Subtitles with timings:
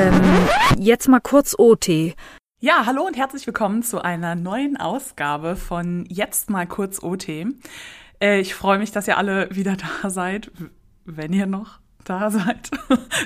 [0.00, 2.14] Ähm, jetzt mal kurz OT.
[2.60, 7.28] Ja, hallo und herzlich willkommen zu einer neuen Ausgabe von Jetzt mal kurz OT.
[8.20, 10.52] Äh, ich freue mich, dass ihr alle wieder da seid,
[11.04, 12.70] wenn ihr noch da seid,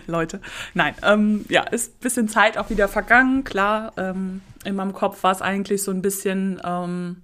[0.06, 0.40] Leute.
[0.72, 3.44] Nein, ähm, ja, ist ein bisschen Zeit auch wieder vergangen.
[3.44, 7.20] Klar, ähm, in meinem Kopf war es eigentlich so ein bisschen, ähm,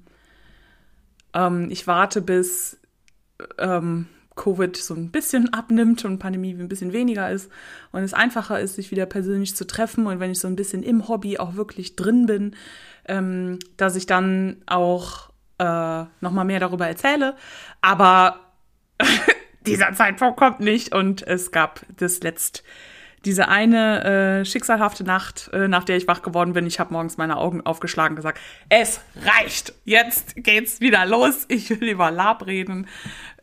[1.32, 2.76] ähm ich warte bis
[3.56, 4.08] ähm,
[4.38, 7.50] Covid so ein bisschen abnimmt und Pandemie ein bisschen weniger ist
[7.92, 10.82] und es einfacher ist, sich wieder persönlich zu treffen und wenn ich so ein bisschen
[10.82, 12.56] im Hobby auch wirklich drin bin,
[13.06, 17.36] ähm, dass ich dann auch äh, noch mal mehr darüber erzähle.
[17.82, 18.40] Aber
[19.66, 22.62] dieser Zeitpunkt kommt nicht und es gab das letzt
[23.24, 26.66] diese eine äh, schicksalhafte Nacht, äh, nach der ich wach geworden bin.
[26.66, 31.44] Ich habe morgens meine Augen aufgeschlagen und gesagt, es reicht, jetzt geht's wieder los.
[31.48, 32.86] Ich will über Lab reden.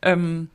[0.01, 0.49] Ähm,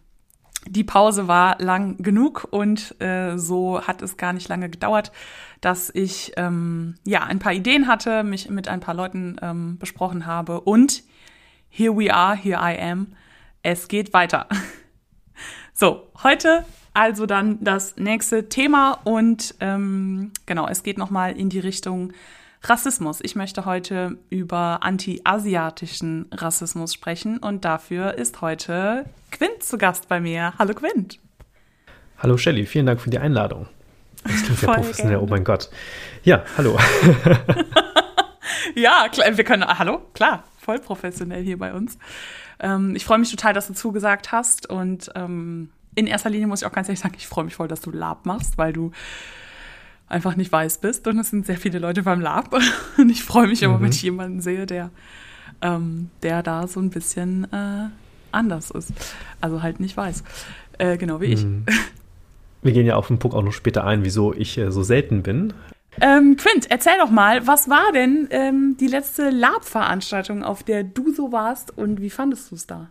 [0.67, 5.13] die Pause war lang genug und äh, so hat es gar nicht lange gedauert,
[5.61, 10.27] dass ich ähm, ja ein paar Ideen hatte, mich mit ein paar Leuten ähm, besprochen
[10.27, 11.03] habe und
[11.69, 13.09] here we are, here I am.
[13.63, 14.47] Es geht weiter.
[15.73, 21.61] So, heute also dann das nächste Thema und ähm, genau, es geht nochmal in die
[21.61, 22.13] Richtung
[22.63, 23.21] Rassismus.
[23.23, 30.21] Ich möchte heute über anti-asiatischen Rassismus sprechen und dafür ist heute Quint zu Gast bei
[30.21, 30.53] mir.
[30.59, 31.19] Hallo Quint.
[32.19, 33.67] Hallo Shelly, vielen Dank für die Einladung.
[34.25, 35.71] Das klingt sehr professionell, oh mein Gott.
[36.23, 36.79] Ja, hallo.
[38.75, 41.97] ja, klar, wir können, hallo, klar, voll professionell hier bei uns.
[42.59, 46.61] Ähm, ich freue mich total, dass du zugesagt hast und ähm, in erster Linie muss
[46.61, 48.93] ich auch ganz ehrlich sagen, ich freue mich voll, dass du Lab machst, weil du
[50.11, 51.07] einfach nicht weiß bist.
[51.07, 52.55] Und es sind sehr viele Leute beim Lab.
[52.99, 53.83] Und ich freue mich immer, mhm.
[53.85, 54.91] wenn ich jemanden sehe, der,
[55.63, 57.89] ähm, der da so ein bisschen äh,
[58.33, 58.93] anders ist.
[59.41, 60.23] Also halt nicht weiß.
[60.79, 61.65] Äh, genau wie mhm.
[61.67, 61.75] ich.
[62.63, 65.23] Wir gehen ja auf den Punkt auch noch später ein, wieso ich äh, so selten
[65.23, 65.55] bin.
[66.01, 71.13] Ähm, Quint, erzähl doch mal, was war denn ähm, die letzte Lab-Veranstaltung, auf der du
[71.13, 72.91] so warst und wie fandest du es da?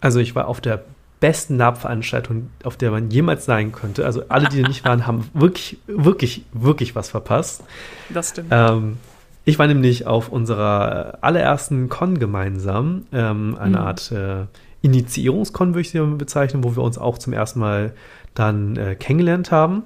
[0.00, 0.84] Also ich war auf der
[1.20, 4.06] besten Lab-Veranstaltung, auf der man jemals sein könnte.
[4.06, 7.62] Also alle, die nicht waren, haben wirklich, wirklich, wirklich was verpasst.
[8.08, 8.48] Das stimmt.
[8.50, 8.96] Ähm,
[9.44, 13.84] ich war nämlich auf unserer allerersten Con gemeinsam, ähm, eine mhm.
[13.84, 14.46] Art äh,
[14.82, 17.92] Initiierungskon, würde ich sie bezeichnen, wo wir uns auch zum ersten Mal
[18.34, 19.82] dann äh, kennengelernt haben.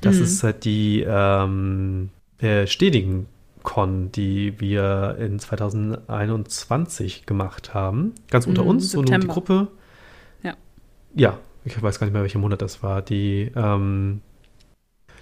[0.00, 0.22] Das mhm.
[0.22, 3.26] ist halt die ähm, äh, stetigen
[3.62, 8.14] Con, die wir in 2021 gemacht haben.
[8.30, 9.68] Ganz unter mhm, uns, so nur die Gruppe
[11.16, 13.02] ja, ich weiß gar nicht mehr, welcher Monat das war.
[13.02, 14.20] Die, ähm,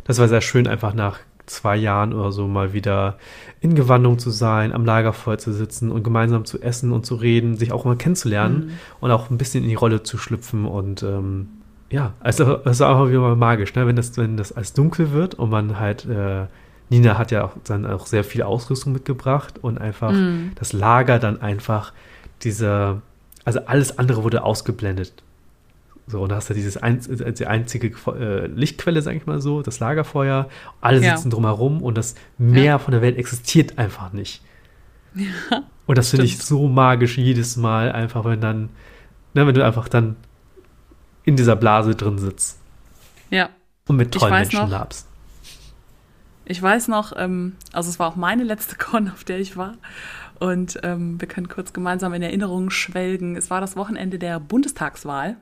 [0.05, 3.19] das war sehr schön, einfach nach zwei Jahren oder so mal wieder
[3.61, 7.57] in Gewandung zu sein, am Lagerfeuer zu sitzen und gemeinsam zu essen und zu reden,
[7.57, 8.73] sich auch mal kennenzulernen mhm.
[9.01, 11.49] und auch ein bisschen in die Rolle zu schlüpfen und ähm,
[11.91, 13.87] ja, also es war einfach wieder mal magisch, ne?
[13.87, 16.47] wenn das, wenn das alles dunkel wird und man halt, äh,
[16.89, 20.53] Nina hat ja auch dann auch sehr viel Ausrüstung mitgebracht und einfach mhm.
[20.55, 21.93] das Lager dann einfach
[22.43, 23.03] diese,
[23.45, 25.24] also alles andere wurde ausgeblendet.
[26.07, 29.63] So, und da hast du dieses ein, die einzige äh, Lichtquelle, sag ich mal so,
[29.63, 30.49] das Lagerfeuer.
[30.81, 31.17] Alle ja.
[31.17, 32.79] sitzen drumherum und das Meer ja.
[32.79, 34.43] von der Welt existiert einfach nicht.
[35.15, 38.69] Ja, und das finde ich so magisch jedes Mal, einfach wenn dann,
[39.33, 40.17] ne, wenn du einfach dann
[41.25, 42.61] in dieser Blase drin sitzt.
[43.31, 43.49] Ja.
[43.89, 45.09] Und mit tollen Menschen noch, labst.
[46.45, 49.75] Ich weiß noch, ähm, also es war auch meine letzte Con, auf der ich war.
[50.39, 53.37] Und ähm, wir können kurz gemeinsam in Erinnerungen schwelgen.
[53.37, 55.37] Es war das Wochenende der Bundestagswahl.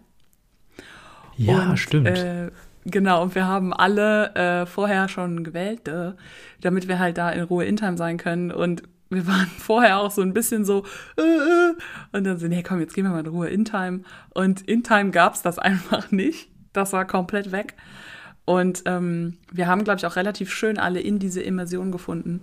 [1.36, 2.08] Ja, und, stimmt.
[2.08, 2.50] Äh,
[2.84, 6.12] genau, und wir haben alle äh, vorher schon gewählt, äh,
[6.60, 8.50] damit wir halt da in Ruhe in Time sein können.
[8.50, 10.84] Und wir waren vorher auch so ein bisschen so,
[11.16, 11.74] äh, äh,
[12.12, 14.02] und dann sind, hey, komm, jetzt gehen wir mal in Ruhe in Time.
[14.30, 16.48] Und in Time gab's das einfach nicht.
[16.72, 17.74] Das war komplett weg.
[18.44, 22.42] Und ähm, wir haben, glaube ich, auch relativ schön alle in diese Immersion gefunden.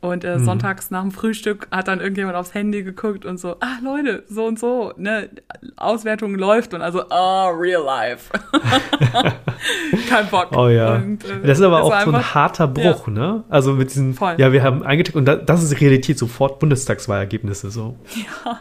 [0.00, 0.44] Und äh, mhm.
[0.44, 4.44] sonntags nach dem Frühstück hat dann irgendjemand aufs Handy geguckt und so, ah Leute, so
[4.44, 5.30] und so, ne,
[5.76, 8.30] Auswertung läuft und also, oh, real life.
[10.08, 10.56] Kein Bock.
[10.56, 10.96] Oh ja.
[10.96, 13.12] Und, äh, das ist aber auch so ein harter Bruch, ja.
[13.12, 13.44] ne?
[13.48, 14.34] Also mit diesen, Voll.
[14.38, 17.98] ja, wir haben eingetippt und da, das ist Realität, sofort Bundestagswahlergebnisse so.
[18.44, 18.60] Ja.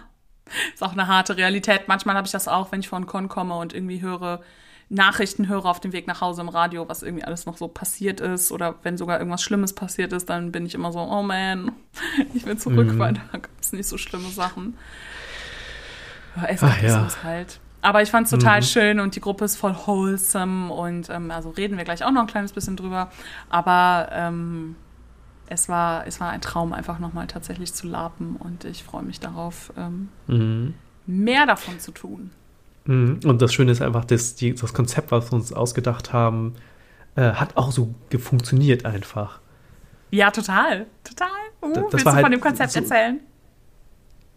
[0.73, 1.87] Ist auch eine harte Realität.
[1.87, 4.41] Manchmal habe ich das auch, wenn ich von Con komme und irgendwie höre,
[4.89, 8.21] Nachrichten höre auf dem Weg nach Hause im Radio, was irgendwie alles noch so passiert
[8.21, 11.71] ist oder wenn sogar irgendwas Schlimmes passiert ist, dann bin ich immer so, oh man,
[12.33, 12.99] ich will zurück, mhm.
[12.99, 14.77] weil da gab es nicht so schlimme Sachen.
[16.35, 17.23] Ja, Eskapismus ja.
[17.23, 17.59] halt.
[17.81, 18.65] Aber ich fand es total mhm.
[18.65, 22.21] schön und die Gruppe ist voll wholesome und ähm, also reden wir gleich auch noch
[22.21, 23.11] ein kleines bisschen drüber.
[23.49, 24.75] Aber ähm,
[25.47, 29.19] es war, es war ein Traum, einfach nochmal tatsächlich zu lapen und ich freue mich
[29.19, 30.73] darauf, ähm, mhm.
[31.05, 32.31] mehr davon zu tun.
[32.85, 33.19] Mhm.
[33.25, 36.53] Und das Schöne ist einfach, dass die, das Konzept, was wir uns ausgedacht haben,
[37.15, 39.39] äh, hat auch so funktioniert einfach.
[40.11, 40.85] Ja, total.
[41.03, 41.27] Total.
[41.61, 43.19] Uh, Das- das willst du halt von dem Konzept so- erzählen?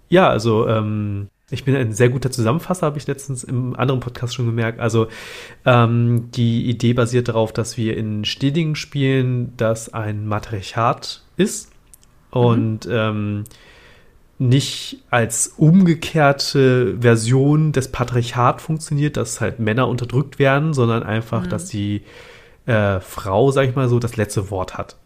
[0.08, 4.34] Ja, also ähm, ich bin ein sehr guter Zusammenfasser, habe ich letztens im anderen Podcast
[4.34, 4.80] schon gemerkt.
[4.80, 5.08] Also
[5.66, 11.70] ähm, die Idee basiert darauf, dass wir in stetigen Spielen, das ein Matriarchat ist
[12.30, 13.44] und ähm,
[14.38, 21.66] nicht als umgekehrte Version des Patriarchat funktioniert, dass halt Männer unterdrückt werden, sondern einfach, dass
[21.66, 22.02] die
[22.66, 24.96] äh, Frau, sag ich mal so, das letzte Wort hat.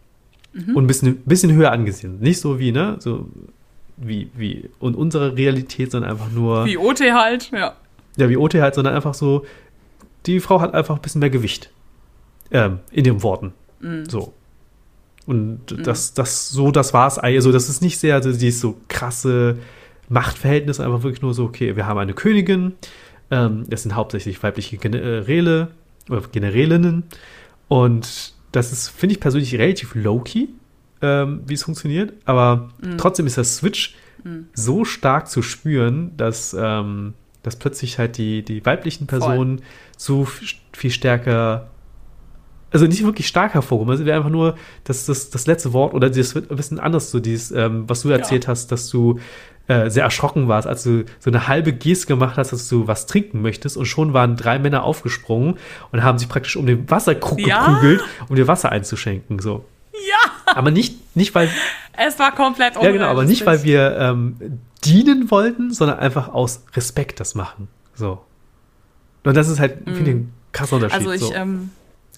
[0.75, 2.19] Und ein bisschen, bisschen höher angesehen.
[2.19, 3.27] Nicht so wie, ne, so
[3.97, 7.75] wie, wie und unsere Realität, sondern einfach nur, Wie OT halt, ja.
[8.17, 9.45] ja, wie OT halt, sondern einfach so,
[10.27, 11.71] die Frau hat einfach ein bisschen mehr Gewicht
[12.51, 13.53] ähm, in den Worten.
[14.07, 14.33] So.
[15.25, 17.17] Und das, das, so, das war's.
[17.17, 19.57] Also, das ist nicht sehr, also dieses so krasse
[20.09, 22.73] Machtverhältnis, einfach wirklich nur so, okay, wir haben eine Königin,
[23.31, 25.69] ähm, das sind hauptsächlich weibliche Generäle
[26.09, 27.03] oder Generälinnen.
[27.69, 30.47] Und das ist, finde ich persönlich, relativ low-key,
[31.01, 32.13] ähm, wie es funktioniert.
[32.25, 33.95] Aber trotzdem ist der Switch
[34.53, 39.61] so stark zu spüren, dass, ähm, dass plötzlich halt die, die weiblichen Personen
[39.97, 40.41] so f-
[40.71, 41.69] viel stärker
[42.73, 46.09] also nicht wirklich stark hervorgehoben, also wäre einfach nur das, das, das letzte Wort oder
[46.09, 49.19] das wird ein bisschen anders, so dieses, ähm, was du erzählt hast, dass du
[49.67, 53.05] äh, sehr erschrocken warst, als du so eine halbe Geste gemacht hast, dass du was
[53.05, 55.55] trinken möchtest und schon waren drei Männer aufgesprungen
[55.91, 57.65] und haben sich praktisch um den Wasserkrug Ja.
[57.67, 59.63] geprügelt, um dir Wasser einzuschenken, so.
[59.93, 61.49] Ja, Aber nicht, nicht weil,
[61.95, 64.35] es war komplett ja genau, aber nicht, weil wir ähm,
[64.83, 68.19] dienen wollten, sondern einfach aus Respekt das machen, so.
[69.23, 70.97] Und das ist halt, finde ich, ein krasser Unterschied.
[70.97, 71.33] Also ich, so.
[71.33, 71.69] ähm,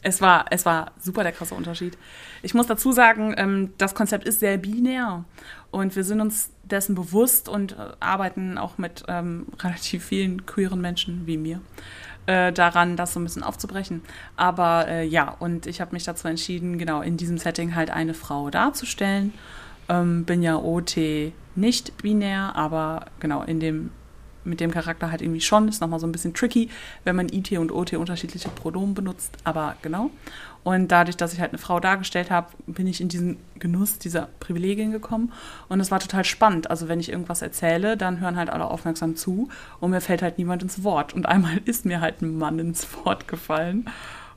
[0.06, 1.98] es war, es war super der krasse Unterschied.
[2.44, 5.26] Ich muss dazu sagen, ähm, das Konzept ist sehr binär
[5.72, 10.80] und wir sind uns dessen bewusst und äh, arbeiten auch mit ähm, relativ vielen queeren
[10.80, 11.60] Menschen wie mir
[12.28, 14.04] äh, daran, das so ein bisschen aufzubrechen.
[14.38, 18.14] Aber äh, ja, und ich habe mich dazu entschieden, genau in diesem Setting halt eine
[18.14, 19.34] Frau darzustellen.
[19.90, 20.98] Ähm, bin ja OT
[21.56, 23.90] nicht binär, aber genau in dem
[24.46, 25.68] mit dem Charakter halt irgendwie schon.
[25.68, 26.70] Ist nochmal so ein bisschen tricky,
[27.04, 30.10] wenn man IT und OT unterschiedliche Pronomen benutzt, aber genau.
[30.64, 34.30] Und dadurch, dass ich halt eine Frau dargestellt habe, bin ich in diesen Genuss dieser
[34.40, 35.32] Privilegien gekommen.
[35.70, 36.72] Und es war total spannend.
[36.72, 39.48] Also wenn ich irgendwas erzähle, dann hören halt alle aufmerksam zu
[39.80, 41.14] und mir fällt halt niemand ins Wort.
[41.14, 43.88] Und einmal ist mir halt ein Mann ins Wort gefallen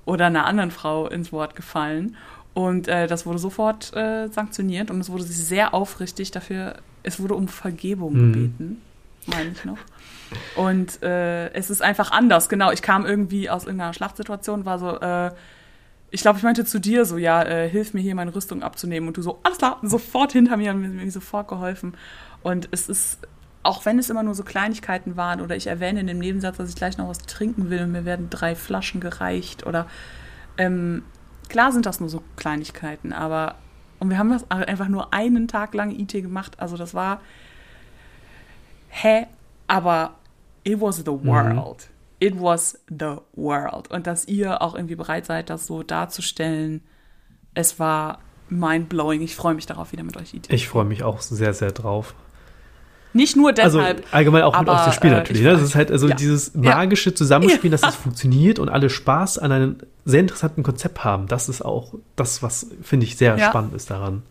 [0.04, 2.14] oder einer anderen Frau ins Wort gefallen.
[2.52, 7.36] Und äh, das wurde sofort äh, sanktioniert und es wurde sehr aufrichtig dafür, es wurde
[7.36, 8.32] um Vergebung Mhm.
[8.32, 8.82] gebeten,
[9.26, 9.78] meine ich noch.
[10.56, 12.70] Und äh, es ist einfach anders, genau.
[12.70, 15.32] Ich kam irgendwie aus irgendeiner Schlachtsituation, war so, äh,
[16.10, 19.08] ich glaube, ich meinte zu dir so, ja, äh, hilf mir hier meine Rüstung abzunehmen.
[19.08, 21.96] Und du so, alles klar, sofort hinter mir und mir, sofort geholfen.
[22.42, 23.18] Und es ist,
[23.62, 26.70] auch wenn es immer nur so Kleinigkeiten waren oder ich erwähne in dem Nebensatz, dass
[26.70, 29.86] ich gleich noch was trinken will und mir werden drei Flaschen gereicht oder
[30.56, 31.02] ähm,
[31.48, 33.56] klar sind das nur so Kleinigkeiten, aber
[33.98, 36.52] und wir haben das einfach nur einen Tag lang IT gemacht.
[36.60, 37.20] Also das war
[38.90, 39.26] hä,
[39.66, 40.14] aber
[40.68, 41.88] it was the world.
[42.20, 43.90] It was the world.
[43.90, 46.82] Und dass ihr auch irgendwie bereit seid, das so darzustellen,
[47.54, 48.18] es war
[48.48, 49.20] mind-blowing.
[49.22, 50.52] Ich freue mich darauf, wieder mit euch IT.
[50.52, 52.14] Ich freue mich auch sehr, sehr drauf.
[53.14, 54.04] Nicht nur Also deshalb.
[54.12, 55.40] allgemein auch mit aber, aus dem Spiel äh, natürlich.
[55.42, 55.52] ich Ne?
[55.52, 56.14] Das ist halt also Ja.
[56.14, 57.88] dieses magische Zusammenspiel, dass Ja.
[57.88, 61.26] es funktioniert und alle Spaß an einem sehr interessanten Konzept haben.
[61.26, 63.48] Das ist auch das, was finde ich sehr Ja.
[63.48, 64.22] spannend ist daran.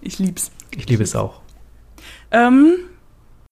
[0.00, 0.50] ich lieb's.
[0.72, 1.40] Ich liebe es auch.
[2.30, 2.74] Ähm,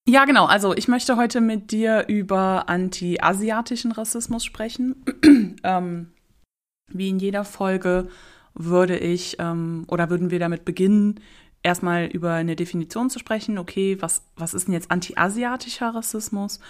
[0.09, 0.47] ja, genau.
[0.47, 5.05] Also ich möchte heute mit dir über anti-asiatischen Rassismus sprechen.
[5.63, 6.13] ähm,
[6.89, 8.09] wie in jeder Folge
[8.55, 11.21] würde ich ähm, oder würden wir damit beginnen,
[11.63, 13.59] erstmal über eine Definition zu sprechen.
[13.59, 16.61] Okay, was, was ist denn jetzt anti-asiatischer Rassismus?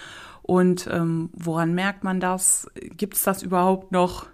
[0.42, 2.68] Und ähm, woran merkt man das?
[2.74, 4.26] Gibt es das überhaupt noch?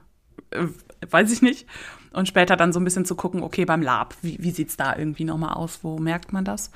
[0.51, 0.67] Äh,
[1.09, 1.67] weiß ich nicht.
[2.13, 4.77] Und später dann so ein bisschen zu gucken, okay, beim Lab, wie, wie sieht es
[4.77, 5.81] da irgendwie nochmal aus?
[5.83, 6.71] Wo merkt man das?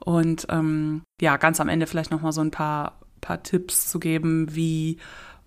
[0.00, 4.54] Und ähm, ja, ganz am Ende vielleicht nochmal so ein paar, paar Tipps zu geben,
[4.54, 4.98] wie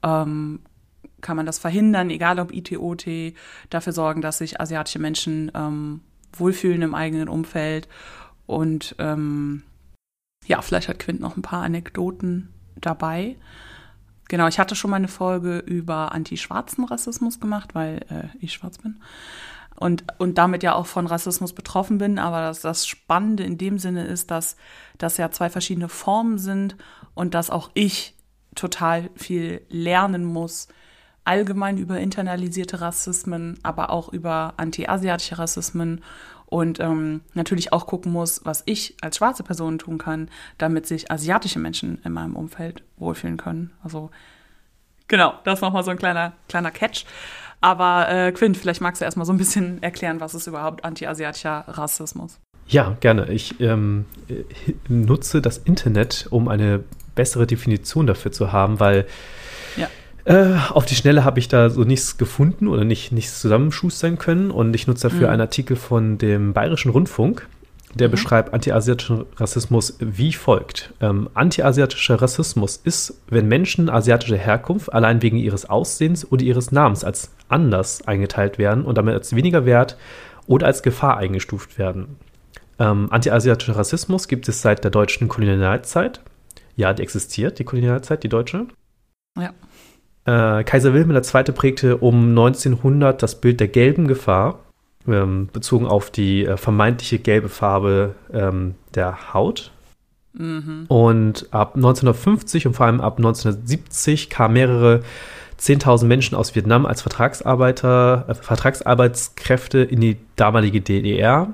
[0.04, 0.62] ähm,
[1.22, 3.34] kann man das verhindern, egal ob ITOT,
[3.70, 6.02] dafür sorgen, dass sich asiatische Menschen ähm,
[6.34, 7.88] wohlfühlen im eigenen Umfeld.
[8.46, 9.64] Und ähm,
[10.46, 13.36] ja, vielleicht hat Quint noch ein paar Anekdoten dabei.
[14.28, 18.80] Genau, ich hatte schon mal eine Folge über anti-schwarzen Rassismus gemacht, weil äh, ich schwarz
[18.80, 19.00] bin.
[19.78, 22.18] Und, und damit ja auch von Rassismus betroffen bin.
[22.18, 24.56] Aber das, das Spannende in dem Sinne ist, dass
[24.98, 26.76] das ja zwei verschiedene Formen sind
[27.14, 28.16] und dass auch ich
[28.56, 30.70] total viel lernen muss,
[31.26, 36.04] allgemein über internalisierte Rassismen, aber auch über anti-asiatische Rassismen
[36.48, 41.12] und ähm, natürlich auch gucken muss, was ich als schwarze Person tun kann, damit sich
[41.12, 43.72] asiatische Menschen in meinem Umfeld wohlfühlen können.
[43.84, 44.12] Also
[45.08, 47.06] genau, das nochmal so ein kleiner, kleiner Catch.
[47.62, 51.66] Aber äh, Quint, vielleicht magst du erstmal so ein bisschen erklären, was ist überhaupt anti-asiatischer
[51.68, 52.40] Rassismus?
[52.68, 53.32] Ja, gerne.
[53.32, 54.06] Ich ähm,
[54.88, 56.84] nutze das Internet, um eine
[57.16, 59.06] bessere Definition dafür zu haben, weil
[59.78, 59.88] Ja.
[60.26, 64.52] Äh, auf die Schnelle habe ich da so nichts gefunden oder nicht, nichts zusammenschustern können.
[64.52, 65.34] Und ich nutze dafür Mhm.
[65.34, 67.48] einen Artikel von dem Bayerischen Rundfunk,
[67.94, 68.12] der Mhm.
[68.12, 70.94] beschreibt antiasiatischen Rassismus wie folgt.
[71.00, 77.04] Ähm, antiasiatischer Rassismus ist, wenn Menschen asiatischer Herkunft allein wegen ihres Aussehens oder ihres Namens
[77.04, 79.98] als anders eingeteilt werden und damit als weniger wert
[80.48, 82.18] oder als Gefahr eingestuft werden.
[82.80, 86.22] Ähm, antiasiatischer Rassismus gibt es seit der deutschen Kolonialzeit.
[86.76, 88.66] Ja, die existiert, die Kolonialzeit, die deutsche.
[89.40, 89.52] Ja.
[90.26, 91.44] Äh, Kaiser Wilhelm II.
[91.54, 94.60] prägte um 1900 das Bild der gelben Gefahr,
[95.08, 99.72] ähm, bezogen auf die äh, vermeintliche gelbe Farbe ähm, der Haut.
[100.34, 100.86] Mhm.
[100.88, 105.02] Und ab 1950 und vor allem ab 1970 kamen mehrere
[105.60, 111.54] 10.000 Menschen aus Vietnam als Vertragsarbeiter, äh, Vertragsarbeitskräfte in die damalige DDR.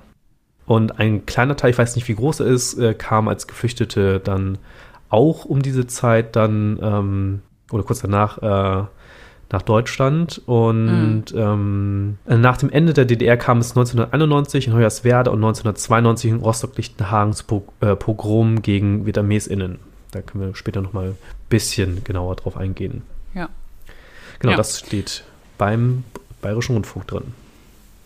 [0.66, 4.22] Und ein kleiner Teil, ich weiß nicht, wie groß er ist, äh, kam als Geflüchtete
[4.22, 4.58] dann
[5.10, 7.42] auch um diese Zeit dann ähm,
[7.74, 8.86] oder kurz danach äh,
[9.52, 10.42] nach Deutschland.
[10.46, 16.38] Und ähm, nach dem Ende der DDR kam es 1991 in Hoyerswerda und 1992 in
[16.38, 19.80] Rostock-Lichtenhagen zu äh, Pogrom gegen VietnamesInnen.
[20.12, 21.18] Da können wir später nochmal ein
[21.50, 23.02] bisschen genauer drauf eingehen.
[23.34, 23.50] Ja.
[24.40, 24.58] Genau, Ja.
[24.58, 25.24] das steht
[25.58, 26.04] beim
[26.42, 27.34] Bayerischen Rundfunk drin.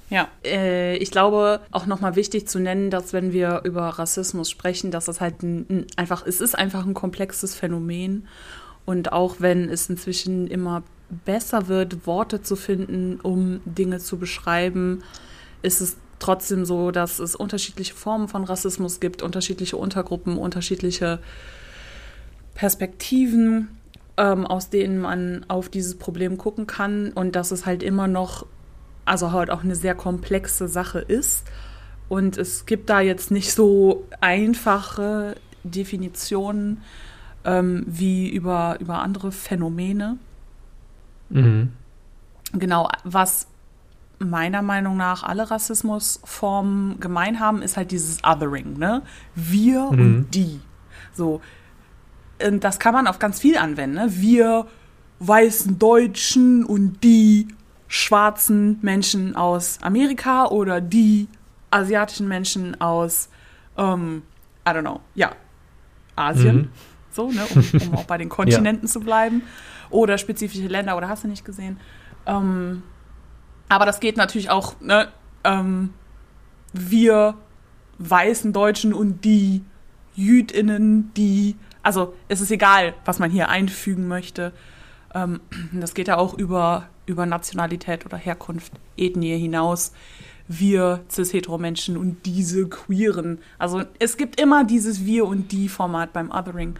[0.09, 4.91] Ja, äh, ich glaube auch nochmal wichtig zu nennen, dass wenn wir über Rassismus sprechen,
[4.91, 8.27] dass das halt ein, ein, einfach, es ist einfach ein komplexes Phänomen.
[8.85, 10.83] Und auch wenn es inzwischen immer
[11.25, 15.03] besser wird, Worte zu finden, um Dinge zu beschreiben,
[15.61, 21.19] ist es trotzdem so, dass es unterschiedliche Formen von Rassismus gibt, unterschiedliche Untergruppen, unterschiedliche
[22.53, 23.77] Perspektiven,
[24.17, 28.45] ähm, aus denen man auf dieses Problem gucken kann und dass es halt immer noch,
[29.03, 31.45] also halt auch eine sehr komplexe Sache ist.
[32.07, 36.81] Und es gibt da jetzt nicht so einfache Definitionen
[37.45, 40.17] ähm, wie über, über andere Phänomene.
[41.29, 41.71] Mhm.
[42.53, 43.47] Genau, was
[44.19, 49.01] meiner Meinung nach alle Rassismusformen gemein haben, ist halt dieses Othering, ne?
[49.35, 49.99] Wir Mhm.
[49.99, 50.59] und die.
[51.13, 51.41] So.
[52.45, 54.07] Und das kann man auf ganz viel anwenden, ne?
[54.09, 54.67] Wir
[55.19, 57.47] weißen Deutschen und die
[57.87, 61.27] schwarzen Menschen aus Amerika oder die
[61.71, 63.29] asiatischen Menschen aus,
[63.77, 64.23] ähm,
[64.67, 65.31] I don't know, ja,
[66.15, 66.55] Asien.
[66.55, 66.69] Mhm.
[67.15, 67.45] So, ne?
[67.53, 69.43] Um, um auch bei den Kontinenten zu bleiben.
[69.89, 71.79] Oder spezifische Länder, oder hast du nicht gesehen?
[72.25, 72.83] Ähm,
[73.69, 75.07] aber das geht natürlich auch, ne,
[75.43, 75.93] ähm,
[76.73, 77.35] wir
[77.97, 79.63] weißen Deutschen und die
[80.15, 84.51] JüdInnen, die, also es ist egal, was man hier einfügen möchte.
[85.13, 85.39] Ähm,
[85.71, 89.93] das geht ja auch über, über Nationalität oder Herkunft, Ethnie hinaus.
[90.47, 93.39] Wir cis-hetero-Menschen und diese Queeren.
[93.57, 96.75] Also es gibt immer dieses Wir und die Format beim Othering.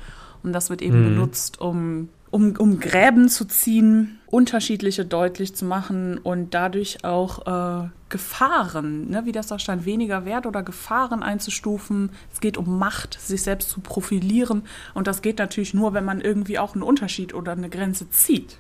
[0.46, 1.10] Und das wird eben Mhm.
[1.16, 7.46] benutzt, um, um, um Gräben zu ziehen, unterschiedliche deutlich zu machen und dadurch auch
[7.86, 12.12] äh, Gefahren, ne, wie das da stand, weniger Wert oder Gefahren einzustufen.
[12.34, 14.64] Es geht um Macht, sich selbst zu profilieren.
[14.94, 18.60] Und das geht natürlich nur, wenn man irgendwie auch einen Unterschied oder eine Grenze zieht.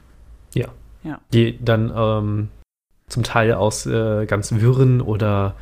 [0.53, 0.67] Ja.
[1.03, 1.19] Ja.
[1.33, 2.47] Die dann ähm,
[3.07, 5.55] zum Teil aus äh, ganz wirren oder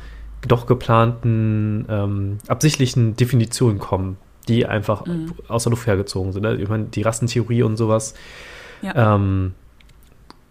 [0.46, 4.16] doch geplanten, ähm, absichtlichen Definitionen kommen,
[4.48, 5.32] die einfach Mhm.
[5.48, 6.42] aus der Luft hergezogen sind.
[6.42, 6.54] Ne?
[6.56, 8.14] Ich meine, die Rassentheorie und sowas.
[8.82, 9.14] Ja.
[9.14, 9.54] Ähm,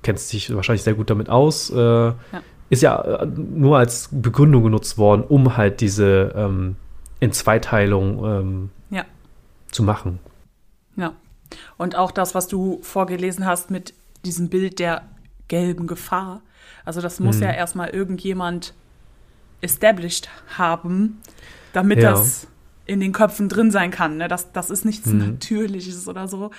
[0.01, 1.69] kennst dich wahrscheinlich sehr gut damit aus.
[1.69, 2.13] Äh,
[2.69, 6.75] Ist ja äh, nur als Begründung genutzt worden, um halt diese ähm,
[7.19, 9.05] Entzweiteilung ähm, Ja.
[9.71, 10.17] zu machen.
[10.95, 11.13] Ja.
[11.77, 13.93] Und auch das, was du vorgelesen hast mit
[14.25, 15.03] diesem Bild der
[15.49, 16.41] gelben Gefahr.
[16.85, 17.43] Also das muss Mhm.
[17.43, 18.73] ja erstmal irgendjemand
[19.61, 21.21] established haben,
[21.73, 22.11] damit Ja.
[22.11, 22.47] das
[22.85, 24.17] in den Köpfen drin sein kann.
[24.17, 24.27] Ne?
[24.27, 25.19] Das, das ist nichts Mhm.
[25.19, 26.51] Natürliches oder so.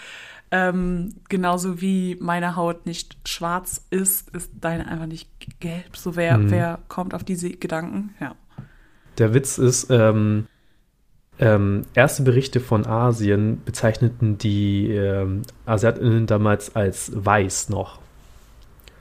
[0.50, 5.28] Ähm, genauso wie meine Haut nicht schwarz ist, ist deine einfach nicht
[5.60, 5.96] gelb.
[5.96, 6.50] So wer, Mhm.
[6.50, 8.14] wer kommt auf diese Gedanken?
[8.20, 8.34] Ja.
[9.18, 10.46] Der Witz ist, ähm,
[11.40, 17.98] ähm, erste Berichte von Asien bezeichneten die ähm, AsiatInnen damals als weiß noch.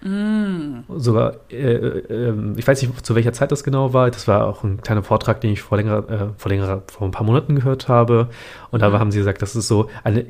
[0.03, 0.83] Mm.
[0.97, 4.11] Sogar, äh, äh, ich weiß nicht, zu welcher Zeit das genau war.
[4.11, 7.11] Das war auch ein kleiner Vortrag, den ich vor längerer, äh, vor längerer, vor ein
[7.11, 8.27] paar Monaten gehört habe.
[8.71, 8.99] Und da Mhm.
[8.99, 10.25] haben sie gesagt, das ist so eine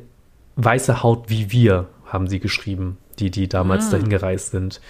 [0.56, 3.90] weiße Haut wie wir, haben sie geschrieben, die, die damals Mhm.
[3.90, 4.80] dahin gereist sind.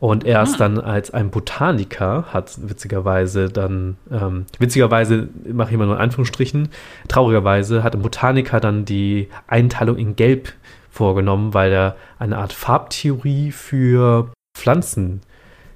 [0.00, 0.58] Und erst Mhm.
[0.58, 6.70] dann als ein Botaniker hat witzigerweise dann, ähm, witzigerweise mache ich immer nur in Anführungsstrichen,
[7.06, 10.52] traurigerweise hat ein Botaniker dann die Einteilung in Gelb
[10.92, 15.22] vorgenommen, weil er eine Art Farbtheorie für Pflanzen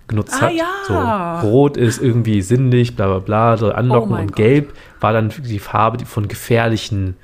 [0.07, 0.53] genutzt Ah, hat.
[0.53, 1.41] ja.
[1.43, 4.37] So, rot ist irgendwie sinnlich, bla bla bla, so anlocken Oh und Gott.
[4.37, 7.17] gelb war dann die Farbe von gefährlichen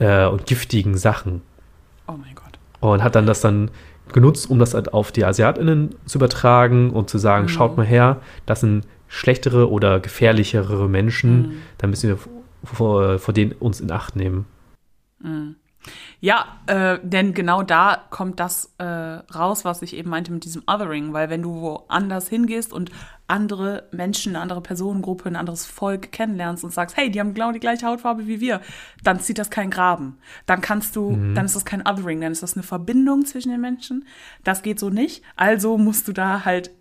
[0.00, 1.42] äh, und giftigen Sachen.
[2.08, 2.58] Oh mein Gott.
[2.80, 3.70] Und hat dann das dann
[4.12, 7.48] genutzt, um das halt auf die AsiatInnen zu übertragen und zu sagen, Mhm.
[7.50, 8.16] schaut mal her,
[8.46, 11.52] das sind schlechtere oder gefährlichere Menschen, Mhm.
[11.78, 12.18] da müssen wir
[12.64, 14.46] vor, vor denen uns in Acht nehmen.
[16.20, 20.62] Ja, äh, denn genau da kommt das äh, raus, was ich eben meinte mit diesem
[20.66, 22.90] Othering, weil wenn du woanders hingehst und
[23.28, 27.52] andere Menschen, eine andere Personengruppe, ein anderes Volk kennenlernst und sagst, hey, die haben genau
[27.52, 28.60] die gleiche Hautfarbe wie wir,
[29.04, 30.18] dann zieht das keinen Graben.
[30.46, 33.60] Dann kannst du, dann ist das kein Othering, dann ist das eine Verbindung zwischen den
[33.60, 34.04] Menschen.
[34.42, 35.22] Das geht so nicht.
[35.36, 36.72] Also musst du da halt,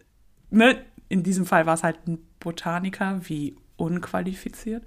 [0.50, 0.77] ne,
[1.10, 4.84] in diesem Fall war es halt ein Botaniker, wie unqualifiziert,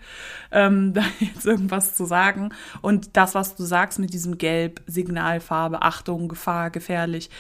[0.53, 2.51] ähm, da jetzt irgendwas zu sagen.
[2.83, 7.31] Und das, was du sagst mit diesem Gelb, Signalfarbe, Achtung, Gefahr, gefährlich,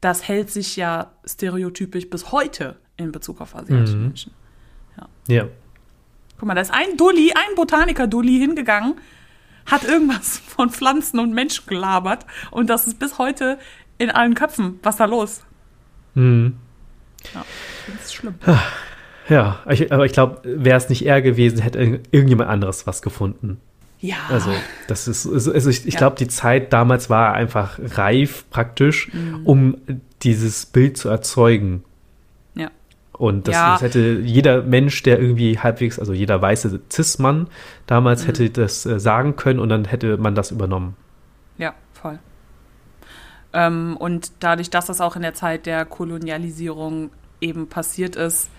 [0.00, 4.02] das hält sich ja stereotypisch bis heute in Bezug auf asiatische Mhm.
[4.06, 4.32] Menschen.
[5.28, 5.46] Ja.
[6.38, 8.94] Guck mal, da ist ein Dulli, ein Botaniker-Dulli hingegangen,
[9.66, 13.58] hat irgendwas von Pflanzen und Menschen gelabert und das ist bis heute
[13.98, 14.78] in allen Köpfen.
[14.82, 15.42] Was ist da los?
[16.14, 16.56] Mhm.
[17.34, 17.44] Ja,
[17.92, 18.36] das ist schlimm.
[19.28, 23.02] Ja, ich, aber ich glaube, wäre es nicht er gewesen, hätte irg- irgendjemand anderes was
[23.02, 23.60] gefunden.
[24.00, 24.16] Ja.
[24.30, 24.50] Also,
[24.86, 25.98] das ist, also also ich, ich Ja.
[25.98, 29.40] glaube, die Zeit damals war einfach reif praktisch, Mhm.
[29.44, 29.76] um
[30.22, 31.84] dieses Bild zu erzeugen.
[32.54, 32.70] ja.
[33.12, 33.72] Und das, Ja.
[33.72, 37.48] das hätte jeder Mensch, der irgendwie halbwegs, also jeder weiße Cis-Mann
[37.86, 38.26] damals Mhm.
[38.26, 40.94] hätte das äh, sagen können und dann hätte man das übernommen.
[41.58, 42.20] Ja, voll.
[43.52, 48.50] Ähm, und dadurch, dass das auch in der Zeit der Kolonialisierung eben passiert ist,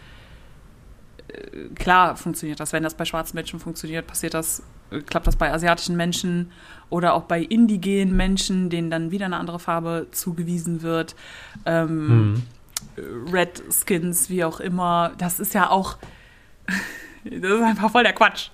[1.75, 2.73] klar funktioniert das.
[2.73, 6.51] Wenn das bei schwarzen Menschen funktioniert, passiert das, äh, klappt das bei asiatischen Menschen
[6.89, 11.15] oder auch bei indigenen Menschen, denen dann wieder eine andere Farbe zugewiesen wird.
[11.65, 12.43] Ähm, Mhm.
[13.31, 15.11] Red Skins, wie auch immer.
[15.17, 15.97] Das ist ja auch.
[17.25, 18.49] Das ist einfach voll der Quatsch.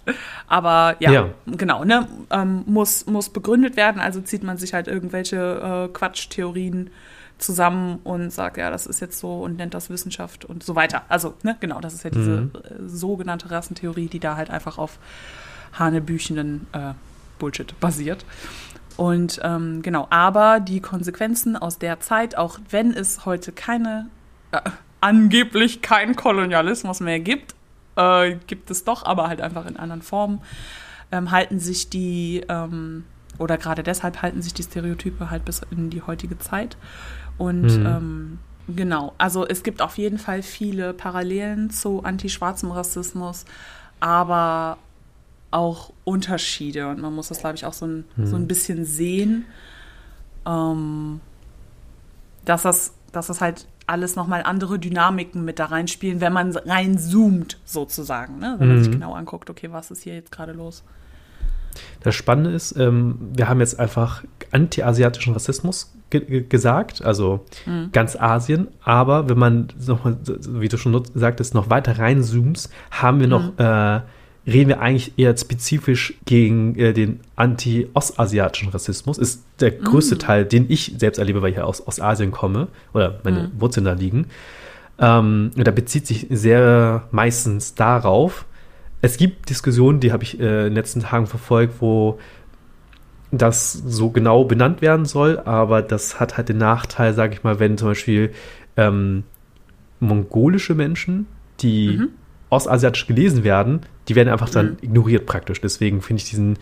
[0.48, 1.30] Aber ja, Ja.
[1.46, 2.08] genau, ne?
[2.32, 4.02] Ähm, muss, muss begründet werden.
[4.02, 6.90] Also zieht man sich halt irgendwelche äh, Quatschtheorien
[7.38, 11.04] zusammen und sagt, ja, das ist jetzt so und nennt das Wissenschaft und so weiter.
[11.10, 12.52] Also, ne, genau, das ist ja diese Mhm.
[12.56, 15.00] äh, sogenannte Rassentheorie, die da halt einfach auf
[15.74, 16.94] hanebüchenden äh,
[17.40, 18.26] Bullshit basiert.
[18.98, 24.08] Und ähm, genau, aber die Konsequenzen aus der Zeit, auch wenn es heute keine,
[24.54, 24.62] äh,
[25.02, 27.56] angeblich keinen Kolonialismus mehr gibt,
[27.98, 30.42] äh, gibt es doch, aber halt einfach in anderen Formen,
[31.12, 33.04] ähm, halten sich die, ähm,
[33.38, 36.78] oder gerade deshalb halten sich die Stereotype halt bis in die heutige Zeit.
[37.38, 37.86] Und Mhm.
[37.86, 38.40] ähm,
[38.76, 43.46] genau, also es gibt auf jeden Fall viele Parallelen zu antischwarzem Rassismus,
[44.00, 44.78] aber
[45.52, 49.46] auch Unterschiede und man muss das, glaube ich, auch so ein, so ein bisschen sehen,
[50.46, 51.22] ähm,
[52.44, 57.58] dass, das, dass das halt alles nochmal andere Dynamiken mit da reinspielen, wenn man reinzoomt,
[57.66, 58.40] sozusagen.
[58.40, 58.56] Ne?
[58.58, 58.94] Wenn man sich Mhm.
[58.94, 60.84] genau anguckt, okay, was ist hier jetzt gerade los?
[62.02, 67.90] Das Spannende ist, ähm, wir haben jetzt einfach anti-asiatischen Rassismus ge ge gesagt, also Mhm.
[67.92, 70.18] ganz Asien, aber wenn man nochmal,
[70.50, 74.02] wie du schon sagtest, noch weiter reinzoomst, haben wir noch, äh,
[74.48, 79.18] reden wir eigentlich eher spezifisch gegen äh, den anti-ostasiatischen Rassismus.
[79.18, 83.20] Ist der größte Teil, den ich selbst erlebe, weil ich ja aus Ostasien komme oder
[83.24, 84.28] meine Wurzeln da liegen.
[85.00, 88.46] Ähm, da bezieht sich sehr meistens darauf,
[89.06, 92.20] es gibt Diskussionen, die habe ich äh, in den letzten Tagen verfolgt, wo
[93.32, 97.60] das so genau benannt werden soll, aber das hat halt den Nachteil, sage ich mal,
[97.60, 98.32] wenn zum Beispiel
[98.78, 99.24] ähm,
[100.00, 101.28] mongolische Menschen,
[101.60, 102.10] die Mhm.
[102.50, 104.78] ostasiatisch gelesen werden, die werden einfach dann Mhm.
[104.82, 105.62] ignoriert praktisch.
[105.62, 106.58] Deswegen finde ich diesen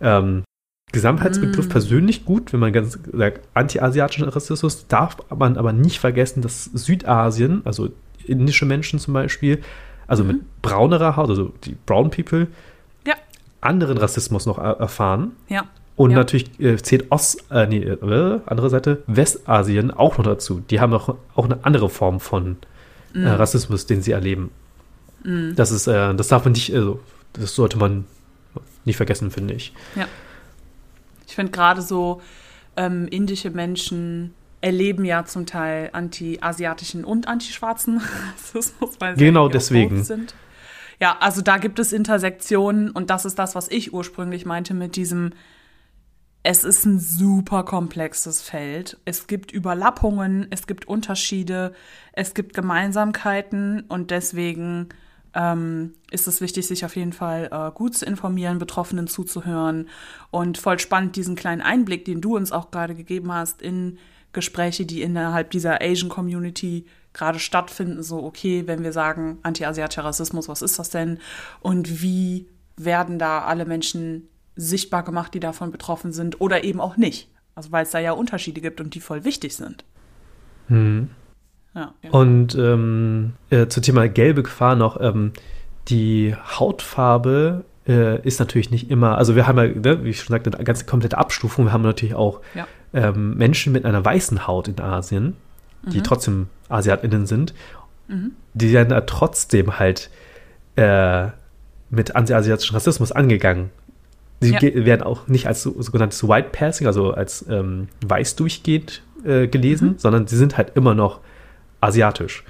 [0.00, 0.44] ähm,
[0.92, 1.70] Gesamtheitsbegriff Mhm.
[1.70, 7.62] persönlich gut, wenn man ganz sagt, anti-asiatischen Rassismus, darf man aber nicht vergessen, dass Südasien,
[7.64, 7.88] also
[8.26, 9.60] indische Menschen zum Beispiel,
[10.06, 10.28] also Mhm.
[10.28, 12.48] mit braunerer Haut, also die Brown People,
[13.06, 13.14] Ja.
[13.60, 15.32] anderen Rassismus noch er erfahren.
[15.48, 15.64] Ja.
[15.96, 16.18] Und Ja.
[16.18, 20.62] natürlich äh, zählt Ost, äh, nee, äh, andere Seite, Westasien auch noch dazu.
[20.70, 22.56] Die haben auch, auch eine andere Form von
[23.14, 23.24] Mhm.
[23.26, 24.50] äh, Rassismus, den sie erleben.
[25.56, 27.00] Das ist, äh, das darf man nicht, also,
[27.32, 28.04] das sollte man
[28.84, 29.72] nicht vergessen, finde ich.
[31.26, 32.20] Ich finde gerade so
[32.76, 34.34] ähm, indische Menschen
[34.66, 38.02] erleben ja zum Teil anti-asiatischen und anti-schwarzen
[38.32, 40.02] Rassismus, weil sie Genau deswegen.
[40.02, 40.34] sind.
[41.00, 44.96] Ja, also da gibt es Intersektionen und das ist das, was ich ursprünglich meinte mit
[44.96, 45.34] diesem,
[46.42, 48.98] es ist ein super komplexes Feld.
[49.04, 51.72] Es gibt Überlappungen, es gibt Unterschiede,
[52.12, 54.88] es gibt Gemeinsamkeiten und deswegen
[55.34, 59.88] ähm, ist es wichtig, sich auf jeden Fall äh, gut zu informieren, Betroffenen zuzuhören
[60.32, 63.98] und voll spannend diesen kleinen Einblick, den du uns auch gerade gegeben hast in
[64.36, 70.48] Gespräche, die innerhalb dieser Asian Community gerade stattfinden, so, okay, wenn wir sagen, anti-asiatischer Rassismus,
[70.48, 71.18] was ist das denn?
[71.60, 72.46] Und wie
[72.76, 77.28] werden da alle Menschen sichtbar gemacht, die davon betroffen sind oder eben auch nicht?
[77.54, 79.84] Also weil es da ja Unterschiede gibt und die voll wichtig sind.
[80.68, 81.08] Mhm.
[81.74, 82.20] Ja, genau.
[82.20, 85.32] Und ähm, äh, zum Thema gelbe Gefahr noch, ähm,
[85.88, 90.34] die Hautfarbe äh, ist natürlich nicht immer, also wir haben ja, ne, wie ich schon
[90.34, 91.66] sagte, eine ganze komplette Abstufung.
[91.66, 92.66] Wir haben natürlich auch Ja.
[92.92, 95.36] ähm, Menschen mit einer weißen Haut in Asien,
[95.84, 97.54] die trotzdem AsiatInnen sind,
[98.54, 100.10] die werden da trotzdem halt
[100.76, 101.28] äh,
[101.90, 103.70] mit anti-asiatischen Rassismus angegangen.
[104.40, 104.60] Sie Ja.
[104.62, 109.94] werden auch nicht als so, sogenanntes White Passing, also als ähm, weiß durchgehend äh, gelesen,
[109.98, 111.20] sondern sie sind halt immer noch
[111.80, 112.44] asiatisch.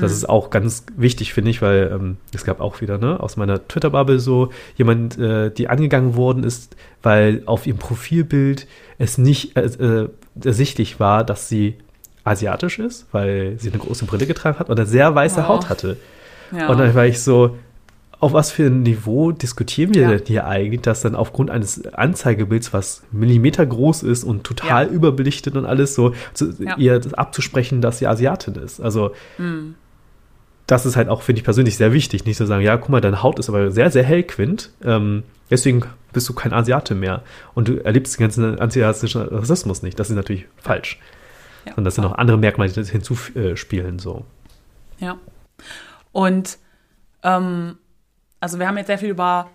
[0.00, 3.36] Das ist auch ganz wichtig, finde ich, weil ähm, es gab auch wieder ne, aus
[3.36, 8.66] meiner Twitter-Bubble so jemand, äh, die angegangen worden ist, weil auf ihrem Profilbild
[8.98, 10.08] es nicht äh, äh,
[10.44, 11.74] ersichtlich war, dass sie
[12.24, 15.48] asiatisch ist, weil sie eine große Brille getragen hat und eine sehr weiße Oh.
[15.48, 15.96] Haut hatte.
[16.50, 16.68] ja.
[16.68, 17.56] Und dann war ich so,
[18.20, 20.08] auf was für ein Niveau diskutieren wir Ja.
[20.16, 24.90] denn hier eigentlich, dass dann aufgrund eines Anzeigebilds, was Millimeter groß ist und total Ja.
[24.92, 26.76] überbelichtet und alles so, zu, Ja.
[26.78, 28.80] ihr abzusprechen, dass sie Asiatin ist.
[28.80, 29.74] Also Hm.
[30.66, 32.24] Das ist halt auch, finde ich persönlich, sehr wichtig.
[32.24, 34.70] Nicht zu sagen, ja, guck mal, deine Haut ist aber sehr, sehr hell, Quint.
[34.82, 37.22] Ähm, deswegen bist du kein Asiate mehr.
[37.54, 39.98] Und du erlebst den ganzen antiasiatischen Rassismus nicht.
[39.98, 40.98] Das ist natürlich falsch.
[41.66, 41.74] Ja.
[41.74, 43.98] Und das sind auch andere Merkmale, die das hinzuspielen.
[43.98, 44.24] So.
[44.98, 45.18] Ja.
[46.12, 46.58] Und
[47.22, 47.76] ähm,
[48.40, 49.50] also wir haben jetzt sehr viel über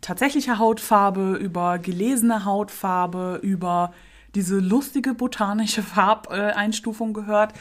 [0.00, 3.92] tatsächliche Hautfarbe, über gelesene Hautfarbe, über
[4.34, 7.52] diese lustige botanische Farbeinstufung gehört.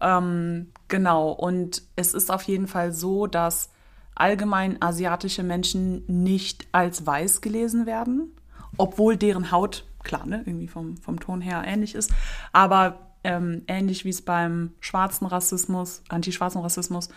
[0.00, 1.30] Ähm, genau.
[1.30, 3.70] Und es ist auf jeden Fall so, dass
[4.14, 8.32] allgemein asiatische Menschen nicht als weiß gelesen werden,
[8.78, 12.12] obwohl deren Haut, klar, ne, irgendwie vom, vom Ton her ähnlich ist,
[12.52, 17.08] aber ähm, ähnlich wie es beim schwarzen Rassismus, anti-schwarzen Rassismus,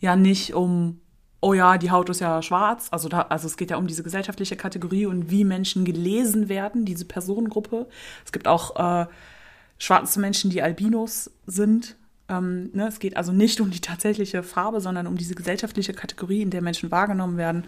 [0.00, 1.00] ja nicht um,
[1.40, 4.02] oh ja, die Haut ist ja schwarz, also, da, also es geht ja um diese
[4.02, 7.88] gesellschaftliche Kategorie und wie Menschen gelesen werden, diese Personengruppe.
[8.24, 9.06] Es gibt auch äh,
[9.78, 11.96] schwarze Menschen, die Albinos sind.
[12.30, 12.86] Ähm, ne?
[12.86, 16.62] Es geht also nicht um die tatsächliche Farbe, sondern um diese gesellschaftliche Kategorie, in der
[16.62, 17.64] Menschen wahrgenommen werden.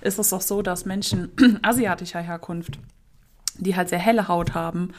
[0.00, 2.78] Ist es doch so, dass Menschen asiatischer Herkunft,
[3.58, 4.92] die halt sehr helle Haut haben,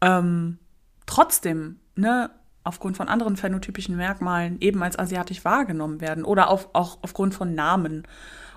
[0.00, 0.58] ähm,
[1.06, 2.30] trotzdem, ne,
[2.62, 7.54] aufgrund von anderen phänotypischen Merkmalen eben als asiatisch wahrgenommen werden oder auf, auch aufgrund von
[7.54, 8.06] Namen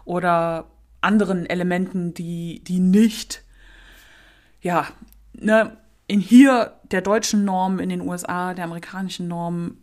[0.06, 3.44] oder anderen Elementen, die, die nicht,
[4.62, 4.88] ja,
[5.34, 9.78] ne, in hier der deutschen Norm, in den USA der amerikanischen Norm,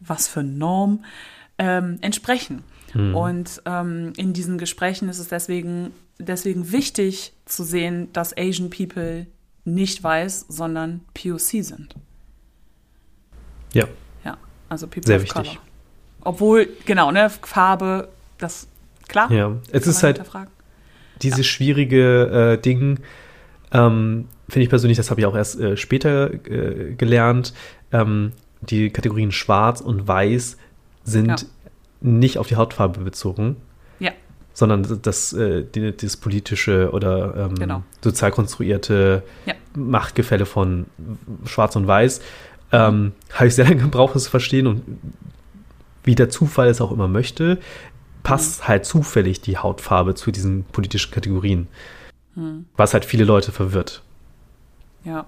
[0.00, 1.04] was für Norm,
[1.58, 2.62] ähm, entsprechen.
[2.94, 9.26] Und ähm, in diesen Gesprächen ist es deswegen, deswegen wichtig zu sehen, dass Asian People
[9.64, 11.94] nicht weiß, sondern POC sind.
[13.74, 13.86] Ja,
[14.24, 15.42] Ja, also People Sehr of wichtig.
[15.42, 15.58] Color.
[16.22, 18.08] Obwohl, genau, ne, Farbe,
[18.38, 18.66] das,
[19.06, 19.30] klar.
[19.30, 19.56] ja.
[19.70, 20.22] Es ist halt
[21.22, 23.00] dieses schwierige äh, Ding,
[23.72, 27.52] ähm, finde ich persönlich, das habe ich auch erst äh, später äh, gelernt,
[27.92, 30.56] ähm, die Kategorien schwarz und weiß
[31.04, 31.36] sind Ja.
[32.00, 33.56] nicht auf die Hautfarbe bezogen,
[34.00, 34.12] Ja,
[34.52, 37.82] sondern das, äh, die, das politische oder ähm, Genau.
[38.02, 39.54] sozial konstruierte Ja.
[39.74, 40.86] Machtgefälle von
[41.44, 42.20] Schwarz und Weiß.
[42.72, 44.82] Ähm, habe ich sehr lange gebraucht, es zu verstehen und
[46.04, 47.58] wie der Zufall es auch immer möchte,
[48.22, 48.68] passt Mhm.
[48.68, 51.68] halt zufällig die Hautfarbe zu diesen politischen Kategorien.
[52.34, 52.66] Hm.
[52.76, 54.02] Was halt viele Leute verwirrt.
[55.04, 55.24] ja.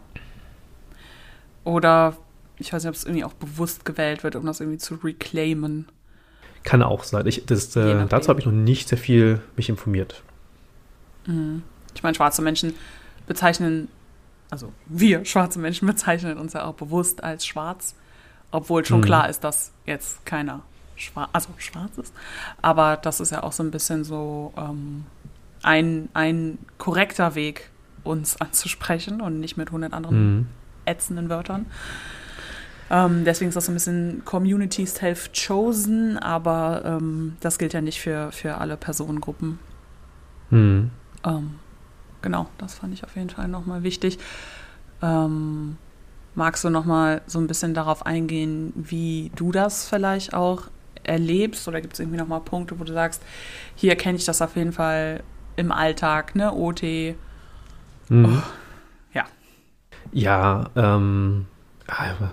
[1.64, 2.16] Oder
[2.60, 5.86] ich weiß nicht, ob es irgendwie auch bewusst gewählt wird, um das irgendwie zu reclaimen.
[6.62, 7.26] Kann auch sein.
[7.26, 10.22] Ich, das, äh, dazu habe ich noch nicht sehr viel mich informiert.
[11.94, 12.74] Ich meine, schwarze Menschen
[13.26, 13.88] bezeichnen,
[14.50, 17.94] also wir schwarze Menschen bezeichnen uns ja auch bewusst als schwarz,
[18.50, 19.04] obwohl schon Mhm.
[19.04, 20.62] klar ist, dass jetzt keiner
[20.96, 22.12] schwarz, also schwarz ist.
[22.60, 25.04] Aber das ist ja auch so ein bisschen so ähm,
[25.62, 27.70] ein, ein korrekter Weg,
[28.02, 30.46] uns anzusprechen und nicht mit 100 anderen Mhm.
[30.86, 31.66] ätzenden Wörtern.
[32.90, 38.00] Ähm, deswegen ist das so ein bisschen Community Self-Chosen, aber ähm, das gilt ja nicht
[38.00, 39.60] für, für alle Personengruppen.
[40.50, 40.90] Mhm.
[41.24, 41.54] Ähm,
[42.20, 44.18] genau, das fand ich auf jeden Fall nochmal wichtig.
[45.02, 45.76] Ähm,
[46.34, 50.64] magst du nochmal so ein bisschen darauf eingehen, wie du das vielleicht auch
[51.04, 51.68] erlebst?
[51.68, 53.22] Oder gibt es irgendwie nochmal Punkte, wo du sagst,
[53.76, 55.22] hier kenne ich das auf jeden Fall
[55.56, 56.52] im Alltag, ne?
[56.52, 56.82] OT.
[58.08, 58.42] Mhm.
[59.14, 59.24] ja.
[60.12, 61.46] Ja, ähm,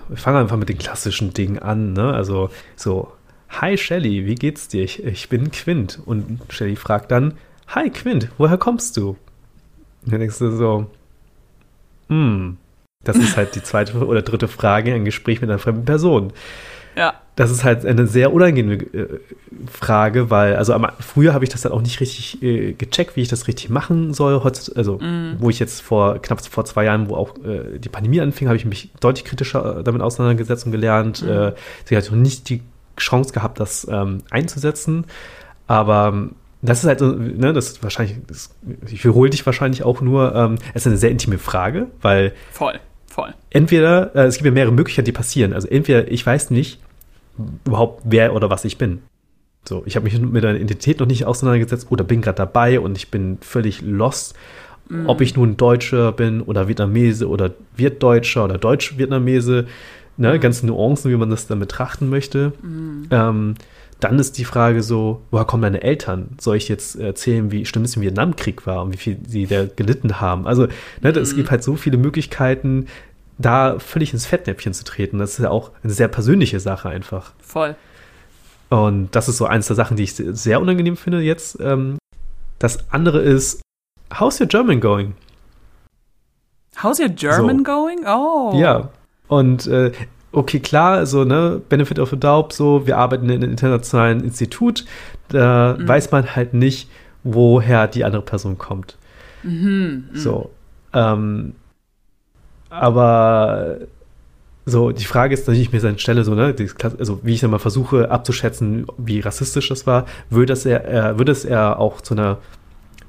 [0.07, 2.13] wir fangen einfach mit den klassischen Dingen an, ne?
[2.13, 3.11] Also so,
[3.49, 4.83] hi Shelly, wie geht's dir?
[4.83, 5.99] Ich, ich bin Quint.
[6.05, 9.17] Und Shelly fragt dann, hi Quint, woher kommst du?
[10.05, 10.87] Und dann denkst du so,
[12.09, 12.57] hm,
[13.03, 16.33] Das ist halt die zweite oder dritte Frage, ein Gespräch mit einer fremden Person.
[16.97, 17.13] Ja.
[17.35, 19.19] Das ist halt eine sehr unangenehme äh,
[19.71, 23.21] Frage, weil, also am, früher habe ich das dann auch nicht richtig äh, gecheckt, wie
[23.21, 24.41] ich das richtig machen soll.
[24.75, 25.35] Also, Mm.
[25.37, 28.57] wo ich jetzt vor knapp vor zwei Jahren, wo auch äh, die Pandemie anfing, habe
[28.57, 31.21] ich mich deutlich kritischer äh, damit auseinandergesetzt und gelernt.
[31.21, 31.29] Mhm.
[31.29, 31.53] Äh,
[31.87, 32.61] ich hatte noch nicht die
[32.97, 35.05] Chance gehabt, das ähm, einzusetzen.
[35.67, 36.31] Aber ähm,
[36.63, 38.49] das ist halt, so, ne, das ist wahrscheinlich, das,
[38.89, 42.79] ich wiederhole dich wahrscheinlich auch nur, ähm, es ist eine sehr intime Frage, weil Voll,
[43.05, 43.35] voll.
[43.51, 45.53] entweder, äh, es gibt ja mehrere Möglichkeiten, die passieren.
[45.53, 46.79] Also entweder ich weiß nicht
[47.65, 49.01] überhaupt, wer oder was ich bin.
[49.67, 52.97] So, ich habe mich mit der Identität noch nicht auseinandergesetzt oder bin gerade dabei und
[52.97, 54.35] ich bin völlig lost,
[55.05, 59.67] ob ich nun Deutscher bin oder Vietnamese oder Wirtdeutscher oder Deutsch-Vietnamese,
[60.15, 62.53] ne, ganze Nuancen, wie man das dann betrachten möchte.
[63.11, 63.55] Ähm,
[63.99, 66.29] dann ist die Frage so, woher kommen deine Eltern?
[66.39, 69.65] Soll ich jetzt erzählen, wie schlimm es im Vietnamkrieg war und wie viel sie da
[69.65, 70.45] gelitten haben?
[70.47, 70.67] Also,
[71.01, 72.85] ne, es gibt halt so viele Möglichkeiten,
[73.37, 75.19] da völlig ins Fettnäpfchen zu treten.
[75.19, 77.31] Das ist ja auch eine sehr persönliche Sache einfach.
[77.39, 77.75] Voll.
[78.69, 81.59] Und das ist so eins der Sachen, die ich se- sehr unangenehm finde jetzt.
[81.61, 81.97] Ähm,
[82.59, 83.61] das andere ist,
[84.19, 85.13] how's your German going?
[86.81, 87.63] How's your German So.
[87.63, 87.99] going?
[88.05, 88.53] Oh.
[88.55, 88.89] Ja.
[89.27, 89.91] Und äh,
[90.31, 94.85] okay, klar, so, ne, Benefit of the Doubt, so, wir arbeiten in einem internationalen Institut,
[95.29, 95.87] da Mhm.
[95.87, 96.89] weiß man halt nicht,
[97.23, 98.97] woher die andere Person kommt.
[99.43, 100.09] Mhm.
[100.13, 100.49] So.
[100.93, 101.55] Ähm,
[102.69, 103.77] aber
[104.65, 106.53] so, die Frage ist, dass ich mir seine Stelle so, ne,
[106.99, 111.17] also wie ich dann mal versuche abzuschätzen, wie rassistisch das war, würde es er, er,
[111.17, 112.39] würde es er auch zu einer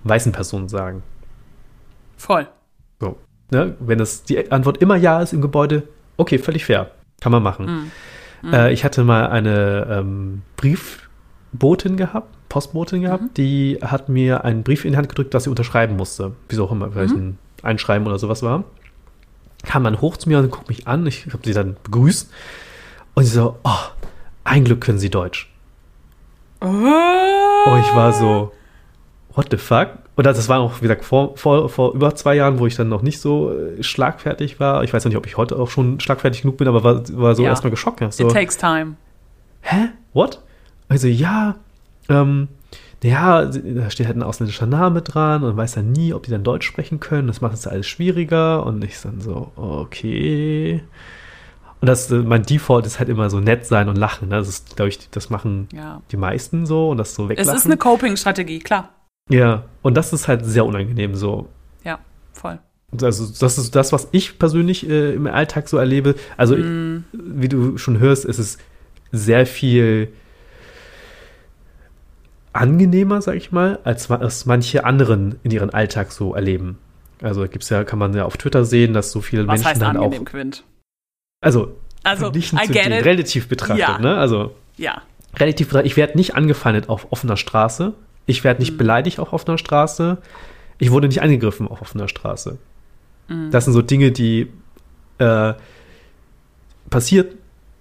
[0.05, 1.03] weißen Person sagen.
[2.16, 2.47] Voll.
[3.01, 3.16] So.
[3.51, 3.75] Ne?
[3.81, 5.83] Wenn es die Antwort immer ja ist im Gebäude,
[6.16, 6.90] okay, völlig fair.
[7.21, 7.90] Kann man machen.
[8.42, 8.55] Mhm.
[8.55, 13.35] Äh, ich hatte mal eine ähm, Briefbotin gehabt, Postbotin gehabt, Mhm.
[13.37, 16.33] die hat mir einen Brief in die Hand gedrückt, dass sie unterschreiben musste.
[16.49, 18.62] Wieso auch immer, vielleicht ein Einschreiben oder sowas war.
[19.64, 21.07] Kam dann hoch zu mir und guckt mich an.
[21.07, 22.31] Ich habe sie dann begrüßt.
[23.14, 23.71] Und sie so, oh,
[24.44, 25.51] ein Glück können sie Deutsch.
[26.61, 26.66] Oh.
[26.66, 28.53] Und ich war so,
[29.35, 29.88] what the fuck?
[30.16, 32.88] Und das war auch, wie gesagt, vor, vor, vor über zwei Jahren, wo ich dann
[32.88, 34.83] noch nicht so äh, schlagfertig war.
[34.83, 37.35] Ich weiß noch nicht, ob ich heute auch schon schlagfertig genug bin, aber war, war
[37.37, 37.51] so Ja.
[37.51, 38.01] erstmal geschockt.
[38.01, 38.97] Ja, So, It takes time.
[39.61, 39.90] hä?
[40.12, 40.40] What?
[40.88, 41.55] Also, ja,
[42.09, 42.49] ähm,
[43.02, 46.42] ja, da steht halt ein ausländischer Name dran und weiß dann nie, ob die dann
[46.44, 47.28] Deutsch sprechen können.
[47.28, 48.64] Das macht es alles schwieriger.
[48.66, 50.82] Und ich dann so, okay.
[51.80, 54.28] Und das, äh, mein Default ist halt immer so nett sein und lachen.
[54.30, 54.37] Ne?
[54.37, 56.02] Das ist, glaube ich, das machen Ja.
[56.11, 57.56] die meisten so und das so Es weglachen.
[57.56, 58.88] ist eine Coping-Strategie, klar.
[59.30, 61.48] Ja, und das ist halt sehr unangenehm so.
[61.84, 61.98] Ja,
[62.32, 62.58] voll.
[63.00, 66.14] Also das ist das, was ich persönlich äh, im Alltag so erlebe.
[66.38, 68.56] Also Mm, wie du schon hörst, ist es
[69.12, 70.08] sehr viel
[72.59, 76.79] angenehmer, sag ich mal, als was manche anderen in ihren Alltag so erleben.
[77.23, 79.83] Also gibt's ja, kann man ja auf Twitter sehen, dass so viele was Menschen heißt
[79.83, 80.64] dann angenehm, auch, Quint?
[81.40, 83.99] also, Also, I zu denen, relativ betrachtet, Ja.
[83.99, 84.16] ne?
[84.16, 85.03] Also Ja.
[85.37, 87.92] relativ betrachtet, ich werde nicht angefeindet auf offener Straße.
[88.27, 88.79] Ich werde nicht Mhm.
[88.79, 90.18] beleidigt auf offener Straße.
[90.79, 92.59] Ich wurde nicht angegriffen auf offener Straße.
[93.29, 93.51] Mhm.
[93.51, 94.49] Das sind so Dinge, die
[95.18, 95.55] äh,
[96.90, 97.35] passiert,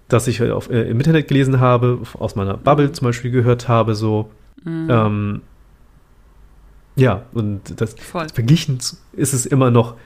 [0.08, 3.94] dass ich auf, äh, im Internet gelesen habe, aus meiner Bubble zum Beispiel gehört habe,
[3.94, 4.30] so.
[4.64, 4.88] Mhm.
[4.90, 5.42] Ähm,
[6.96, 8.26] ja, und das Voll.
[8.32, 8.78] verglichen
[9.12, 9.96] ist es immer noch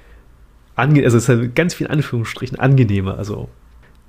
[0.77, 3.17] ange also es ist halt ganz viel in Anführungsstrichen angenehmer.
[3.19, 3.49] Also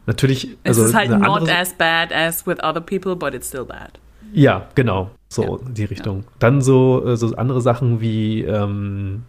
[0.05, 3.65] natürlich, Es also ist halt not as bad as with other people, but it's still
[3.65, 3.99] bad.
[4.33, 5.11] Ja, genau.
[5.29, 5.69] So Ja.
[5.71, 6.23] die Richtung.
[6.39, 9.23] Dann so, äh, so andere Sachen wie ähm,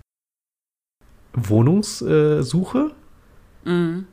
[1.34, 2.90] Wohnungssuche
[3.64, 4.06] Mhm.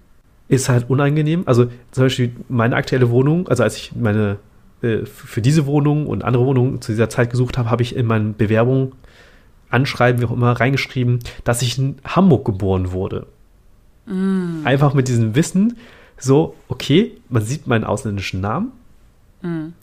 [0.47, 1.43] ist halt unangenehm.
[1.45, 4.37] Also zum Beispiel meine aktuelle Wohnung, also als ich meine
[4.81, 8.05] äh, für diese Wohnung und andere Wohnungen zu dieser Zeit gesucht habe, habe ich in
[8.05, 8.93] meinen Bewerbungen
[9.69, 13.27] Anschreiben, wie auch immer, reingeschrieben, dass ich in Hamburg geboren wurde.
[14.05, 14.61] Mhm.
[14.65, 15.77] Einfach mit diesem Wissen,
[16.17, 18.71] so, okay, man sieht meinen ausländischen Namen
[19.41, 19.73] Mhm.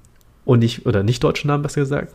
[0.44, 2.14] und nicht, oder nicht deutschen Namen, besser gesagt.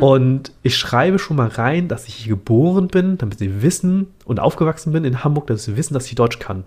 [0.00, 4.40] Und ich schreibe schon mal rein, dass ich hier geboren bin, damit sie wissen und
[4.40, 6.64] aufgewachsen bin in Hamburg, dass sie wissen, dass ich Deutsch kann.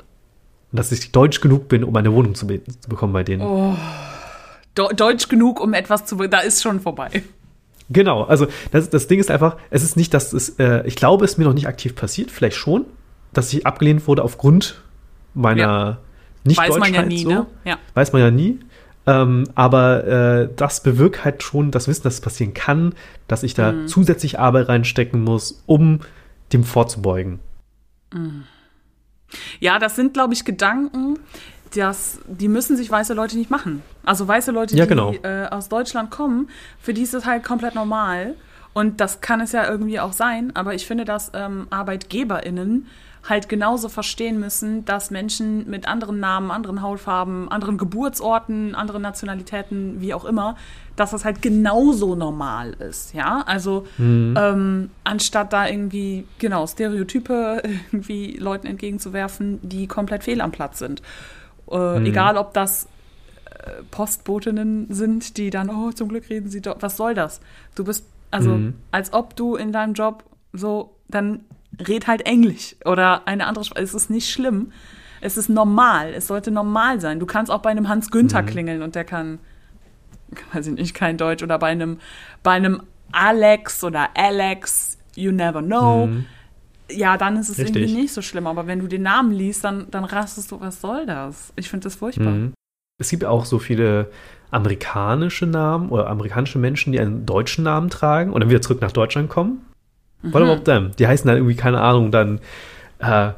[0.71, 3.41] Und dass ich deutsch genug bin, um eine Wohnung zu, be zu bekommen bei denen.
[3.41, 3.75] Oh.
[4.87, 6.15] De Deutsch genug, um etwas zu.
[6.15, 7.23] Da ist schon vorbei.
[7.89, 11.25] Genau, also das, das Ding ist einfach, es ist nicht, dass es, äh, ich glaube,
[11.25, 12.85] es ist mir noch nicht aktiv passiert, vielleicht schon,
[13.33, 14.81] dass ich abgelehnt wurde aufgrund
[15.33, 15.97] meiner Ja.
[16.43, 17.29] nicht Weiß man ja nie, so.
[17.29, 17.45] ne?
[17.65, 17.77] Ja.
[17.95, 18.59] Weiß man ja nie.
[19.07, 22.93] Ähm, aber äh, das bewirkt halt schon das Wissen, dass es passieren kann,
[23.27, 23.61] dass ich Mhm.
[23.61, 26.01] da zusätzlich Arbeit reinstecken muss, um
[26.53, 27.39] dem vorzubeugen.
[29.59, 31.17] Ja, das sind, glaube ich, Gedanken,
[31.75, 33.81] das, die müssen sich weiße Leute nicht machen.
[34.03, 35.13] Also weiße Leute, Ja, die genau.
[35.23, 38.35] äh, aus Deutschland kommen, für die ist das halt komplett normal.
[38.73, 42.87] Und das kann es ja irgendwie auch sein, aber ich finde, dass ähm, ArbeitgeberInnen
[43.27, 49.99] halt genauso verstehen müssen, dass Menschen mit anderen Namen, anderen Hautfarben, anderen Geburtsorten, anderen Nationalitäten,
[49.99, 50.55] wie auch immer,
[50.95, 53.43] dass das halt genauso normal ist, ja.
[53.45, 54.35] Also Mhm.
[54.39, 61.01] ähm, anstatt da irgendwie genau Stereotype irgendwie Leuten entgegenzuwerfen, die komplett fehl am Platz sind.
[61.71, 62.05] Äh, Mhm.
[62.05, 62.87] Egal, ob das
[63.45, 66.77] äh, Postbotinnen sind, die dann, oh, zum Glück reden sie doch.
[66.81, 67.41] Was soll das?
[67.75, 68.75] Du bist, also, Mhm.
[68.91, 71.41] als ob du in deinem Job so, dann
[71.87, 73.83] red halt Englisch oder eine andere Sprache.
[73.83, 74.71] Es ist nicht schlimm.
[75.21, 76.13] Es ist normal.
[76.13, 77.19] Es sollte normal sein.
[77.19, 79.39] Du kannst auch bei einem Hans Günther klingeln und der kann,
[80.53, 81.99] weiß ich nicht, kein Deutsch oder bei einem,
[82.43, 86.07] bei einem Alex oder Alex, you never know.
[86.07, 86.25] Mhm.
[86.91, 87.83] Ja, dann ist es Richtig.
[87.83, 88.47] irgendwie nicht so schlimm.
[88.47, 91.53] Aber wenn du den Namen liest, dann, dann rastest du, was soll das?
[91.55, 92.31] Ich finde das furchtbar.
[92.31, 92.53] Mhm.
[92.99, 94.09] Es gibt auch so viele
[94.51, 98.91] amerikanische Namen oder amerikanische Menschen, die einen deutschen Namen tragen und dann wieder zurück nach
[98.91, 99.61] Deutschland kommen.
[100.23, 100.49] What Mhm.
[100.49, 100.91] about them?
[100.97, 102.39] Die heißen dann irgendwie, keine Ahnung, dann
[102.99, 103.31] äh,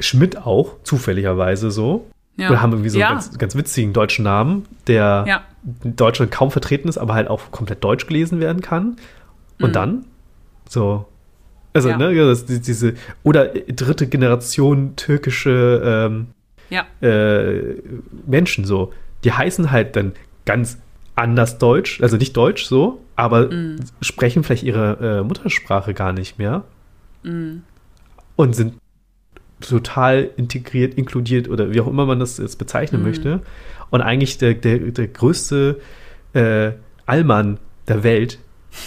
[0.00, 2.06] Schmidt auch, zufälligerweise so.
[2.36, 2.48] Ja.
[2.48, 3.08] Oder haben irgendwie so ja.
[3.08, 5.42] einen ganz, ganz witzigen deutschen Namen, der Ja.
[5.84, 8.96] in Deutschland kaum vertreten ist, aber halt auch komplett deutsch gelesen werden kann.
[9.60, 9.72] Und Mhm.
[9.74, 10.04] dann
[10.68, 11.06] so.
[11.74, 11.96] Also, Ja.
[11.96, 16.26] ne, das, die- diese, oder dritte Generation türkische ähm,
[16.70, 16.84] Ja.
[17.06, 17.76] äh,
[18.26, 18.92] Menschen so.
[19.24, 20.12] Die heißen halt dann
[20.44, 20.78] ganz
[21.14, 23.76] anders Deutsch, also nicht Deutsch so, aber Mhm.
[24.00, 26.64] sprechen vielleicht ihre äh, Muttersprache gar nicht mehr
[27.22, 27.62] Mhm.
[28.36, 28.74] und sind
[29.60, 33.06] total integriert, inkludiert oder wie auch immer man das jetzt bezeichnen Mhm.
[33.08, 33.40] möchte.
[33.90, 35.80] Und eigentlich der, der, der größte
[36.34, 36.72] äh,
[37.06, 37.58] Allmann
[37.88, 38.38] der Welt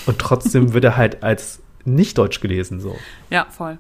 [0.08, 2.96] und trotzdem wird er halt als nicht deutsch gelesen so.
[3.30, 3.78] Ja, voll.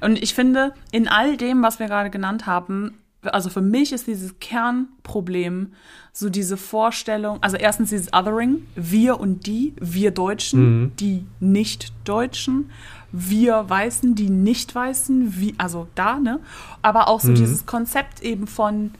[0.00, 4.06] Und ich finde, in all dem, was wir gerade genannt haben, also für mich ist
[4.06, 5.72] dieses Kernproblem
[6.12, 10.92] so diese Vorstellung, also erstens dieses Othering, wir und die, wir Deutschen, Mhm.
[10.96, 12.70] die Nicht-Deutschen,
[13.12, 16.40] wir Weißen, die Nicht-Weißen, wie, also da, ne?
[16.82, 17.34] Aber auch so Mhm.
[17.34, 18.92] dieses Konzept eben von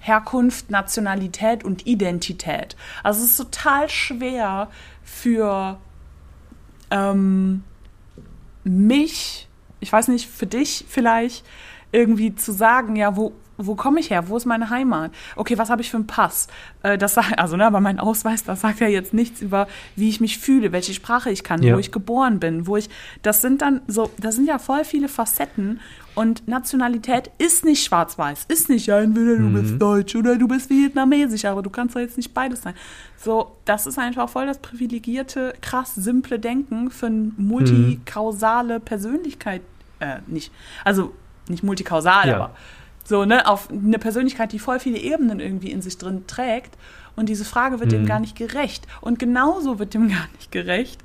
[0.00, 2.76] Herkunft, Nationalität und Identität.
[3.02, 4.68] Also es ist total schwer
[5.04, 5.78] für
[6.90, 7.62] ähm,
[8.64, 9.48] mich,
[9.80, 11.44] ich weiß nicht, für dich vielleicht,
[11.90, 14.28] irgendwie zu sagen, ja, wo, wo komme ich her?
[14.28, 15.10] Wo ist meine Heimat?
[15.36, 16.48] Okay, was habe ich für einen Pass?
[16.82, 20.10] Äh, das sagt, also, ne, aber mein Ausweis, das sagt ja jetzt nichts über, wie
[20.10, 21.74] ich mich fühle, welche Sprache ich kann, Ja.
[21.74, 22.90] wo ich geboren bin, wo ich,
[23.22, 25.80] das sind dann so, das sind ja voll viele Facetten
[26.18, 30.68] und Nationalität ist nicht schwarz-weiß, ist nicht, ja, entweder du bist deutsch oder du bist
[30.68, 32.74] vietnamesisch, aber du kannst doch jetzt nicht beides sein.
[33.16, 39.62] So, das ist einfach voll das privilegierte, krass simple Denken für eine multikausale Persönlichkeit,
[40.00, 40.52] äh, nicht,
[40.84, 41.12] also
[41.48, 42.36] nicht multikausal, Ja.
[42.36, 42.50] aber
[43.04, 46.76] so, ne, auf eine Persönlichkeit, die voll viele Ebenen irgendwie in sich drin trägt.
[47.16, 48.06] Und diese Frage wird dem Mhm.
[48.06, 48.86] gar nicht gerecht.
[49.00, 51.00] Und genauso wird dem gar nicht gerecht,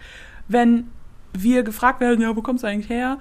[0.47, 0.89] wenn
[1.33, 3.17] wir gefragt werden, ja, wo kommst du eigentlich her?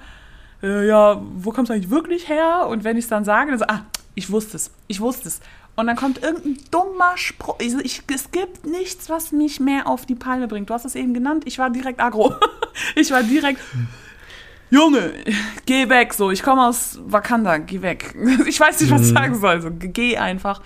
[0.63, 2.67] Äh, ja, wo kommst du eigentlich wirklich her?
[2.69, 5.41] Und wenn ich es dann sage, dann so, ah, ich wusste es, ich wusste es.
[5.75, 7.55] Und dann kommt irgendein dummer Spruch.
[7.59, 10.69] Ich, ich, es gibt nichts, was mich mehr auf die Palme bringt.
[10.69, 11.43] Du hast es eben genannt.
[11.47, 12.33] Ich war direkt aggro.
[12.95, 13.59] ich war direkt,
[14.69, 15.13] Junge,
[15.65, 16.13] geh weg.
[16.13, 18.15] So, ich komme aus Wakanda, geh weg.
[18.47, 19.15] Ich weiß nicht, was ich Mhm.
[19.15, 19.61] sagen soll.
[19.61, 20.61] So, geh einfach.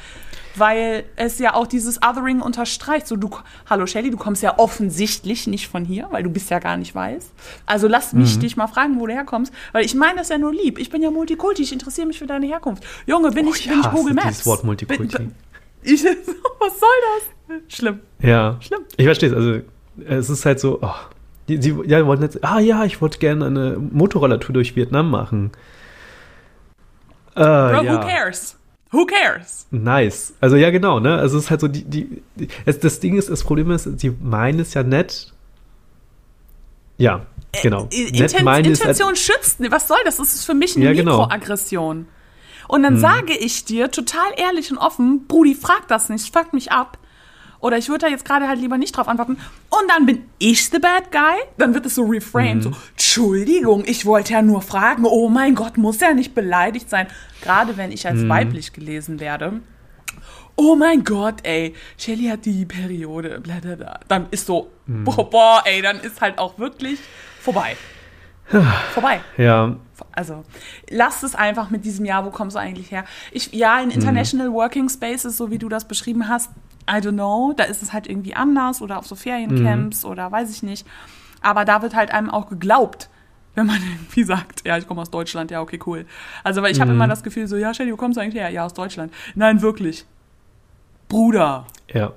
[0.58, 3.08] Weil es ja auch dieses Othering unterstreicht.
[3.08, 3.30] So, du,
[3.70, 6.96] hallo Shelly, du kommst ja offensichtlich nicht von hier, weil du bist ja gar nicht
[6.96, 7.32] weiß.
[7.66, 8.40] Also lass mich Mhm.
[8.40, 9.54] dich mal fragen, wo du herkommst.
[9.72, 10.80] Weil ich meine das ja nur lieb.
[10.80, 12.84] Ich bin ja Multikulti, ich interessiere mich für deine Herkunft.
[13.06, 14.28] Junge, bin Oh, ich, ich bin ich Google Maps.
[14.28, 15.18] dieses Wort Multikulti.
[15.18, 15.36] Bin,
[15.84, 16.90] ich, was soll
[17.48, 17.76] das?
[17.76, 18.00] Schlimm.
[18.22, 18.58] Ja.
[18.60, 18.82] Schlimm.
[18.98, 19.36] Ich verstehe es.
[19.36, 19.60] Also,
[20.06, 20.90] es ist halt so, oh,
[21.48, 25.52] die, sie ja, wollten jetzt, ah ja, ich wollte gerne eine Motorroller-Tour durch Vietnam machen.
[27.36, 27.94] Äh, Bro, ja.
[27.94, 28.58] who cares?
[28.92, 29.68] Who cares?
[29.72, 30.34] Nice.
[30.40, 31.18] Also ja, genau, ne?
[31.18, 34.00] Also es ist halt so, die, die, die es, das Ding ist, das Problem ist,
[34.00, 35.34] sie meinen es ja nett.
[36.98, 37.26] Ja,
[37.62, 37.88] genau.
[37.92, 39.60] I- nett Inten meinen es Intention schützt.
[39.72, 40.18] Was soll das?
[40.18, 41.22] Das ist für mich eine Ja, genau.
[41.24, 42.08] Mikroaggression.
[42.68, 46.72] Und dann sage ich dir total ehrlich und offen, Brudi, frag das nicht, fuck mich
[46.72, 46.98] ab.
[47.60, 49.38] Oder ich würde da jetzt gerade halt lieber nicht drauf antworten.
[49.70, 51.38] Und dann bin ich the bad guy.
[51.58, 52.64] Dann wird es so reframed.
[52.64, 55.06] So, Entschuldigung, ich wollte ja nur fragen.
[55.06, 57.08] Oh mein Gott, muss ja nicht beleidigt sein.
[57.42, 59.62] Gerade wenn ich als weiblich gelesen werde.
[60.56, 63.40] Oh mein Gott, ey, Shelly hat die Periode.
[63.42, 64.00] Bla, bla, bla.
[64.08, 67.00] Dann ist so, boah, boah, ey, dann ist halt auch wirklich
[67.42, 67.78] vorbei.
[68.94, 69.22] vorbei.
[69.38, 69.76] Ja,
[70.12, 70.44] Also,
[70.90, 73.06] lasst es einfach mit diesem Jahr, wo kommst du eigentlich her?
[73.32, 76.50] Ich, ja, in International Working Spaces, so wie du das beschrieben hast,
[76.90, 80.50] I don't know, da ist es halt irgendwie anders oder auf so Feriencamps oder weiß
[80.52, 80.88] ich nicht.
[81.42, 83.10] Aber da wird halt einem auch geglaubt,
[83.56, 86.06] wenn man irgendwie sagt, ja, ich komme aus Deutschland, ja, okay, cool.
[86.44, 88.50] Also, weil ich habe immer das Gefühl so, ja, Shelly, wo kommst du eigentlich her?
[88.50, 89.14] Ja, aus Deutschland.
[89.36, 90.06] Nein, wirklich.
[91.10, 91.66] Bruder.
[91.94, 92.14] ja.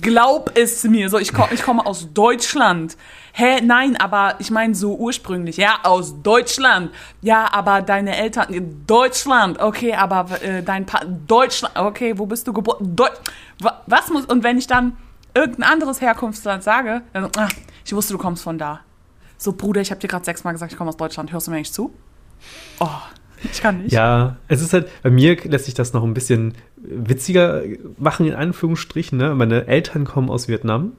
[0.00, 1.08] Glaub es mir.
[1.08, 2.96] So, ich, komm, ich komme aus Deutschland.
[3.32, 5.56] Hä, nein, aber ich meine so ursprünglich.
[5.56, 6.90] Ja, aus Deutschland.
[7.20, 8.84] Ja, aber deine Eltern.
[8.86, 9.60] Deutschland.
[9.60, 11.76] Okay, aber äh, dein pa Deutschland.
[11.76, 12.96] Okay, wo bist du geboren?
[12.96, 13.08] Deu
[13.86, 14.24] was muss.
[14.24, 14.96] Und wenn ich dann
[15.34, 17.30] irgendein anderes Herkunftsland sage, dann.
[17.36, 17.50] Ach,
[17.84, 18.80] ich wusste, du kommst von da.
[19.38, 21.32] So, Bruder, ich habe dir gerade sechsmal gesagt, ich komme aus Deutschland.
[21.32, 21.92] Hörst du mir eigentlich zu?
[22.80, 22.88] Oh.
[23.50, 23.92] Ich kann nicht.
[23.92, 27.62] Ja, es ist halt, bei mir lässt sich das noch ein bisschen witziger
[27.98, 29.18] machen, in Anführungsstrichen.
[29.18, 29.34] Ne?
[29.34, 30.92] Meine Eltern kommen aus Vietnam,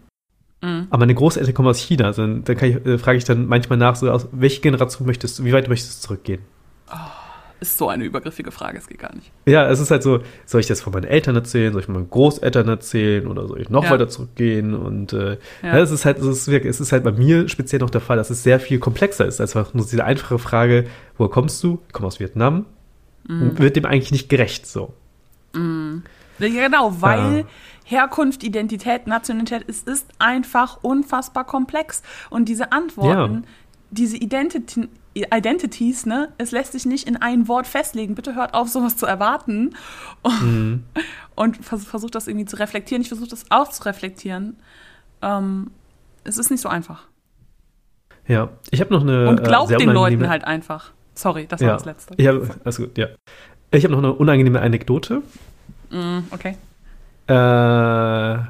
[0.61, 0.87] mhm.
[0.89, 2.05] aber meine Großeltern kommen aus China.
[2.05, 5.45] Also, dann ich, äh, frage ich dann manchmal nach, so, aus welche Generation möchtest du,
[5.45, 6.41] wie weit möchtest du zurückgehen?
[6.91, 7.22] Oh
[7.63, 9.31] ist so eine übergriffige Frage, es geht gar nicht.
[9.45, 11.95] Ja, es ist halt so, soll ich das von meinen Eltern erzählen, soll ich von
[11.95, 13.91] meinen Großeltern erzählen oder soll ich noch ja.
[13.91, 14.73] weiter zurückgehen?
[14.73, 15.77] Und äh, ja.
[15.77, 15.77] ja.
[15.79, 18.29] es ist halt, es ist, es ist halt bei mir speziell noch der Fall, dass
[18.29, 20.85] es sehr viel komplexer ist, als einfach nur diese einfache Frage,
[21.17, 21.79] woher kommst du?
[21.87, 22.65] Ich komme aus Vietnam.
[23.27, 23.57] Mhm.
[23.57, 24.93] Wird dem eigentlich nicht gerecht so.
[25.53, 26.03] Mhm.
[26.39, 27.45] Ja, genau, weil ja.
[27.85, 32.01] Herkunft, Identität, Nationalität, es ist einfach unfassbar komplex.
[32.29, 33.45] Und diese Antworten,
[33.93, 36.33] diese Identität, Identities, ne?
[36.39, 38.15] Es lässt sich nicht in ein Wort festlegen.
[38.15, 39.75] Bitte hört auf, sowas zu erwarten.
[40.41, 40.83] Mhm.
[41.35, 43.03] Und vers versucht das irgendwie zu reflektieren.
[43.03, 44.57] Ich versuche das auch zu reflektieren.
[45.21, 45.69] Ähm,
[46.23, 47.03] es ist nicht so einfach.
[48.27, 49.29] Ja, ich habe noch eine.
[49.29, 50.91] Und glaubt äh, den Leuten halt einfach.
[51.13, 51.73] Sorry, das war ja.
[51.73, 52.21] das Letzte.
[52.21, 52.33] Ja,
[52.63, 53.07] alles gut, ja.
[53.71, 55.21] Ich habe noch eine unangenehme Anekdote.
[55.91, 56.57] Mm, okay.
[57.27, 58.47] Äh, ja,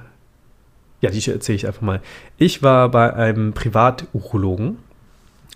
[1.11, 2.01] die erzähle ich einfach mal.
[2.37, 4.77] Ich war bei einem Privaturologen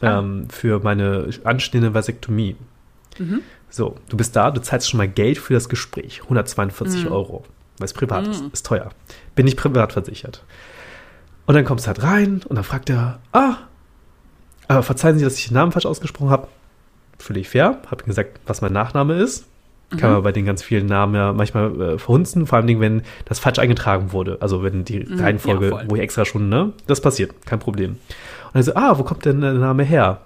[0.01, 0.19] Ah.
[0.19, 2.55] ähm, für meine anstehende Vasektomie.
[3.17, 3.41] Mhm.
[3.69, 7.11] So, du bist da, du zahlst schon mal Geld für das Gespräch, 142 mhm.
[7.11, 7.43] Euro,
[7.77, 8.31] weil es privat mhm.
[8.31, 8.89] ist, ist teuer.
[9.35, 10.43] Bin ich privat versichert.
[11.45, 13.55] Und dann kommst du halt rein und dann fragt er, ah,
[14.67, 16.47] aber verzeihen Sie, dass ich den Namen falsch ausgesprochen habe.
[17.19, 17.81] Völlig fair.
[17.89, 19.45] Habe gesagt, was mein Nachname ist.
[19.89, 20.15] Kann mhm.
[20.15, 23.59] man bei den ganz vielen Namen ja manchmal äh, verhunzen, vor allem wenn das falsch
[23.59, 24.38] eingetragen wurde.
[24.41, 25.19] Also wenn die mhm.
[25.19, 26.73] Reihenfolge, ja, wo ich extra schon, ne?
[26.88, 27.91] Das passiert, kein Problem.
[27.91, 30.21] Und er so, ah, wo kommt denn der Name her?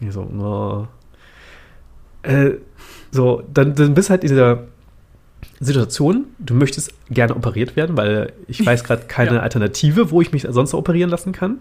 [0.00, 0.88] Ich so, no.
[2.22, 2.52] Äh,
[3.12, 4.64] so, dann, dann bist halt in dieser
[5.60, 9.40] Situation, du möchtest gerne operiert werden, weil ich weiß gerade keine ja.
[9.40, 11.58] Alternative, wo ich mich sonst operieren lassen kann.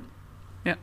[0.65, 0.73] Ja.
[0.73, 0.79] Und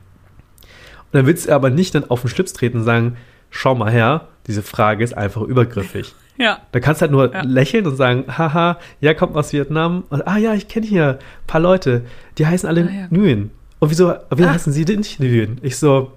[1.11, 3.17] dann willst du aber nicht dann auf den Schlips treten und sagen,
[3.49, 6.15] schau mal her, diese Frage ist einfach übergriffig.
[6.41, 6.59] Ja.
[6.71, 7.41] Da kannst du halt nur ja.
[7.43, 10.03] lächeln und sagen, haha, ja, kommt aus Vietnam.
[10.09, 12.03] Und, ah ja, ich kenne hier ein paar Leute,
[12.37, 13.07] die heißen alle ah, ja.
[13.09, 13.51] Nguyen.
[13.79, 14.49] Und wieso, wie ah.
[14.49, 15.59] heißen sie denn nicht Nguyen?
[15.61, 16.13] Ich so,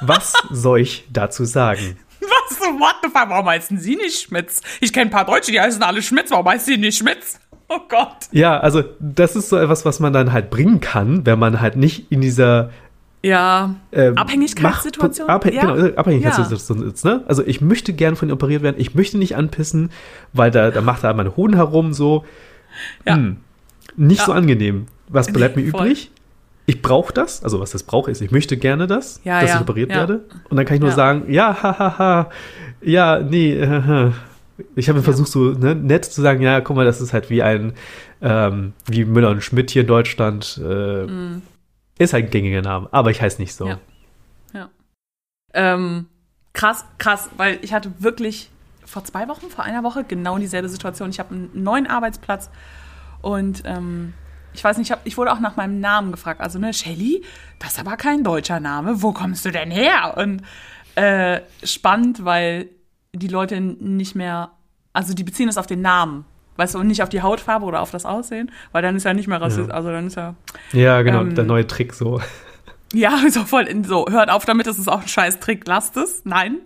[0.00, 1.98] was soll ich dazu sagen?
[2.20, 2.60] Was?
[2.60, 3.28] What the fuck?
[3.28, 4.60] Warum heißen sie nicht Schmitz?
[4.80, 6.30] Ich kenne ein paar Deutsche, die heißen alle Schmitz.
[6.30, 7.38] Warum heißen sie nicht Schmitz?
[7.68, 8.28] Oh Gott.
[8.32, 11.76] Ja, also das ist so etwas, was man dann halt bringen kann, wenn man halt
[11.76, 12.70] nicht in dieser
[13.22, 15.28] ja, ähm, Abhängigkeitssituation.
[15.28, 15.74] Abhäng ja.
[15.74, 16.88] Genau, Abhängigkeitssituation ja.
[16.88, 17.24] ist, ne?
[17.26, 19.90] Also ich möchte gern von ihm operiert werden, ich möchte nicht anpissen,
[20.32, 22.24] weil da, da macht er meine Hoden herum so.
[23.06, 23.16] Ja.
[23.16, 23.38] Hm,
[23.96, 24.26] nicht ja.
[24.26, 24.86] so angenehm.
[25.08, 25.86] Was bleibt mir Voll.
[25.86, 26.10] übrig?
[26.66, 29.60] Ich brauche das, also was das brauche ist, ich möchte gerne das, ja, dass ich
[29.60, 30.24] operiert werde.
[30.50, 32.30] Und dann kann ich nur sagen, ja, hahaha, ha, ha,
[32.82, 34.10] ja, nee, äh,
[34.76, 37.42] ich habe versucht, so ne, nett zu sagen, ja, guck mal, das ist halt wie
[37.42, 37.72] ein,
[38.20, 40.60] ähm, wie Müller und Schmidt hier in Deutschland.
[40.62, 41.42] Äh, mm.
[41.98, 43.66] Ist halt ein gängiger Name, aber ich heiße nicht so.
[43.66, 43.78] Ja.
[44.52, 44.70] ja.
[45.52, 46.06] Ähm,
[46.52, 48.50] krass, krass, weil ich hatte wirklich
[48.84, 51.10] vor zwei Wochen, vor einer Woche genau dieselbe Situation.
[51.10, 52.50] Ich habe einen neuen Arbeitsplatz
[53.20, 54.14] und ähm,
[54.54, 56.40] ich weiß nicht, ich, hab, ich, wurde auch nach meinem Namen gefragt.
[56.40, 57.22] Also, ne, Shelly,
[57.58, 59.02] das ist aber kein deutscher Name.
[59.02, 60.14] Wo kommst du denn her?
[60.16, 60.42] Und
[60.94, 62.68] äh, spannend, weil
[63.12, 64.50] die Leute nicht mehr,
[64.92, 66.24] also die beziehen es auf den Namen.
[66.58, 69.14] Weißt du, und nicht auf die Hautfarbe oder auf das Aussehen, weil dann ist ja
[69.14, 69.68] nicht mehr rassistisch.
[69.68, 69.74] Ja.
[69.74, 70.34] Also dann ist ja.
[70.72, 72.20] Ja, genau, ähm, der neue Trick so.
[72.92, 75.96] Ja, so voll in so, hört auf damit, das ist auch ein scheiß Trick, lasst
[75.96, 76.22] es.
[76.24, 76.56] Nein.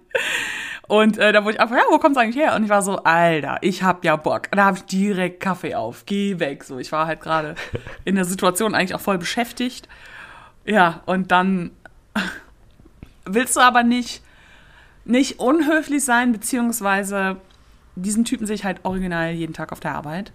[0.88, 2.57] Und äh, da wurde ich einfach, ja, wo kommt's eigentlich her?
[2.57, 4.51] Und ich war so, Alter, ich hab ja Bock.
[4.53, 6.64] Da habe ich direkt Kaffee auf, geh weg.
[6.64, 7.55] So, ich war halt gerade
[8.07, 9.88] in der Situation eigentlich auch voll beschäftigt.
[10.64, 11.72] Ja, und dann
[13.26, 14.22] willst du aber nicht,
[15.05, 17.36] nicht unhöflich sein, beziehungsweise
[17.95, 20.32] diesen Typen sehe ich halt original jeden Tag auf der Arbeit.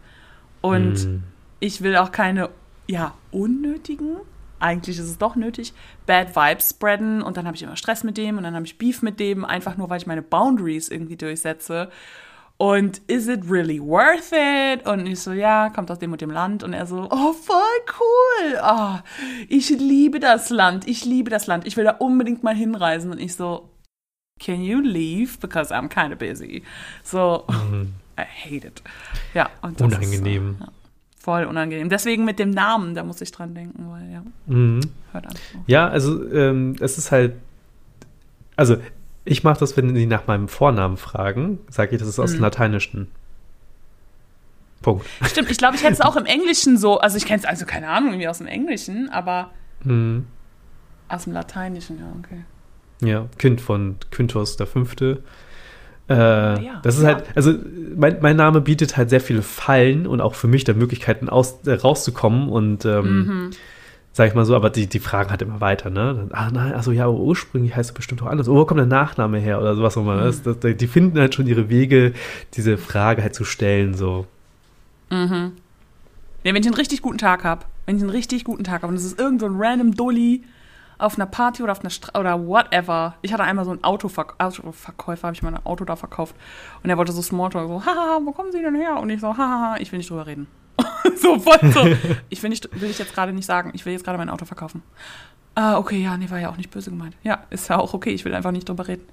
[0.61, 1.23] Und mm.
[1.59, 2.49] ich will auch keine,
[2.87, 4.17] ja, unnötigen,
[4.59, 5.73] eigentlich ist es doch nötig,
[6.05, 8.77] Bad Vibes spreaden und dann habe ich immer Stress mit dem und dann habe ich
[8.77, 11.89] Beef mit dem, einfach nur, weil ich meine Boundaries irgendwie durchsetze.
[12.59, 14.87] Und is it really worth it?
[14.87, 16.63] Und ich so, ja, kommt aus dem und dem Land.
[16.63, 17.59] Und er so, oh, voll
[17.99, 18.59] cool.
[18.63, 18.95] Oh,
[19.47, 20.87] ich liebe das Land.
[20.87, 21.67] Ich liebe das Land.
[21.67, 23.11] Ich will da unbedingt mal hinreisen.
[23.11, 23.69] Und ich so,
[24.39, 25.39] can you leave?
[25.39, 26.63] Because I'm kind of busy.
[27.03, 27.93] So, mhm.
[28.17, 28.81] I hate it.
[29.33, 30.51] Ja, und das Unangenehm.
[30.51, 30.67] Ist, ja,
[31.19, 31.89] voll unangenehm.
[31.89, 34.23] Deswegen mit dem Namen, da muss ich dran denken, weil ja.
[34.47, 34.81] Mhm.
[35.11, 35.35] Hört an.
[35.67, 37.33] Ja, also ähm, es ist halt,
[38.55, 38.77] also
[39.25, 42.37] ich mache das, wenn die nach meinem Vornamen fragen, sage ich, das ist aus mhm.
[42.37, 43.07] dem Lateinischen.
[44.81, 45.05] Punkt.
[45.23, 47.65] Stimmt, ich glaube, ich hätte es auch im Englischen so, also ich kenne es also
[47.65, 49.51] keine Ahnung, irgendwie aus dem Englischen, aber
[49.83, 50.25] Hm.
[51.07, 52.43] aus dem Lateinischen, ja, okay.
[53.01, 55.19] Ja, Kind von Quintus der Fünfte.
[56.09, 57.15] Äh, ja, das ist ja.
[57.15, 57.53] halt, also
[57.95, 61.59] mein, mein Name bietet halt sehr viele Fallen und auch für mich da Möglichkeiten aus,
[61.65, 63.49] äh, rauszukommen und ähm, Mhm.
[64.13, 66.15] sag ich mal so, aber die, die fragen halt immer weiter, ne?
[66.15, 68.47] Dann, ah nein, also ja, ursprünglich heißt es bestimmt auch anders.
[68.47, 70.23] Oh, wo kommt der Nachname her oder sowas auch immer.
[70.23, 72.13] Das, das, die finden halt schon ihre Wege,
[72.53, 74.25] diese Frage halt zu stellen, so.
[75.11, 75.51] Mhm.
[76.43, 78.91] Ja, wenn ich einen richtig guten Tag habe, wenn ich einen richtig guten Tag habe
[78.91, 80.43] und es ist irgend so ein random Dulli
[80.97, 83.15] auf einer Party oder auf einer Stra oder whatever.
[83.21, 86.35] Ich hatte einmal so einen Autoverk Autoverkäufer, habe ich mein Auto da verkauft
[86.83, 88.97] und er wollte so Smalltalk, so, haha, wo kommen Sie denn her?
[88.97, 90.47] Und ich so, haha, ich will nicht drüber reden.
[91.17, 91.87] so voll so.
[92.29, 94.45] Ich will, nicht, will ich jetzt gerade nicht sagen, ich will jetzt gerade mein Auto
[94.45, 94.83] verkaufen.
[95.55, 97.15] Ah, okay, ja, nee, war ja auch nicht böse gemeint.
[97.23, 99.07] Ja, ist ja auch okay, ich will einfach nicht drüber reden.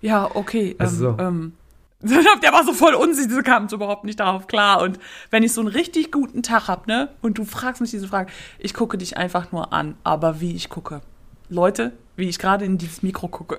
[0.00, 0.76] Ja, okay.
[0.78, 1.16] Ach so.
[1.18, 1.54] ähm,
[2.00, 4.82] der war so voll unsicher, sie kam überhaupt nicht darauf klar.
[4.82, 4.98] Und
[5.30, 8.30] wenn ich so einen richtig guten Tag hab, ne, und du fragst mich diese Frage,
[8.58, 11.00] ich gucke dich einfach nur an, aber wie ich gucke.
[11.48, 13.58] Leute, wie ich gerade in dieses Mikro gucke.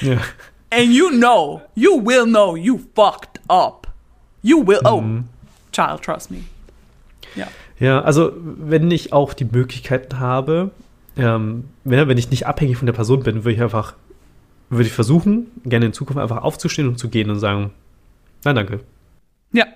[0.00, 0.18] Ja.
[0.70, 3.86] And you know, you will know you fucked up.
[4.42, 5.02] You will, oh,
[5.72, 6.44] child, trust me.
[7.34, 7.48] Ja.
[7.80, 10.72] Ja, also wenn ich auch die Möglichkeiten habe,
[11.16, 13.94] ähm, wenn, wenn ich nicht abhängig von der Person bin, würde ich einfach,
[14.68, 17.72] würde ich versuchen, gerne in Zukunft einfach aufzustehen und zu gehen und sagen,
[18.44, 18.80] nein, danke.
[19.52, 19.66] Ja.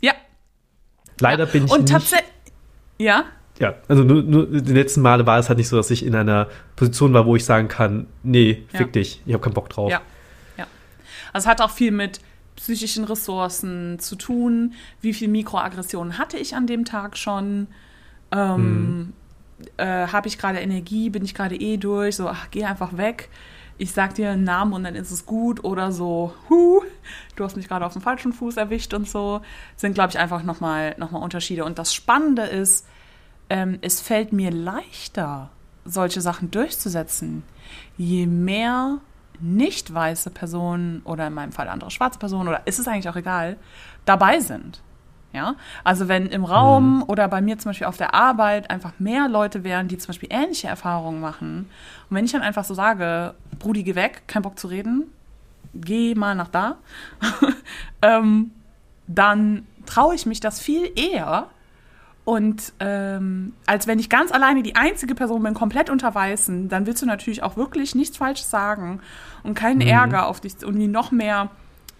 [0.00, 0.12] Ja.
[1.20, 2.30] Leider bin ich Und nicht, tatsächlich,
[2.98, 3.24] ja,
[3.58, 6.14] ja, also nur, nur die letzten Male war es halt nicht so, dass ich in
[6.14, 8.86] einer Position war, wo ich sagen kann, nee, fick Ja.
[8.86, 9.90] dich, ich habe keinen Bock drauf.
[9.90, 10.00] Ja,
[10.56, 10.66] ja.
[11.32, 12.20] Also es hat auch viel mit
[12.56, 14.74] psychischen Ressourcen zu tun.
[15.00, 17.68] Wie viel Mikroaggressionen hatte ich an dem Tag schon?
[18.30, 19.12] Ähm,
[19.76, 21.10] äh, Habe ich gerade Energie?
[21.10, 22.16] Bin ich gerade eh durch?
[22.16, 23.28] So, ach, geh einfach weg.
[23.78, 25.64] Ich sag dir einen Namen und dann ist es gut.
[25.64, 26.82] Oder so, hu,
[27.36, 29.40] du hast mich gerade auf dem falschen Fuß erwischt und so.
[29.76, 31.64] Sind, glaube ich, einfach nochmal noch mal Unterschiede.
[31.64, 32.86] Und das Spannende ist,
[33.52, 35.50] ähm, es fällt mir leichter,
[35.84, 37.42] solche Sachen durchzusetzen,
[37.98, 38.98] je mehr
[39.40, 43.16] nicht weiße Personen oder in meinem Fall andere schwarze Personen oder ist es eigentlich auch
[43.16, 43.58] egal,
[44.06, 44.80] dabei sind.
[45.34, 49.28] Ja, also wenn im Raum oder bei mir zum Beispiel auf der Arbeit einfach mehr
[49.28, 51.70] Leute wären, die zum Beispiel ähnliche Erfahrungen machen.
[52.08, 55.10] Und wenn ich dann einfach so sage, Brudi, geh weg, kein Bock zu reden,
[55.74, 56.76] geh mal nach da,
[58.02, 58.50] ähm,
[59.06, 61.48] dann traue ich mich das viel eher.
[62.24, 66.86] Und ähm, als wenn ich ganz alleine die einzige Person bin, komplett unter Weißen, dann
[66.86, 69.00] willst du natürlich auch wirklich nichts Falsches sagen
[69.42, 71.50] und keinen Ärger auf dich und nie noch mehr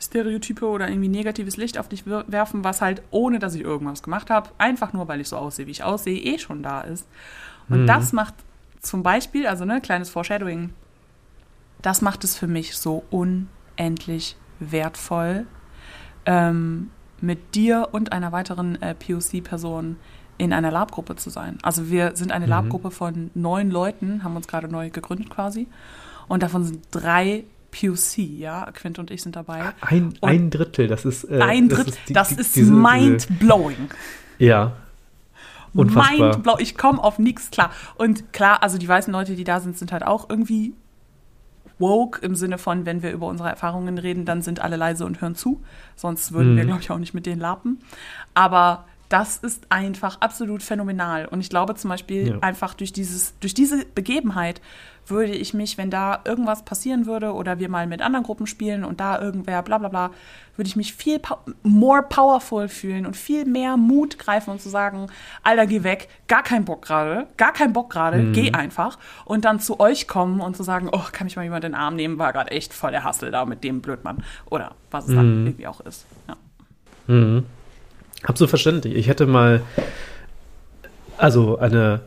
[0.01, 4.31] Stereotype oder irgendwie negatives Licht auf dich werfen, was halt, ohne dass ich irgendwas gemacht
[4.31, 7.07] habe, einfach nur, weil ich so aussehe, wie ich aussehe, eh schon da ist.
[7.69, 8.35] Und das macht
[8.81, 10.73] zum Beispiel, also ne, kleines Foreshadowing,
[11.81, 15.47] das macht es für mich so unendlich wertvoll,
[16.27, 16.91] ähm,
[17.23, 19.97] mit dir und einer weiteren äh, POC-Person
[20.39, 21.59] in einer Lab-Gruppe zu sein.
[21.63, 25.69] Also wir sind eine Lab-Gruppe von neun Leuten, haben uns gerade neu gegründet quasi.
[26.29, 28.71] Und davon sind drei POC, ja.
[28.73, 29.73] Quint und ich sind dabei.
[29.81, 31.25] Ein, Und ein Drittel, das ist.
[31.25, 33.89] Äh, Ein Drittel, die- das die- ist diese- mind-blowing.
[34.39, 34.73] Diese, ja.
[35.75, 36.31] Unfassbar.
[36.33, 36.57] Mindblow.
[36.59, 37.71] Ich komme auf nichts klar.
[37.97, 40.75] Und klar, also die weißen Leute, die da sind, sind halt auch irgendwie
[41.79, 45.21] woke im Sinne von, wenn wir über unsere Erfahrungen reden, dann sind alle leise und
[45.21, 45.63] hören zu.
[45.97, 46.69] Sonst würden wir, Mhm.
[46.69, 47.79] glaube ich, auch nicht mit denen lapen.
[48.35, 51.27] Aber das ist einfach absolut phänomenal.
[51.27, 52.39] Und ich glaube zum Beispiel Ja.
[52.41, 54.61] einfach durch dieses, durch diese Begebenheit
[55.07, 58.85] würde ich mich, wenn da irgendwas passieren würde oder wir mal mit anderen Gruppen spielen
[58.85, 60.11] und da irgendwer bla bla bla,
[60.57, 64.69] würde ich mich viel pow more powerful fühlen und viel mehr Mut greifen und zu
[64.69, 65.09] sagen,
[65.43, 69.61] Alter, geh weg, gar kein Bock gerade, gar kein Bock gerade, geh einfach und dann
[69.61, 72.19] zu euch kommen und zu sagen, oh, kann mich mal jemand in den Arm nehmen,
[72.19, 75.67] war gerade echt voll der Hassel da mit dem Blödmann oder was es dann irgendwie
[75.67, 76.07] auch ist.
[76.29, 76.37] Ja.
[77.07, 77.45] Mhm.
[78.23, 78.95] Absolut verständlich.
[78.95, 79.63] Ich hätte mal,
[81.17, 82.03] also eine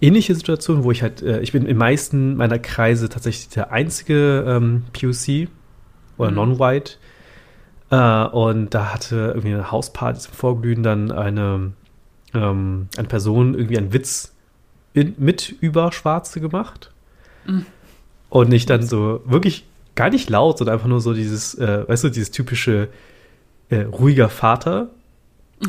[0.00, 4.44] ähnliche Situation, wo ich halt, äh, ich bin in meisten meiner Kreise tatsächlich der einzige
[4.46, 5.48] ähm, POC
[6.18, 6.36] oder Mhm.
[6.36, 6.92] Non-White.
[7.90, 11.72] Äh, und da hatte irgendwie eine Hausparty zum Vorglühen dann eine,
[12.34, 14.34] ähm, eine Person irgendwie einen Witz
[14.92, 16.90] in, mit über Schwarze gemacht.
[17.46, 17.66] Mhm.
[18.28, 22.04] Und ich dann so wirklich gar nicht laut, sondern einfach nur so dieses, äh, weißt
[22.04, 22.88] du, dieses typische
[23.70, 24.88] äh, ruhiger Vater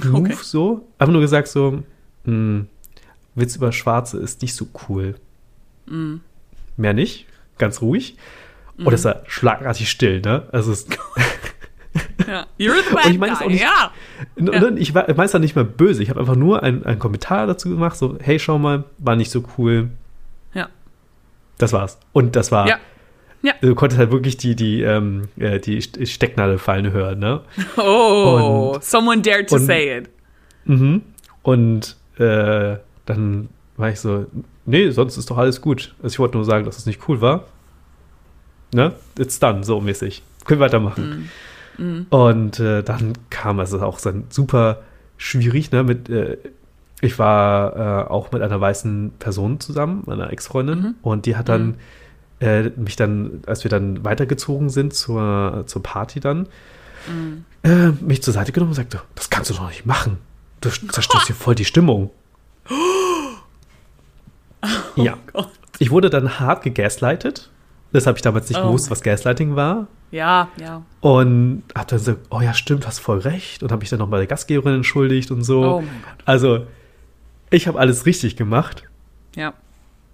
[0.03, 0.35] Move Okay.
[0.41, 0.87] so.
[0.97, 1.83] Einfach nur gesagt so,
[2.25, 2.67] hm,
[3.37, 5.15] Witz über Schwarze ist nicht so cool.
[5.85, 6.21] Mhm.
[6.75, 7.25] Mehr nicht,
[7.57, 8.17] ganz ruhig.
[8.77, 10.43] Und es war schlagartig still, ne?
[10.51, 10.85] Also es,
[12.27, 12.45] Ja.
[12.59, 13.91] You're the bad Und ich meine es auch nicht- ja.
[14.37, 14.69] Ja.
[14.75, 16.03] ich meine es nicht mal böse.
[16.03, 19.31] Ich habe einfach nur einen, einen Kommentar dazu gemacht, so, hey, schau mal, war nicht
[19.31, 19.89] so cool.
[20.53, 20.69] Ja.
[21.57, 21.97] Das war's.
[22.13, 22.77] Und das war Ja.
[23.43, 23.53] Ja.
[23.61, 27.41] Du konntest halt wirklich die, die, ähm, äh, die Stecknadel fallen hören, ne?
[27.77, 30.09] Oh, Und- someone dared to und- say it.
[30.65, 31.01] Mhm.
[31.43, 32.77] Und äh,
[33.07, 34.27] dann war ich so,
[34.65, 35.95] nee, sonst ist doch alles gut.
[36.03, 37.45] Also ich wollte nur sagen, dass es nicht cool war.
[38.73, 38.93] Ne?
[39.17, 40.21] It's done, so mäßig.
[40.45, 41.29] Können wir weitermachen.
[42.09, 44.81] Und äh, dann kam es auch dann super
[45.17, 45.83] schwierig, ne?
[45.83, 46.37] Mit, äh,
[47.01, 51.75] ich war äh, auch mit einer weißen Person zusammen, meiner Ex-Freundin, und die hat dann
[52.39, 56.47] äh, mich dann, als wir dann weitergezogen sind zur, zur Party dann,
[57.63, 60.17] äh, mich zur Seite genommen und sagte, das kannst du doch nicht machen.
[60.61, 62.09] Du zerstörst hier voll die Stimmung.
[65.03, 65.17] ja.
[65.33, 65.49] Gott.
[65.79, 67.49] Ich wurde dann hart gegaslightet.
[67.93, 69.87] Das habe ich damals nicht Oh gewusst, was Gaslighting war.
[70.11, 70.83] Ja, ja.
[71.01, 73.63] Und habe dann so, oh ja, stimmt, hast voll recht.
[73.63, 75.63] Und habe mich dann noch bei der Gastgeberin entschuldigt und so.
[75.63, 76.23] Oh mein Gott.
[76.25, 76.67] Also,
[77.49, 78.83] ich habe alles richtig gemacht.
[79.35, 79.53] Ja.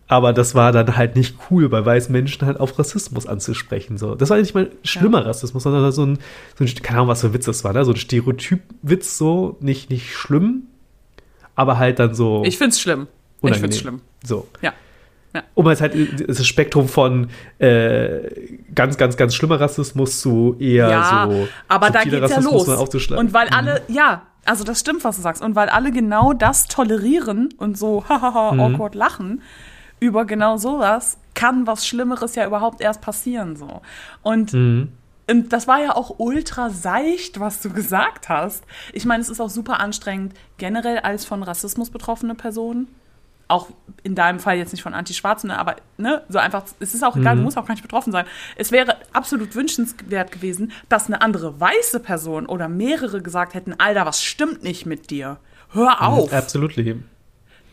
[0.08, 3.98] Aber das war dann halt nicht cool, bei weißen Menschen halt auf Rassismus anzusprechen.
[3.98, 4.16] So.
[4.16, 6.20] Das war nicht mal schlimmer Rassismus, sondern so ein,
[6.58, 7.86] so ein, keine Ahnung, was für ein Witz das war, ne?
[7.86, 10.68] so ein Stereotypwitz, so, nicht, nicht schlimm,
[11.56, 13.08] aber halt dann so Ich find's schlimm.
[13.44, 13.62] Ich unangenehm.
[13.62, 14.02] find's schlimm.
[14.24, 14.48] So.
[14.62, 14.74] Ja.
[15.36, 15.42] Ja.
[15.56, 15.96] Um jetzt halt
[16.30, 18.30] das Spektrum von äh,
[18.76, 22.66] ganz, ganz, ganz schlimmer Rassismus zu eher ja, so aber da geht's ja Rassismus los.
[22.68, 23.26] dann aufzuschlagen.
[23.26, 25.42] Und weil alle, ja, also das stimmt, was du sagst.
[25.42, 28.60] Und weil alle genau das tolerieren und so hahaha Mhm.
[28.60, 29.42] awkward lachen
[30.00, 33.82] über genau sowas, kann was Schlimmeres ja überhaupt erst passieren so.
[34.22, 34.90] Und Mhm.
[35.28, 38.64] und das war ja auch ultra seicht, was du gesagt hast.
[38.92, 42.88] Ich meine, es ist auch super anstrengend, generell als von Rassismus betroffene Person.
[43.48, 43.70] Auch
[44.04, 47.36] in deinem Fall jetzt nicht von Anti-Schwarzen, aber ne, so einfach, es ist auch egal,
[47.36, 48.26] du musst auch gar nicht betroffen sein.
[48.56, 54.06] Es wäre absolut wünschenswert gewesen, dass eine andere weiße Person oder mehrere gesagt hätten, Alter,
[54.06, 55.38] was stimmt nicht mit dir?
[55.72, 56.34] Hör auf Absolut.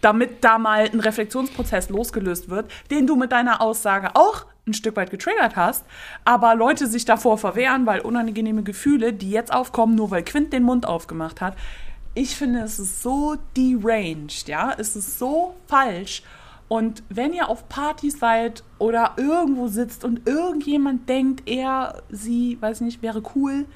[0.01, 4.97] damit da mal ein Reflexionsprozess losgelöst wird, den du mit deiner Aussage auch ein Stück
[4.97, 5.85] weit getriggert hast,
[6.25, 10.63] aber Leute sich davor verwehren, weil unangenehme Gefühle, die jetzt aufkommen, nur weil Quint den
[10.63, 11.57] Mund aufgemacht hat.
[12.15, 16.23] Ich finde, es ist so deranged, ja, es ist so falsch.
[16.69, 22.81] Und wenn ihr auf Partys seid oder irgendwo sitzt und irgendjemand denkt, er, sie, weiß
[22.83, 23.67] nicht, wäre cool,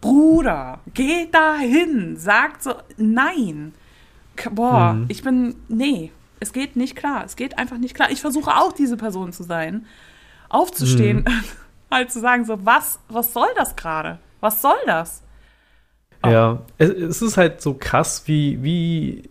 [0.00, 3.74] Bruder, geht da hin, sagt so, nein.
[4.52, 5.06] Boah, Mhm.
[5.08, 7.24] ich bin, nee, es geht nicht klar.
[7.24, 8.10] Es geht einfach nicht klar.
[8.12, 9.86] Ich versuche auch diese Person zu sein,
[10.48, 11.44] aufzustehen, Mhm.
[11.90, 14.20] halt zu sagen, so, was, was soll das gerade?
[14.40, 15.22] Was soll das?
[16.22, 16.28] Oh.
[16.28, 19.22] Ja, es, es ist halt so krass, wie, wie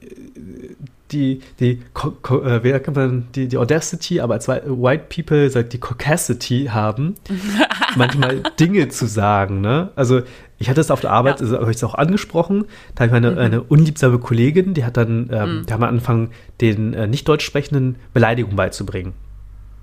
[1.11, 5.73] die, die, äh, wie sagt man, die, die Audacity, aber als Whi- White People sagt
[5.73, 7.15] die Caucasity haben,
[7.95, 9.91] manchmal Dinge zu sagen, ne?
[9.95, 10.21] Also,
[10.59, 11.45] ich hatte es auf der Arbeit, Ja.
[11.45, 11.51] Mhm.
[11.53, 12.65] also, habe ich es auch angesprochen,
[12.95, 16.31] da habe ich eine, eine unliebsame Kollegin, die hat dann, ähm, die haben angefangen,
[16.61, 19.13] den äh, nicht deutsch sprechenden Beleidigungen beizubringen.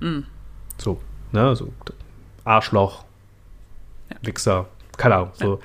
[0.01, 0.25] Mhm.
[0.79, 1.01] So,
[1.33, 1.71] ne, so
[2.45, 3.05] Arschloch,
[4.23, 5.59] Wichser, keine Ahnung, so Ja.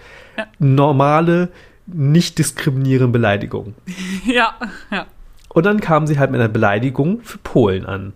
[0.59, 1.49] Normale,
[1.87, 3.73] nicht diskriminierende Beleidigung.
[4.25, 4.53] ja,
[4.91, 5.05] ja.
[5.49, 8.13] Und dann kam sie halt mit einer Beleidigung für Polen an.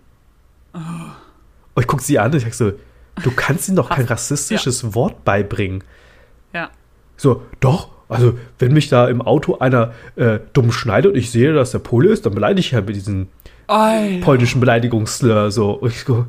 [0.72, 0.78] Oh.
[1.74, 2.72] Und ich gucke sie an und ich sag so,
[3.22, 5.82] du kannst ihnen doch kein rassistisches Wort beibringen.
[6.52, 6.70] Ja,
[7.16, 11.52] So, doch, also wenn mich da im Auto einer äh, dumm schneidet und ich sehe,
[11.52, 13.28] dass der Pole ist, dann beleidige ich halt mit diesem
[14.22, 15.72] polnischen Beleidigungsslur so.
[15.72, 16.26] Und ich so,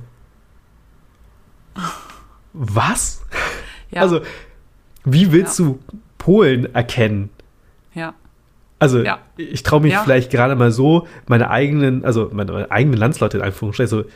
[2.54, 3.22] was?
[3.92, 4.22] ja, Also,
[5.06, 5.80] wie willst du
[6.18, 7.30] Polen erkennen?
[7.94, 8.14] ja,
[8.80, 9.20] Also, Ja.
[9.38, 10.04] ich traue mich Ja.
[10.04, 14.10] vielleicht gerade mal so, meine eigenen, also meine, meine eigenen Landsleute in Anführungsstrichen, also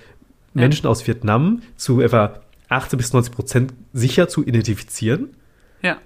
[0.54, 5.30] Menschen aus Vietnam zu etwa 80 bis 90 Prozent sicher zu identifizieren,
[5.82, 5.98] ja,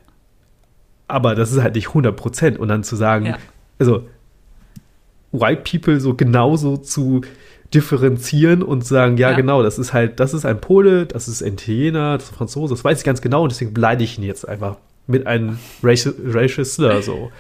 [1.08, 2.58] aber das ist halt nicht 100 Prozent.
[2.60, 3.38] Und dann zu sagen, Ja.
[3.80, 4.08] also
[5.34, 7.22] White People so genauso zu
[7.74, 9.36] differenzieren und sagen, ja, Ja.
[9.36, 12.36] genau, das ist halt, das ist ein Pole, das ist ein Italiener, das ist ein
[12.36, 14.78] Franzose, das weiß ich ganz genau und deswegen beleidige ich ihn jetzt einfach
[15.08, 17.32] mit einem Racial, Racial Slur so.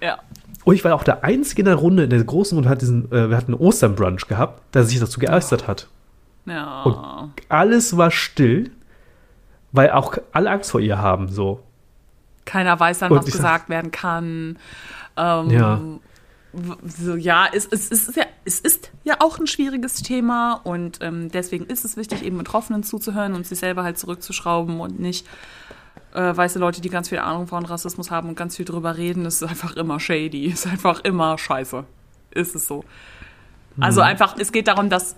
[0.00, 0.18] ja.
[0.64, 3.04] Und ich war auch der Einzige in der Runde, in der großen Runde, hat diesen,
[3.12, 5.86] äh, wir hatten einen Ostern-Brunch gehabt, der sich dazu geäußert hat.
[6.46, 6.82] ja.
[6.82, 6.96] Und
[7.48, 8.72] alles war still,
[9.70, 11.60] weil auch alle Angst vor ihr haben, so.
[12.44, 14.58] Keiner weiß dann, Und was ich sag- gesagt werden kann.
[15.16, 15.80] Ähm, Ja.
[16.86, 20.98] So, ja, es, es, es, ist ja, es ist ja auch ein schwieriges Thema und
[21.02, 25.26] ähm, deswegen ist es wichtig, eben Betroffenen zuzuhören und sich selber halt zurückzuschrauben und nicht
[26.14, 29.26] äh, weiße Leute, die ganz viel Ahnung von Rassismus haben und ganz viel drüber reden.
[29.26, 31.84] Es ist einfach immer shady, ist einfach immer scheiße.
[32.30, 32.84] Ist es so.
[33.78, 35.16] Also einfach, es geht darum, dass,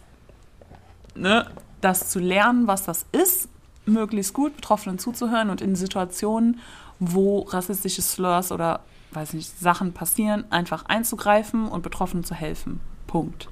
[1.15, 1.47] ne,
[1.81, 3.49] das zu lernen, was das ist,
[3.87, 6.61] möglichst gut Betroffenen zuzuhören und in Situationen,
[6.99, 8.81] wo rassistische Slurs oder
[9.13, 12.81] weiß nicht, Sachen passieren, einfach einzugreifen und Betroffenen zu helfen.
[13.07, 13.49] Punkt.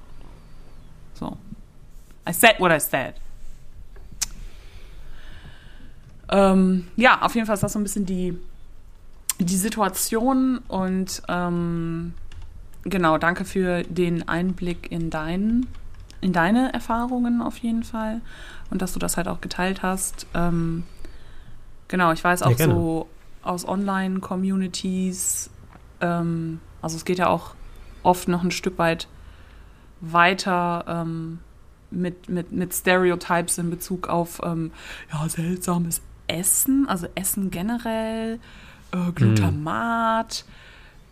[1.14, 1.36] So.
[2.28, 3.14] I said what I said.
[6.28, 8.36] Ähm, ja, auf jeden Fall ist das so ein bisschen die,
[9.38, 12.14] die Situation und ähm,
[12.82, 15.68] genau, danke für den Einblick in deinen,
[16.20, 18.20] in deine Erfahrungen auf jeden Fall
[18.70, 20.26] und dass du das halt auch geteilt hast.
[20.34, 20.82] Ähm,
[21.86, 23.08] genau, ich weiß auch Ja, so
[23.46, 25.50] aus Online-Communities,
[26.00, 27.54] ähm, also es geht ja auch
[28.02, 29.08] oft noch ein Stück weit
[30.00, 31.38] weiter ähm,
[31.90, 34.72] mit, mit, mit Stereotypes in Bezug auf ähm,
[35.12, 38.38] ja, seltsames Essen, also Essen generell,
[38.92, 40.44] äh, Glutamat,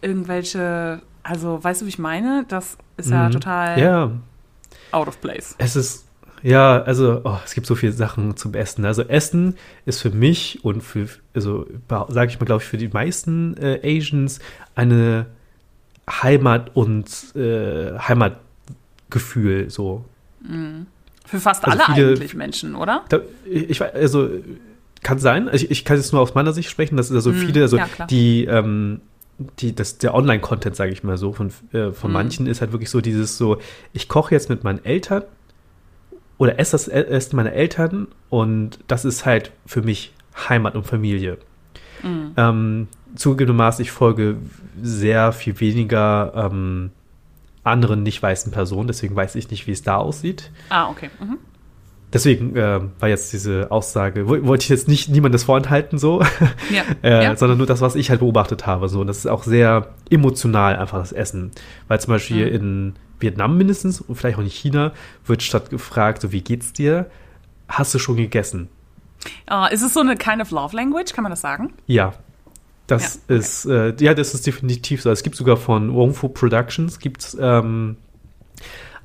[0.03, 2.45] irgendwelche, also weißt du, wie ich meine?
[2.49, 3.33] Das ist ja Mhm.
[3.33, 4.11] total Ja,
[4.91, 5.55] out of place.
[5.59, 6.05] es ist,
[6.45, 8.85] ja, also oh, es gibt so viele Sachen zum Essen.
[8.85, 11.67] Also Essen ist für mich und für, also
[12.09, 14.39] sage ich mal, glaube ich, für die meisten äh, Asians
[14.75, 15.27] eine
[16.09, 20.05] Heimat und äh, Heimatgefühl so.
[21.27, 23.05] Für fast Also alle viele- eigentlich Menschen, oder?
[23.09, 24.29] Da, ich also
[25.03, 25.49] kann sein.
[25.49, 26.97] Also ich, ich kann jetzt nur aus meiner Sicht sprechen.
[26.99, 27.83] Das ist also viele, also Mhm.
[27.99, 29.01] ja, die, ähm,
[29.61, 32.13] die, das, der Online-Content, sage ich mal so, von, äh, von Mhm.
[32.15, 33.57] manchen ist halt wirklich so dieses so,
[33.95, 35.23] ich koche jetzt mit meinen Eltern
[36.39, 40.13] oder esse das E- Essen meiner Eltern und das ist halt für mich
[40.49, 41.39] Heimat und Familie.
[42.03, 42.33] Mhm.
[42.37, 44.37] Ähm, zugegebenermaßen, ich folge
[44.83, 46.91] sehr viel weniger ähm,
[47.63, 50.51] anderen nicht weißen Personen, deswegen weiß ich nicht, wie es da aussieht.
[50.69, 51.09] Ah, okay.
[51.21, 51.39] Mhm.
[52.13, 56.21] Deswegen äh, war jetzt diese Aussage, wo- wollte ich jetzt nicht niemandes vorenthalten, so,
[56.71, 56.83] Ja.
[57.03, 57.37] äh, ja.
[57.37, 58.89] sondern nur das, was ich halt beobachtet habe.
[58.89, 59.01] So.
[59.01, 61.51] Und das ist auch sehr emotional einfach das Essen.
[61.89, 62.55] Weil zum Beispiel Mhm.
[62.55, 64.93] in Vietnam mindestens und vielleicht auch in China
[65.27, 67.11] wird statt gefragt, so wie geht's dir?
[67.69, 68.69] Hast du schon gegessen?
[69.47, 71.73] Ah, ist es so eine kind of love language, kann man das sagen?
[71.87, 72.13] Ja.
[72.87, 73.39] Das Ja, okay.
[73.39, 75.11] ist, äh, ja, das ist definitiv so.
[75.11, 77.97] Es gibt sogar von Wong Fu Productions gibt's ähm,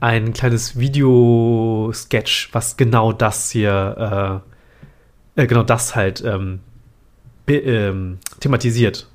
[0.02, 4.42] ein kleines Video-Sketch, was genau das hier,
[5.36, 6.60] äh, äh, genau das halt ähm,
[7.48, 9.08] ähm, thematisiert.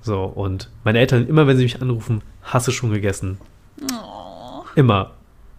[0.00, 3.38] So, und meine Eltern, immer wenn sie mich anrufen, hast du schon gegessen?
[3.80, 4.62] Oh.
[4.74, 5.12] Immer.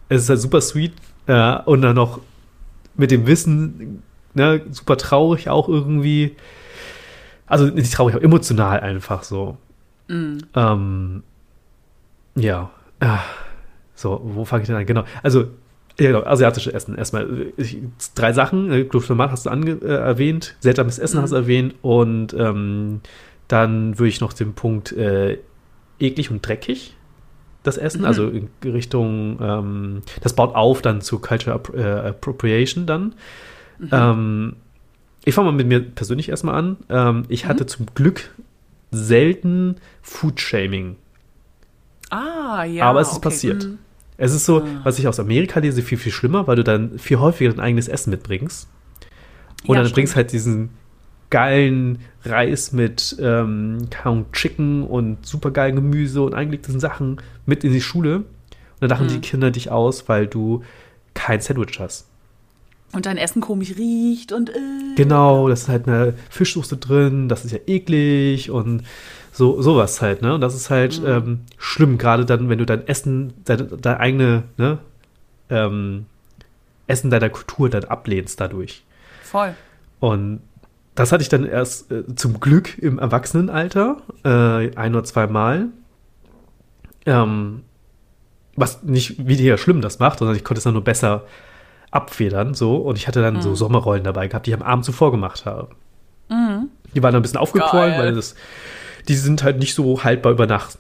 [0.10, 0.94] Es ist halt super sweet
[1.28, 2.20] äh, und dann noch
[2.96, 4.04] mit dem Wissen,
[4.34, 6.36] ne, super traurig auch irgendwie.
[7.48, 9.58] Also nicht traurig, aber emotional einfach so.
[10.08, 10.38] Mm.
[10.56, 11.24] Ähm,
[12.36, 12.70] ja.
[13.00, 13.20] Ah,
[13.96, 14.86] So, wo fange ich denn an?
[14.86, 15.04] Genau.
[15.22, 15.42] Also,
[16.00, 16.96] ja, genau, asiatische Essen.
[16.96, 17.78] Erstmal ich,
[18.16, 18.90] drei Sachen.
[18.90, 21.22] Glutamat hast du ange äh, erwähnt, seltsames Essen Mhm.
[21.22, 23.02] hast du erwähnt und ähm,
[23.48, 25.38] dann würde ich noch den Punkt äh,
[26.00, 26.96] eklig und dreckig
[27.64, 28.08] das Essen, Mhm.
[28.08, 33.16] also in Richtung, ähm, das baut auf dann zu Culture Appro äh, Appropriation dann.
[33.80, 33.90] Mhm.
[33.92, 34.56] Ähm,
[35.26, 36.78] ich fange mal mit mir persönlich erstmal an.
[36.90, 38.32] Ähm, ich hatte zum Glück
[38.92, 40.98] selten Food-Shaming.
[42.10, 42.86] Ah, ja.
[42.86, 43.24] Aber es ist okay.
[43.24, 43.64] passiert.
[43.66, 43.78] Mm.
[44.18, 44.66] Es ist so, Ah.
[44.84, 47.88] was ich aus Amerika lese, viel, viel schlimmer, weil du dann viel häufiger dein eigenes
[47.88, 48.68] Essen mitbringst.
[49.66, 49.96] Und Ja, dann stimmt.
[49.96, 50.70] bringst halt diesen
[51.34, 53.90] geilen Reis mit ähm,
[54.34, 57.18] Chicken und super geilen Gemüse und eingelegten Sachen
[57.48, 58.18] mit in die Schule.
[58.18, 58.26] Und
[58.82, 59.14] dann lachen Mhm.
[59.14, 60.62] die Kinder dich aus, weil du
[61.16, 62.06] kein Sandwich hast.
[62.92, 64.54] Und dein Essen komisch riecht und äh.
[64.96, 68.84] Genau, das ist halt eine Fischsoße drin, das ist ja eklig und
[69.32, 70.36] so sowas halt, ne?
[70.36, 71.08] Und das ist halt Mhm.
[71.08, 74.78] ähm, schlimm, gerade dann, wenn du dein Essen, deine, deine eigene, ne,
[75.50, 76.06] ähm,
[76.86, 78.84] Essen deiner Kultur dann ablehnst dadurch.
[79.24, 79.56] Voll.
[80.00, 80.42] Und
[80.96, 85.68] das hatte ich dann erst äh, zum Glück im Erwachsenenalter, äh, ein oder zwei Mal.
[87.06, 87.64] Ähm,
[88.56, 91.24] was nicht weniger schlimm das macht, sondern ich konnte es dann nur besser
[91.92, 92.78] abfedern, so.
[92.78, 93.56] Und ich hatte dann so Mhm.
[93.56, 95.70] Sommerrollen dabei gehabt, die ich am Abend zuvor gemacht habe.
[96.30, 96.70] Mhm.
[96.94, 98.00] Die waren dann ein bisschen aufgequollen, Geil.
[98.00, 98.36] weil das,
[99.08, 100.78] die sind halt nicht so haltbar über Nacht.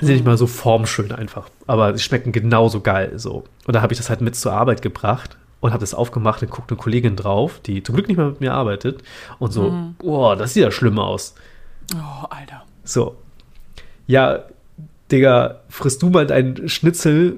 [0.00, 3.44] Die sind nicht mal so formschön einfach, aber die schmecken genauso geil so.
[3.66, 6.50] Und da habe ich das halt mit zur Arbeit gebracht und habe das aufgemacht und
[6.50, 9.02] guckt eine Kollegin drauf, die zum Glück nicht mehr mit mir arbeitet
[9.38, 9.94] und so, Mhm.
[9.96, 11.34] boah, das sieht ja schlimm aus.
[11.94, 12.64] Oh, Alter.
[12.84, 13.16] So,
[14.06, 14.40] ja,
[15.10, 17.36] Digga, frisst du mal deinen Schnitzel,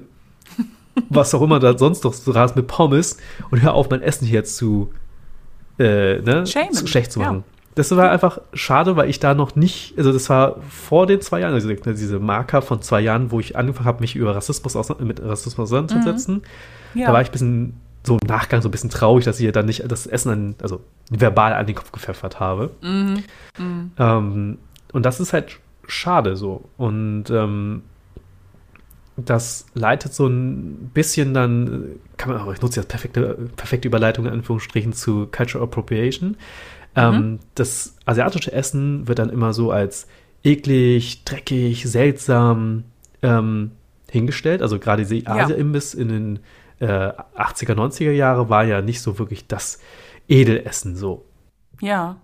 [1.09, 3.15] was auch immer da sonst noch so rast mit Pommes
[3.49, 4.91] und hör auf, mein Essen hier zu,
[5.79, 7.27] äh, ne, zu schlecht zu ja.
[7.27, 7.45] machen.
[7.75, 11.39] Das war einfach schade, weil ich da noch nicht, also das war vor den zwei
[11.39, 14.89] Jahren, also diese Marker von zwei Jahren, wo ich angefangen habe, mich über Rassismus aus,
[14.99, 16.41] mit Rassismus auseinanderzusetzen.
[16.93, 17.07] Ja.
[17.07, 19.51] Da war ich ein bisschen so im Nachgang so ein bisschen traurig, dass ich ihr
[19.51, 22.71] dann nicht das Essen an, also verbal an den Kopf gepfeffert habe.
[22.81, 23.23] Mhm.
[23.59, 23.91] Mhm.
[23.97, 24.57] Ähm,
[24.93, 26.69] und das ist halt schade so.
[26.77, 27.83] Und ähm,
[29.17, 34.25] das leitet so ein bisschen dann, kann man auch, ich nutze jetzt perfekte, perfekte Überleitung
[34.25, 36.37] in Anführungsstrichen zu Cultural Appropriation.
[36.95, 40.07] Ähm, das asiatische Essen wird dann immer so als
[40.43, 42.85] eklig, dreckig, seltsam
[43.21, 43.71] ähm,
[44.09, 44.61] hingestellt.
[44.61, 45.35] Also gerade diese Ja.
[45.35, 46.39] Asia-Imbiss in den
[46.79, 49.79] äh, 80er, 90er Jahre war ja nicht so wirklich das
[50.27, 51.25] Edelessen so.
[51.81, 52.17] Ja.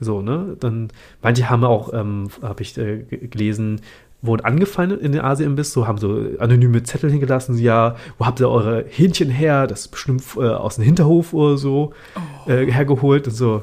[0.00, 0.56] So, ne?
[0.60, 0.88] Dann,
[1.22, 3.80] manche haben auch, ähm, habe ich äh, gelesen,
[4.22, 8.40] wurden angefeindet in den Asien-Imbiss, so haben so anonyme Zettel hingelassen, so, ja, wo habt
[8.40, 9.66] ihr eure Hähnchen her?
[9.66, 11.92] Das ist bestimmt äh, aus dem Hinterhof oder so
[12.46, 12.50] Oh.
[12.50, 13.62] äh, hergeholt und so.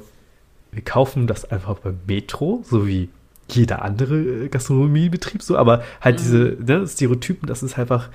[0.72, 3.10] Wir kaufen das einfach beim Metro, so wie
[3.50, 8.10] jeder andere äh, Gastronomiebetrieb, so, aber halt diese ne, Stereotypen, dass es einfach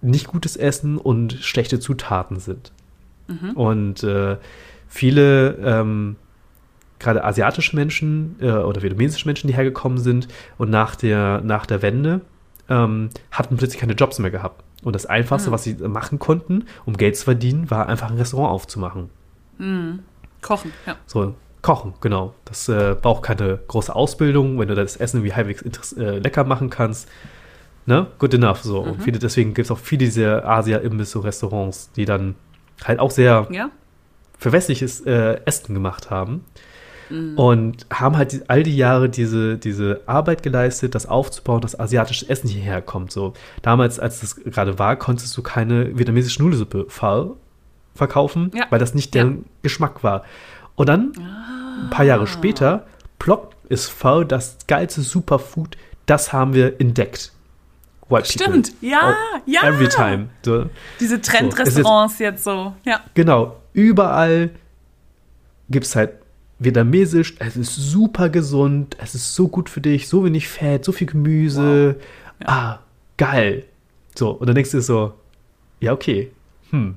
[0.00, 2.72] nicht gutes Essen und schlechte Zutaten sind.
[3.54, 4.36] Und äh,
[4.88, 6.16] viele, ähm,
[6.98, 11.82] gerade asiatische Menschen äh, oder vietnamesische Menschen, die hergekommen sind und nach der, nach der
[11.82, 12.20] Wende
[12.68, 14.62] ähm, hatten plötzlich keine Jobs mehr gehabt.
[14.82, 18.52] Und das Einfachste, was sie machen konnten, um Geld zu verdienen, war einfach ein Restaurant
[18.52, 19.10] aufzumachen.
[20.40, 20.96] Kochen, ja.
[21.06, 22.34] So, kochen, genau.
[22.44, 26.70] Das äh, braucht keine große Ausbildung, wenn du das Essen irgendwie halbwegs äh, lecker machen
[26.70, 27.08] kannst.
[27.88, 28.06] Ne?
[28.18, 28.62] Good enough.
[28.62, 28.80] So.
[28.80, 32.34] Und viele, deswegen gibt es auch viele diese Asia-Imbiss-Restaurants, die dann
[32.84, 33.70] halt auch sehr Ja?
[34.38, 36.44] für westliches äh, Essen gemacht haben.
[37.36, 42.28] Und haben halt die, all die Jahre diese, diese Arbeit geleistet, das aufzubauen, dass asiatisches
[42.28, 43.10] Essen hierher kommt.
[43.12, 43.32] So,
[43.62, 47.30] damals, als das gerade war, konntest du keine vietnamesische Nudelsuppe ver
[47.94, 48.66] verkaufen, Ja.
[48.68, 50.22] weil das nicht deren Geschmack war.
[50.76, 51.12] Und dann,
[51.84, 52.84] ein paar Jahre später,
[53.18, 57.32] plopp ist Pho das geilste Superfood, das haben wir entdeckt.
[58.08, 58.62] White people.
[58.62, 59.62] Stimmt, ja, Oh, ja.
[59.68, 60.28] Every time.
[60.44, 60.66] So.
[61.00, 63.00] Diese Trendrestaurants jetzt so, ja.
[63.14, 64.50] Genau, überall
[65.70, 66.12] gibt es halt
[66.58, 70.92] vietnamesisch, es ist super gesund, es ist so gut für dich, so wenig Fett, so
[70.92, 71.96] viel Gemüse.
[72.44, 72.78] Ah,
[73.16, 73.64] geil.
[74.16, 75.14] So, und dann denkst du dir so,
[75.80, 76.30] ja, okay,
[76.70, 76.96] hm,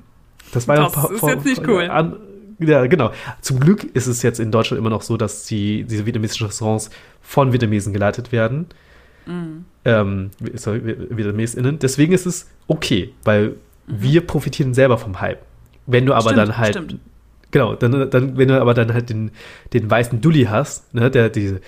[0.52, 1.84] das war ja Das ein paar- ist vor- jetzt nicht vor- cool.
[1.90, 2.16] An,
[2.58, 3.12] ja, genau.
[3.40, 6.90] Zum Glück ist es jetzt in Deutschland immer noch so, dass die, diese vietnamesischen Restaurants
[7.20, 8.66] von Vietnamesen geleitet werden.
[9.26, 9.64] Mhm.
[9.84, 11.78] Ähm, sorry, VietnamesInnen.
[11.78, 13.56] Deswegen ist es okay, weil
[13.86, 15.40] wir profitieren selber vom Hype.
[15.86, 16.34] Wenn du aber Mhm.
[16.34, 16.96] Stimmt, dann halt stimmt.
[17.50, 19.30] Genau, dann, dann, wenn du aber dann halt den,
[19.72, 21.60] den weißen Dulli hast, ne, der diese,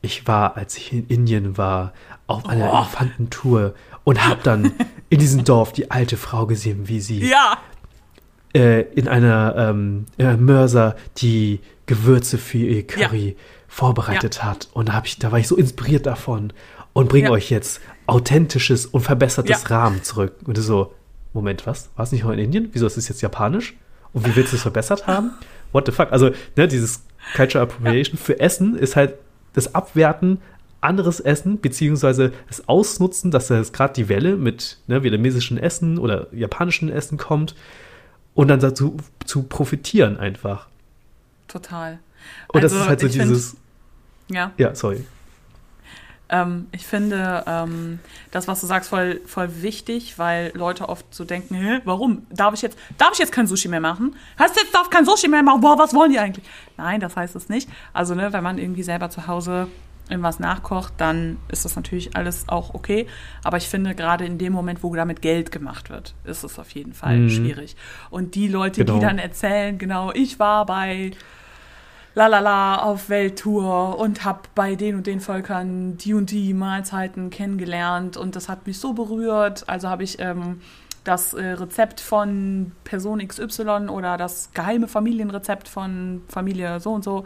[0.00, 1.92] ich war, als ich in Indien war,
[2.28, 2.76] auf einer Oh.
[2.78, 3.74] Elefantentour
[4.04, 4.72] und hab dann
[5.08, 7.58] in diesem Dorf die alte Frau gesehen, wie sie Ja,
[8.54, 13.36] äh, in einer ähm, äh, Mörser die Gewürze für ihr Curry
[13.66, 14.68] vorbereitet hat.
[14.72, 16.52] Und hab ich, da war ich so inspiriert davon
[16.98, 17.32] und bringe Ja.
[17.32, 19.68] euch jetzt authentisches und verbessertes Ja.
[19.68, 20.34] Rahmen zurück.
[20.44, 20.94] Und du so,
[21.32, 21.90] Moment, was?
[21.96, 22.70] War es nicht noch in Indien?
[22.72, 23.74] Wieso ist es jetzt japanisch?
[24.12, 25.30] Und wie willst du es verbessert haben?
[25.72, 26.10] What the fuck?
[26.10, 27.02] Also, ne, dieses
[27.36, 29.14] Culture Appropriation für Essen ist halt
[29.52, 30.40] das Abwerten
[30.80, 36.26] anderes Essen, beziehungsweise das Ausnutzen, dass jetzt gerade die Welle mit ne, vietnamesischen Essen oder
[36.32, 37.54] japanischen Essen kommt
[38.34, 40.66] und dann dazu zu profitieren einfach.
[41.48, 41.98] total.
[42.48, 43.56] Und das Also, ist halt so ich find- dieses,
[44.30, 44.52] Ja.
[44.58, 45.04] ja, sorry.
[46.30, 48.00] Ähm, ich finde ähm,
[48.30, 52.26] das, was du sagst, voll, voll wichtig, weil Leute oft so denken, Hä, warum?
[52.30, 54.14] Darf ich jetzt, darf ich jetzt kein Sushi mehr machen?
[54.38, 55.60] Heißt jetzt, darf kein Sushi mehr machen?
[55.62, 56.44] Boah, was wollen die eigentlich?
[56.76, 57.68] Nein, das heißt es nicht.
[57.92, 59.68] Also, ne, wenn man irgendwie selber zu Hause
[60.10, 63.06] irgendwas nachkocht, dann ist das natürlich alles auch okay.
[63.44, 66.70] Aber ich finde, gerade in dem Moment, wo damit Geld gemacht wird, ist es auf
[66.70, 67.30] jeden Fall Mhm.
[67.30, 67.76] schwierig.
[68.10, 68.98] Und die Leute, Genau.
[68.98, 71.10] die dann erzählen, genau, ich war bei
[72.18, 78.16] lalala auf Welttour und habe bei den und den Völkern die und die Mahlzeiten kennengelernt
[78.16, 79.68] und das hat mich so berührt.
[79.68, 80.60] Also habe ich ähm,
[81.04, 87.22] das äh, Rezept von Person XY oder das geheime Familienrezept von Familie so und so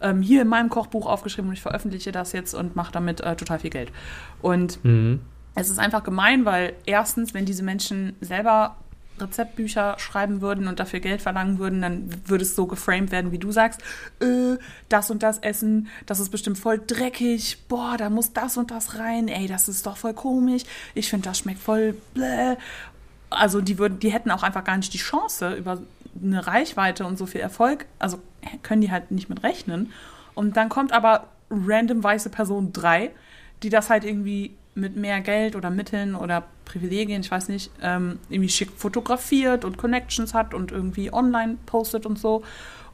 [0.00, 3.34] ähm, hier in meinem Kochbuch aufgeschrieben und ich veröffentliche das jetzt und mache damit äh,
[3.34, 3.90] total viel Geld.
[4.42, 5.22] Und Mhm.
[5.56, 8.76] es ist einfach gemein, weil erstens, wenn diese Menschen selber
[9.18, 13.38] Rezeptbücher schreiben würden und dafür Geld verlangen würden, dann würde es so geframed werden, wie
[13.38, 13.80] du sagst,
[14.20, 14.56] äh,
[14.88, 18.98] das und das essen, das ist bestimmt voll dreckig, boah, da muss das und das
[18.98, 20.62] rein, ey, das ist doch voll komisch,
[20.94, 22.56] ich finde, das schmeckt voll bläh.
[23.28, 25.78] Also die würden, die hätten auch einfach gar nicht die Chance über
[26.22, 28.18] eine Reichweite und so viel Erfolg, also
[28.62, 29.92] können die halt nicht mit rechnen.
[30.34, 33.10] Und dann kommt aber random weiße Person 3,
[33.62, 38.18] die das halt irgendwie mit mehr Geld oder Mitteln oder Privilegien, ich weiß nicht, ähm,
[38.28, 42.42] irgendwie schick fotografiert und Connections hat und irgendwie online postet und so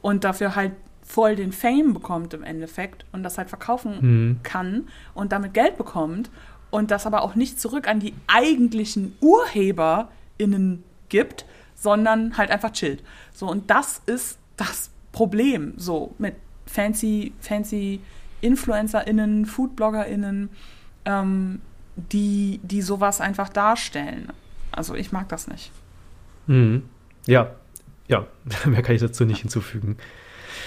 [0.01, 0.71] und dafür halt
[1.05, 4.39] voll den Fame bekommt im Endeffekt und das halt verkaufen Mhm.
[4.43, 6.29] kann und damit Geld bekommt
[6.71, 13.03] und das aber auch nicht zurück an die eigentlichen UrheberInnen gibt, sondern halt einfach chillt.
[13.33, 17.99] So, und das ist das Problem, so mit fancy, fancy
[18.41, 20.49] InfluencerInnen, FoodbloggerInnen,
[21.05, 21.61] ähm,
[21.95, 24.29] die, die sowas einfach darstellen.
[24.71, 25.71] Also ich mag das nicht.
[26.47, 26.83] Mhm.
[27.25, 27.51] Ja,
[28.07, 28.25] ja,
[28.65, 29.97] mehr kann ich dazu nicht hinzufügen.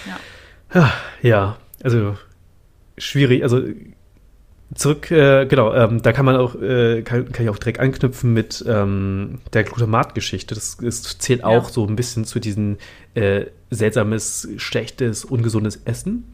[0.06, 0.80] Ja.
[0.82, 2.16] Ah, Ja, also
[2.98, 3.62] schwierig, also
[4.74, 8.32] zurück, äh, genau, ähm, da kann man auch, äh, kann, kann ich auch direkt anknüpfen
[8.32, 10.54] mit ähm, der Glutamat-Geschichte.
[10.54, 11.72] Das, das zählt auch Ja.
[11.72, 12.78] so ein bisschen zu diesen
[13.14, 16.24] äh, seltsames, schlechtes, ungesundes Essen.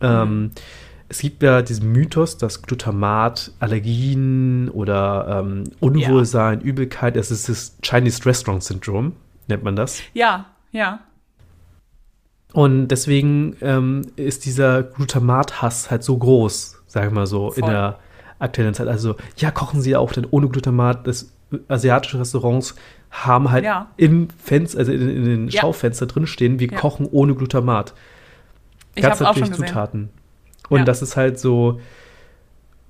[0.00, 0.52] Ähm,
[1.08, 7.76] es gibt ja diesen Mythos, dass Glutamat Allergien oder ähm, Unwohlsein, Übelkeit, das ist das
[7.82, 9.12] Chinese Restaurant Syndrom,
[9.46, 10.00] nennt man das.
[10.12, 11.00] Ja, ja.
[12.52, 17.70] Und deswegen ähm, ist dieser Glutamat-Hass halt so groß, sagen wir mal so, in Voll.
[17.70, 17.98] der
[18.38, 18.88] aktuellen Zeit.
[18.88, 21.06] Also, ja, kochen sie auch denn ohne Glutamat.
[21.06, 21.30] Das
[21.68, 22.74] asiatische Restaurants
[23.10, 23.88] haben halt Ja.
[23.96, 25.60] im Fenster, also in, in den Ja.
[25.62, 26.78] Schaufenster drin stehen, wir Ja.
[26.78, 27.94] kochen ohne Glutamat.
[28.94, 29.68] Ich Ganz habe auch schon natürlich.
[29.70, 30.10] Zutaten.
[30.68, 30.84] Und Ja.
[30.84, 31.80] das ist halt so,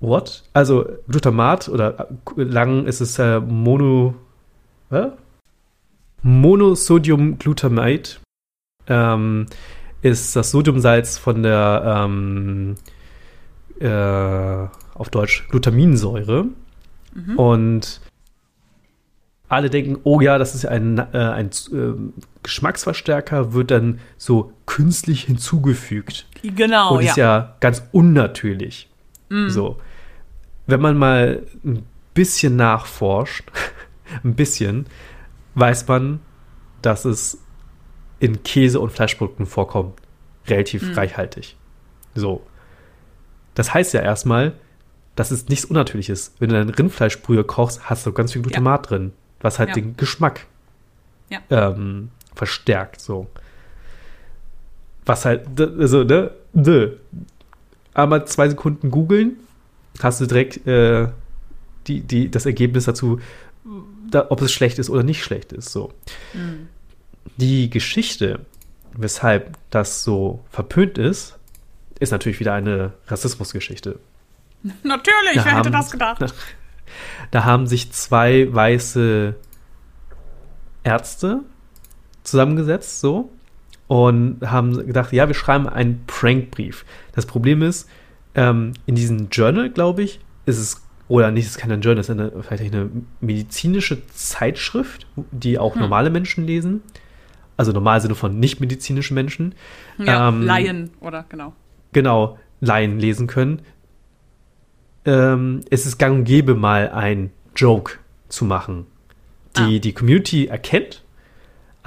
[0.01, 0.45] what?
[0.53, 4.15] Also Glutamat oder äh, lang ist es äh, Mono,
[4.91, 5.09] hä?
[6.23, 8.19] Monosodiumglutamate
[8.89, 9.47] ähm,
[10.03, 12.75] ist das Sodiumsalz von der ähm,
[13.81, 16.47] äh, auf Deutsch Glutaminsäure.
[17.15, 17.39] Mhm.
[17.39, 18.01] Und
[19.49, 22.13] alle denken, oh ja, das ist ja ein, äh, ein ähm,
[22.43, 27.11] Geschmacksverstärker, wird dann so künstlich hinzugefügt Genau, und ja.
[27.11, 28.89] ist ja ganz unnatürlich.
[29.29, 29.49] Mm.
[29.49, 29.79] So.
[30.67, 31.85] Wenn man mal ein
[32.15, 33.51] bisschen nachforscht,
[34.25, 34.87] ein bisschen,
[35.55, 36.21] weiß man,
[36.83, 37.39] dass es
[38.21, 39.99] in Käse- und Fleischprodukten vorkommt.
[40.47, 40.95] Relativ Mm.
[40.95, 41.57] reichhaltig.
[42.15, 42.47] So.
[43.55, 44.55] Das heißt ja erstmal,
[45.17, 46.35] dass es nichts Unnatürliches.
[46.39, 49.75] Wenn du dein Rindfleischbrühe kochst, hast du ganz viel Glutamat drin, was halt Ja.
[49.75, 50.47] den Geschmack
[51.29, 51.41] Ja.
[51.51, 53.01] ähm, verstärkt.
[53.03, 53.27] So.
[55.05, 56.93] Was halt, also, ne, ne.
[57.95, 59.37] Einmal zwei Sekunden googeln,
[60.01, 61.09] hast du direkt äh,
[61.89, 63.19] die, die, das Ergebnis dazu,
[64.11, 65.73] da, ob es schlecht ist oder nicht schlecht ist.
[65.73, 65.93] So.
[66.33, 66.69] Mm.
[67.37, 68.41] Die Geschichte,
[68.93, 71.37] weshalb das so verpönt ist,
[71.99, 73.99] ist natürlich wieder eine Rassismusgeschichte.
[74.85, 76.35] Natürlich, Da wer hätte haben- das gedacht?
[77.31, 79.35] Da haben sich zwei weiße
[80.85, 81.41] Ärzte
[82.31, 83.31] zusammengesetzt, so,
[83.87, 86.85] und haben gedacht, ja, wir schreiben einen Prankbrief.
[87.13, 87.89] Das Problem ist,
[88.35, 92.09] ähm, in diesem Journal, glaube ich, ist es, oder nicht, es ist kein Journal, es
[92.09, 95.83] ist eine, vielleicht eine medizinische Zeitschrift, die auch Hm.
[95.83, 96.83] normale Menschen lesen.
[97.57, 99.55] Also normal Sinne von nicht medizinischen Menschen.
[99.99, 101.55] Ja, ähm, Laien, oder genau.
[101.93, 103.63] genau, Laien lesen können.
[105.05, 107.95] Ähm, es ist gang und gäbe, mal ein Joke
[108.29, 108.87] zu machen,
[109.57, 109.79] die Ah.
[109.81, 111.03] die Community erkennt,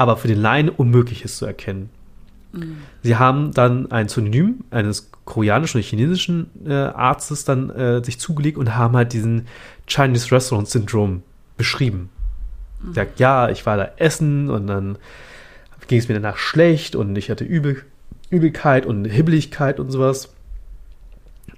[0.02, 1.90] aber für den Laien unmöglich ist zu erkennen.
[3.02, 8.58] Sie haben dann ein Synonym eines koreanischen oder chinesischen äh, Arztes dann äh, sich zugelegt
[8.58, 9.48] und haben halt diesen
[9.88, 11.24] Chinese Restaurant Syndrom
[11.58, 12.10] beschrieben.
[12.94, 14.98] Sagt, ja, ich war da essen und dann
[15.88, 17.84] ging es mir danach schlecht und ich hatte Übel,
[18.30, 20.34] Übelkeit und Hibbeligkeit und sowas.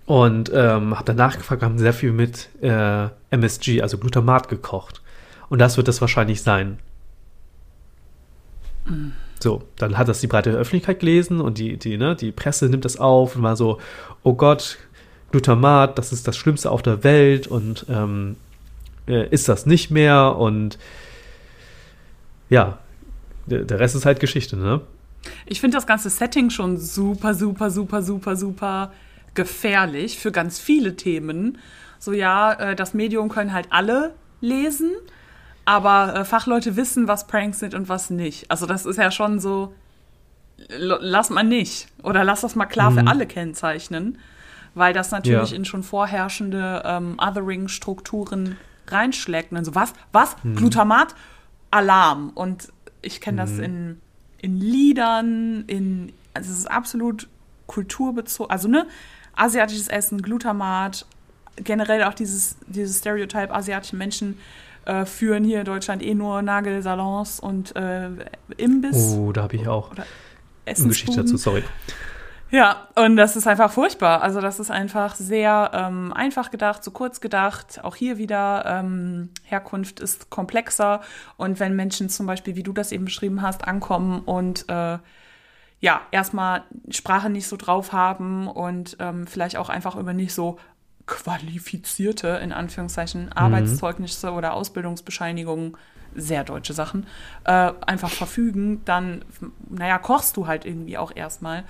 [0.06, 5.02] Und ähm, habe danach gefragt, haben sehr viel mit äh, MSG, also Glutamat, gekocht.
[5.50, 6.80] Und das wird das wahrscheinlich sein.
[9.40, 12.86] So, dann hat das die breite Öffentlichkeit gelesen und die, die, ne, die Presse nimmt
[12.86, 13.80] das auf und war so,
[14.24, 14.78] oh Gott,
[15.32, 18.38] Glutamat, das ist das Schlimmste auf der Welt und ähm,
[19.08, 20.78] äh, ist das nicht mehr und
[22.50, 22.78] ja,
[23.46, 24.82] der, der Rest ist halt Geschichte, ne?
[25.46, 28.92] Ich finde das ganze Setting schon super, super, super, super, super
[29.34, 31.58] gefährlich für ganz viele Themen.
[31.98, 34.92] So ja, äh, das Medium können halt alle lesen,
[35.66, 38.50] aber äh, Fachleute wissen, was Pranks sind und was nicht.
[38.52, 39.74] Also das ist ja schon so,
[40.70, 41.88] lass mal nicht.
[42.04, 44.18] Oder lass das mal klar für alle kennzeichnen,
[44.76, 45.56] weil das natürlich Ja.
[45.56, 48.58] in schon vorherrschende ähm, Othering-Strukturen
[48.88, 49.52] reinschlägt.
[49.52, 49.94] Und dann so, was?
[50.12, 50.36] Was?
[50.56, 51.16] Glutamat?
[51.72, 52.32] Alarm.
[52.36, 52.70] Und
[53.02, 54.00] ich kenne das in,
[54.40, 57.28] in Liedern, in, also es ist absolut
[57.68, 58.86] kulturbezogen, also ne,
[59.36, 61.06] asiatisches Essen, Glutamat,
[61.56, 64.38] generell auch dieses, dieses Stereotype, asiatische Menschen
[64.86, 68.10] äh, führen hier in Deutschland eh nur Nagelsalons und äh,
[68.58, 69.16] Imbiss.
[69.18, 69.92] Oh, da habe ich auch
[70.66, 71.64] eine Geschichte dazu, sorry.
[72.54, 74.22] Ja, und das ist einfach furchtbar.
[74.22, 77.80] Also das ist einfach sehr ähm, einfach gedacht, zu kurz gedacht.
[77.84, 81.02] Auch hier wieder, ähm, Herkunft ist komplexer.
[81.36, 85.00] Und wenn Menschen zum Beispiel, wie du das eben beschrieben hast, ankommen und äh,
[85.80, 90.60] ja, erstmal Sprache nicht so drauf haben und ähm, vielleicht auch einfach über nicht so
[91.06, 95.76] qualifizierte, in Anführungszeichen, Arbeitszeugnisse oder Ausbildungsbescheinigungen,
[96.16, 97.08] sehr deutsche Sachen,
[97.44, 99.26] äh, einfach verfügen, dann,
[99.70, 101.64] naja, kochst du halt irgendwie auch erstmal.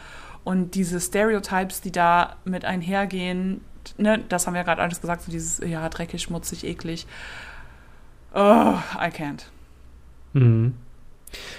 [0.44, 3.62] Und diese Stereotypes, die da mit einhergehen,
[3.98, 7.08] ne, das haben wir gerade alles gesagt, so dieses, ja, dreckig, schmutzig, eklig.
[8.34, 9.44] Oh, I can't.
[10.34, 10.76] Mhm.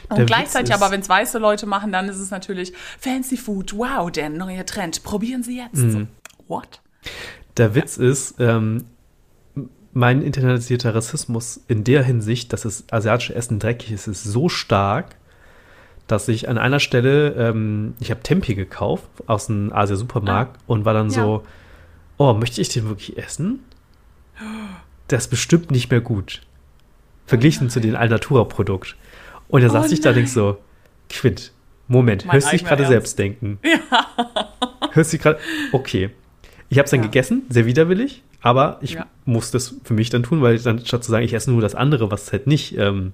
[0.08, 3.76] Und Der gleichzeitig aber, wenn es weiße Leute machen, dann ist es natürlich Fancy Food,
[3.76, 5.76] wow, der neue Trend, probieren Sie jetzt.
[5.76, 5.90] Mhm.
[5.90, 6.06] So,
[6.46, 6.80] what?
[7.56, 8.84] Der Witz ist, ähm,
[9.92, 15.14] mein internalisierter Rassismus in der Hinsicht, dass das asiatische Essen dreckig ist, ist so stark,
[16.08, 20.62] dass ich an einer Stelle, ähm, ich habe Tempe gekauft aus einem Asia-Supermarkt Ah.
[20.66, 21.14] und war dann Ja.
[21.22, 21.44] so,
[22.18, 23.60] oh, möchte ich den wirklich essen?
[25.08, 26.42] Das ist bestimmt nicht mehr gut.
[27.26, 28.96] Verglichen zu dem Alnatura-Produkt.
[29.48, 30.58] Und da Oh saß ich da denk so,
[31.08, 31.52] Quint,
[31.86, 33.58] Moment, Mein hörst du dich gerade selbst denken?
[33.62, 34.06] Ja.
[34.90, 35.38] Hörst du dich gerade,
[35.72, 36.10] okay.
[36.68, 37.06] Ich habe es dann Ja.
[37.06, 39.06] gegessen, sehr widerwillig, aber ich Ja.
[39.24, 41.74] muss das für mich dann tun, weil dann statt zu sagen, ich esse nur das
[41.74, 43.12] andere, was halt nicht ähm,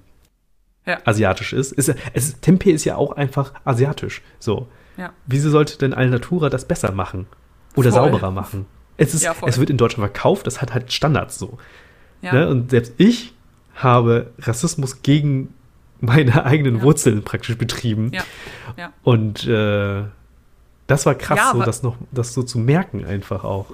[0.85, 0.97] Ja.
[1.05, 4.21] asiatisch ist, ist es, Tempeh ist ja auch einfach asiatisch.
[4.39, 4.67] So.
[5.25, 7.25] Wieso sollte denn Alnatura das besser machen?
[7.75, 8.01] Oder Voll.
[8.11, 8.65] sauberer machen?
[8.97, 11.57] Es, ist, es wird in Deutschland verkauft, das hat halt Standards so.
[12.21, 12.47] Ne?
[12.49, 13.33] Und selbst ich
[13.75, 15.53] habe Rassismus gegen
[16.01, 16.81] meine eigenen.
[16.83, 18.11] Wurzeln praktisch betrieben.
[19.03, 20.03] Und äh,
[20.91, 23.65] das war krass, Ja, so das noch, das so zu merken einfach auch.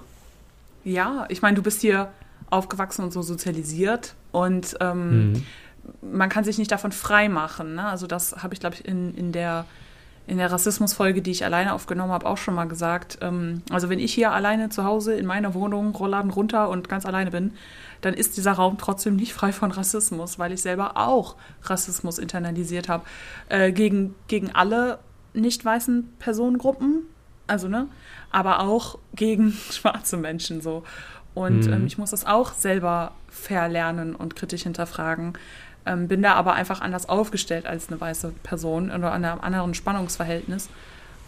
[0.83, 2.09] Ja, ich meine, du bist hier
[2.49, 5.43] aufgewachsen und so sozialisiert und ähm, Mhm.
[6.01, 7.75] man kann sich nicht davon frei machen.
[7.75, 7.85] Ne?
[7.85, 9.65] Also das habe ich, glaube ich, in, in der,
[10.27, 13.17] in der Rassismusfolge, die ich alleine aufgenommen habe, auch schon mal gesagt.
[13.21, 17.05] Ähm, also wenn ich hier alleine zu Hause in meiner Wohnung, Rollladen runter und ganz
[17.05, 17.51] alleine bin,
[18.01, 22.87] dann ist dieser Raum trotzdem nicht frei von Rassismus, weil ich selber auch Rassismus internalisiert
[22.89, 23.03] habe.
[23.49, 24.99] Äh, gegen, gegen alle
[25.37, 27.03] nicht weißen Personengruppen,
[27.47, 27.87] also ne,
[28.31, 30.83] aber auch gegen schwarze Menschen so.
[31.33, 31.73] Und Mhm.
[31.73, 35.33] ähm, ich muss das auch selber verlernen und kritisch hinterfragen.
[35.85, 39.73] Ähm, bin da aber einfach anders aufgestellt als eine weiße Person oder an einem anderen
[39.73, 40.69] Spannungsverhältnis.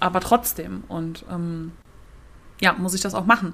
[0.01, 0.83] Aber trotzdem.
[0.87, 1.71] Und ähm,
[2.59, 3.53] ja, muss ich das auch machen.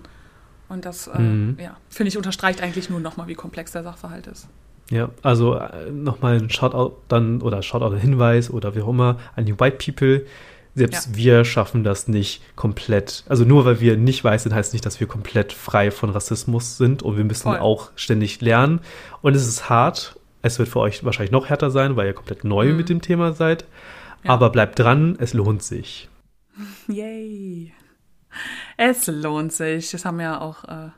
[0.70, 1.58] Und das, äh, Mhm.
[1.60, 4.47] ja, finde ich, unterstreicht eigentlich nur nochmal, wie komplex der Sachverhalt ist.
[4.92, 9.18] Ja, also äh, nochmal ein Shoutout dann oder Shoutout ein Hinweis oder wie auch immer
[9.36, 10.26] an die White People.
[10.76, 11.16] Selbst Ja.
[11.16, 13.24] wir schaffen das nicht komplett.
[13.30, 16.78] Also nur weil wir nicht weiß sind, heißt nicht, dass wir komplett frei von Rassismus
[16.78, 17.60] sind und wir müssen Voll.
[17.60, 18.82] auch ständig lernen.
[19.22, 20.20] Und es ist hart.
[20.42, 22.78] Es wird für euch wahrscheinlich noch härter sein, weil ihr komplett neu Mhm.
[22.78, 23.66] mit dem Thema seid.
[24.24, 24.32] Ja.
[24.32, 26.10] Aber bleibt dran, es lohnt sich.
[26.88, 27.74] Yay.
[28.78, 29.92] Es lohnt sich.
[29.92, 30.90] Das haben ja auch äh,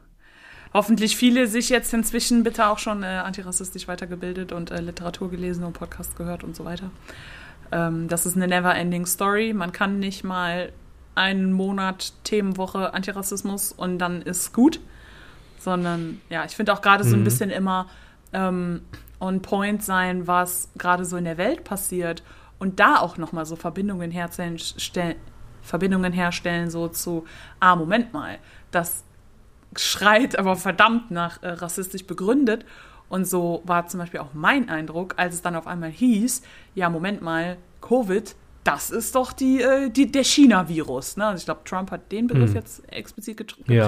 [0.78, 5.64] hoffentlich viele sich jetzt inzwischen bitte auch schon äh, antirassistisch weitergebildet und äh, Literatur gelesen
[5.64, 6.92] und Podcast gehört und so weiter.
[7.72, 9.54] Ähm, das ist eine never-ending Story.
[9.54, 10.72] Man kann nicht mal
[11.16, 14.80] einen Monat Themenwoche Antirassismus und dann ist gut,
[15.58, 17.24] sondern ja, ich finde auch gerade so ein Mhm.
[17.26, 17.88] bisschen immer
[18.34, 18.82] ähm,
[19.20, 22.22] on point sein, was gerade so in der Welt passiert
[22.60, 25.16] und da auch noch mal so Verbindungen herstellen, stell-
[25.64, 27.26] Verbindungen herstellen so zu,
[27.60, 28.38] ah, Moment mal,
[28.72, 29.04] das
[29.76, 32.66] schreit aber verdammt nach äh, rassistisch begründet.
[33.10, 36.42] Und so war zum Beispiel auch mein Eindruck, als es dann auf einmal hieß,
[36.76, 41.16] ja, Moment mal, Covid, das ist doch die, äh, die, der China-Virus.
[41.16, 41.26] Ne?
[41.28, 42.56] Also ich glaube, Trump hat den Begriff Hm.
[42.56, 43.86] jetzt explizit getr- Ja.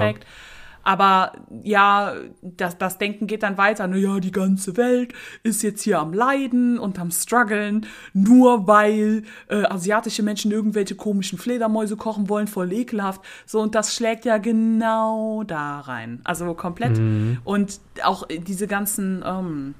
[0.82, 3.86] Aber ja, das, das Denken geht dann weiter.
[3.86, 5.12] Na ja, die ganze Welt
[5.42, 11.38] ist jetzt hier am Leiden und am Struggeln, nur weil äh, asiatische Menschen irgendwelche komischen
[11.38, 13.20] Fledermäuse kochen wollen, voll ekelhaft.
[13.46, 16.20] So, und das schlägt ja genau da rein.
[16.24, 17.00] Also komplett.
[17.44, 19.74] Und auch diese ganzen ähm,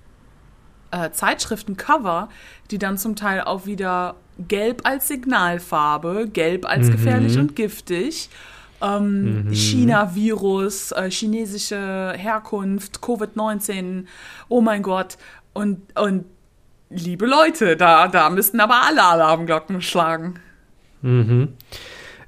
[0.91, 2.29] äh, Zeitschriftencover,
[2.71, 4.17] die dann zum Teil auch wieder
[4.49, 6.93] gelb als Signalfarbe, gelb als Mhm.
[6.93, 8.29] gefährlich und giftig,
[8.83, 14.05] ähm, China-Virus, äh, chinesische Herkunft, Covid-19,
[14.49, 15.19] oh mein Gott.
[15.53, 16.25] Und, und
[16.91, 20.35] liebe Leute, da, da müssten aber alle Alarmglocken schlagen.
[21.03, 21.49] Mhm.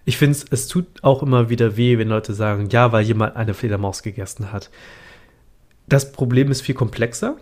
[0.05, 3.55] Ich finde, es tut auch immer wieder weh, wenn Leute sagen, ja, weil jemand eine
[3.55, 4.71] Fledermaus gegessen hat.
[5.89, 7.37] Das Problem ist viel komplexer.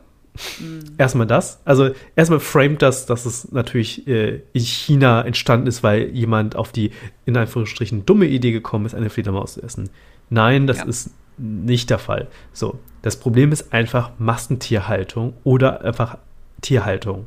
[0.96, 1.60] Erstmal das.
[1.64, 6.72] Also erstmal framed das, dass es natürlich äh, in China entstanden ist, weil jemand auf
[6.72, 6.92] die,
[7.26, 9.90] in Anführungsstrichen, dumme Idee gekommen ist, eine Fledermaus zu essen.
[10.28, 10.84] Nein, das Ja.
[10.84, 12.28] ist nicht der Fall.
[12.52, 16.18] So, das Problem ist einfach Massentierhaltung oder einfach
[16.60, 17.26] Tierhaltung.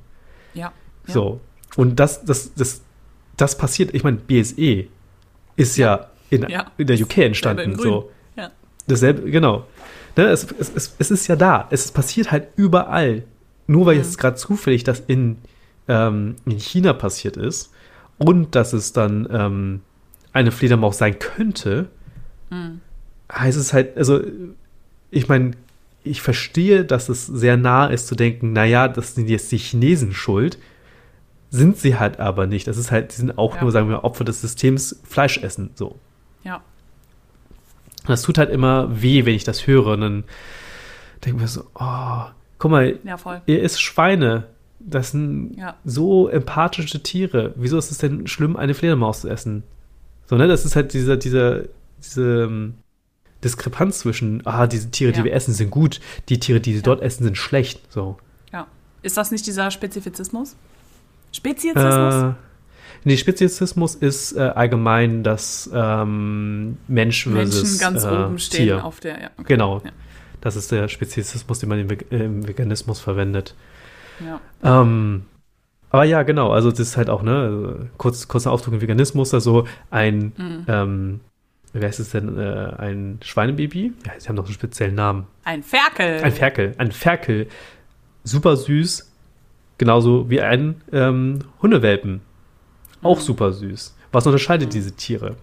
[0.54, 0.72] Ja.
[1.08, 1.14] ja.
[1.14, 1.42] So.
[1.76, 2.82] Und das, das, das,
[3.38, 4.86] das passiert, ich meine, BSE
[5.56, 6.72] ist ja, in, Ja.
[6.78, 7.72] in der UK entstanden.
[7.74, 7.78] in.
[7.80, 8.12] So.
[8.36, 8.52] Ja.
[8.88, 9.66] Dasselbe, genau.
[10.16, 11.68] Ne, es, es, es, es ist ja da.
[11.72, 13.24] Es passiert halt überall.
[13.68, 14.02] Nur weil Mhm.
[14.02, 15.38] jetzt gerade zufällig das in,
[15.88, 17.72] ähm, in China passiert ist
[18.18, 19.82] und dass es dann ähm,
[20.34, 21.88] eine Fledermaus sein könnte,
[22.52, 22.82] Mhm.
[23.32, 24.22] heißt es halt, also
[25.12, 25.52] ich meine,
[26.04, 30.14] ich verstehe, dass es sehr nah ist zu denken, naja, das sind jetzt die Chinesen
[30.14, 30.58] schuld.
[31.50, 32.68] Sind sie halt aber nicht.
[32.68, 33.62] Das ist halt, die sind auch Ja.
[33.62, 35.70] nur, sagen wir, Opfer des Systems, Fleisch essen.
[35.76, 35.96] So.
[36.44, 36.62] Ja.
[38.08, 39.88] Das tut halt immer weh, wenn ich das höre.
[39.94, 40.24] Und dann
[41.24, 42.24] denke ich mir so, oh,
[42.58, 44.46] guck mal, Ja, ihr isst Schweine.
[44.80, 45.76] Das sind Ja.
[45.86, 47.54] so empathische Tiere.
[47.56, 49.64] Wieso ist es denn schlimm, eine Fledermaus zu essen?
[50.26, 51.62] So, ne, das ist halt dieser, dieser,
[52.04, 52.74] diese, ähm,
[53.44, 55.24] Diskrepanz zwischen, ah, diese Tiere, die Ja.
[55.26, 56.00] wir essen, sind gut,
[56.30, 57.82] die Tiere, die sie dort essen, sind schlecht.
[57.92, 58.18] So.
[58.54, 58.68] Ja.
[59.02, 60.56] Ist das nicht dieser Spezifizismus?
[61.32, 62.14] Speziesismus?
[62.14, 62.34] Äh,
[63.06, 68.86] nee, Speziesismus ist äh, allgemein das ähm, Mensch Menschen ganz äh, oben stehen Tier.
[68.86, 69.22] auf der.
[69.22, 69.46] Ja, okay.
[69.48, 69.82] Genau.
[69.84, 69.92] Ja.
[70.42, 73.56] Das ist der Speziesismus, den man im, Ve im Veganismus verwendet.
[74.20, 74.42] Ja.
[74.82, 75.24] Ähm,
[75.90, 79.68] aber ja, genau, also das ist halt auch, ne, kurz, kurzer Ausdruck im Veganismus, also
[79.92, 80.66] ein, Mhm.
[80.68, 81.20] ähm,
[81.72, 83.94] wie heißt es denn, äh, ein Schweinebaby?
[84.06, 85.28] Ja, sie haben doch einen speziellen Namen.
[85.44, 86.22] Ein Ferkel.
[86.24, 87.48] Ein Ferkel, ein Ferkel,
[88.24, 89.12] super süß,
[89.78, 92.22] genauso wie ein ähm, Hundewelpen.
[93.04, 93.96] Auch super süß.
[94.12, 95.36] Was unterscheidet diese Tiere?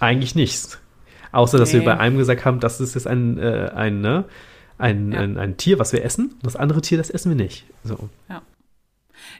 [0.00, 0.78] Eigentlich nichts.
[1.32, 1.86] Außer, dass wir Nee.
[1.86, 4.24] bei einem gesagt haben, das ist jetzt ein, äh, ein, ne,
[4.78, 5.20] ein, Ja.
[5.20, 6.34] ein, ein Tier, was wir essen.
[6.42, 7.64] Das andere Tier, das essen wir nicht.
[7.84, 8.08] So.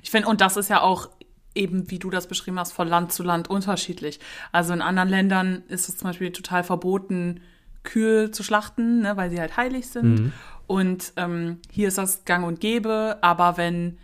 [0.03, 1.09] Ich finde, und das ist ja auch
[1.55, 4.21] eben, wie du das beschrieben hast, von Land zu Land unterschiedlich.
[4.53, 7.41] Also in anderen Ländern ist es zum Beispiel total verboten,
[7.83, 10.21] Kühe zu schlachten, ne, weil sie halt heilig sind.
[10.21, 10.33] Mhm.
[10.69, 13.99] Und ähm, hier ist das gang und gäbe, aber wenn,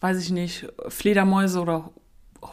[0.00, 1.90] weiß ich nicht, Fledermäuse oder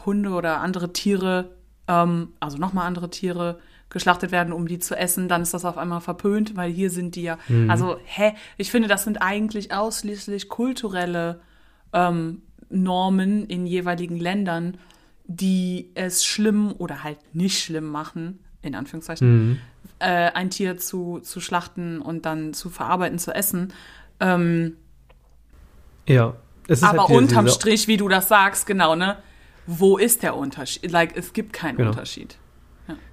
[0.04, 1.50] Hunde oder andere Tiere,
[1.88, 3.58] ähm, also nochmal andere Tiere,
[3.90, 7.14] geschlachtet werden, um die zu essen, dann ist das auf einmal verpönt, weil hier sind
[7.14, 7.38] die ja.
[7.68, 8.32] Also, hä?
[8.56, 11.40] Ich finde, das sind eigentlich ausschließlich kulturelle
[11.92, 14.78] ähm, Normen in jeweiligen Ländern,
[15.26, 19.58] die es schlimm oder halt nicht schlimm machen, in Anführungszeichen, Mhm.
[20.00, 23.72] äh, ein Tier zu, zu schlachten und dann zu verarbeiten, zu essen.
[24.18, 24.76] Ähm,
[26.08, 26.34] Ja.
[26.66, 29.18] Es ist aber halt unterm Strich, wie du das sagst, genau, ne?
[29.66, 30.90] Wo ist der Unterschied?
[30.90, 31.90] Like, es gibt keinen Genau.
[31.90, 32.36] Unterschied.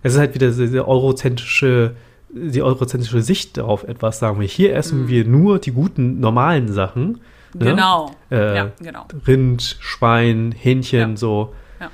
[0.03, 1.95] Es ist halt wieder diese eurozentrische,
[2.29, 4.47] die eurozentrische Sicht auf etwas, sagen wir.
[4.47, 7.11] Hier essen wir nur die guten, normalen Sachen.
[7.11, 7.19] ne?
[7.53, 7.59] Mhm.
[7.59, 8.11] Genau.
[8.29, 9.05] Äh, ja, genau.
[9.27, 11.17] Rind, Schwein, Hähnchen, Ja.
[11.17, 11.53] so.
[11.79, 11.89] Ja.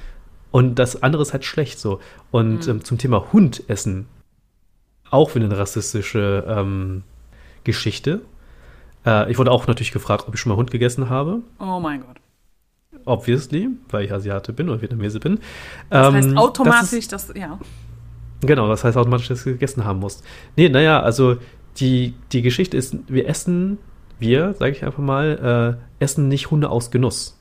[0.52, 2.00] Und das andere ist halt schlecht so.
[2.32, 2.72] Und Mhm.
[2.72, 4.08] ähm, zum Thema Hund essen,
[5.12, 7.04] auch wieder eine rassistische ähm,
[7.64, 8.22] Geschichte.
[9.06, 11.42] Äh, ich wurde auch natürlich gefragt, ob ich schon mal Hund gegessen habe.
[11.60, 12.18] Oh mein Gott.
[13.08, 15.40] Obviously, weil ich Asiate bin oder Vietnamese bin.
[15.90, 17.58] Das Ähm, heißt das automatisch, ist- das, ja.
[18.42, 20.24] Genau, das heißt automatisch, dass du gegessen haben musst.
[20.56, 21.38] Nee, naja, also
[21.80, 23.78] die, die Geschichte ist, wir essen,
[24.20, 27.40] wir, sage ich einfach mal, äh, essen nicht Hunde aus Genuss.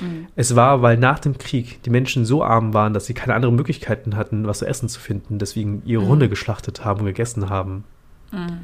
[0.00, 0.26] Mhm.
[0.36, 3.54] Es war, weil nach dem Krieg die Menschen so arm waren, dass sie keine anderen
[3.56, 6.08] Möglichkeiten hatten, was zu essen zu finden, deswegen ihre Mhm.
[6.08, 7.84] Hunde geschlachtet haben und gegessen haben.
[8.32, 8.60] Mhm.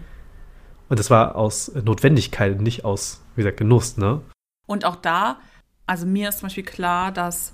[0.89, 4.21] Und das war aus Notwendigkeit, nicht aus, wie gesagt, Genuss, ne?
[4.67, 5.39] Und auch da,
[5.86, 7.52] also mir ist zum Beispiel klar, dass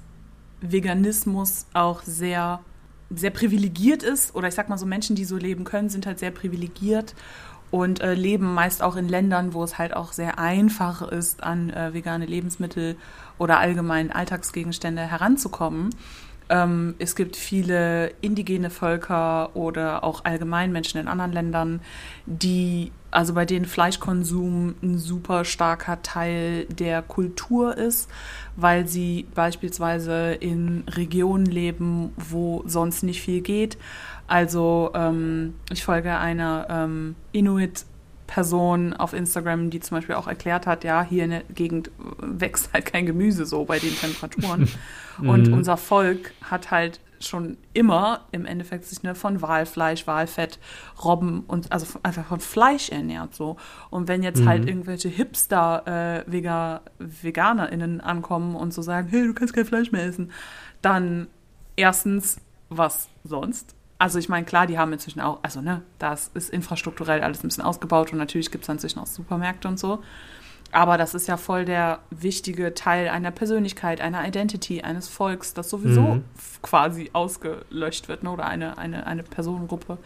[0.61, 2.61] Veganismus auch sehr,
[3.11, 4.35] sehr privilegiert ist.
[4.35, 7.15] Oder ich sag mal so, Menschen, die so leben können, sind halt sehr privilegiert
[7.71, 11.71] und äh, leben meist auch in Ländern, wo es halt auch sehr einfach ist, an
[11.71, 12.97] äh, vegane Lebensmittel
[13.39, 15.91] oder allgemein Alltagsgegenstände heranzukommen.
[16.49, 21.81] Ähm, es gibt viele indigene Völker oder auch allgemein Menschen in anderen Ländern,
[22.27, 28.09] die, also bei denen Fleischkonsum ein super starker Teil der Kultur ist,
[28.57, 33.79] weil sie beispielsweise in Regionen leben, wo sonst nicht viel geht.
[34.27, 37.85] Also ähm, ich folge einer ähm, Inuit
[38.29, 42.73] Person auf Instagram, die zum Beispiel auch erklärt hat, ja, hier in der Gegend wächst
[42.73, 44.69] halt kein Gemüse so bei den Temperaturen.
[45.27, 45.55] Und Mhm.
[45.55, 50.59] unser Volk hat halt schon immer im Endeffekt sich ne, von Walfleisch, Walfett,
[51.05, 53.57] Robben und also einfach von Fleisch ernährt so.
[53.91, 54.69] Und wenn jetzt halt Mhm.
[54.69, 60.05] irgendwelche Hipster äh, Vega, VeganerInnen ankommen und so sagen, hey, du kannst kein Fleisch mehr
[60.05, 60.33] essen,
[60.83, 61.29] dann
[61.77, 62.41] erstens,
[62.71, 63.75] was sonst?
[63.99, 67.49] Also ich meine, klar, die haben inzwischen auch, also ne, das ist infrastrukturell alles ein
[67.49, 70.03] bisschen ausgebaut und natürlich gibt es inzwischen auch Supermärkte und so.
[70.73, 75.69] Aber das ist ja voll der wichtige Teil einer Persönlichkeit, einer Identity, eines Volks, das
[75.69, 76.25] sowieso Mhm.
[76.63, 78.31] quasi ausgelöscht wird, ne?
[78.31, 79.99] oder eine, eine, eine Personengruppe.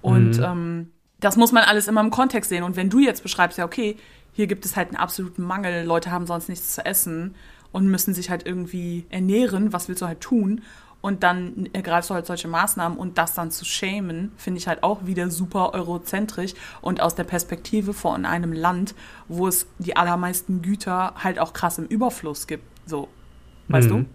[0.00, 0.44] Und Mhm.
[0.44, 2.62] ähm, das muss man alles immer im Kontext sehen.
[2.62, 3.96] Und wenn du jetzt beschreibst, ja, okay,
[4.32, 7.34] hier gibt es halt einen absoluten Mangel, Leute haben sonst nichts zu essen
[7.72, 10.62] und müssen sich halt irgendwie ernähren, was willst du halt tun?
[11.02, 14.82] Und dann ergreifst du halt solche Maßnahmen und das dann zu shamen, finde ich halt
[14.82, 16.52] auch wieder super eurozentrisch
[16.82, 18.94] und aus der Perspektive von einem Land,
[19.26, 22.64] wo es die allermeisten Güter halt auch krass im Überfluss gibt.
[22.86, 23.08] So,
[23.68, 24.06] weißt Mhm.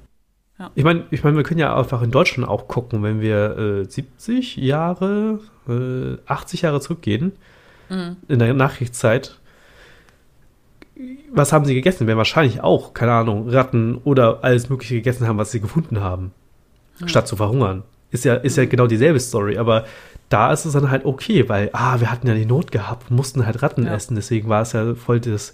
[0.59, 0.71] Ja.
[0.75, 3.85] Ich meine, ich mein, wir können ja einfach in Deutschland auch gucken, wenn wir äh,
[3.85, 7.33] 70 Jahre, äh, 80 Jahre zurückgehen,
[7.89, 8.17] Mhm.
[8.27, 9.39] in der Nachkriegszeit.
[11.31, 12.01] Was haben sie gegessen?
[12.01, 15.99] Wir werden wahrscheinlich auch, keine Ahnung, Ratten oder alles Mögliche gegessen haben, was sie gefunden
[15.99, 16.31] haben,
[17.05, 17.83] statt zu verhungern.
[18.11, 18.63] Ist ja, ist Mhm.
[18.63, 19.85] ja genau dieselbe Story, aber
[20.29, 23.45] da ist es dann halt okay, weil, ah, wir hatten ja die Not gehabt, mussten
[23.45, 23.93] halt Ratten Ja.
[23.93, 25.51] essen, deswegen war es ja voll das,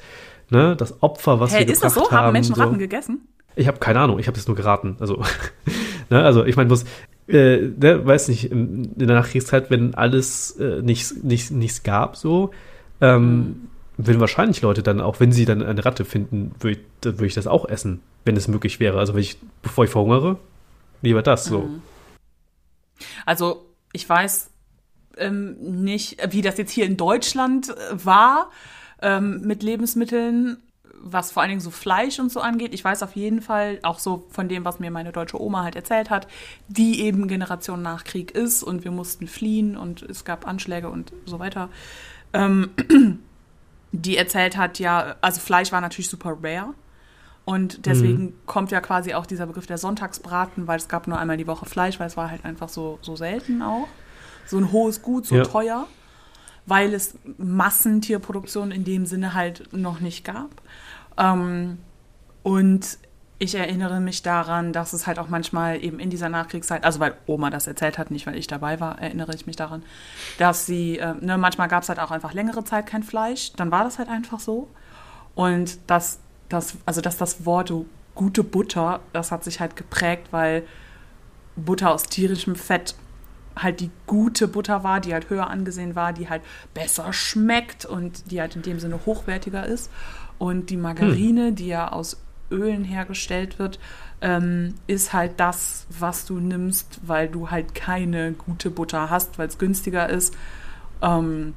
[0.49, 2.15] ne, das Opfer, was Hey, wir ist das gebracht so?
[2.17, 2.33] Haben haben.
[2.33, 2.61] Menschen so.
[2.61, 3.21] Ratten gegessen?
[3.55, 4.95] Ich habe keine Ahnung, ich habe das nur geraten.
[4.99, 5.21] Also,
[6.09, 6.85] ne, also ich meine, muss,
[7.27, 12.15] äh, ne, weiß nicht, in, in der Nachkriegszeit, wenn alles äh, nichts, nichts, nichts gab,
[12.15, 12.51] so,
[13.01, 13.55] ähm, mhm.
[13.97, 17.33] würden wahrscheinlich Leute dann, auch wenn sie dann eine Ratte finden, würde ich, würd ich
[17.33, 18.99] das auch essen, wenn es möglich wäre.
[18.99, 20.37] Also wenn ich, bevor ich verhungere,
[21.01, 21.61] lieber das so.
[21.61, 21.81] Mhm.
[23.25, 24.49] Also ich weiß
[25.17, 28.49] ähm, nicht, wie das jetzt hier in Deutschland äh, war
[29.01, 30.57] ähm, mit Lebensmitteln,
[31.03, 32.73] was vor allen Dingen so Fleisch und so angeht.
[32.73, 35.75] Ich weiß auf jeden Fall, auch so von dem, was mir meine deutsche Oma halt
[35.75, 36.27] erzählt hat,
[36.67, 41.11] die eben Generation nach Krieg ist und wir mussten fliehen und es gab Anschläge und
[41.25, 41.69] so weiter.
[42.33, 42.69] Ähm,
[43.91, 46.73] die erzählt hat, ja, also Fleisch war natürlich super rare.
[47.43, 48.33] Und deswegen mhm.
[48.45, 51.65] kommt ja quasi auch dieser Begriff der Sonntagsbraten, weil es gab nur einmal die Woche
[51.65, 53.87] Fleisch, weil es war halt einfach so, so selten auch.
[54.45, 55.43] So ein hohes Gut, so ja.
[55.43, 55.87] teuer,
[56.65, 60.49] weil es Massentierproduktion in dem Sinne halt noch nicht gab.
[61.17, 61.79] Ähm,
[62.43, 62.97] und
[63.39, 67.15] ich erinnere mich daran, dass es halt auch manchmal eben in dieser Nachkriegszeit, also weil
[67.25, 69.81] Oma das erzählt hat, nicht weil ich dabei war, erinnere ich mich daran,
[70.37, 73.71] dass sie, äh, ne, manchmal gab es halt auch einfach längere Zeit kein Fleisch, dann
[73.71, 74.69] war das halt einfach so.
[75.33, 76.19] Und dass
[76.53, 77.73] das, also dass das Wort
[78.15, 80.63] gute Butter, das hat sich halt geprägt, weil
[81.55, 82.95] Butter aus tierischem Fett
[83.55, 86.41] halt die gute Butter war, die halt höher angesehen war, die halt
[86.73, 89.91] besser schmeckt und die halt in dem Sinne hochwertiger ist.
[90.37, 91.55] Und die Margarine, hm.
[91.55, 92.17] die ja aus
[92.49, 93.79] Ölen hergestellt wird,
[94.21, 99.47] ähm, ist halt das, was du nimmst, weil du halt keine gute Butter hast, weil
[99.47, 100.35] es günstiger ist.
[101.01, 101.53] Ähm,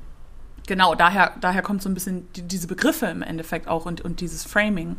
[0.67, 4.21] genau, daher, daher kommt so ein bisschen die, diese Begriffe im Endeffekt auch und, und
[4.21, 4.97] dieses Framing.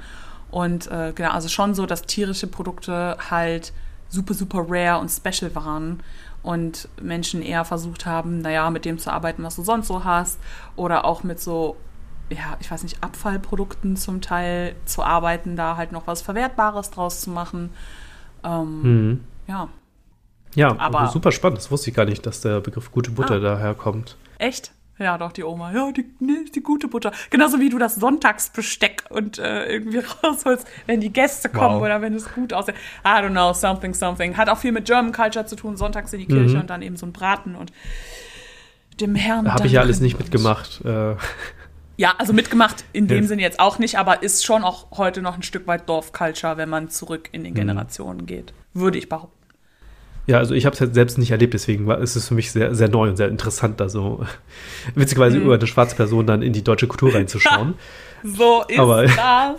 [0.51, 3.73] Und äh, genau, also schon so, dass tierische Produkte halt
[4.09, 6.01] super, super rare und special waren
[6.43, 10.39] und Menschen eher versucht haben, naja, mit dem zu arbeiten, was du sonst so hast
[10.75, 11.75] oder auch mit so
[12.29, 17.21] ja, ich weiß nicht, Abfallprodukten zum Teil zu arbeiten, da halt noch was Verwertbares draus
[17.21, 17.69] zu machen.
[18.43, 19.23] Ähm, mhm.
[19.47, 19.69] Ja.
[20.55, 21.57] Ja, aber super spannend.
[21.57, 24.15] Das wusste ich gar nicht, dass der Begriff gute Butter ah, daher kommt.
[24.37, 24.71] Echt?
[24.97, 25.73] Ja, doch, die Oma.
[25.73, 27.11] Ja, die, nee, die gute Butter.
[27.29, 31.83] Genauso wie du das Sonntagsbesteck und äh, irgendwie rausholst, wenn die Gäste kommen wow.
[31.83, 32.75] oder wenn es gut aussieht.
[33.03, 34.37] I don't know, something, something.
[34.37, 35.75] Hat auch viel mit German Culture zu tun.
[35.75, 36.61] Sonntags in die Kirche mhm.
[36.61, 37.73] und dann eben so ein Braten und
[39.01, 39.51] dem Herrn.
[39.51, 40.83] Habe ich ja alles nicht mitgemacht.
[40.85, 41.15] Äh.
[41.97, 43.27] Ja, also mitgemacht in dem ja.
[43.27, 46.69] Sinne jetzt auch nicht, aber ist schon auch heute noch ein Stück weit Dorfculture, wenn
[46.69, 47.57] man zurück in den mhm.
[47.57, 48.25] Generationen mhm.
[48.25, 48.53] geht.
[48.73, 49.34] Würde ich behaupten.
[50.27, 52.51] Ja, also ich habe es halt selbst nicht erlebt, deswegen war, ist es für mich
[52.51, 54.25] sehr, sehr neu und sehr interessant, da so
[54.95, 55.45] witzigerweise mhm.
[55.45, 57.75] über eine schwarze Person dann in die deutsche Kultur reinzuschauen.
[58.23, 59.55] so ist aber, das.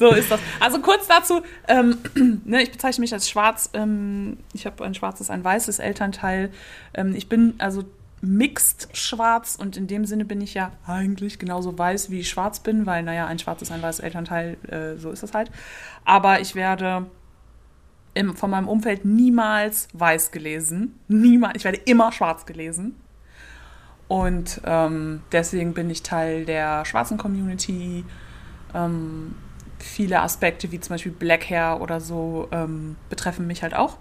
[0.00, 0.40] So ist das.
[0.60, 1.98] Also kurz dazu, ähm,
[2.44, 3.68] ne, ich bezeichne mich als schwarz.
[3.74, 6.50] Ähm, ich habe ein schwarzes, ein weißes Elternteil.
[6.94, 7.84] Ähm, ich bin also
[8.22, 12.60] mixed schwarz und in dem Sinne bin ich ja eigentlich genauso weiß, wie ich schwarz
[12.60, 15.50] bin, weil, naja, ein schwarzes, ein weißes Elternteil, äh, so ist das halt.
[16.04, 17.06] Aber ich werde
[18.14, 20.98] im, von meinem Umfeld niemals weiß gelesen.
[21.08, 21.56] Niemals.
[21.56, 22.96] Ich werde immer schwarz gelesen.
[24.08, 28.04] Und ähm, deswegen bin ich Teil der schwarzen Community.
[28.74, 29.36] Ähm,
[29.78, 33.98] viele Aspekte wie zum Beispiel Black Hair oder so ähm, betreffen mich halt auch.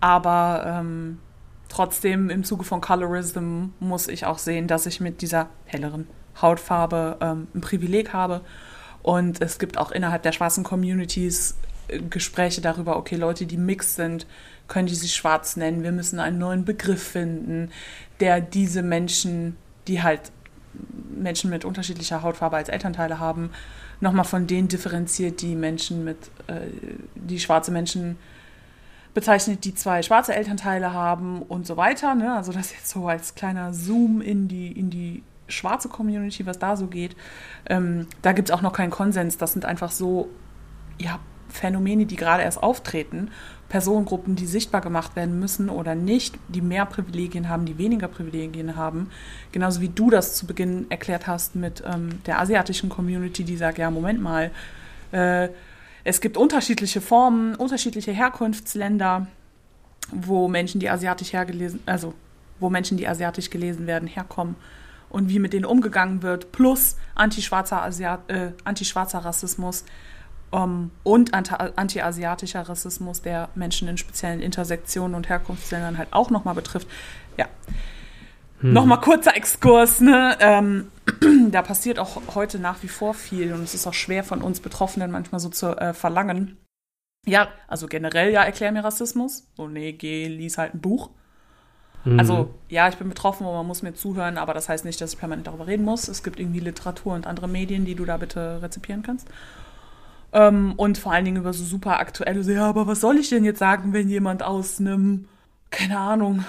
[0.00, 1.18] Aber ähm,
[1.68, 6.08] trotzdem im Zuge von Colorism muss ich auch sehen, dass ich mit dieser helleren
[6.40, 8.40] Hautfarbe ähm, ein Privileg habe.
[9.02, 11.56] Und es gibt auch innerhalb der schwarzen Communities
[12.10, 14.26] Gespräche darüber, okay, Leute, die mixed sind,
[14.66, 15.82] können die sich schwarz nennen.
[15.82, 17.70] Wir müssen einen neuen Begriff finden,
[18.20, 19.56] der diese Menschen,
[19.86, 20.32] die halt
[21.10, 23.50] Menschen mit unterschiedlicher Hautfarbe als Elternteile haben,
[24.00, 26.68] nochmal von denen differenziert, die Menschen mit, äh,
[27.14, 28.18] die schwarze Menschen
[29.14, 32.14] bezeichnet, die zwei schwarze Elternteile haben und so weiter.
[32.14, 32.34] Ne?
[32.34, 36.76] Also das jetzt so als kleiner Zoom in die, in die schwarze Community, was da
[36.76, 37.16] so geht.
[37.66, 39.38] Ähm, da gibt es auch noch keinen Konsens.
[39.38, 40.28] Das sind einfach so
[40.98, 41.18] ja,
[41.48, 43.30] Phänomene, die gerade erst auftreten.
[43.68, 48.76] Personengruppen, die sichtbar gemacht werden müssen oder nicht, die mehr Privilegien haben, die weniger Privilegien
[48.76, 49.10] haben.
[49.52, 53.76] Genauso wie du das zu Beginn erklärt hast mit ähm, der asiatischen Community, die sagt,
[53.76, 54.50] ja, Moment mal,
[55.12, 55.48] äh,
[56.04, 59.26] es gibt unterschiedliche Formen, unterschiedliche Herkunftsländer,
[60.10, 62.14] wo Menschen, die asiatisch hergelesen, also
[62.60, 64.56] wo Menschen, die asiatisch gelesen werden, herkommen
[65.10, 69.84] und wie mit denen umgegangen wird, plus antischwarzer, Asiat, äh, antischwarzer Rassismus
[70.50, 76.54] um, ähm, und anti-asiatischer Rassismus, der Menschen in speziellen Intersektionen und Herkunftsländern halt auch nochmal
[76.54, 76.88] betrifft.
[77.36, 77.46] Ja.
[78.60, 78.72] Hm.
[78.72, 80.36] Nochmal kurzer Exkurs, ne?
[80.40, 80.90] Ähm,
[81.50, 84.60] da passiert auch heute nach wie vor viel und es ist auch schwer von uns
[84.60, 86.56] Betroffenen manchmal so zu äh, verlangen.
[87.26, 89.46] Ja, also generell ja, erklär mir Rassismus.
[89.54, 91.10] So, nee, geh, lies halt ein Buch.
[92.04, 92.18] Mhm.
[92.18, 95.12] Also, ja, ich bin betroffen und man muss mir zuhören, aber das heißt nicht, dass
[95.12, 96.08] ich permanent darüber reden muss.
[96.08, 99.28] Es gibt irgendwie Literatur und andere Medien, die du da bitte rezipieren kannst.
[100.32, 103.30] Ähm, und vor allen Dingen über so super aktuelle, so, ja, aber was soll ich
[103.30, 105.26] denn jetzt sagen, wenn jemand aus einem
[105.70, 106.44] keine Ahnung,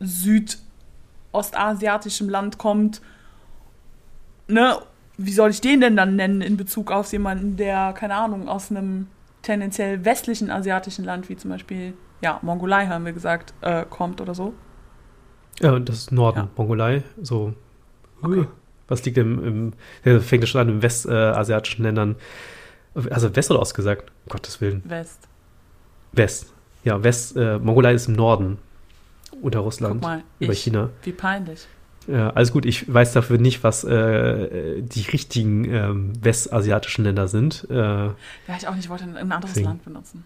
[0.00, 3.00] südostasiatischem Land kommt,
[4.48, 4.78] ne,
[5.16, 8.70] wie soll ich den denn dann nennen in Bezug auf jemanden, der, keine Ahnung, aus
[8.70, 9.08] einem
[9.42, 14.34] tendenziell westlichen asiatischen Land, wie zum Beispiel, ja, Mongolei haben wir gesagt, äh, kommt oder
[14.34, 14.54] so?
[15.60, 16.48] Ja, das ist Norden, Ja.
[16.56, 17.52] Mongolei, so.
[18.22, 18.46] Okay.
[18.88, 19.72] Was liegt im, im
[20.04, 22.16] ja, fängt das schon an, in westasiatischen Ländern.
[23.10, 24.10] Also West oder Ost gesagt?
[24.26, 24.82] Um Gottes Willen.
[24.84, 25.20] West.
[26.12, 26.52] West.
[26.84, 28.58] Ja, West, äh, Mongolei ist im Norden
[29.42, 30.90] unter Guck Russland, mal, über ich, China.
[31.02, 31.66] wie peinlich.
[32.08, 37.66] Ja, alles gut, ich weiß dafür nicht, was äh, die richtigen ähm, westasiatischen Länder sind.
[37.70, 38.14] Äh, Ja,
[38.58, 39.68] ich auch nicht, ich wollte ein, ein anderes Deswegen.
[39.68, 40.24] Land benutzen.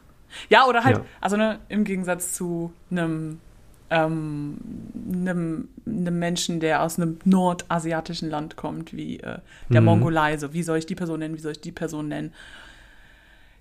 [0.48, 1.04] Ja, oder halt, Ja.
[1.20, 3.40] also ne, im Gegensatz zu einem,
[3.94, 4.56] ähm,
[5.06, 9.38] einem, einem Menschen, der aus einem nordasiatischen Land kommt, wie äh,
[9.70, 9.86] der Mhm.
[9.86, 10.36] Mongolei.
[10.36, 12.32] So, wie soll ich die Person nennen, wie soll ich die Person nennen?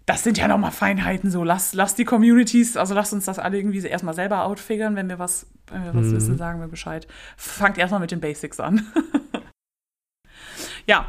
[0.05, 3.57] Das sind ja nochmal Feinheiten, so lass, lass die Communities, also lasst uns das alle
[3.57, 6.15] irgendwie so erstmal selber outfigern, wenn wir was, wenn wir was Mhm.
[6.15, 7.07] wissen, sagen wir Bescheid.
[7.37, 8.85] Fangt erstmal mit den Basics an.
[10.87, 11.05] ja.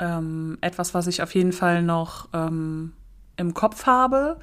[0.00, 2.92] Ähm, etwas, was ich auf jeden Fall noch ähm,
[3.36, 4.38] im Kopf habe,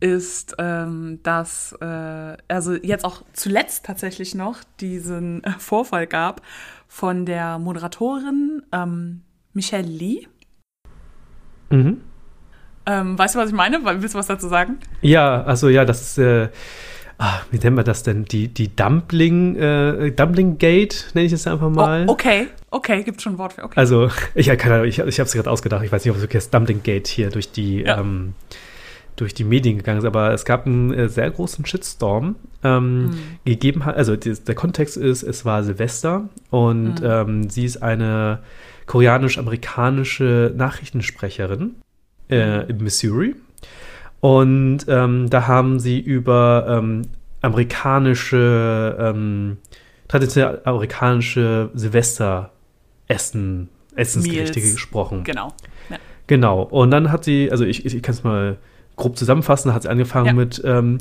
[0.00, 6.42] ist, ähm, dass äh, also jetzt auch zuletzt tatsächlich noch diesen äh, Vorfall gab
[6.88, 9.20] von der Moderatorin ähm,
[9.52, 10.26] Michelle Lee.
[11.70, 12.00] mhm.
[12.86, 13.78] Ähm, weißt du, was ich meine?
[13.84, 14.78] Willst du was dazu sagen?
[15.02, 16.48] Ja, also ja, das ist, äh,
[17.18, 18.24] ah, wie nennen wir das denn?
[18.24, 22.06] Die, die Dumpling, äh, Dumpling Gate, nenne ich es einfach mal.
[22.08, 23.64] Oh, okay, okay, gibt schon ein Wort für.
[23.64, 23.74] Okay.
[23.78, 25.84] Also, ich, ja, keine Ahnung, ich, ich habe es gerade ausgedacht.
[25.84, 28.00] Ich weiß nicht, ob es wirklich das Dumpling Gate hier durch die, Ja.
[28.00, 28.32] ähm,
[29.20, 33.12] durch die Medien gegangen ist, aber es gab einen äh, sehr großen Shitstorm ähm, Mhm.
[33.44, 33.96] gegeben hat.
[33.96, 37.06] Also die, der Kontext ist, es war Silvester und Mhm.
[37.06, 38.40] ähm, sie ist eine
[38.86, 41.76] koreanisch-amerikanische Nachrichtensprecherin
[42.28, 42.70] äh, Mhm.
[42.70, 43.34] in Missouri.
[44.20, 47.02] Und ähm, da haben sie über ähm,
[47.42, 49.56] amerikanische, ähm,
[50.08, 54.74] traditionell amerikanische Silvesteressen, Essensgerichte Meals.
[54.74, 55.24] gesprochen.
[55.24, 55.54] genau.
[55.88, 55.96] Ja.
[56.26, 56.62] Genau.
[56.62, 58.56] Und dann hat sie, also ich, ich, ich kann es mal
[59.00, 60.32] grob zusammenfassen, hat sie angefangen Ja.
[60.32, 60.98] mit ähm,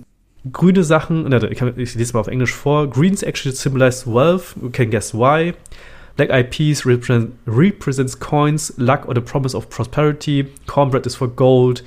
[0.51, 2.89] grüne Sachen, ich, kann, ich lese mal auf Englisch vor.
[2.89, 5.53] Greens actually symbolize wealth, you can guess why.
[6.15, 10.47] Black eyed peas represent, represents coins, luck or the promise of prosperity.
[10.67, 11.83] Cornbread is for gold.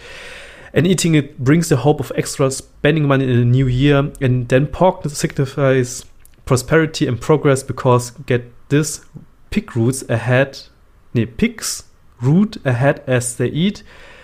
[0.73, 4.11] And eating it brings the hope of extra spending money in a new year.
[4.23, 6.07] And then pork signifies
[6.47, 9.05] prosperity and progress because get this,
[9.51, 10.59] pig roots ahead,
[11.13, 11.85] nee, pigs
[12.23, 13.83] root ahead as they eat,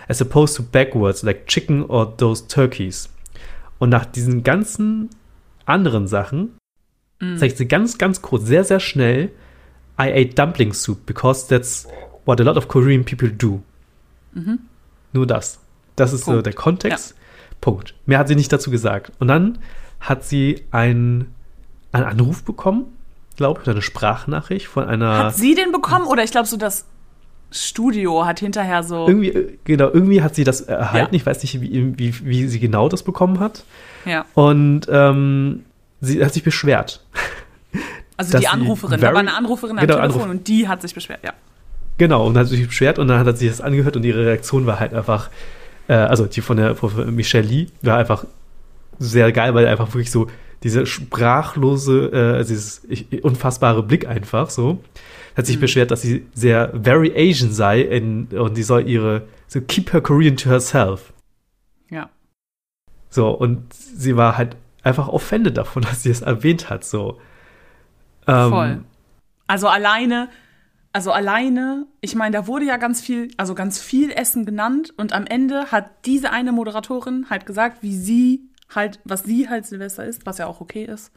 [0.08, 3.08] as opposed to backwards like chicken or those turkeys.
[3.78, 5.10] Und nach diesen ganzen
[5.66, 6.54] anderen Sachen
[7.20, 7.36] Mhm.
[7.38, 9.30] zeigt sie ganz, ganz kurz, sehr, sehr schnell,
[10.00, 11.86] I ate dumpling soup because that's
[12.24, 13.60] what a lot of Korean people do.
[14.34, 14.60] Mhm.
[15.12, 15.58] Nur das.
[15.96, 16.46] Das ist so Punkt.
[16.46, 17.14] der Kontext.
[17.60, 17.94] Punkt.
[18.06, 19.10] Mehr hat sie nicht dazu gesagt.
[19.18, 19.58] Und dann
[19.98, 21.34] hat sie einen,
[21.90, 22.84] einen Anruf bekommen,
[23.36, 25.18] glaube ich, oder eine Sprachnachricht von einer.
[25.18, 26.84] Hat sie den bekommen oder ich glaube so das
[27.50, 31.14] Studio hat hinterher so irgendwie, äh, genau, irgendwie hat sie das erhalten.
[31.14, 31.16] Ja.
[31.18, 33.64] Ich weiß nicht, wie, wie, wie sie genau das bekommen hat.
[34.04, 34.24] ja.
[34.34, 35.64] Und ähm,
[36.00, 37.02] sie hat sich beschwert.
[38.16, 40.92] Also die Anruferin, da war eine Anruferin am Genau, Telefon Anruf- und die hat sich
[40.94, 41.32] beschwert, ja.
[41.98, 44.78] Genau, und hat sich beschwert und dann hat sie das angehört und ihre Reaktion war
[44.80, 45.30] halt einfach,
[45.88, 48.24] äh, also die von der von Michelle Lee war einfach
[48.98, 50.28] sehr geil, weil einfach wirklich so
[50.64, 54.82] diese sprachlose, äh, dieses ich- unfassbare Blick einfach so.
[55.38, 55.60] Hat sich Mhm.
[55.60, 60.00] beschwert, dass sie sehr very Asian sei in, und die soll ihre, so keep her
[60.02, 61.12] Korean to herself.
[61.90, 62.10] Ja.
[63.08, 67.18] So, und sie war halt einfach offended davon, dass sie es erwähnt hat, so.
[68.26, 68.84] Ähm, Voll.
[69.46, 70.28] Also alleine,
[70.92, 75.12] also alleine, ich meine, da wurde ja ganz viel, also ganz viel Essen genannt und
[75.14, 78.42] am Ende hat diese eine Moderatorin halt gesagt, wie sie
[78.74, 81.12] halt, was sie halt Silvester ist, was ja auch okay ist.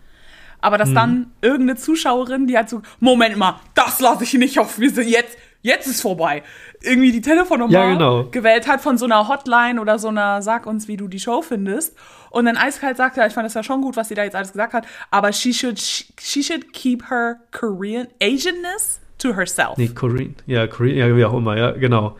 [0.61, 0.79] Aber Mhm.
[0.79, 4.91] dass dann irgendeine Zuschauerin, die hat so, Moment mal, das lasse ich nicht auf, wir
[4.91, 6.43] sind jetzt, jetzt ist vorbei.
[6.81, 8.23] Irgendwie die Telefonnummer Ja, genau.
[8.25, 11.41] gewählt hat von so einer Hotline oder so einer, sag uns, wie du die Show
[11.41, 11.95] findest.
[12.29, 14.35] Und dann eiskalt sagt, ja, ich fand das ja schon gut, was sie da jetzt
[14.35, 19.77] alles gesagt hat, aber she should, she should keep her Korean Asianness to herself.
[19.77, 20.35] Nee, Korean.
[20.47, 22.15] Ja, Korean, ja, wie auch immer, ja, genau.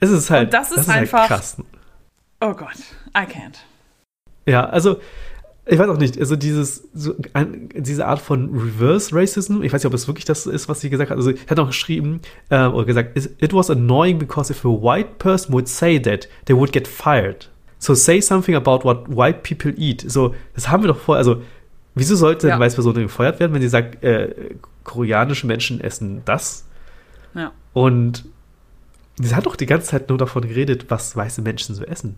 [0.00, 1.56] Es ist halt, Und das ist halt einfach- krass.
[2.40, 2.76] Oh Gott,
[3.16, 3.56] I can't.
[4.46, 5.00] Ja, also,
[5.64, 9.82] ich weiß auch nicht, also dieses, so ein, diese Art von Reverse Racism, ich weiß
[9.82, 11.16] nicht, ob es wirklich das ist, was sie gesagt hat.
[11.16, 12.20] Also, sie hat auch geschrieben,
[12.50, 16.56] äh, oder gesagt, it was annoying because if a white person would say that, they
[16.56, 17.48] would get fired.
[17.78, 20.04] So say something about what white people eat.
[20.08, 21.42] So, das haben wir doch vorher, also,
[21.94, 22.54] wieso sollte Ja.
[22.54, 26.66] eine weiße Person gefeuert werden, wenn sie sagt, äh, koreanische Menschen essen das?
[27.34, 27.52] Ja.
[27.72, 28.24] Und
[29.20, 32.16] sie hat doch die ganze Zeit nur davon geredet, was weiße Menschen so essen.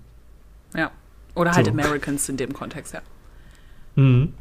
[0.75, 0.91] Ja.
[1.35, 1.73] Oder halt So.
[1.73, 3.01] Americans in dem Kontext, ja.
[3.97, 4.33] Mhm.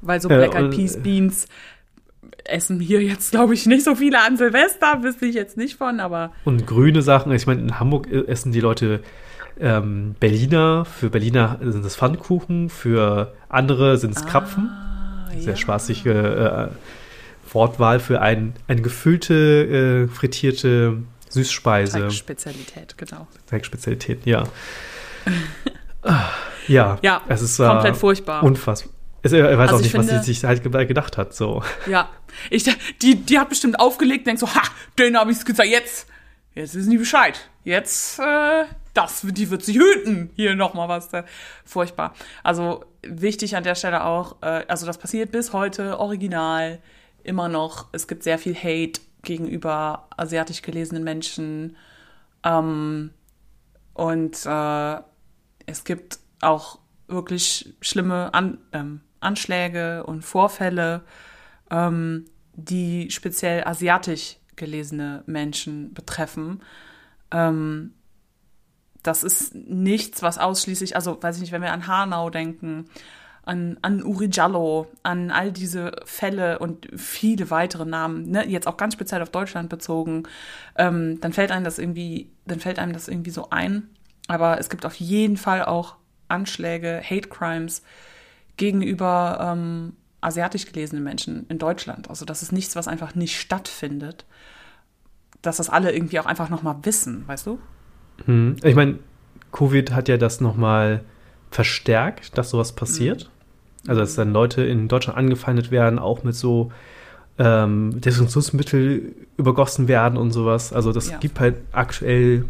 [0.00, 1.46] Weil so Äh, Black Eyed und, Peas äh, Beans
[2.44, 6.00] essen hier jetzt, glaube ich, nicht so viele an Silvester, wüsste ich jetzt nicht von,
[6.00, 9.00] aber Und grüne Sachen, ich meine, in Hamburg äh, essen die Leute
[9.60, 14.70] ähm, Berliner, für Berliner sind es Pfannkuchen, für andere sind es Krapfen.
[14.70, 15.56] Ah, Sehr ja.
[15.56, 16.68] spaßige äh,
[17.52, 20.98] Wortwahl für ein, eine gefüllte, äh, frittierte
[21.28, 22.00] Süßspeise.
[22.00, 23.26] Teigspezialität, genau.
[23.46, 24.44] Teigspezialität, ja.
[26.02, 26.24] Ah,
[26.68, 28.42] ja, Ja, es ist komplett äh, furchtbar.
[28.42, 28.92] unfassbar.
[29.22, 31.34] Es, er weiß Also auch ich nicht, was finde- sie sich halt ge- gedacht hat.
[31.34, 31.62] So.
[31.86, 32.08] Ja,
[32.50, 32.64] ich,
[33.02, 34.62] die, die hat bestimmt aufgelegt, denkt so, ha,
[34.98, 36.06] den habe ich's gesagt, jetzt,
[36.54, 37.48] jetzt wissen die Bescheid.
[37.64, 38.64] Jetzt, äh,
[38.94, 40.30] das, die wird sich hüten.
[40.34, 41.12] Hier nochmal was.
[41.12, 41.24] Äh,
[41.64, 42.14] furchtbar.
[42.42, 46.80] Also wichtig an der Stelle auch, äh, also das passiert bis heute original
[47.24, 47.88] immer noch.
[47.92, 51.76] Es gibt sehr viel Hate gegenüber asiatisch gelesenen Menschen.
[52.44, 53.10] Ähm,
[53.94, 54.96] und äh,
[55.66, 56.78] es gibt auch
[57.08, 61.02] wirklich schlimme An ähm, Anschläge und Vorfälle,
[61.70, 66.62] ähm, die speziell asiatisch gelesene Menschen betreffen.
[67.30, 67.94] Ähm,
[69.02, 72.86] das ist nichts, was ausschließlich, also weiß ich nicht, wenn wir an Hanau denken,
[73.48, 78.76] an, an Uri Jallo, an all diese Fälle und viele weitere Namen, ne, jetzt auch
[78.76, 80.24] ganz speziell auf Deutschland bezogen,
[80.76, 83.88] ähm, dann fällt einem das irgendwie, dann fällt einem das irgendwie so ein.
[84.26, 85.96] Aber es gibt auf jeden Fall auch
[86.28, 87.82] Anschläge, Hate Crimes
[88.58, 92.10] gegenüber ähm, asiatisch gelesenen Menschen in Deutschland.
[92.10, 94.26] Also das ist nichts, was einfach nicht stattfindet.
[95.40, 97.58] Dass das alle irgendwie auch einfach nochmal wissen, weißt du?
[98.26, 98.56] Hm.
[98.62, 98.98] Ich meine,
[99.52, 101.04] Covid hat ja das nochmal
[101.50, 103.30] verstärkt, dass sowas passiert.
[103.86, 106.72] Also, dass dann Leute in Deutschland angefeindet werden, auch mit so
[107.38, 110.72] ähm, Desinfektionsmittel übergossen werden und sowas.
[110.72, 111.18] Also, das Ja.
[111.18, 112.44] gibt halt aktuell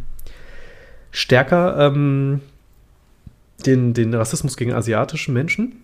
[1.11, 2.41] stärker ähm,
[3.67, 5.83] den, den Rassismus gegen asiatische Menschen.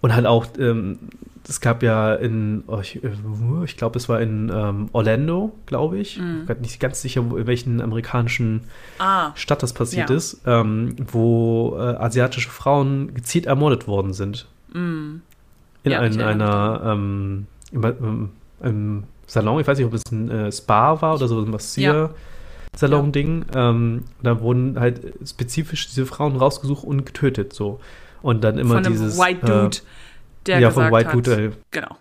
[0.00, 0.98] Und halt auch, ähm,
[1.48, 3.10] es gab ja in, oh, ich, äh,
[3.64, 6.18] ich glaube, es war in ähm, Orlando, glaube ich.
[6.18, 6.40] Mhm.
[6.42, 8.62] Ich bin nicht ganz sicher, wo, in welchen amerikanischen
[8.98, 10.16] Ah, Stadt das passiert Ja.
[10.16, 14.46] ist, ähm, wo äh, asiatische Frauen gezielt ermordet worden sind.
[14.72, 15.22] In,
[15.84, 18.30] Ja, ein, einer ähm, im,
[18.62, 23.44] im, Salon, ich weiß nicht, ob es ein äh, Spa war oder so ein Massier-Salon-Ding.
[23.54, 27.52] Ähm, da wurden halt spezifisch diese Frauen rausgesucht und getötet.
[27.52, 27.80] So.
[28.22, 29.18] Und dann immer von einem dieses.
[29.18, 29.78] White Dude,
[30.46, 31.96] der ja, gesagt von White hat, Dude, äh, genau.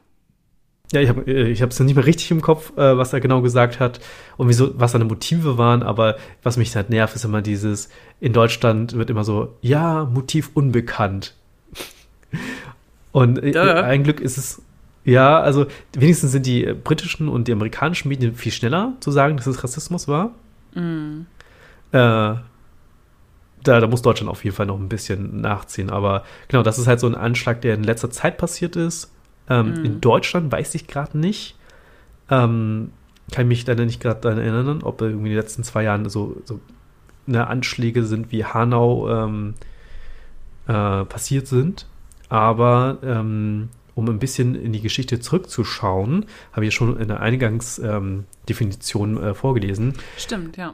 [0.91, 3.79] ja, ich habe ich es nicht mehr richtig im Kopf, äh, was er genau gesagt
[3.79, 3.99] hat
[4.37, 7.89] und wieso, was seine Motive waren, aber was mich halt nervt, ist immer dieses,
[8.19, 11.35] in Deutschland wird immer so, ja, Motiv unbekannt.
[13.11, 14.61] Und äh, ein Glück ist es,
[15.03, 19.37] ja, also wenigstens sind die äh, britischen und die amerikanischen Medien viel schneller zu sagen,
[19.37, 20.35] dass es Rassismus war.
[20.75, 21.21] Mm.
[21.91, 22.35] Äh,
[23.63, 25.89] da, da muss Deutschland auf jeden Fall noch ein bisschen nachziehen.
[25.89, 29.13] Aber genau, das ist halt so ein Anschlag, der in letzter Zeit passiert ist.
[29.49, 31.55] Ähm, In Deutschland weiß ich gerade nicht.
[32.29, 32.91] Ähm,
[33.31, 36.41] kann mich leider nicht gerade daran erinnern, ob irgendwie in den letzten zwei Jahren so,
[36.45, 36.59] so
[37.25, 39.53] ne, Anschläge sind wie Hanau ähm,
[40.67, 41.87] äh, passiert sind.
[42.29, 49.17] Aber ähm, um ein bisschen in die Geschichte zurückzuschauen, habe ich schon in der Eingangsdefinition
[49.17, 49.93] ähm, äh, vorgelesen.
[50.17, 50.73] Stimmt, ja.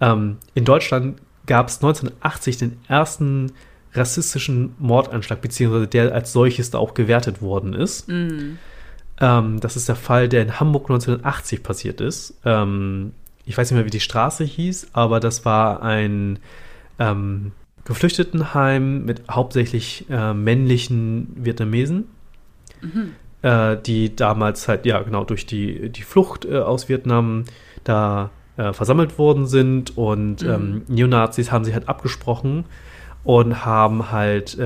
[0.00, 3.52] Ähm, in Deutschland gab es 1980 den ersten
[3.94, 8.08] rassistischen Mordanschlag, beziehungsweise der als solches da auch gewertet worden ist.
[8.08, 8.58] Mm.
[9.20, 12.38] Ähm, das ist der Fall, der in Hamburg 1980 passiert ist.
[12.44, 13.12] Ähm,
[13.44, 16.38] ich weiß nicht mehr, wie die Straße hieß, aber das war ein
[16.98, 17.52] ähm,
[17.84, 22.04] Geflüchtetenheim mit hauptsächlich äh, männlichen Vietnamesen,
[23.42, 27.44] äh, die damals halt, ja, genau, durch die, die Flucht äh, aus Vietnam
[27.84, 32.64] da äh, versammelt worden sind und ähm, Neonazis haben sich halt abgesprochen
[33.24, 34.64] und haben halt äh,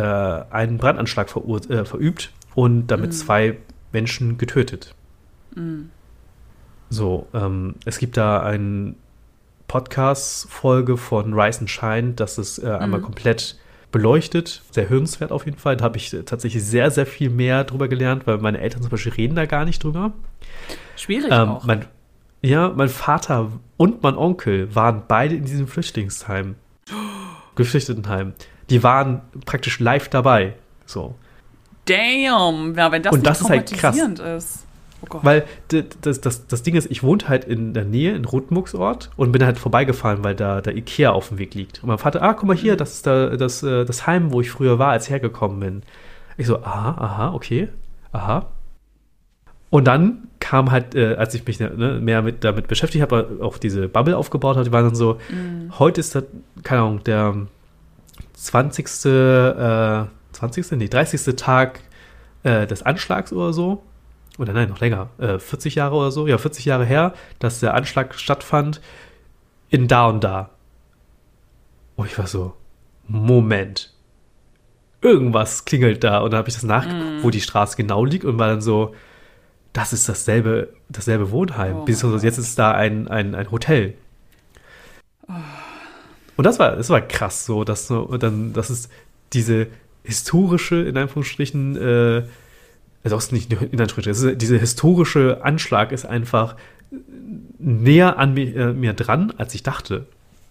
[0.50, 1.28] einen Brandanschlag
[1.68, 3.58] äh, verübt und damit zwei
[3.92, 4.94] Menschen getötet.
[6.88, 8.94] So, ähm, es gibt da eine
[9.68, 13.56] Podcast-Folge von Rise and Shine, das ist äh, einmal komplett
[13.92, 14.62] beleuchtet.
[14.70, 15.76] Sehr hörenswert auf jeden Fall.
[15.76, 18.90] Da habe ich äh, tatsächlich sehr, sehr viel mehr drüber gelernt, weil meine Eltern zum
[18.90, 20.12] Beispiel reden da gar nicht drüber.
[20.96, 21.64] Schwierig Ähm, auch.
[21.64, 21.86] mein,
[22.46, 26.54] ja, mein Vater und mein Onkel waren beide in diesem Flüchtlingsheim.
[27.56, 28.34] Geflüchtetenheim.
[28.70, 30.54] Die waren praktisch live dabei.
[30.84, 31.14] So.
[31.86, 33.96] Damn, ja, wenn das Und nicht das ist halt krass.
[33.96, 34.66] ist.
[35.02, 35.24] Oh Gott.
[35.24, 35.44] Weil
[36.00, 39.44] das, das, das Ding ist, ich wohnte halt in der Nähe, in Rotmuxort und bin
[39.44, 41.82] halt vorbeigefahren, weil da der Ikea auf dem Weg liegt.
[41.82, 44.40] Und mein Vater, ah, guck mal hier, das ist da, das, äh, das Heim, wo
[44.40, 45.82] ich früher war, als ich hergekommen bin.
[46.36, 47.68] Ich so, aha, aha, okay,
[48.12, 48.46] aha.
[49.76, 53.58] Und dann kam halt, äh, als ich mich ne, mehr mit, damit beschäftigt habe, auch
[53.58, 55.18] diese Bubble aufgebaut habe, die waren dann so,
[55.78, 56.24] heute ist das,
[56.62, 57.36] keine Ahnung, der
[58.32, 58.86] 20.
[59.04, 60.70] Äh, 20.
[60.78, 61.36] Nee, 30.
[61.36, 61.80] Tag
[62.42, 63.82] äh, des Anschlags oder so.
[64.38, 65.10] Oder nein, noch länger.
[65.18, 66.26] Äh, 40 Jahre oder so.
[66.26, 68.80] Ja, 40 Jahre her, dass der Anschlag stattfand
[69.68, 70.48] in da und da.
[71.96, 72.54] Und ich war so,
[73.06, 73.92] Moment.
[75.02, 76.20] Irgendwas klingelt da.
[76.20, 77.22] Und dann habe ich das nachgeguckt, mm.
[77.22, 78.94] wo die Straße genau liegt und war dann so,
[79.76, 81.76] das ist dasselbe, dasselbe Wohnheim.
[81.76, 83.92] Oh Beziehungsweise jetzt ist da ein, ein, ein Hotel.
[85.28, 85.32] Oh.
[86.38, 88.90] Und das war, das war krass so, dass so, dann, das ist
[89.34, 89.66] diese
[90.02, 92.22] historische, in Anführungsstrichen, äh,
[93.04, 96.56] also auch nicht in Anführungsstrichen, dieser historische Anschlag ist einfach
[97.58, 100.06] näher an mir, äh, mir dran, als ich dachte.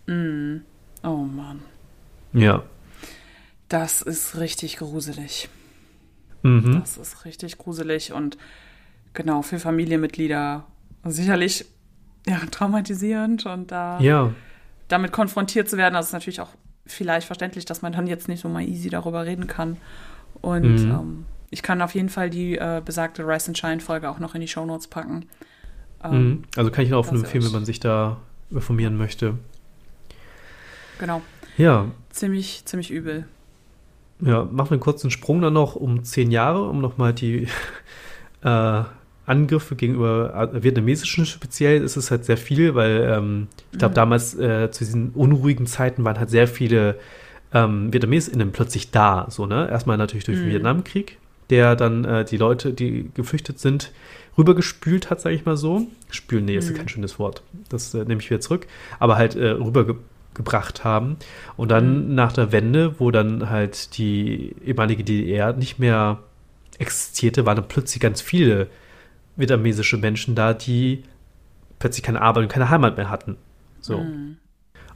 [0.05, 0.57] Mm.
[1.03, 1.61] Oh Mann.
[2.31, 2.63] Ja.
[3.69, 5.49] Das ist richtig gruselig.
[6.43, 6.79] Mhm.
[6.79, 8.37] Das ist richtig gruselig und
[9.15, 10.65] genau für Familienmitglieder
[11.03, 11.65] sicherlich
[12.27, 14.31] ja, traumatisierend und da ja.
[14.87, 16.49] damit konfrontiert zu werden, das ist natürlich auch
[16.85, 19.77] vielleicht verständlich, dass man dann jetzt nicht so mal easy darüber reden kann.
[20.41, 20.91] Und mhm.
[20.91, 24.35] ähm, ich kann auf jeden Fall die äh, besagte Rise and Shine Folge auch noch
[24.35, 25.25] in die Show Notes packen.
[26.03, 26.43] Ähm, mhm.
[26.55, 28.17] Also kann ich auch empfehlen, wenn man sich da
[28.51, 29.37] informieren möchte.
[30.99, 31.21] Genau.
[31.57, 31.87] Ja.
[32.09, 33.25] Ziemlich, ziemlich übel.
[34.21, 37.47] Ja, machen wir einen kurzen Sprung dann noch um zehn Jahre, um nochmal die
[38.41, 38.83] äh,
[39.25, 43.95] Angriffe gegenüber äh, vietnamesischen speziell ist es halt sehr viel, weil ähm, ich glaube, mhm.
[43.95, 46.95] damals äh, zu diesen unruhigen Zeiten waren halt sehr viele
[47.53, 49.25] ähm, VietnamesInnen plötzlich da.
[49.29, 49.69] So, ne?
[49.69, 50.43] Erstmal natürlich durch mhm.
[50.43, 51.17] den Vietnamkrieg,
[51.49, 53.91] der dann äh, die Leute, die geflüchtet sind,
[54.37, 55.87] rübergespült hat, sage ich mal so.
[56.11, 56.59] Spülen, nee, mhm.
[56.59, 57.41] ist kein schönes Wort.
[57.69, 58.67] Das äh, nehme ich wieder zurück.
[58.99, 61.17] Aber halt äh, rübergebracht haben.
[61.57, 62.15] Und dann mhm.
[62.15, 66.19] nach der Wende, wo dann halt die ehemalige DDR nicht mehr
[66.77, 68.67] existierte, waren dann plötzlich ganz viele
[69.35, 71.03] vietnamesische Menschen da, die
[71.79, 73.37] plötzlich keine Arbeit und keine Heimat mehr hatten.
[73.81, 73.99] So.
[73.99, 74.37] Mhm.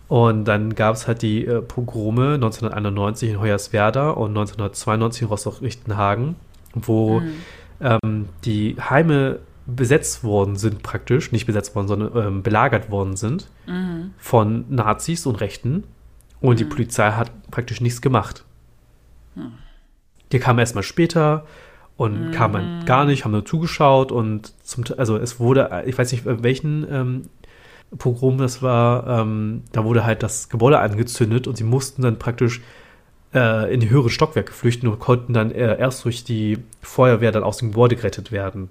[0.07, 6.36] Und dann gab es halt die äh, Pogrome 1991 in Hoyerswerda und 1992 in Rostock-Lichtenhagen,
[6.74, 7.34] wo mhm.
[7.82, 13.49] ähm, die Heime besetzt worden sind praktisch, nicht besetzt worden, sondern ähm, belagert worden sind
[13.68, 14.14] mhm.
[14.18, 15.84] von Nazis und Rechten.
[16.41, 16.70] Und die mhm.
[16.70, 18.45] Polizei hat praktisch nichts gemacht.
[19.36, 19.52] Hm.
[20.32, 21.45] Die kamen erstmal später,
[22.00, 22.32] und mhm.
[22.32, 26.24] kam man gar nicht, haben nur zugeschaut und zum, also es wurde, ich weiß nicht,
[26.26, 27.30] welchen ähm,
[27.98, 32.62] Pogrom das war, ähm, da wurde halt das Gebäude angezündet und sie mussten dann praktisch
[33.34, 37.44] äh, in die höheren Stockwerke flüchten und konnten dann äh, erst durch die Feuerwehr dann
[37.44, 38.70] aus dem Gebäude gerettet werden.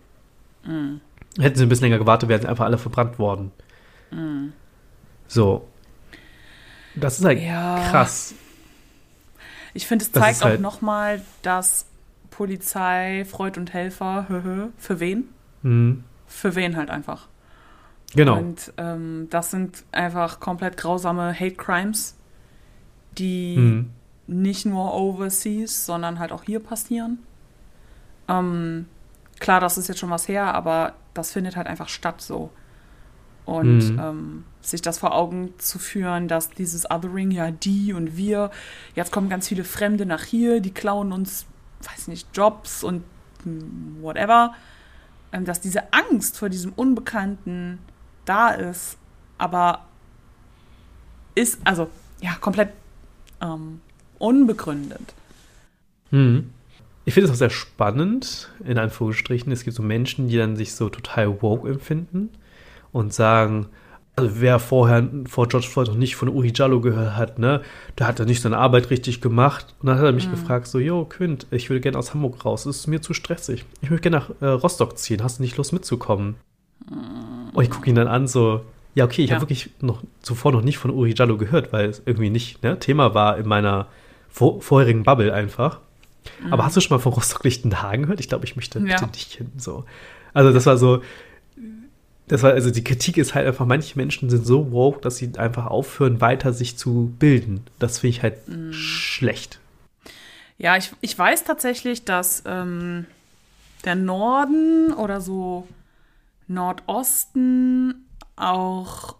[0.65, 1.03] Mhm.
[1.39, 3.53] Hätten sie ein bisschen länger gewartet, wären sie einfach alle verbrannt worden.
[4.11, 4.55] Mhm.
[5.27, 5.69] So.
[6.95, 7.85] Das ist halt ja.
[7.91, 8.33] krass.
[9.75, 11.88] Ich finde, es zeigt auch halt nochmal, dass
[12.39, 15.29] Polizei, Freud und Helfer, für wen?
[15.63, 16.05] Mhm.
[16.29, 17.27] Für wen halt einfach.
[18.15, 18.39] Genau.
[18.39, 22.17] Und ähm, das sind einfach komplett grausame Hate Crimes,
[23.19, 23.91] die mhm.
[24.29, 27.19] nicht nur overseas, sondern halt auch hier passieren.
[28.29, 28.87] Ähm,
[29.41, 32.51] klar, das ist jetzt schon was her, aber das findet halt einfach statt so.
[33.47, 33.99] Und mhm.
[33.99, 38.53] ähm, sich das vor Augen zu führen, dass dieses Othering, ja, die und wir,
[38.95, 41.45] jetzt kommen ganz viele Fremde nach hier, die klauen uns
[41.83, 43.03] weiß nicht, Jobs und
[44.01, 44.55] whatever,
[45.33, 47.79] ähm, dass diese Angst vor diesem Unbekannten
[48.25, 48.97] da ist,
[49.39, 49.85] aber
[51.35, 51.89] ist, also,
[52.21, 52.73] ja, komplett
[53.41, 53.81] ähm,
[54.19, 55.15] unbegründet.
[56.11, 56.53] Hm.
[57.05, 59.51] Ich finde es auch sehr spannend, in Anführungsstrichen.
[59.53, 62.31] Es gibt so Menschen, die dann sich so total woke empfinden
[62.93, 63.69] und sagen,
[64.19, 67.63] also wer vorher vor George Floyd noch nicht von Uri Jallo gehört hat, ne,
[67.99, 69.75] der hat da nicht seine Arbeit richtig gemacht.
[69.81, 70.33] Und dann hat er mich mhm.
[70.33, 73.65] gefragt, so, yo, Quint, ich würde gerne aus Hamburg raus, es ist mir zu stressig.
[73.81, 76.37] Ich möchte gerne nach äh, Rostock ziehen, hast du nicht Lust mitzukommen?
[76.89, 77.51] Mhm.
[77.55, 78.63] Und ich gucke ihn dann an, so,
[78.95, 79.37] ja, okay, ich ja.
[79.37, 82.79] habe wirklich noch zuvor noch nicht von Uri Jallo gehört, weil es irgendwie nicht ne,
[82.79, 83.87] Thema war in meiner
[84.29, 85.81] vor vorherigen Bubble einfach.
[86.43, 86.53] Mhm.
[86.53, 88.21] Aber hast du schon mal von Rostock-Lichtenhagen gehört?
[88.21, 88.97] Ich glaube, ich möchte ja.
[88.97, 89.53] bitte nicht hin.
[89.57, 89.85] So.
[90.35, 91.03] Also das war so,
[92.29, 95.33] das war, also die Kritik ist halt einfach, manche Menschen sind so woke, dass sie
[95.39, 97.65] einfach aufhören, weiter sich zu bilden.
[97.79, 98.73] Das finde ich halt mm.
[98.73, 99.59] schlecht.
[100.59, 103.07] Ja, ich, ich weiß tatsächlich, dass ähm,
[103.85, 105.67] der Norden oder so
[106.49, 108.07] Nordosten
[108.37, 109.17] auch,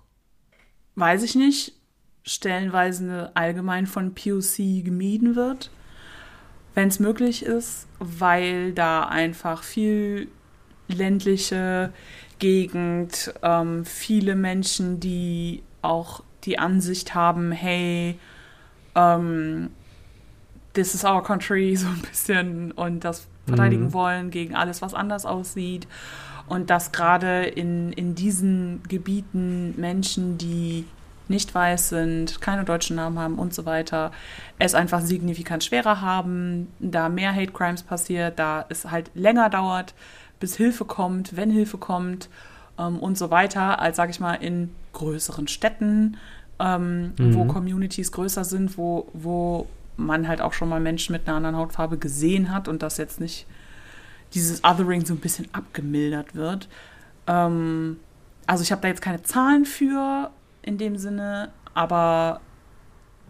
[0.97, 1.73] weiß ich nicht,
[2.25, 5.71] stellenweise allgemein von POC gemieden wird,
[6.75, 10.29] wenn es möglich ist, weil da einfach viel
[10.89, 11.93] ländliche
[12.39, 18.19] Gegend, ähm, viele Menschen, die auch die Ansicht haben, hey,
[18.95, 19.71] ähm,
[20.75, 23.93] this is our country, so ein bisschen und das verteidigen mhm.
[23.93, 25.87] wollen gegen alles, was anders aussieht.
[26.47, 30.87] Und dass gerade in, in diesen Gebieten Menschen, die
[31.29, 34.13] nicht weiß sind, keine deutschen Namen haben und so weiter,
[34.59, 39.95] es einfach signifikant schwerer haben, da mehr Hate Crimes passiert, da es halt länger dauert,
[40.41, 42.29] bis Hilfe kommt, wenn Hilfe kommt
[42.79, 46.17] ähm, und so weiter, als sage ich mal in größeren Städten,
[46.59, 47.35] ähm, mhm.
[47.35, 49.67] wo Communities größer sind, wo, wo
[49.97, 53.21] man halt auch schon mal Menschen mit einer anderen Hautfarbe gesehen hat und das jetzt
[53.21, 53.47] nicht
[54.35, 56.69] dieses Othering so ein bisschen abgemildert wird.
[57.27, 57.99] Ähm,
[58.47, 60.31] also ich habe da jetzt keine Zahlen für
[60.63, 62.41] in dem Sinne, aber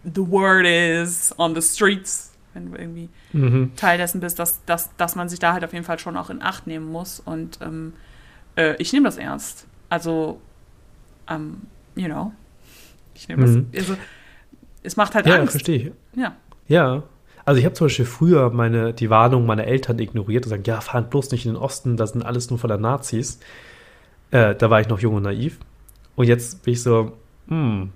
[0.05, 3.73] the word is on the streets, wenn du irgendwie mhm.
[3.77, 6.31] Teil dessen bist, dass, dass, dass man sich da halt auf jeden Fall schon auch
[6.31, 7.21] in Acht nehmen muss.
[7.21, 7.93] Und ähm,
[8.57, 9.67] äh, ich nehme das ernst.
[9.89, 10.41] Also,
[11.31, 11.63] um,
[11.95, 12.33] you know,
[13.15, 13.67] ich nehme mhm.
[13.73, 13.83] das.
[13.83, 13.97] Also,
[14.83, 15.47] es macht halt ja, Angst.
[15.47, 15.93] Ja, verstehe ich.
[16.19, 16.37] Ja.
[16.67, 17.03] Ja.
[17.45, 20.83] Also ich habe zum Beispiel früher meine, die Warnung meiner Eltern ignoriert und gesagt, ja,
[20.83, 23.41] fahrt bloß nicht in den Osten, das sind alles nur voller Nazis.
[24.31, 25.59] Äh, da war ich noch jung und naiv.
[26.15, 27.13] Und jetzt bin ich so,
[27.49, 27.91] hm,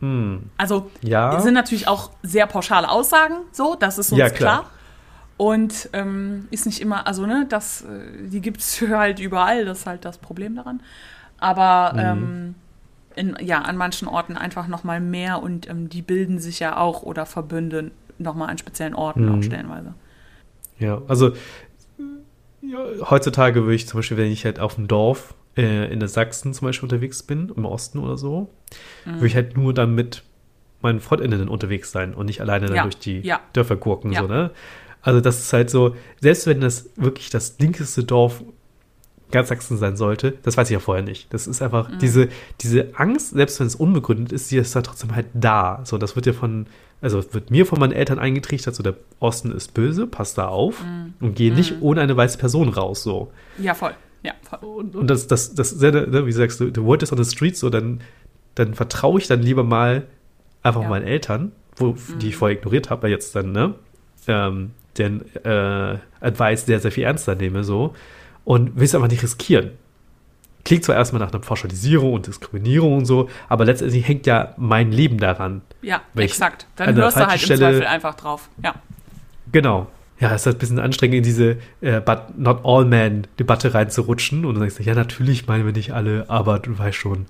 [0.00, 0.50] hm.
[0.56, 1.40] Also, ja.
[1.40, 4.60] sind natürlich auch sehr pauschale Aussagen, so, das ist uns ja, klar.
[4.60, 4.70] klar.
[5.36, 9.80] Und ähm, ist nicht immer, also, ne, das, äh, die gibt es halt überall, das
[9.80, 10.80] ist halt das Problem daran.
[11.38, 11.98] Aber mhm.
[11.98, 12.54] ähm,
[13.14, 16.76] in, ja, an manchen Orten einfach noch mal mehr und ähm, die bilden sich ja
[16.76, 19.38] auch oder verbünden nochmal an speziellen Orten mhm.
[19.38, 19.94] auch stellenweise.
[20.78, 21.32] Ja, also
[22.60, 22.78] ja,
[23.10, 26.54] heutzutage würde ich zum Beispiel, wenn ich halt auf dem Dorf äh, in der Sachsen
[26.54, 28.50] zum Beispiel unterwegs bin, im Osten oder so,
[29.04, 29.14] mhm.
[29.14, 30.22] würde ich halt nur dann mit
[30.80, 32.82] meinen Freundinnen unterwegs sein und nicht alleine dann ja.
[32.82, 33.40] durch die ja.
[33.52, 34.20] Dörfer gurken, ja.
[34.22, 34.50] so, ne?
[35.02, 38.42] Also das ist halt so, selbst wenn das wirklich das linkeste Dorf
[39.30, 41.32] ganz Sachsen sein sollte, das weiß ich ja vorher nicht.
[41.32, 41.98] Das ist einfach mhm.
[41.98, 42.28] diese,
[42.60, 45.80] diese Angst, selbst wenn es unbegründet ist, die ist da trotzdem halt da.
[45.84, 46.66] So, das wird ja von,
[47.00, 50.82] also wird mir von meinen Eltern eingetrichtert, so der Osten ist böse, passt da auf
[50.82, 51.14] mhm.
[51.20, 51.82] und gehe nicht mhm.
[51.82, 53.30] ohne eine weiße Person raus, so.
[53.58, 53.94] Ja, voll.
[54.22, 54.58] Ja, voll.
[54.60, 57.30] Und, und das, das, das, das ne, wie sagst du, the word is on the
[57.30, 58.00] street, so, dann,
[58.54, 60.06] dann vertraue ich dann lieber mal
[60.62, 60.88] einfach ja.
[60.88, 62.38] meinen Eltern, wo, die ich mhm.
[62.38, 63.74] vorher ignoriert habe, weil jetzt dann, ne,
[64.26, 67.94] ähm, den äh, Advice sehr, sehr viel ernster nehme, so
[68.48, 69.72] und will es einfach nicht riskieren.
[70.64, 74.90] Klingt zwar erstmal nach einer Pauschalisierung und Diskriminierung und so, aber letztendlich hängt ja mein
[74.90, 75.60] Leben daran.
[75.82, 76.66] Ja, exakt.
[76.76, 78.48] Dann hörst du halt im Zweifel einfach drauf.
[78.62, 78.74] Ja.
[79.52, 79.86] Genau.
[80.20, 84.44] Ja, es ist halt ein bisschen anstrengend, in diese äh, But Not All Men-Debatte reinzurutschen.
[84.44, 87.26] Und dann sagst du, ja, natürlich meinen wir nicht alle, aber du weißt schon.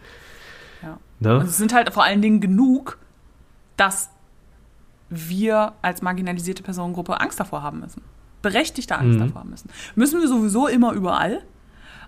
[0.83, 0.99] Ja.
[1.21, 1.33] Ne?
[1.35, 2.99] Also es sind halt vor allen Dingen genug,
[3.77, 4.11] dass
[5.11, 8.03] wir als marginalisierte Personengruppe Angst davor haben müssen
[8.43, 9.27] berechtigte Angst mhm.
[9.27, 9.71] davor haben müssen.
[9.95, 11.43] Müssen wir sowieso immer überall,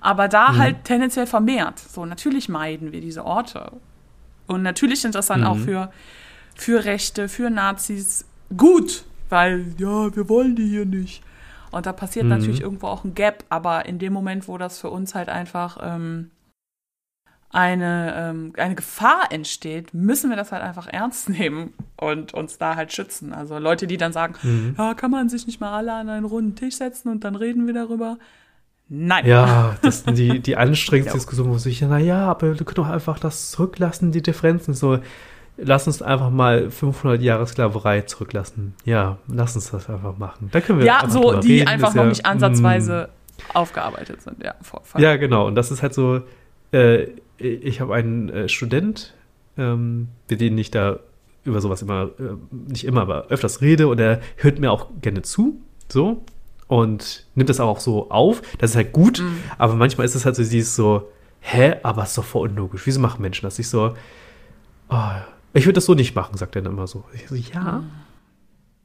[0.01, 0.59] aber da mhm.
[0.59, 1.79] halt tendenziell vermehrt.
[1.79, 3.73] So, natürlich meiden wir diese Orte.
[4.47, 5.47] Und natürlich sind das dann mhm.
[5.47, 5.93] auch für,
[6.55, 8.25] für Rechte, für Nazis
[8.57, 11.23] gut, weil, ja, wir wollen die hier nicht.
[11.71, 12.31] Und da passiert mhm.
[12.31, 15.79] natürlich irgendwo auch ein Gap, aber in dem Moment, wo das für uns halt einfach
[15.83, 16.31] ähm,
[17.51, 22.77] eine, ähm, eine Gefahr entsteht, müssen wir das halt einfach ernst nehmen und uns da
[22.77, 23.33] halt schützen.
[23.33, 24.75] Also Leute, die dann sagen, mhm.
[24.79, 27.67] ja, kann man sich nicht mal alle an einen runden Tisch setzen und dann reden
[27.67, 28.19] wir darüber.
[28.89, 29.27] Nein.
[29.27, 32.89] Ja, das sind die, die anstrengendste Diskussion, wo sich, na ja, aber wir können doch
[32.89, 34.75] einfach das zurücklassen, die Differenzen.
[34.75, 34.99] So,
[35.63, 38.75] lass uns einfach mal 500 Jahre Sklaverei zurücklassen.
[38.85, 40.49] Ja, lass uns das einfach machen.
[40.53, 43.09] Da können wir Ja, so, die reden, einfach noch ja, nicht ansatzweise
[43.39, 43.61] mh.
[43.61, 44.43] aufgearbeitet sind.
[44.43, 45.01] Ja, voll, voll.
[45.01, 45.47] ja, genau.
[45.47, 46.23] Und das ist halt so,
[46.73, 47.07] äh,
[47.39, 49.15] ich habe einen äh, Student,
[49.57, 50.99] ähm, mit dem ich da
[51.45, 52.35] über sowas immer, äh,
[52.69, 56.23] nicht immer, aber öfters rede und er hört mir auch gerne zu, so,
[56.69, 58.43] und nimmt das auch so auf.
[58.59, 59.43] Das ist halt gut, mhm.
[59.59, 61.11] aber manchmal ist es halt so dieses so,
[61.41, 62.87] hä, aber es ist doch voll unlogisch.
[62.87, 63.59] Wieso machen Menschen das?
[63.59, 63.95] Ich so,
[64.91, 65.11] oh,
[65.53, 67.05] ich würde das so nicht machen, sagt er dann immer so.
[67.29, 67.79] So, ja.
[67.79, 67.91] Mhm.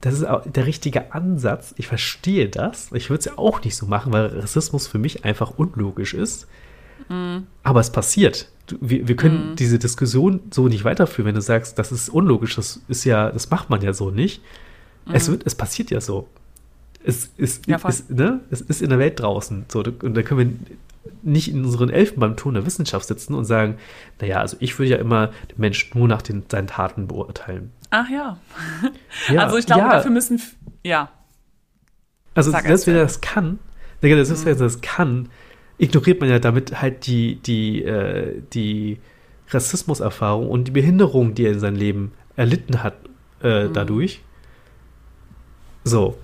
[0.02, 1.74] Das ist auch der richtige Ansatz.
[1.78, 2.92] Ich verstehe das.
[2.94, 6.48] Ich würde es ja auch nicht so machen, weil Rassismus für mich einfach unlogisch ist.
[7.10, 7.48] Mhm.
[7.64, 8.50] Aber es passiert.
[8.82, 9.56] Wir, wir können mhm.
[9.56, 13.50] diese Diskussion so nicht weiterführen, wenn du sagst, das ist unlogisch, das ist ja, das
[13.50, 14.42] macht man ja so nicht.
[15.06, 15.16] Mhm.
[15.16, 16.28] Es, wird, es passiert ja so.
[17.04, 18.42] Es ist, ja, ist, ne?
[18.50, 19.66] es ist in der Welt draußen.
[19.68, 20.76] So, und da können wir
[21.22, 23.78] nicht in unseren Elfenbeinturm der Wissenschaft sitzen und sagen,
[24.20, 27.72] naja, also ich würde ja immer den Menschen nur nach den, seinen Taten beurteilen.
[27.90, 28.38] Ach ja.
[29.34, 29.92] ja also ich glaube, ja.
[29.92, 30.42] dafür müssen,
[30.84, 31.10] ja.
[32.34, 33.60] Also selbst wenn er das kann,
[34.02, 35.30] selbst wenn er das kann,
[35.78, 39.00] ignoriert man ja damit halt die, die, äh, die
[39.50, 42.96] Rassismuserfahrung und die Behinderung, die er in seinem Leben erlitten hat
[43.42, 43.74] äh, mhm.
[43.74, 44.22] dadurch.
[45.84, 46.18] So.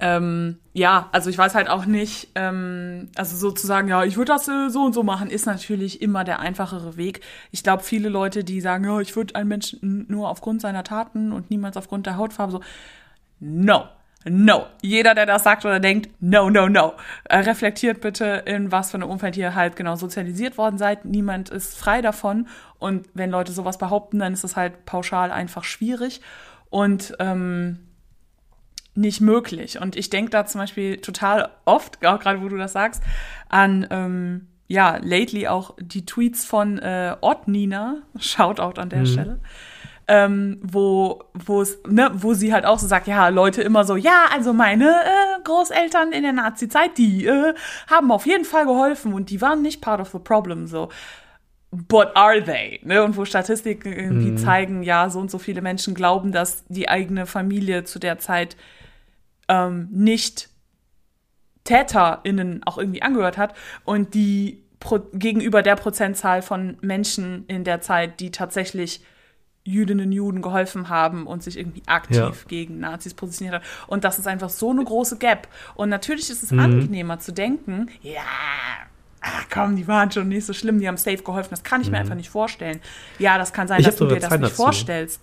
[0.00, 4.46] Ähm, ja, also ich weiß halt auch nicht, ähm, also sozusagen, ja, ich würde das
[4.46, 7.22] äh, so und so machen, ist natürlich immer der einfachere Weg.
[7.50, 11.32] Ich glaube, viele Leute, die sagen, ja, ich würde einen Menschen nur aufgrund seiner Taten
[11.32, 12.60] und niemals aufgrund der Hautfarbe so,
[13.40, 13.84] no,
[14.26, 14.66] no.
[14.82, 16.92] Jeder, der das sagt oder denkt, no, no, no.
[17.24, 21.06] Äh, reflektiert bitte, in was für einem Umfeld ihr halt genau sozialisiert worden seid.
[21.06, 22.48] Niemand ist frei davon.
[22.78, 26.20] Und wenn Leute sowas behaupten, dann ist es halt pauschal einfach schwierig
[26.68, 27.78] und ähm,
[28.96, 29.80] nicht möglich.
[29.80, 33.02] Und ich denke da zum Beispiel total oft, auch gerade wo du das sagst,
[33.48, 39.06] an ähm, ja, lately auch die Tweets von äh, Ott Nina, Shoutout an der mhm.
[39.06, 39.40] Stelle,
[40.08, 43.96] ähm, wo, wo es, ne, wo sie halt auch so sagt, ja, Leute immer so,
[43.96, 47.54] ja, also meine äh, Großeltern in der Nazi-Zeit, die äh,
[47.90, 50.88] haben auf jeden Fall geholfen und die waren nicht part of the problem, so.
[51.72, 52.80] But are they?
[52.84, 53.02] Ne?
[53.02, 54.36] Und wo Statistiken irgendwie mhm.
[54.38, 58.56] zeigen, ja, so und so viele Menschen glauben, dass die eigene Familie zu der Zeit
[59.48, 60.48] ähm, nicht
[61.64, 63.54] TäterInnen auch irgendwie angehört hat
[63.84, 69.02] und die Pro gegenüber der Prozentzahl von Menschen in der Zeit, die tatsächlich
[69.64, 72.32] Jüdinnen und Juden geholfen haben und sich irgendwie aktiv ja.
[72.46, 73.64] gegen Nazis positioniert haben.
[73.88, 75.48] Und das ist einfach so eine große Gap.
[75.74, 76.60] Und natürlich ist es mhm.
[76.60, 78.22] angenehmer zu denken, ja,
[79.20, 81.50] ach komm, die waren schon nicht so schlimm, die haben safe geholfen.
[81.50, 81.94] Das kann ich mhm.
[81.94, 82.80] mir einfach nicht vorstellen.
[83.18, 84.54] Ja, das kann sein, ich dass du dir das nicht dazu.
[84.54, 85.20] vorstellst.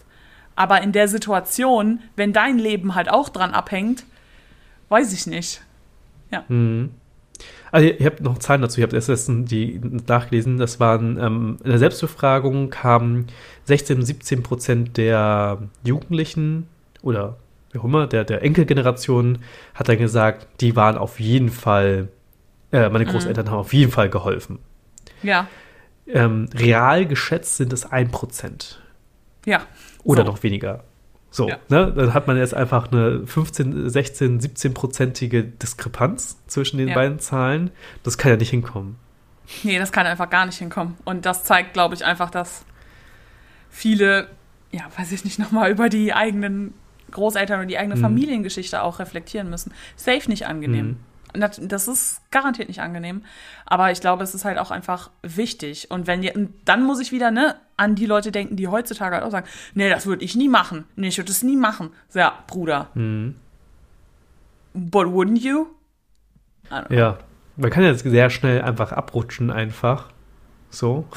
[0.56, 4.04] Aber in der Situation, wenn dein Leben halt auch dran abhängt,
[4.94, 5.62] weiß ich nicht.
[6.32, 6.46] Ja.
[6.48, 6.92] Mhm.
[7.72, 11.70] Also ich habe noch Zahlen dazu, ich habe erst die nachgelesen, das waren ähm, in
[11.72, 13.28] der Selbstbefragung kamen
[13.66, 16.68] 16, 17 Prozent der Jugendlichen
[17.02, 17.38] oder
[17.72, 19.40] wie auch immer, der, der Enkelgeneration
[19.74, 22.10] hat dann gesagt, die waren auf jeden Fall,
[22.72, 23.10] äh, meine mhm.
[23.10, 23.50] Großeltern mhm.
[23.50, 24.60] haben auf jeden Fall geholfen.
[25.24, 25.48] Ja.
[26.06, 28.80] Ähm, real geschätzt sind es ein Prozent.
[29.46, 29.66] Ja.
[30.04, 30.32] Oder so.
[30.32, 30.84] noch weniger.
[31.34, 31.58] So, ja.
[31.68, 36.94] ne, dann hat man jetzt einfach eine 15, 16, 17-prozentige Diskrepanz zwischen den ja.
[36.94, 37.72] beiden Zahlen.
[38.04, 38.98] Das kann ja nicht hinkommen.
[39.64, 40.96] Nee, das kann einfach gar nicht hinkommen.
[41.06, 42.66] Und das zeigt, glaube ich, einfach, dass
[43.72, 44.28] viele,
[44.72, 46.76] ja, weiß ich nicht, nochmal über die eigenen
[47.10, 48.02] Großeltern und die eigene mhm.
[48.02, 49.74] Familiengeschichte auch reflektieren müssen.
[49.96, 50.86] Safe nicht angenehm.
[50.86, 50.98] Mhm.
[51.34, 53.24] Das ist garantiert nicht angenehm.
[53.66, 55.90] Aber ich glaube, es ist halt auch einfach wichtig.
[55.92, 56.34] Und wenn ihr,
[56.66, 59.90] dann muss ich wieder, ne, an die Leute denken, die heutzutage halt auch sagen, nee,
[59.90, 60.86] das würde ich nie machen.
[60.96, 61.90] Nee, ich würde es nie machen.
[62.10, 62.90] So, ja, Bruder.
[62.94, 63.36] Mhm.
[64.74, 65.68] But wouldn't you?
[66.90, 67.20] Ja,
[67.56, 70.10] man kann jetzt sehr schnell einfach abrutschen, einfach.
[70.70, 71.06] So.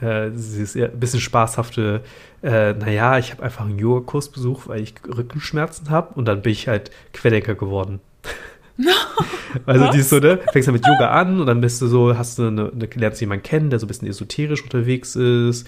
[0.00, 2.04] Äh, dieses ein bisschen spaßhafte,
[2.44, 6.52] äh, naja, ich habe einfach einen Yoga-Kurs besucht, weil ich Rückenschmerzen habe und dann bin
[6.52, 7.98] ich halt Querdenker geworden.
[9.66, 12.16] also die ist so, ne, fängst du mit Yoga an und dann bist du so,
[12.16, 15.66] hast du eine, eine, lernst jemanden kennen, der so ein bisschen esoterisch unterwegs ist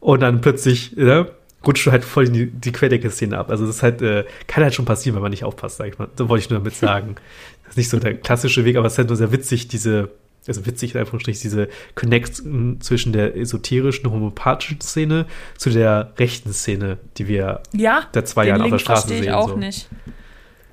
[0.00, 1.30] und dann plötzlich, ne,
[1.66, 3.50] rutscht du halt voll in die, die Querdenker-Szene ab.
[3.50, 5.98] Also das ist halt, äh, kann halt schon passieren, wenn man nicht aufpasst, sag ich
[5.98, 6.08] mal.
[6.16, 7.16] So wollte ich nur damit sagen.
[7.62, 10.10] Das ist nicht so der klassische Weg, aber es ist halt nur sehr witzig, diese,
[10.46, 15.26] also witzig in Anführungsstrichen, diese Connection zwischen der esoterischen, homöopathischen Szene
[15.56, 19.22] zu der rechten Szene, die wir ja, der zwei Jahren auf der Straße sehen.
[19.22, 19.56] ich auch so.
[19.56, 19.88] nicht.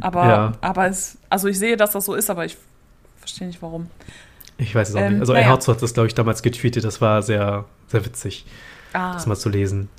[0.02, 0.52] Aber, ja.
[0.62, 2.58] aber es, also ich sehe, dass das so ist, aber ich
[3.18, 3.90] verstehe nicht warum.
[4.58, 5.20] Ich weiß es auch ähm, nicht.
[5.22, 5.46] Also naja.
[5.46, 6.84] Einhauzo hat das, glaube ich, damals getweetet.
[6.84, 8.46] Das war sehr, sehr witzig,
[8.94, 9.14] ah.
[9.14, 9.90] das mal zu lesen.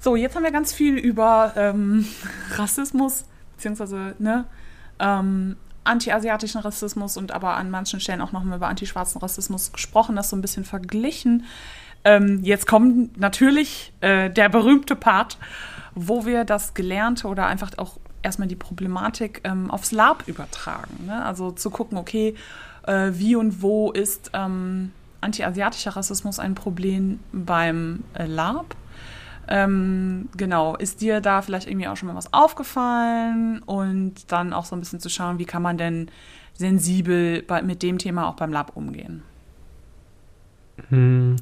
[0.00, 2.06] So, jetzt haben wir ganz viel über ähm,
[2.56, 3.24] Rassismus,
[3.56, 4.44] beziehungsweise, ne,
[4.98, 10.30] ähm, anti-asiatischen Rassismus und aber an manchen Stellen auch nochmal über anti-schwarzen Rassismus gesprochen, das
[10.30, 11.44] so ein bisschen verglichen.
[12.04, 15.38] Ähm, jetzt kommt natürlich äh, der berühmte Part,
[15.94, 21.06] wo wir das Gelernte oder einfach auch erstmal die Problematik ähm, aufs Lab übertragen.
[21.06, 21.24] Ne?
[21.24, 22.34] Also zu gucken, okay,
[22.86, 28.76] äh, wie und wo ist ähm, anti-asiatischer Rassismus ein Problem beim äh, Lab?
[29.46, 34.64] Ähm, genau, ist dir da vielleicht irgendwie auch schon mal was aufgefallen und dann auch
[34.64, 36.10] so ein bisschen zu schauen, wie kann man denn
[36.54, 39.22] sensibel bei, mit dem Thema auch beim Lab umgehen?
[40.88, 41.36] Hm.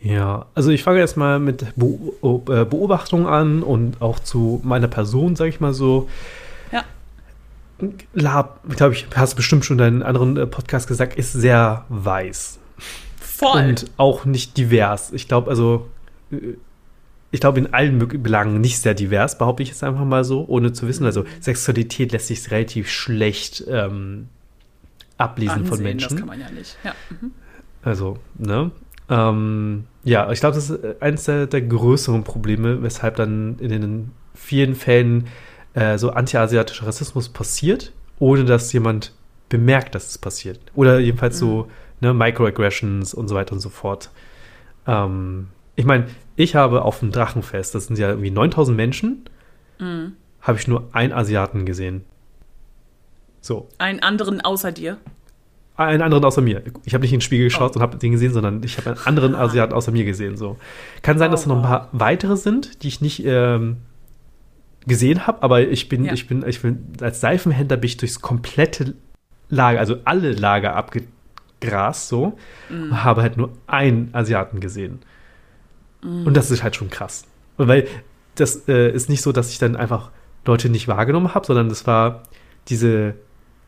[0.00, 5.50] Ja, also ich fange erstmal mit äh, Beobachtung an und auch zu meiner Person, sage
[5.50, 6.08] ich mal so.
[6.70, 6.84] Ja.
[8.14, 11.84] Lab, glaube ich, hast du bestimmt schon in einem anderen äh, Podcast gesagt, ist sehr
[11.88, 12.60] weiß.
[13.20, 13.68] Voll.
[13.68, 15.12] Und auch nicht divers.
[15.12, 15.88] Ich glaube, also,
[16.30, 16.54] äh,
[17.30, 20.72] ich glaube, in allen Belangen nicht sehr divers, behaupte ich jetzt einfach mal so, ohne
[20.72, 21.04] zu wissen.
[21.06, 24.28] Also, Sexualität lässt sich relativ schlecht ähm,
[25.18, 26.08] ablesen Ansehen, von Menschen.
[26.10, 26.76] Das kann man ja nicht.
[26.84, 26.94] Ja.
[27.10, 27.32] Mhm.
[27.82, 28.70] Also, ne?
[29.10, 34.10] Ähm, ja, ich glaube, das ist eines der, der, größeren Probleme, weshalb dann in den
[34.34, 35.28] vielen Fällen
[35.74, 39.12] äh, so antiasiatischer Rassismus passiert, ohne dass jemand
[39.48, 40.60] bemerkt, dass es passiert.
[40.74, 41.38] Oder jedenfalls mhm.
[41.38, 41.70] so
[42.00, 44.10] ne, Microaggressions und so weiter und so fort.
[44.86, 46.06] Ähm, ich meine,
[46.36, 49.24] ich habe auf dem Drachenfest, das sind ja irgendwie 9000 Menschen,
[49.78, 50.14] mhm.
[50.40, 52.04] habe ich nur einen Asiaten gesehen.
[53.40, 53.68] So.
[53.78, 54.98] Einen anderen außer dir?
[55.78, 56.62] Einen anderen außer mir.
[56.84, 57.74] Ich habe nicht in den Spiegel geschaut oh.
[57.76, 59.42] und habe den gesehen, sondern ich habe einen anderen ah.
[59.42, 60.36] Asiaten außer mir gesehen.
[60.36, 60.56] So.
[61.02, 63.78] Kann sein, dass oh, da noch ein paar weitere sind, die ich nicht, ähm,
[64.86, 66.12] gesehen habe, aber ich bin, Ja.
[66.14, 68.94] ich bin, ich bin, als Seifenhändler bin ich durchs komplette
[69.50, 72.38] Lager, also alle Lager abgegrast so,
[72.70, 72.82] Mhm.
[72.84, 75.00] und habe halt nur einen Asiaten gesehen.
[76.02, 76.26] Mhm.
[76.26, 77.24] Und das ist halt schon krass.
[77.56, 77.86] Und weil
[78.34, 80.10] das äh, ist nicht so, dass ich dann einfach
[80.46, 82.22] Leute nicht wahrgenommen habe, sondern das war
[82.68, 83.14] diese,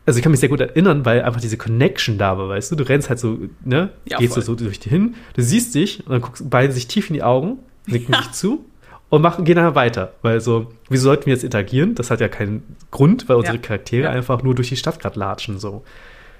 [0.06, 2.76] also ich kann mich sehr gut erinnern, weil einfach diese Connection da war, weißt du,
[2.76, 4.56] du rennst halt so, ne, Ja, gehst du voll.
[4.58, 7.22] so durch die hin, du siehst dich und dann guckst beide sich tief in die
[7.22, 8.20] Augen, nicken Ja.
[8.22, 8.64] dich zu
[9.10, 11.94] und machen, gehen dann weiter, weil so, wieso sollten wir jetzt interagieren?
[11.94, 13.62] Das hat ja keinen Grund, weil unsere Ja.
[13.62, 14.10] Charaktere Ja.
[14.10, 15.84] einfach nur durch die Stadt gerade latschen, so.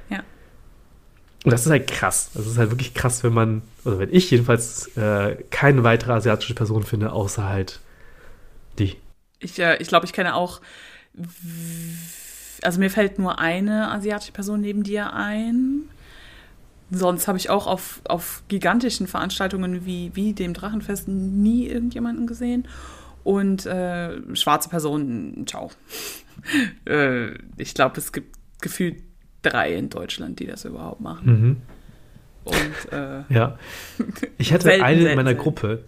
[0.09, 0.19] Ja.
[1.45, 2.31] Und das ist halt krass.
[2.35, 6.55] Das ist halt wirklich krass, wenn man, oder wenn ich jedenfalls äh, keine weitere asiatische
[6.55, 7.81] Person finde, außer halt
[8.79, 8.97] die.
[9.39, 10.61] Ich, äh, ich glaube, ich kenne auch,
[12.63, 15.83] also mir fällt nur eine asiatische Person neben dir ein.
[16.91, 22.67] Sonst habe ich auch auf, auf gigantischen Veranstaltungen wie, wie dem Drachenfest nie irgendjemanden gesehen.
[23.23, 25.71] Und äh, schwarze Personen, ciao.
[26.87, 29.03] äh, ich glaube, es gibt gefühlt
[29.43, 31.27] drei in Deutschland, die das überhaupt machen.
[31.27, 31.57] Mhm.
[32.45, 33.59] Und äh, Ja.
[34.39, 35.43] Ich hatte Selten, eine in meiner selten.
[35.43, 35.85] Gruppe.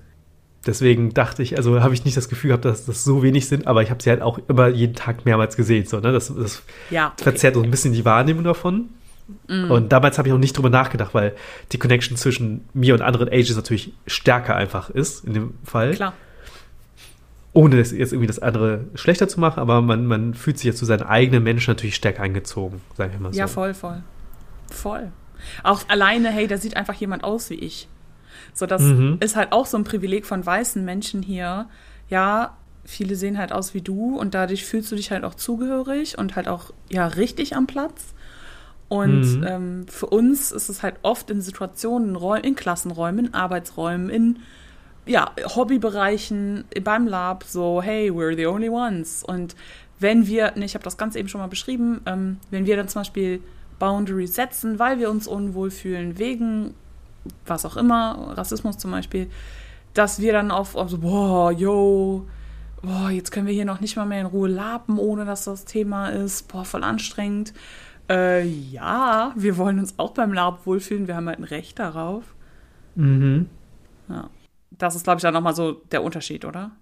[0.67, 3.67] Deswegen dachte ich, also habe ich nicht das Gefühl gehabt, dass das so wenig sind,
[3.67, 5.87] aber ich habe sie halt auch immer jeden Tag mehrmals gesehen.
[5.87, 6.13] So, ne?
[6.13, 7.09] Das, das ja.
[7.09, 7.25] okay.
[7.25, 8.91] verzerrt so ein bisschen die Wahrnehmung davon.
[9.49, 9.71] Mm.
[9.71, 11.35] Und damals habe ich auch nicht drüber nachgedacht, weil
[11.73, 15.95] die Connection zwischen mir und anderen Ages natürlich stärker einfach ist, in dem Fall.
[15.95, 16.15] Klar.
[17.55, 20.79] Ohne das jetzt irgendwie das andere schlechter zu machen, aber man, man fühlt sich jetzt
[20.79, 23.39] zu seinen eigenen Menschen natürlich stärker eingezogen, sagen wir mal so.
[23.39, 24.03] Ja, voll, voll.
[24.71, 25.13] Voll.
[25.63, 27.89] Auch alleine, hey, da sieht einfach jemand aus wie ich.
[28.55, 29.17] So, das Mhm.
[29.21, 31.69] ist halt auch so ein Privileg von weißen Menschen hier.
[32.09, 36.19] Ja, viele sehen halt aus wie du und dadurch fühlst du dich halt auch zugehörig
[36.19, 38.15] und halt auch, ja, richtig am Platz.
[38.89, 39.45] Und Mhm.
[39.47, 44.11] ähm, für uns ist es halt oft in Situationen, in, Räu- in Klassenräumen, in Arbeitsräumen,
[44.11, 44.41] in
[45.07, 45.33] ja,
[45.87, 49.25] Hobbybereichen, beim Lab, so, hey, we're the only ones.
[49.25, 49.57] Und
[49.99, 52.89] wenn wir, ne, ich habe das ganz eben schon mal beschrieben, ähm, wenn wir dann
[52.89, 53.41] zum Beispiel
[53.79, 56.75] Boundaries setzen, weil wir uns unwohl fühlen, wegen
[57.47, 59.29] was auch immer, Rassismus zum Beispiel,
[59.95, 62.27] dass wir dann auf, auf so, boah, yo,
[62.83, 65.65] boah, jetzt können wir hier noch nicht mal mehr in Ruhe laben, ohne dass das
[65.65, 67.53] Thema ist, boah, voll anstrengend.
[68.09, 72.25] Äh, ja, wir wollen uns auch beim Lab wohlfühlen, wir haben halt ein Recht darauf.
[72.95, 73.49] Mhm.
[74.09, 74.29] Ja.
[74.71, 76.73] Das ist, glaube ich, dann nochmal so der Unterschied, oder?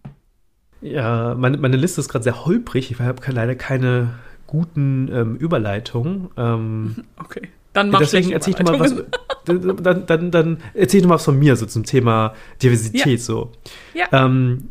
[0.80, 2.90] Ja, meine, meine Liste ist gerade sehr holprig.
[2.90, 4.14] Ich habe leider keine
[4.46, 6.30] guten ähm, Überleitungen.
[6.36, 7.48] Ähm, Okay.
[7.72, 8.94] Dann mach deswegen erzähl ich mal was.
[9.46, 13.22] Dann, dann, dann erzähl ich mal was von mir, so zum Thema Diversität.
[13.22, 13.50] So.
[13.94, 14.06] Ja.
[14.12, 14.68] Ähm,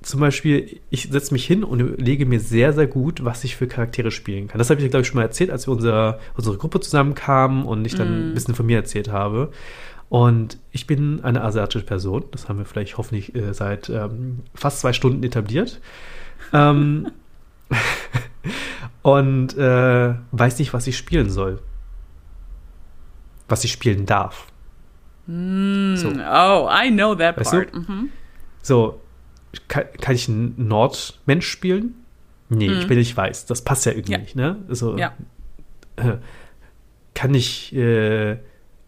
[0.00, 3.66] zum Beispiel, ich setze mich hin und überlege mir sehr, sehr gut, was ich für
[3.66, 4.58] Charaktere spielen kann.
[4.58, 7.84] Das habe ich glaube ich, schon mal erzählt, als wir unsere, unsere Gruppe zusammenkamen und
[7.84, 8.30] ich dann Mm.
[8.30, 9.50] ein bisschen von mir erzählt habe.
[10.08, 12.24] Und ich bin eine asiatische Person.
[12.30, 15.80] Das haben wir vielleicht hoffentlich äh, seit ähm, fast zwei Stunden etabliert.
[16.54, 17.10] Ähm,
[19.02, 21.58] und äh, weiß nicht, was ich spielen soll.
[23.48, 24.46] Was ich spielen darf.
[25.26, 26.08] Mm, So.
[26.10, 27.74] Oh, I know that Weißt part.
[27.74, 28.10] Mhm.
[28.62, 29.00] So,
[29.68, 31.94] kann, kann ich einen Nordmensch spielen?
[32.50, 32.78] Nee, Mhm.
[32.80, 33.46] ich bin nicht weiß.
[33.46, 34.18] Das passt ja irgendwie Ja.
[34.18, 34.56] nicht, ne?
[34.68, 35.12] So, Ja.
[35.96, 36.16] äh,
[37.14, 38.36] kann ich äh,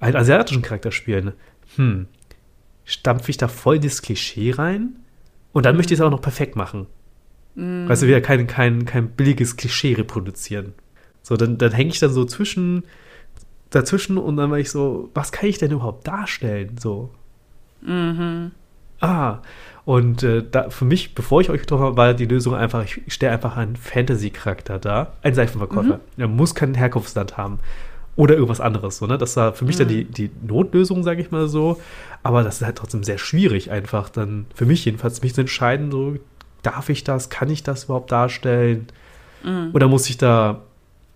[0.01, 1.33] einen asiatischen Charakter spielen?
[1.77, 2.07] Hm.
[2.85, 4.97] Stampfe ich da voll das Klischee rein?
[5.53, 6.87] Und dann möchte ich es auch noch perfekt machen.
[7.55, 7.89] Mm.
[7.89, 10.73] Weißt du, wieder kein, kein, kein billiges Klischee reproduzieren.
[11.23, 12.85] So, dann, dann hänge ich dann so zwischen,
[13.71, 16.77] dazwischen und dann war ich so, was kann ich denn überhaupt darstellen?
[16.79, 17.11] So,
[17.83, 18.53] Mhm.
[19.01, 19.39] Ah,
[19.87, 23.01] und äh, da, für mich, bevor ich euch getroffen habe, war die Lösung einfach, ich,
[23.09, 26.01] stelle einfach einen Fantasy-Charakter da, einen Seifenverkäufer.
[26.19, 27.61] Er muss kein Herkunftsland haben.
[28.17, 28.99] Oder irgendwas anderes.
[28.99, 29.17] So, ne?
[29.17, 31.81] Das war für mich dann die, die Notlösung, sage ich mal so.
[32.23, 35.91] Aber das ist halt trotzdem sehr schwierig, einfach dann, für mich jedenfalls, mich zu entscheiden,
[35.91, 36.17] so,
[36.63, 38.89] darf ich das, kann ich das überhaupt darstellen?
[39.43, 39.71] Mhm.
[39.73, 40.61] Oder muss ich da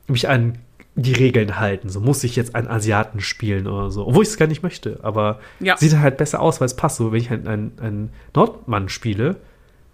[0.07, 0.59] mich an
[0.97, 1.89] die Regeln halten?
[1.89, 4.07] So muss ich jetzt einen Asiaten spielen oder so.
[4.07, 5.01] Obwohl ich es gar nicht möchte.
[5.03, 5.77] Aber Ja.
[5.77, 6.97] sieht halt besser aus, weil es passt.
[6.97, 9.37] So, wenn ich einen, einen, einen Nordmann spiele,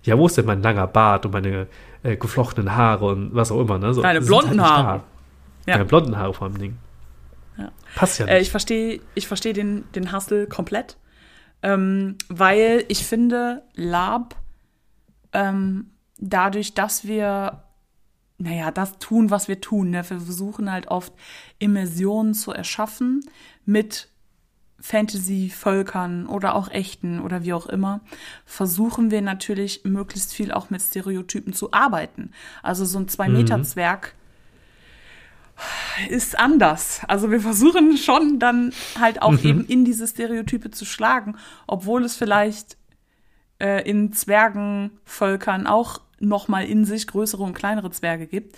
[0.02, 1.66] ja, wo ist denn mein langer Bart und meine
[2.02, 3.92] äh, geflochtenen Haare und was auch immer, ne?
[3.94, 5.00] So, Deine sind blonden halt Haare.
[5.66, 5.74] Ja.
[5.76, 6.78] Meine blonden Haare vor allem Ding.
[7.58, 7.70] Ja.
[7.94, 8.34] Passt ja nicht.
[8.34, 10.96] Äh, ich verstehe ich versteh den, den Hustle komplett,
[11.62, 14.36] ähm, weil ich finde, Lab,
[15.34, 17.62] ähm, dadurch, dass wir,
[18.40, 19.98] naja, das tun, was wir tun, ne?
[20.08, 21.12] wir versuchen halt oft
[21.58, 23.20] Immersionen zu erschaffen
[23.66, 24.08] mit
[24.80, 28.00] Fantasy-Völkern oder auch echten oder wie auch immer,
[28.46, 32.32] versuchen wir natürlich möglichst viel auch mit Stereotypen zu arbeiten.
[32.62, 34.14] Also so ein Zwei-Meter-Zwerg
[36.08, 37.02] ist anders.
[37.08, 41.36] Also wir versuchen schon dann halt auch eben in diese Stereotype zu schlagen,
[41.66, 42.78] obwohl es vielleicht
[43.58, 48.56] äh, in Zwergenvölkern auch nochmal in sich größere und kleinere Zwerge gibt.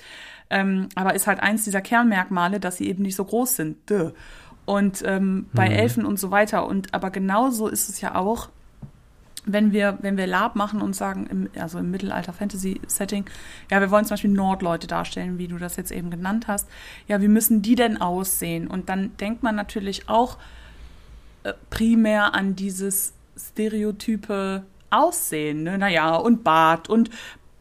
[0.50, 3.90] Ähm, aber ist halt eins dieser Kernmerkmale, dass sie eben nicht so groß sind.
[3.90, 4.10] Duh.
[4.66, 5.74] Und ähm, bei Mhm.
[5.74, 6.66] Elfen und so weiter.
[6.66, 8.50] Und aber genauso ist es ja auch,
[9.44, 13.24] wenn wir, wenn wir Lab machen und sagen, im, also im Mittelalter-Fantasy-Setting,
[13.70, 16.68] ja, wir wollen zum Beispiel Nordleute darstellen, wie du das jetzt eben genannt hast.
[17.08, 18.68] Ja, wie müssen die denn aussehen?
[18.68, 20.38] Und dann denkt man natürlich auch
[21.42, 25.64] äh, primär an dieses stereotype Aussehen.
[25.64, 25.78] Ne?
[25.78, 27.10] Naja, und Bart und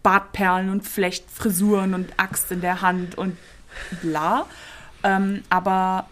[0.03, 3.37] Bartperlen und Flechtfrisuren und Axt in der Hand und
[4.01, 4.45] bla.
[5.03, 6.07] Ähm, aber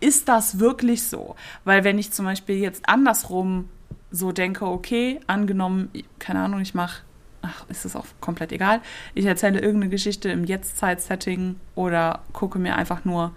[0.00, 1.36] ist das wirklich so?
[1.64, 3.68] Weil wenn ich zum Beispiel jetzt andersrum
[4.10, 7.02] so denke, okay, angenommen, keine Ahnung, ich mache,
[7.42, 8.80] ach, ist es auch komplett egal,
[9.14, 13.32] ich erzähle irgendeine Geschichte im Jetztzeit-Setting oder gucke mir einfach nur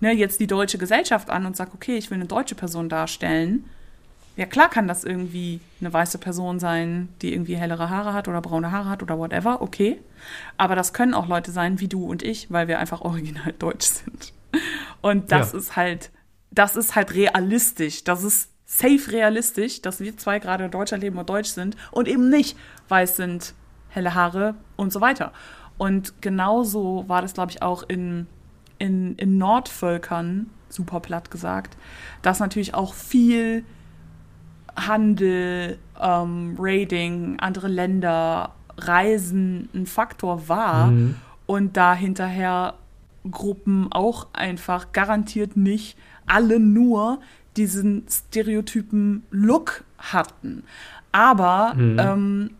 [0.00, 3.64] ne, jetzt die deutsche Gesellschaft an und sage, okay, ich will eine deutsche Person darstellen.
[4.36, 8.40] Ja, klar kann das irgendwie eine weiße Person sein, die irgendwie hellere Haare hat oder
[8.40, 10.00] braune Haare hat oder whatever, okay.
[10.56, 13.86] Aber das können auch Leute sein wie du und ich, weil wir einfach original deutsch
[13.86, 14.32] sind.
[15.02, 15.58] Und das Ja.
[15.58, 16.10] ist halt,
[16.50, 18.04] das ist halt realistisch.
[18.04, 22.08] Das ist safe realistisch, dass wir zwei gerade in Deutschland leben und deutsch sind und
[22.08, 22.56] eben nicht
[22.88, 23.52] weiß sind,
[23.90, 25.32] helle Haare und so weiter.
[25.76, 28.26] Und genauso war das, glaube ich, auch in,
[28.78, 31.76] in, in Nordvölkern, super platt gesagt,
[32.22, 33.64] dass natürlich auch viel
[34.76, 41.14] Handel, ähm, Raiding, andere Länder, Reisen ein Faktor war Mhm.
[41.46, 42.74] und da hinterher
[43.30, 45.96] Gruppen auch einfach garantiert nicht
[46.26, 47.20] alle nur
[47.56, 50.64] diesen stereotypen Look hatten.
[51.12, 51.96] Aber Mhm.
[52.00, 52.50] ähm,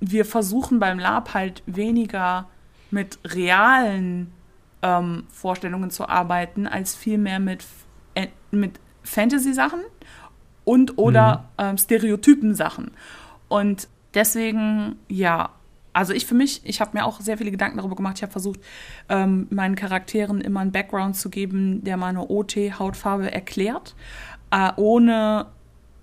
[0.00, 2.48] wir versuchen beim Lab halt weniger
[2.90, 4.32] mit realen
[4.82, 7.64] ähm, Vorstellungen zu arbeiten, als vielmehr mit,
[8.14, 9.80] äh, mit Fantasy-Sachen
[10.64, 12.92] und oder ähm, Stereotypen-Sachen.
[13.48, 15.50] Und deswegen, ja,
[15.92, 18.16] also ich für mich, ich habe mir auch sehr viele Gedanken darüber gemacht.
[18.16, 18.60] Ich habe versucht,
[19.08, 23.94] ähm, meinen Charakteren immer einen Background zu geben, der meine OT-Hautfarbe erklärt,
[24.50, 25.46] äh, ohne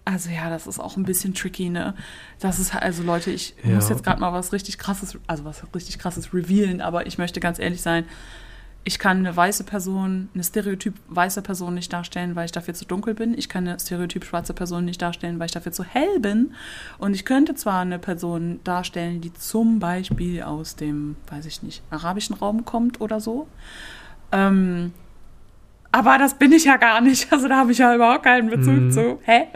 [0.05, 1.93] also ja, das ist auch ein bisschen tricky, ne?
[2.39, 3.75] Das ist halt- also Leute, ich Ja.
[3.75, 7.39] muss jetzt gerade mal was richtig krasses, also was richtig krasses revealen, aber ich möchte
[7.39, 8.05] ganz ehrlich sein,
[8.85, 12.85] ich kann eine weiße Person, eine stereotyp weiße Person nicht darstellen, weil ich dafür zu
[12.85, 13.37] dunkel bin.
[13.37, 16.53] Ich kann eine stereotyp schwarze Person nicht darstellen, weil ich dafür zu hell bin.
[16.97, 21.83] Und ich könnte zwar eine Person darstellen, die zum Beispiel aus dem, weiß ich nicht,
[21.91, 23.47] arabischen Raum kommt oder so.
[24.31, 24.93] Ähm,
[25.91, 27.31] aber das bin ich ja gar nicht.
[27.31, 28.91] Also da habe ich ja überhaupt keinen Bezug Mhm.
[28.91, 29.19] zu.
[29.23, 29.47] Hä?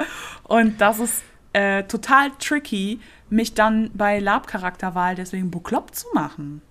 [0.44, 1.24] Und das ist
[1.54, 6.62] äh, total tricky, mich dann bei Lab-Charakterwahl deswegen bekloppt zu machen.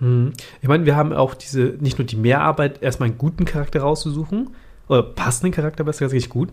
[0.00, 0.32] Mhm.
[0.62, 4.50] Ich meine, wir haben auch diese, nicht nur die Mehrarbeit, erstmal einen guten Charakter rauszusuchen,
[4.88, 6.50] oder passenden Charakter, besser gesagt, richtig gut.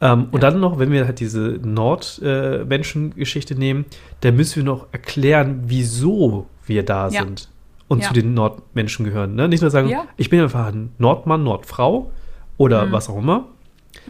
[0.00, 0.50] Ähm, Und Ja.
[0.50, 3.84] dann noch, wenn wir halt diese Nordmenschen-Geschichte nehmen,
[4.20, 7.22] dann müssen wir noch erklären, wieso wir da Ja.
[7.22, 7.48] sind
[7.88, 8.08] und Ja.
[8.08, 9.34] zu den Nordmenschen gehören.
[9.34, 9.48] Ne?
[9.48, 10.04] Nicht nur sagen, Ja.
[10.16, 12.10] ich bin einfach ein Nordmann, Nordfrau
[12.56, 12.92] oder Mhm.
[12.92, 13.46] was auch immer,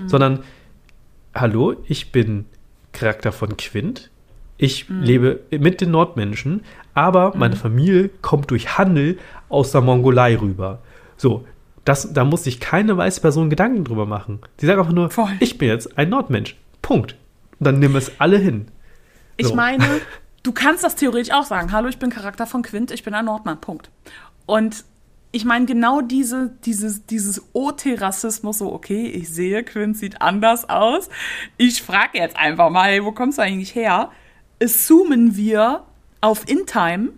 [0.07, 0.41] sondern,
[1.35, 2.47] hallo, ich bin
[2.93, 4.11] Charakter von Quint.
[4.59, 5.03] Ich Mhm.
[5.03, 6.63] lebe mit den Nordmenschen,
[6.95, 9.19] aber meine Familie kommt durch Handel
[9.49, 10.81] aus der Mongolei rüber.
[11.17, 11.45] So,
[11.85, 14.41] das, da muss sich keine weiße Person Gedanken drüber machen.
[14.61, 15.31] Die sagt einfach nur, Voll.
[15.41, 16.57] ich bin jetzt ein Nordmensch.
[16.83, 17.17] Punkt.
[17.59, 18.69] Und dann nehmen wir es alle hin.
[19.37, 19.55] Ich So.
[19.55, 19.85] meine,
[20.43, 21.71] du kannst das theoretisch auch sagen.
[21.73, 23.61] Hallo, ich bin Charakter von Quint, ich bin ein Nordmann.
[23.61, 23.91] Punkt.
[24.47, 24.85] Und
[25.33, 31.11] ich meine, genau diese, dieses, dieses OT-Rassismus, so, okay, ich sehe, Quint sieht anders aus.
[31.59, 34.11] Ich frage jetzt einfach mal, hey, wo kommst du eigentlich her?
[34.63, 35.83] Assumen wir
[36.21, 37.11] auf InTime,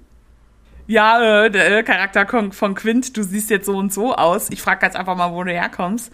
[0.87, 4.49] ja, äh, der äh, Charakter von, von Quint, du siehst jetzt so und so aus.
[4.51, 6.11] Ich frage jetzt einfach mal, wo du herkommst.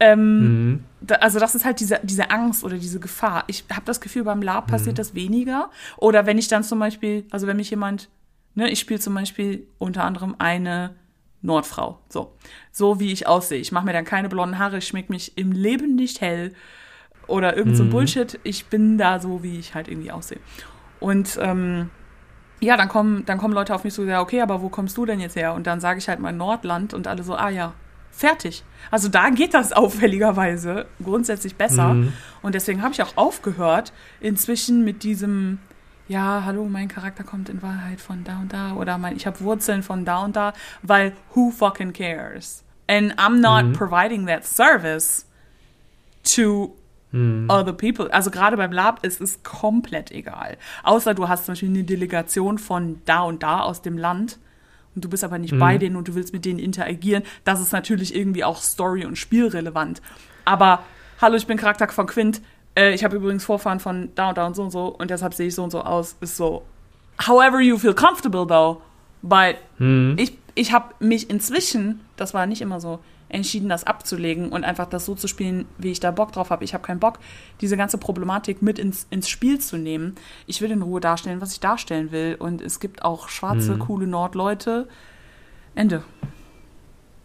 [0.00, 0.84] Ähm, Mhm.
[1.00, 3.44] da, also das ist halt diese, diese Angst oder diese Gefahr.
[3.46, 5.70] Ich habe das Gefühl, beim Lab passiert das weniger.
[5.96, 8.08] Oder wenn ich dann zum Beispiel, also wenn mich jemand,
[8.54, 10.94] ne, ich spiele zum Beispiel unter anderem eine
[11.42, 12.32] Nordfrau, so,
[12.72, 13.58] so wie ich aussehe.
[13.60, 16.52] Ich mache mir dann keine blonden Haare, ich schmink mich im Leben nicht hell
[17.28, 18.40] oder irgend so ein Bullshit.
[18.42, 20.40] Ich bin da so, wie ich halt irgendwie aussehe.
[20.98, 21.90] Und ähm,
[22.60, 25.06] ja, dann kommen, dann kommen Leute auf mich so, ja, okay, aber wo kommst du
[25.06, 25.54] denn jetzt her?
[25.54, 27.72] Und dann sage ich halt mein Nordland und alle so, ah ja,
[28.10, 28.64] fertig.
[28.90, 31.94] Also da geht das auffälligerweise grundsätzlich besser.
[31.94, 32.12] Mhm.
[32.42, 35.58] Und deswegen habe ich auch aufgehört, inzwischen mit diesem,
[36.08, 39.38] ja, hallo, mein Charakter kommt in Wahrheit von da und da oder mein, ich habe
[39.40, 40.52] Wurzeln von da und da,
[40.82, 42.64] weil who fucking cares?
[42.88, 43.72] And I'm not Mhm.
[43.74, 45.26] providing that service
[46.34, 46.74] to
[47.10, 47.48] Mhm.
[47.50, 48.12] other people.
[48.12, 50.56] Also gerade beim Lab ist es komplett egal.
[50.82, 54.38] Außer du hast zum Beispiel eine Delegation von da und da aus dem Land
[54.94, 55.58] und du bist aber nicht Mhm.
[55.58, 57.22] bei denen und du willst mit denen interagieren.
[57.44, 60.02] Das ist natürlich irgendwie auch Story- und Spielrelevant.
[60.44, 60.82] Aber
[61.20, 62.42] hallo, ich bin Charakter von Quint.
[62.74, 65.32] Äh, ich habe übrigens Vorfahren von da und da und so und so und deshalb
[65.34, 66.16] sehe ich so und so aus.
[66.20, 66.62] Ist so,
[67.26, 68.82] however you feel comfortable though.
[69.22, 70.14] But Hm.
[70.18, 72.98] ich, ich habe mich inzwischen, das war nicht immer so,
[73.30, 76.64] entschieden, das abzulegen und einfach das so zu spielen, wie ich da Bock drauf habe.
[76.64, 77.18] Ich habe keinen Bock,
[77.60, 80.14] diese ganze Problematik mit ins, ins Spiel zu nehmen.
[80.46, 82.36] Ich will in Ruhe darstellen, was ich darstellen will.
[82.38, 83.78] Und es gibt auch schwarze, Mhm.
[83.80, 84.88] coole Nordleute.
[85.74, 86.02] Ende.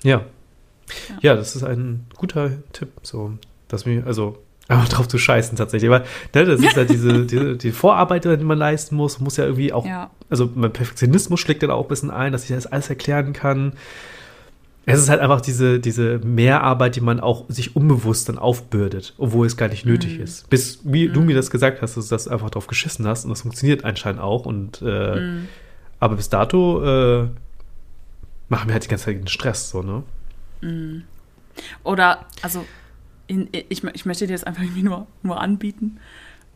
[0.04, 0.26] Ja.
[1.22, 3.34] Ja, das ist ein guter Tipp, so,
[3.70, 5.90] dass mir, also, einfach drauf zu scheißen tatsächlich.
[5.90, 6.06] Aber
[6.36, 9.72] ne, das ist ja diese, diese die Vorarbeit, die man leisten muss, muss ja irgendwie
[9.74, 10.10] auch, Ja.
[10.30, 13.74] also mein Perfektionismus schlägt dann auch ein bisschen ein, dass ich das alles erklären kann.
[14.86, 19.48] Es ist halt einfach diese, diese Mehrarbeit, die man auch sich unbewusst dann aufbürdet, obwohl
[19.48, 20.24] es gar nicht nötig Mhm.
[20.24, 20.50] ist.
[20.50, 23.30] Bis, wie du mir das gesagt hast, dass du das einfach drauf geschissen hast und
[23.30, 24.46] das funktioniert anscheinend auch.
[24.46, 25.48] Und äh, Mhm.
[26.00, 27.28] aber bis dato äh,
[28.50, 30.04] machen wir halt die ganze Zeit den Stress, so, ne?
[31.84, 32.66] Oder, also,
[33.28, 36.00] in, ich, ich möchte dir das einfach irgendwie nur, nur anbieten.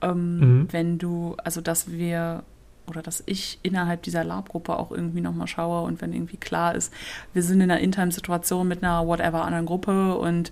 [0.01, 0.67] Ähm, Mhm.
[0.71, 2.43] Wenn du, also, dass wir
[2.87, 6.93] oder dass ich innerhalb dieser Lab-Gruppe auch irgendwie nochmal schaue und wenn irgendwie klar ist,
[7.33, 10.51] wir sind in einer internen Situation mit einer whatever anderen Gruppe und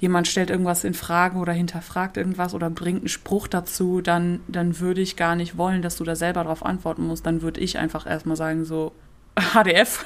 [0.00, 4.78] jemand stellt irgendwas in Frage oder hinterfragt irgendwas oder bringt einen Spruch dazu, dann, dann
[4.80, 7.24] würde ich gar nicht wollen, dass du da selber darauf antworten musst.
[7.24, 8.92] Dann würde ich einfach erstmal sagen, so,
[9.54, 10.04] HDF,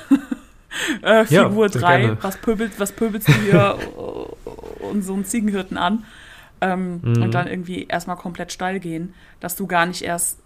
[1.02, 2.18] äh, Figur sehr 3, gerne.
[2.20, 3.76] was pöbelst, was pöbelst du hier
[4.90, 6.04] und so einen Ziegenhirten an?
[6.60, 7.22] Ähm, Mhm.
[7.22, 10.38] Und dann irgendwie erstmal komplett steil gehen, dass du gar nicht erst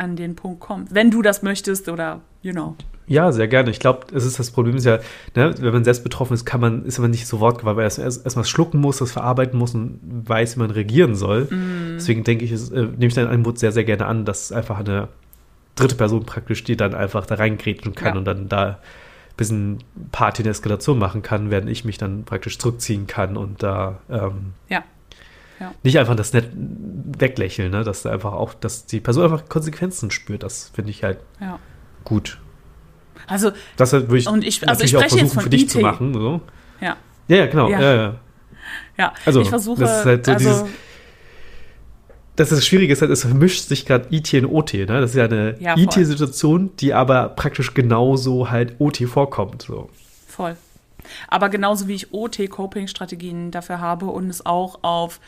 [0.00, 0.94] an den Punkt kommst.
[0.94, 2.74] Wenn du das möchtest oder, you know.
[3.06, 3.70] Ja, sehr gerne.
[3.70, 4.98] Ich glaube, es ist das Problem ist ja,
[5.34, 7.84] ne, wenn man selbst betroffen ist, kann man, ist man nicht so wortgewandt, weil man
[7.84, 11.48] erst, erst, erst schlucken muss, das verarbeiten muss und weiß, wie man reagieren soll.
[11.96, 14.78] Deswegen denke ich, es, äh, nehme ich dein Angebot sehr, sehr gerne an, dass einfach
[14.78, 15.08] eine
[15.74, 18.18] dritte Person praktisch, die dann einfach da reingrätschen kann Ja.
[18.18, 18.76] und dann da ein
[19.36, 19.78] bisschen
[20.12, 23.98] Party in der Eskalation machen kann, während ich mich dann praktisch zurückziehen kann und da
[24.08, 24.84] ähm, Ja.
[25.60, 25.72] Ja.
[25.82, 27.84] nicht einfach das nett weglächeln, ne?
[27.84, 30.42] dass da einfach auch, dass die Person einfach Konsequenzen spürt.
[30.42, 31.58] Das finde ich halt Ja.
[32.04, 32.38] gut.
[33.26, 35.70] Also, Das würde ich, Und ich- also ich auch jetzt versuchen von für dich IT.
[35.70, 36.14] zu machen.
[36.14, 36.40] So.
[36.80, 36.96] ja.
[37.28, 37.68] Ja, ja, genau.
[37.70, 38.16] Ja.
[38.96, 39.12] Ja.
[39.24, 40.64] Also, ich versuche, das ist halt so also, dieses-
[42.36, 44.74] Das ist das Schwierige ist halt, es vermischt sich gerade IT und OT.
[44.74, 44.86] Ne?
[45.00, 45.76] Das ist ja eine Ja.
[45.76, 49.62] IT-Situation, die aber praktisch genauso halt OT vorkommt.
[49.62, 49.90] So.
[50.26, 50.56] voll.
[51.28, 55.20] Aber genauso wie ich OT-Coping-Strategien dafür habe und es auch auf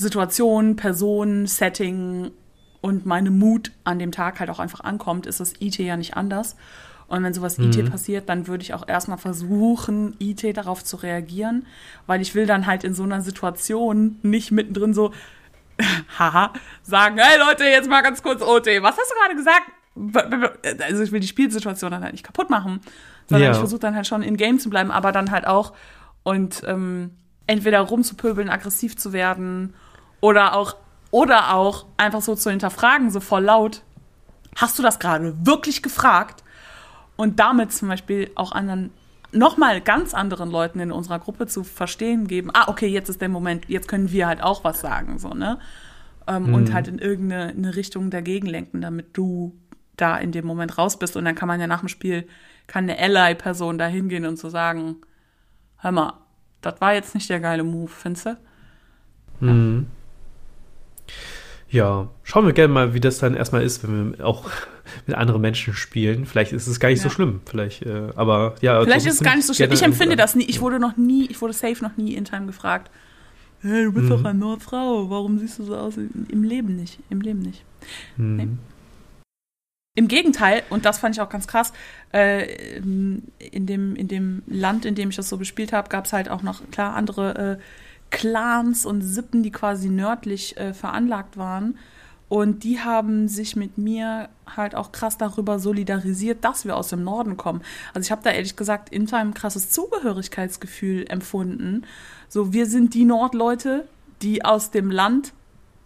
[0.00, 2.30] Situationen, Personen, Setting
[2.80, 6.16] und meine Mut an dem Tag halt auch einfach ankommt, ist das IT ja nicht
[6.16, 6.56] anders.
[7.06, 11.66] Und wenn sowas IT passiert, dann würde ich auch erstmal versuchen, IT darauf zu reagieren,
[12.06, 15.12] weil ich will dann halt in so einer Situation nicht mittendrin so,
[16.18, 16.52] haha,
[16.82, 20.82] sagen, hey Leute, jetzt mal ganz kurz OT, was hast du gerade gesagt?
[20.88, 22.80] Also ich will die Spielsituation dann halt nicht kaputt machen,
[23.26, 23.52] sondern Ja.
[23.52, 25.72] ich versuche dann halt schon in Game zu bleiben, aber dann halt auch
[26.22, 27.10] und ähm,
[27.48, 29.74] entweder rumzupöbeln, aggressiv zu werden
[30.20, 30.76] oder auch
[31.10, 33.82] oder auch einfach so zu hinterfragen, so voll laut.
[34.56, 36.44] Hast du das gerade wirklich gefragt?
[37.16, 38.90] Und damit zum Beispiel auch anderen,
[39.32, 43.28] nochmal ganz anderen Leuten in unserer Gruppe zu verstehen geben, ah, okay, jetzt ist der
[43.28, 45.58] Moment, jetzt können wir halt auch was sagen, so, ne?
[46.26, 49.58] Ähm, Und halt in irgendeine eine Richtung dagegen lenken, damit du
[49.96, 51.16] da in dem Moment raus bist.
[51.16, 52.26] Und dann kann man ja nach dem Spiel,
[52.66, 54.96] kann eine Ally-Person da hingehen und so sagen,
[55.78, 56.14] hör mal,
[56.60, 58.36] das war jetzt nicht der geile Move, findest du?
[59.40, 59.86] Mhm.
[59.86, 59.99] Ja,
[61.72, 64.50] schauen wir gerne mal, wie das dann erstmal ist, wenn wir auch
[65.06, 66.26] mit anderen Menschen spielen.
[66.26, 67.14] Vielleicht ist es gar nicht so Ja.
[67.14, 67.40] schlimm.
[67.46, 68.82] Vielleicht, äh, aber ja.
[68.82, 69.70] Vielleicht so ist es gar nicht so schlimm.
[69.72, 70.44] Ich empfinde das nie.
[70.44, 72.90] Ich wurde noch nie, ich wurde safe noch nie in Time gefragt.
[73.62, 74.10] Hey, du bist Mhm.
[74.10, 75.10] doch eine Nordfrau.
[75.10, 75.94] Warum siehst du so aus?
[75.96, 76.98] Im Leben nicht.
[77.10, 77.62] Im Leben nicht.
[78.16, 78.36] Mhm.
[78.36, 78.48] Nee.
[79.96, 81.72] Im Gegenteil, und das fand ich auch ganz krass,
[82.14, 83.22] äh, in,
[83.66, 86.42] dem, in dem Land, in dem ich das so bespielt habe, gab es halt auch
[86.42, 87.62] noch klar andere äh,
[88.10, 91.78] Clans und Sippen, die quasi nördlich äh, veranlagt waren.
[92.28, 97.02] Und die haben sich mit mir halt auch krass darüber solidarisiert, dass wir aus dem
[97.02, 97.62] Norden kommen.
[97.92, 101.84] Also ich habe da ehrlich gesagt in ein krasses Zugehörigkeitsgefühl empfunden.
[102.28, 103.88] So, wir sind die Nordleute,
[104.22, 105.32] die aus dem Land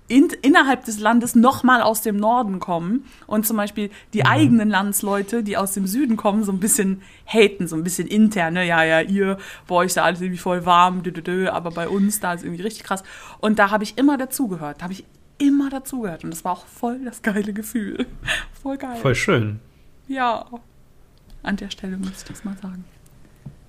[0.06, 5.43] in, innerhalb des Landes nochmal aus dem Norden kommen und zum Beispiel die eigenen Landsleute,
[5.43, 8.66] die aus dem Süden kommen, so ein bisschen haten, so ein bisschen intern, ne?
[8.66, 11.70] Ja, ja, ihr, bei euch ist da alles irgendwie voll warm, dö, dö, dö, aber
[11.70, 13.02] bei uns da ist irgendwie richtig krass.
[13.40, 15.05] Und da habe ich immer dazugehört, da habe ich
[15.39, 18.06] immer dazugehört und das war auch voll das geile Gefühl.
[18.62, 18.97] Voll geil.
[18.97, 19.60] Voll schön.
[20.09, 20.47] Ja.
[21.43, 22.85] An der Stelle muss ich das mal sagen.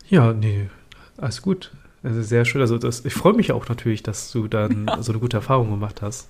[0.08, 0.70] Ja, nee,
[1.18, 1.72] alles gut.
[2.06, 2.62] Also sehr schön.
[2.62, 6.02] Also das, ich freue mich auch natürlich, dass du dann so eine gute Erfahrung gemacht
[6.02, 6.30] hast.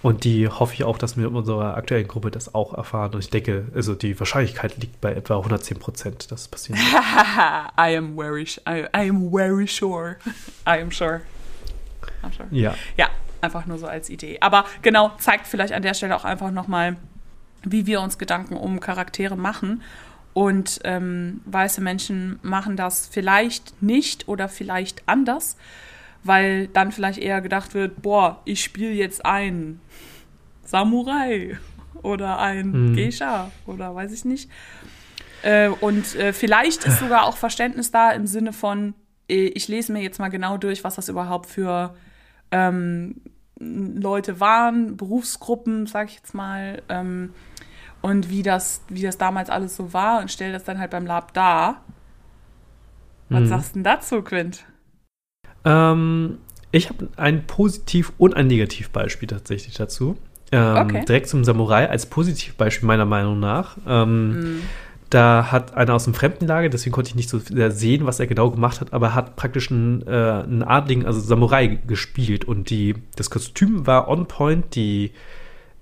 [0.00, 3.14] Und die hoffe ich auch, dass wir in unserer aktuellen Gruppe das auch erfahren.
[3.14, 7.02] Und ich denke, also die Wahrscheinlichkeit liegt bei etwa 110 Prozent, dass es passieren wird.
[7.76, 10.16] I am very, I, I am very sure.
[10.64, 11.22] I am sure.
[12.22, 12.46] I'm sure.
[12.52, 12.76] Ja.
[12.96, 13.08] Ja,
[13.40, 14.38] einfach nur so als Idee.
[14.40, 16.96] Aber genau, zeigt vielleicht an der Stelle auch einfach nochmal,
[17.64, 19.82] wie wir uns Gedanken um Charaktere machen.
[20.36, 25.56] Und ähm, weiße Menschen machen das vielleicht nicht oder vielleicht anders,
[26.24, 29.80] weil dann vielleicht eher gedacht wird, boah, ich spiele jetzt ein
[30.62, 31.56] Samurai
[32.02, 32.96] oder ein mhm.
[32.96, 34.50] Geisha oder weiß ich nicht.
[35.40, 38.92] Äh, und äh, vielleicht ist sogar auch Verständnis da im Sinne von,
[39.30, 41.96] äh, ich lese mir jetzt mal genau durch, was das überhaupt für
[42.50, 43.22] ähm,
[43.58, 47.32] Leute waren, Berufsgruppen, sag ich jetzt mal, ähm,
[48.06, 51.06] und wie das, wie das damals alles so war und stelle das dann halt beim
[51.06, 51.82] Lab dar.
[53.28, 53.48] Was mhm.
[53.48, 54.64] sagst du denn dazu, Quint?
[55.64, 56.38] Ähm,
[56.70, 60.16] ich habe ein Positiv- und ein Negativbeispiel tatsächlich dazu.
[60.52, 61.04] Ähm, okay.
[61.04, 63.76] Direkt zum Samurai als Positivbeispiel meiner Meinung nach.
[63.88, 64.62] Ähm, mhm.
[65.10, 68.28] Da hat einer aus dem Fremdenlager, deswegen konnte ich nicht so sehr sehen, was er
[68.28, 70.10] genau gemacht hat, aber hat praktisch einen, äh,
[70.44, 72.44] einen Adligen, also Samurai, gespielt.
[72.44, 75.10] Und die, das Kostüm war on point, die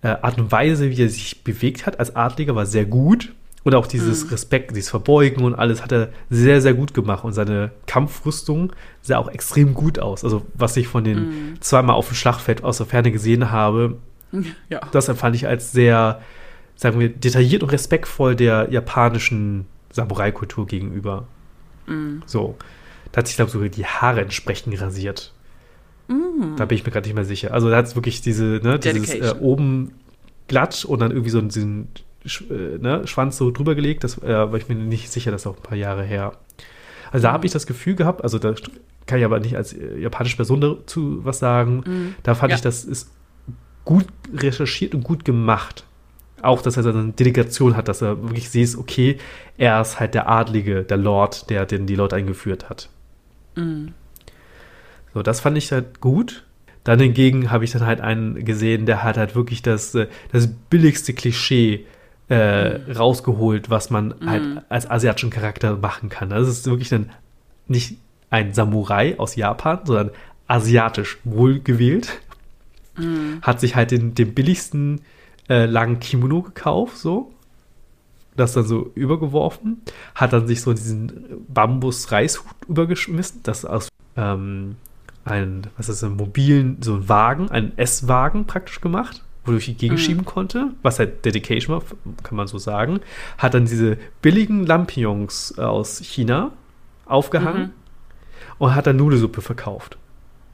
[0.05, 3.33] äh, Art und Weise, wie er sich bewegt hat als Adliger, war sehr gut.
[3.65, 4.31] Und auch dieses mhm.
[4.31, 7.25] Respekt, dieses Verbeugen und alles hat er sehr, sehr gut gemacht.
[7.25, 10.23] Und seine Kampfrüstung sah auch extrem gut aus.
[10.23, 11.61] Also, was ich von den mhm.
[11.61, 13.97] zweimal auf dem Schlachtfeld aus der Ferne gesehen habe,
[14.69, 14.81] ja.
[14.93, 16.21] das empfand ich als sehr
[16.77, 21.27] sagen wir, detailliert und respektvoll der japanischen Samurai-Kultur gegenüber.
[21.87, 22.19] Mm.
[22.27, 22.57] So.
[23.13, 25.33] Da hat sich, glaube ich, sogar die Haare entsprechend rasiert.
[26.09, 26.57] Mm.
[26.57, 27.53] Da bin ich mir gerade nicht mehr sicher.
[27.53, 29.93] Also da hat es wirklich diese, ne, dieses äh, oben
[30.49, 31.89] glatt und dann irgendwie so einen
[32.25, 34.05] äh, ne, Schwanz so drüber gelegt.
[34.05, 36.33] Das äh, war ich mir nicht sicher, das ist auch ein paar Jahre her.
[37.13, 38.55] Also da habe ich das Gefühl gehabt, also da
[39.07, 41.79] kann ich aber nicht als äh, japanische Person dazu was sagen.
[41.79, 42.15] Mm.
[42.23, 42.57] Da fand ja.
[42.57, 43.11] ich, das ist
[43.85, 45.85] gut recherchiert und gut gemacht
[46.45, 49.19] auch, dass er so eine Delegation hat, dass er wirklich sieht, okay,
[49.57, 52.89] er ist halt der Adlige, der Lord, der den die Leute eingeführt hat.
[53.57, 53.95] Mhm.
[55.15, 56.45] So, das fand ich halt gut.
[56.83, 60.49] Dann hingegen habe ich dann halt einen gesehen, der hat halt wirklich das, äh, das
[60.49, 61.87] billigste Klischee
[62.29, 62.93] äh, mhm.
[62.93, 64.29] rausgeholt, was man mhm.
[64.29, 66.31] halt als asiatischen Charakter machen kann.
[66.31, 67.11] Das ist wirklich dann
[67.69, 70.11] nicht ein Samurai aus Japan, sondern
[70.47, 72.21] asiatisch wohlgewählt.
[72.97, 73.41] Mhm.
[73.41, 75.01] Hat sich halt den, den billigsten
[75.49, 77.31] äh, langen Kimono gekauft, so.
[78.37, 79.83] Das dann so übergeworfen,
[80.17, 84.75] hat dann sich so diesen Bambus-Reishut übergeschmissen, das aus ähm,
[85.25, 90.23] ein, was ist ein mobilen, so ein Wagen, ein S-Wagen praktisch gemacht, wodurch ich gegenschieben
[90.23, 90.27] mhm.
[90.27, 91.83] konnte, was halt Dedication war,
[92.23, 93.01] kann man so sagen.
[93.39, 96.53] Hat dann diese billigen Lampions aus China
[97.07, 97.73] aufgehangen mhm.
[98.59, 99.99] und hat dann Nudelsuppe verkauft.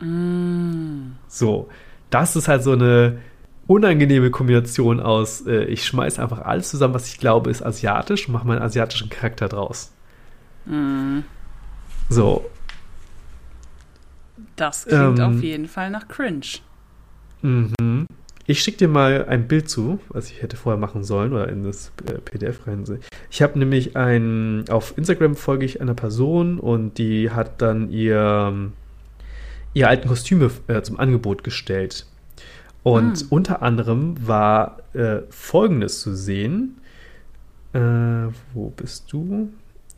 [0.01, 1.17] Mhm.
[1.29, 1.69] So,
[2.11, 3.19] das ist halt so eine
[3.67, 8.33] unangenehme Kombination aus, äh, ich schmeiße einfach alles zusammen, was ich glaube, ist asiatisch und
[8.33, 9.93] mache meinen asiatischen Charakter draus.
[10.67, 11.21] Mm.
[12.09, 12.51] So.
[14.61, 16.61] Das klingt ähm, auf jeden Fall nach cringe.
[17.41, 18.07] Mhm.
[18.47, 21.63] Ich schicke dir mal ein Bild zu, was ich hätte vorher machen sollen oder in
[21.63, 22.85] das äh, PDF rein.
[23.31, 28.71] Ich habe nämlich ein, auf Instagram folge ich einer Person und die hat dann ihr,
[29.73, 32.07] ihr alten Kostüme äh, zum Angebot gestellt.
[32.83, 33.29] Und mhm.
[33.31, 36.81] unter anderem war äh, Folgendes zu sehen.
[37.73, 37.79] Äh,
[38.53, 39.51] wo bist du?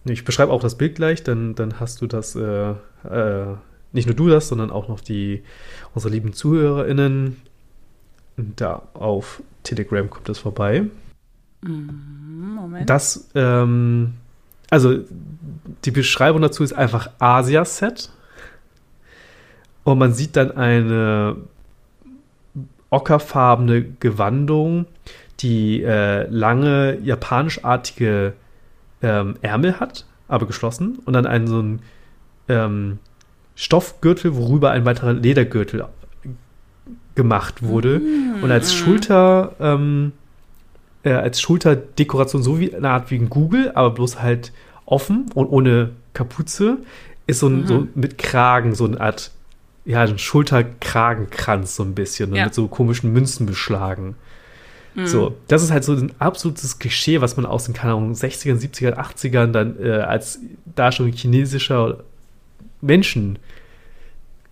[0.05, 2.75] Ich beschreibe auch das Bild gleich, dann, dann hast du das, äh,
[3.09, 3.55] äh,
[3.93, 5.43] nicht nur du das, sondern auch noch die,
[5.95, 7.37] unsere lieben ZuhörerInnen.
[8.37, 10.85] Da auf Telegram kommt das vorbei.
[11.63, 12.89] Mhm, Moment.
[12.91, 14.15] Das, ähm,
[14.71, 14.99] also
[15.85, 18.11] die Beschreibung dazu ist einfach Asia-Set.
[19.85, 21.37] Und man sieht dann eine
[22.91, 24.87] ockerfarbene Gewandung,
[25.41, 28.35] die äh, lange japanischartige
[29.03, 30.99] ähm, Ärmel hat, aber geschlossen.
[31.05, 31.83] Und dann einen so einen
[32.49, 32.99] ähm,
[33.55, 35.85] Stoffgürtel, worüber ein weiterer Ledergürtel
[37.15, 38.01] gemacht wurde.
[38.01, 38.43] Mm.
[38.43, 40.13] Und als Schulter, ähm,
[41.03, 44.53] äh, als Schulterdekoration, so wie eine Art wie ein Google, aber bloß halt
[44.87, 46.79] offen und ohne Kapuze,
[47.27, 47.67] ist so, ein, mhm.
[47.67, 49.31] so mit Kragen, so eine Art
[49.85, 52.45] ja, ein Schulterkragenkranz so ein bisschen ja.
[52.45, 54.15] mit so komischen Münzen beschlagen.
[54.95, 55.07] Mhm.
[55.07, 58.61] So, das ist halt so ein absolutes Klischee, was man aus den, keine Ahnung, 60ern,
[58.61, 60.41] 70ern, 80ern dann äh, als
[60.75, 62.05] Darstellung chinesischer
[62.83, 63.39] Menschen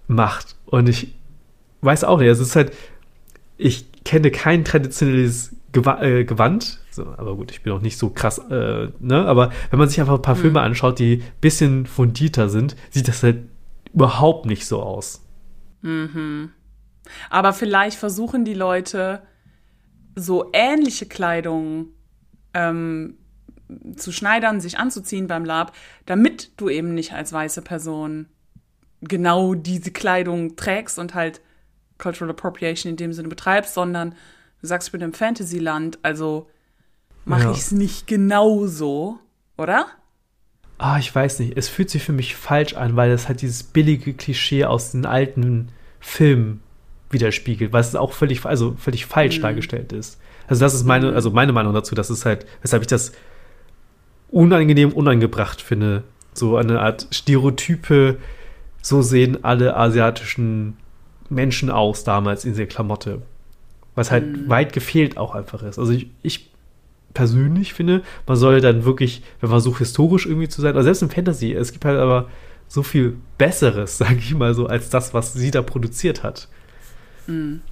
[0.08, 0.56] macht.
[0.64, 1.14] Und ich
[1.82, 2.72] weiß auch nicht, also es ist halt,
[3.58, 8.10] ich kenne kein traditionelles Gew äh, Gewand, so, aber gut, ich bin auch nicht so
[8.10, 9.26] krass, äh, ne?
[9.26, 10.40] Aber wenn man sich einfach ein paar mhm.
[10.40, 13.44] Filme anschaut, die ein bisschen fundierter sind, sieht das halt
[13.92, 15.24] überhaupt nicht so aus.
[15.82, 16.50] Mhm.
[17.28, 19.22] Aber vielleicht versuchen die Leute
[20.16, 21.88] so ähnliche Kleidung
[22.54, 23.14] ähm,
[23.96, 25.72] zu schneidern, sich anzuziehen beim Lab,
[26.06, 28.26] damit du eben nicht als weiße Person
[29.02, 31.40] genau diese Kleidung trägst und halt
[31.98, 34.14] Cultural Appropriation in dem Sinne betreibst, sondern
[34.60, 36.48] du sagst, ich bin im Fantasyland, also
[37.24, 37.50] mache Ja.
[37.52, 39.18] ich es nicht genauso,
[39.56, 39.86] oder?
[40.78, 41.56] Ah, ich weiß nicht.
[41.58, 45.04] Es fühlt sich für mich falsch an, weil es halt dieses billige Klischee aus den
[45.04, 45.68] alten
[45.98, 46.62] Filmen
[47.10, 49.42] widerspiegelt, was auch völlig, also völlig falsch Mhm.
[49.42, 50.18] dargestellt ist.
[50.46, 53.12] Also das ist meine, also meine Meinung dazu, das ist halt, weshalb ich das
[54.30, 56.02] unangenehm unangebracht finde.
[56.32, 58.16] So eine Art Stereotype,
[58.82, 60.76] so sehen alle asiatischen
[61.28, 63.22] Menschen aus damals in dieser Klamotte.
[63.94, 64.48] Was halt Mhm.
[64.48, 65.78] weit gefehlt auch einfach ist.
[65.78, 66.50] Also ich, ich
[67.12, 71.02] persönlich finde, man soll dann wirklich, wenn man versucht, historisch irgendwie zu sein, oder selbst
[71.02, 72.28] im Fantasy, es gibt halt aber
[72.68, 76.48] so viel Besseres, sage ich mal so, als das, was sie da produziert hat.
[77.26, 77.62] Mhm.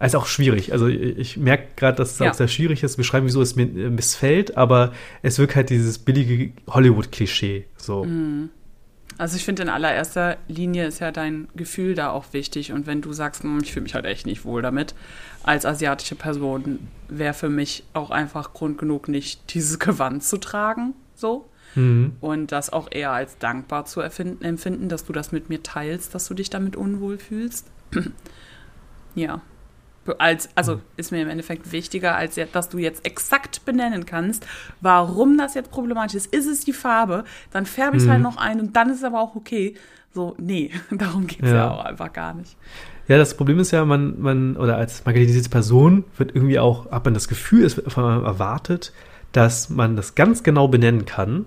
[0.00, 0.72] Ist auch schwierig.
[0.72, 2.30] Also ich, merke gerade, dass es Ja.
[2.30, 4.92] auch sehr schwierig ist, beschreiben, wieso es mir missfällt, aber
[5.22, 7.64] es wirkt halt dieses billige Hollywood-Klischee.
[7.76, 8.04] So.
[8.04, 8.50] Mhm.
[9.16, 13.00] Also ich finde in allererster Linie ist ja dein Gefühl da auch wichtig und wenn
[13.02, 14.94] du sagst, "Hm, ich fühle mich halt echt nicht wohl damit,
[15.42, 20.94] als asiatische Person wäre für mich auch einfach Grund genug, nicht dieses Gewand zu tragen,
[21.16, 21.48] so.
[21.74, 22.12] Mhm.
[22.20, 26.14] Und das auch eher als dankbar zu erfinden, empfinden, dass du das mit mir teilst,
[26.14, 27.66] dass du dich damit unwohl fühlst.
[29.16, 29.40] ja.
[30.18, 34.46] Als, also ist mir im Endeffekt wichtiger, als dass du jetzt exakt benennen kannst,
[34.80, 36.32] warum das jetzt problematisch ist.
[36.34, 37.24] Ist es die Farbe?
[37.50, 38.12] Dann färbe ich es Mhm.
[38.12, 39.74] halt noch ein und dann ist es aber auch okay.
[40.14, 41.56] So, nee, darum geht es ja.
[41.56, 41.70] Ja.
[41.72, 42.56] auch einfach gar nicht.
[43.06, 47.04] Ja, das Problem ist ja, man, man, oder als marginalisierte Person wird irgendwie auch, hat
[47.04, 48.92] man das Gefühl, es wird von einem erwartet,
[49.32, 51.44] dass man das ganz genau benennen kann,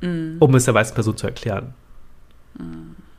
[0.00, 0.36] Mhm.
[0.38, 1.74] um es der weißen Person zu erklären.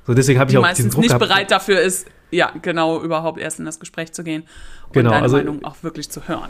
[0.07, 2.52] So, deswegen habe ich Die auch diesen meistens Druck nicht gehabt, bereit dafür ist, ja,
[2.62, 4.44] genau, überhaupt erst in das Gespräch zu gehen
[4.88, 6.50] und Genau, deine also- Meinung auch wirklich zu hören.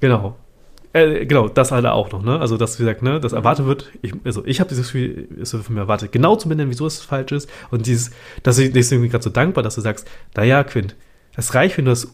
[0.00, 0.36] Genau.
[0.94, 2.40] Äh, genau, das alle auch noch, ne?
[2.40, 3.20] Also, dass, wie gesagt, ne, Mhm.
[3.20, 6.34] das erwartet wird, ich, also ich habe dieses Gefühl, es wird von mir erwartet, genau
[6.36, 7.50] zu benennen, wieso es falsch ist.
[7.70, 8.10] Und dieses,
[8.42, 10.96] dass ich deswegen gerade so dankbar, dass du sagst, naja, Quint,
[11.36, 12.08] es reicht, wenn du das,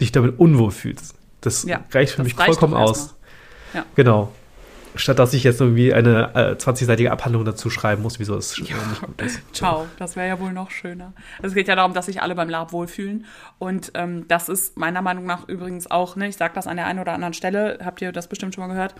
[0.00, 1.14] dich damit unwohl fühlst.
[1.42, 3.14] Das Ja, reicht für das mich reicht vollkommen aus.
[3.74, 3.84] Ja.
[3.94, 4.32] Genau.
[4.94, 8.62] Statt dass ich jetzt irgendwie eine äh, 20-seitige Abhandlung dazu schreiben muss, wieso es äh,
[8.62, 9.40] nicht gut ist.
[9.52, 11.12] Ciao, das wäre ja wohl noch schöner.
[11.42, 13.26] Es geht ja darum, dass sich alle beim Lab wohlfühlen.
[13.58, 16.86] Und ähm, das ist meiner Meinung nach übrigens auch, ne, ich sage das an der
[16.86, 18.94] einen oder anderen Stelle, habt ihr das bestimmt schon mal gehört,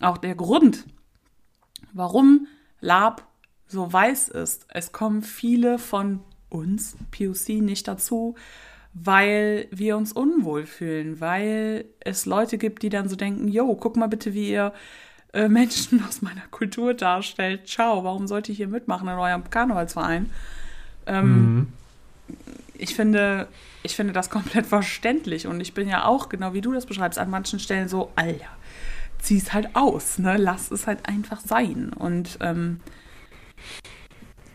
[0.00, 0.84] auch der Grund,
[1.92, 2.46] warum
[2.80, 3.26] Lab
[3.66, 4.66] so weiß ist.
[4.68, 8.34] Es kommen viele von uns, POC, nicht dazu,
[8.94, 13.96] weil wir uns unwohl fühlen, weil es Leute gibt, die dann so denken, yo, guck
[13.96, 14.72] mal bitte, wie ihr
[15.32, 17.68] äh, Menschen aus meiner Kultur darstellt.
[17.68, 20.30] Ciao, warum sollte ich hier mitmachen in eurem Karnevalsverein?
[21.06, 21.72] Ähm, Mhm.
[22.74, 23.48] ich finde,
[23.82, 27.18] ich finde das komplett verständlich und ich bin ja auch, genau wie du das beschreibst,
[27.18, 28.46] an manchen Stellen so, Alter,
[29.20, 30.36] zieh es halt aus, ne?
[30.36, 31.92] Lass es halt einfach sein.
[31.92, 32.80] Und ähm,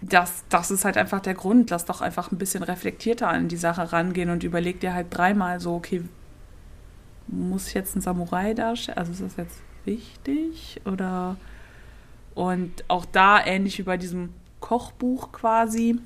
[0.02, 1.70] das, das ist halt einfach der Grund.
[1.70, 5.60] Lass doch einfach ein bisschen reflektierter an die Sache rangehen und überleg dir halt dreimal
[5.60, 6.04] so, okay,
[7.28, 8.98] muss ich jetzt ein Samurai darstellen?
[8.98, 10.80] Also ist das jetzt wichtig?
[10.86, 11.38] Oder
[12.36, 16.00] und auch da, ähnlich wie bei diesem Kochbuch quasi,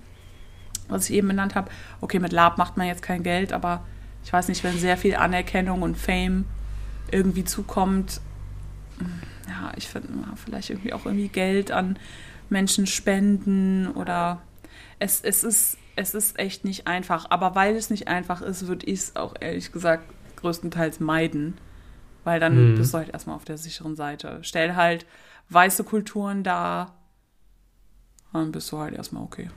[0.88, 3.84] was ich eben benannt habe, okay, mit Lab macht man jetzt kein Geld, aber
[4.24, 6.46] ich weiß nicht, wenn sehr viel Anerkennung und Fame
[7.12, 8.22] irgendwie zukommt,
[9.50, 11.98] ja, ich finde, vielleicht irgendwie auch irgendwie Geld an
[12.50, 14.42] Menschen spenden oder
[15.00, 17.26] es, es, ist, es ist echt nicht einfach.
[17.30, 20.04] Aber weil es nicht einfach ist, würde ich es auch ehrlich gesagt
[20.38, 21.58] größtenteils meiden.
[22.24, 22.76] Weil dann Mhm.
[22.76, 24.40] bist du halt erstmal auf der sicheren Seite.
[24.42, 25.06] Stell halt
[25.50, 26.96] weiße Kulturen dar,
[28.34, 29.50] dann bist du halt erstmal okay.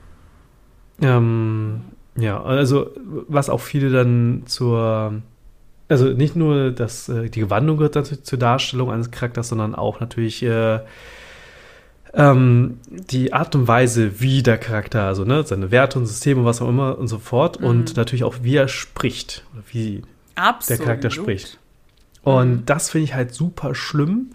[1.00, 1.82] Ähm,
[2.16, 2.90] ja, also
[3.28, 5.22] was auch viele dann zur,
[5.88, 10.00] also nicht nur das, äh, die Gewandung gehört dazu, zur Darstellung eines Charakters, sondern auch
[10.00, 10.80] natürlich äh,
[12.14, 16.62] ähm, die Art und Weise, wie der Charakter, also ne, seine Werte und Systeme, was
[16.62, 20.02] auch immer und so fort und natürlich auch, wie er spricht, wie
[20.36, 20.78] Absolut.
[20.78, 21.58] der Charakter spricht.
[22.24, 22.66] Und Mhm.
[22.66, 24.30] das finde ich halt super schlimm,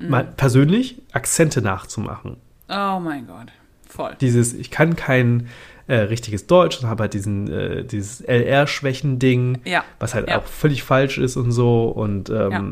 [0.00, 2.36] mal persönlich Akzente nachzumachen.
[2.68, 3.48] Oh mein Gott.
[3.88, 4.14] Voll.
[4.20, 5.48] dieses, ich kann kein
[5.88, 9.82] äh, richtiges Deutsch und habe halt diesen, äh, dieses LR-Schwächen-Ding, Ja.
[9.98, 10.38] was halt Ja.
[10.38, 11.84] auch völlig falsch ist und so.
[11.88, 12.64] Und ähm, Ja.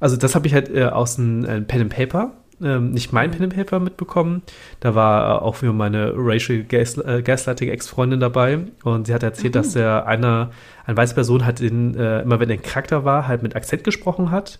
[0.00, 2.32] also das habe ich halt äh, aus einem äh, Pen and Paper,
[2.62, 3.34] ähm, nicht mein Mhm.
[3.34, 4.42] Pen and Paper mitbekommen.
[4.80, 9.22] Da war äh, auch wieder meine Racial Gas, äh, Gaslighting Ex-Freundin dabei und sie hat
[9.22, 9.58] erzählt, Mhm.
[9.58, 10.50] dass der einer,
[10.86, 13.84] eine weiße Person hat in, äh, immer wenn er ein Charakter war, halt mit Akzent
[13.84, 14.58] gesprochen hat.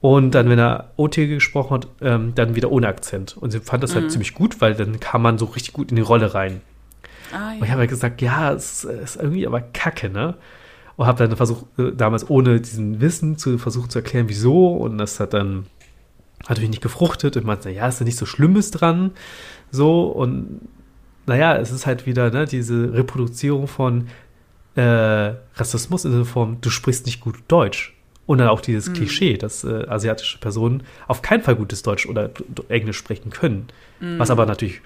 [0.00, 3.36] Und dann, wenn er OT gesprochen hat, ähm, dann wieder ohne Akzent.
[3.36, 4.10] Und sie fand das halt Mhm.
[4.10, 6.60] ziemlich gut, weil dann kam man so richtig gut in die Rolle rein.
[7.32, 7.68] Ah, Und ich ja.
[7.70, 10.34] habe halt gesagt, ja, es ist irgendwie aber kacke, ne?
[10.96, 14.74] Und habe dann versucht, äh, damals ohne diesen Wissen zu versuchen zu erklären, wieso.
[14.74, 15.66] Und das hat dann
[16.48, 17.36] natürlich nicht gefruchtet.
[17.36, 19.12] Und meinte, ja, ist ja nicht so Schlimmes dran.
[19.70, 20.60] So, und
[21.26, 24.08] naja, es ist halt wieder ne, diese Reproduzierung von
[24.74, 24.82] äh,
[25.54, 27.94] Rassismus in der Form, du sprichst nicht gut Deutsch.
[28.24, 28.94] Und dann auch dieses Mhm.
[28.94, 32.30] Klischee, dass äh, asiatische Personen auf keinen Fall gutes Deutsch oder
[32.68, 33.66] Englisch sprechen können.
[34.00, 34.80] Was aber natürlich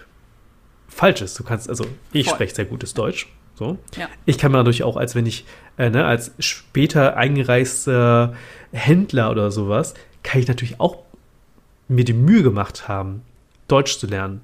[0.89, 1.39] falsch ist.
[1.39, 2.31] Du kannst, also ich Mhm.
[2.31, 3.29] Spreche sehr gutes Deutsch.
[3.55, 3.79] So.
[3.97, 4.09] Ja.
[4.27, 5.45] Ich kann mir natürlich auch, als wenn ich,
[5.79, 8.35] äh, ne, als später eingereister
[8.73, 10.99] Händler oder sowas, kann ich natürlich auch
[11.89, 13.23] mir die Mühe gemacht haben,
[13.69, 14.41] Deutsch zu lernen.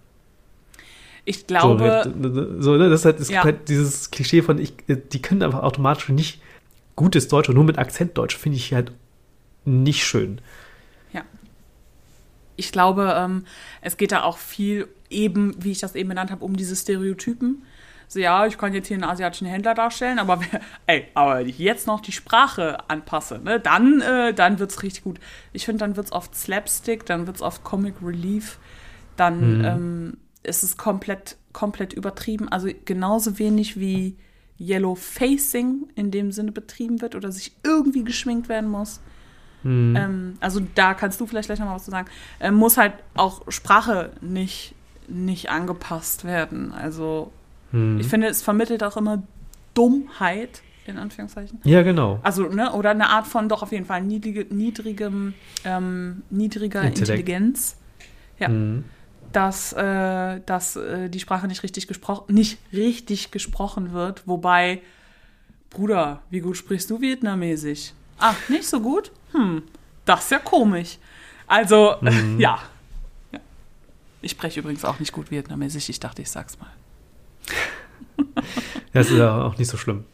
[1.24, 3.44] Ich glaube, so, so, ne, das ist halt, es Ja.
[3.44, 6.40] halt dieses Klischee von, ich, äh, die können einfach automatisch nicht
[6.96, 8.92] gutes Deutsch und nur mit Akzent Deutsch finde ich halt
[9.64, 10.40] nicht schön.
[12.56, 13.44] ich glaube, ähm,
[13.80, 17.62] es geht da auch viel eben, wie ich das eben benannt habe, um diese Stereotypen.
[18.12, 20.38] So, ja, ich kann jetzt hier einen asiatischen Händler darstellen, aber
[20.86, 25.04] ey, aber wenn ich jetzt noch die Sprache anpasse, ne, dann, äh, dann wird's richtig
[25.04, 25.18] gut.
[25.54, 28.58] Ich finde, dann wird's oft Slapstick, dann wird's oft Comic Relief,
[29.16, 29.64] dann Mhm.
[29.64, 32.48] ähm, ist es komplett, komplett übertrieben.
[32.50, 34.16] Also genauso wenig wie
[34.60, 39.00] Yellow Facing in dem Sinne betrieben wird oder sich irgendwie geschminkt werden muss.
[39.62, 39.96] Hm.
[39.96, 42.08] Ähm, also da kannst du vielleicht gleich noch mal was zu sagen.
[42.40, 44.74] Ähm, muss halt auch Sprache nicht,
[45.08, 46.72] nicht angepasst werden.
[46.72, 47.32] Also
[47.72, 47.98] Hm.
[47.98, 49.22] ich finde, es vermittelt auch immer
[49.74, 51.60] Dummheit, in Anführungszeichen.
[51.64, 52.20] Ja, genau.
[52.22, 55.34] Also, ne, oder eine Art von doch auf jeden Fall niedrige, niedrigem,
[55.64, 57.00] ähm, niedriger Intellekt.
[57.00, 57.76] Intelligenz,
[58.38, 58.48] Ja.
[58.48, 58.84] Hm.
[59.32, 64.26] dass, äh, dass äh, die Sprache nicht richtig gesprochen, nicht richtig gesprochen wird.
[64.26, 64.82] Wobei,
[65.70, 67.92] Bruder, wie gut sprichst du Vietnamesisch?
[68.18, 69.10] Ach, nicht so gut?
[69.32, 69.62] Hm,
[70.04, 70.98] das ist ja komisch.
[71.46, 71.94] Also,
[72.38, 72.58] ja.
[73.30, 73.40] ja.
[74.20, 75.88] Ich spreche übrigens auch nicht gut Vietnamesisch.
[75.88, 76.70] Ich dachte, ich sag's mal.
[78.92, 80.04] Das ist ja auch nicht so schlimm.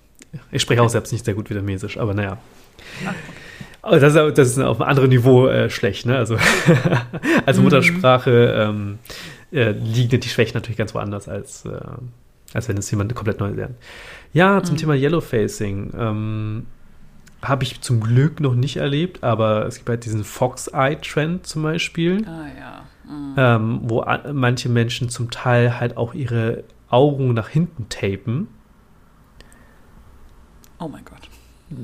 [0.53, 2.39] Ich spreche auch selbst nicht sehr gut Vietnamesisch, aber naja.
[3.83, 6.17] Aber das ist, das ist auf einem anderen Niveau äh, schlecht, ne?
[6.17, 6.37] Also
[7.47, 8.99] als Muttersprache ähm,
[9.53, 11.81] äh, liegen die Schwächen natürlich ganz woanders, als, äh,
[12.55, 13.77] als wenn es jemand komplett neu lernt.
[14.33, 16.67] Ja, zum Thema Yellowfacing ähm,
[17.41, 22.25] habe ich zum Glück noch nicht erlebt, aber es gibt halt diesen Fox-Eye-Trend zum Beispiel
[22.27, 22.85] Ah, ja.
[23.11, 23.35] Mhm.
[23.39, 28.49] ähm, wo manche Menschen zum Teil halt auch ihre Augen nach hinten tapen.
[30.79, 31.29] Oh mein Gott.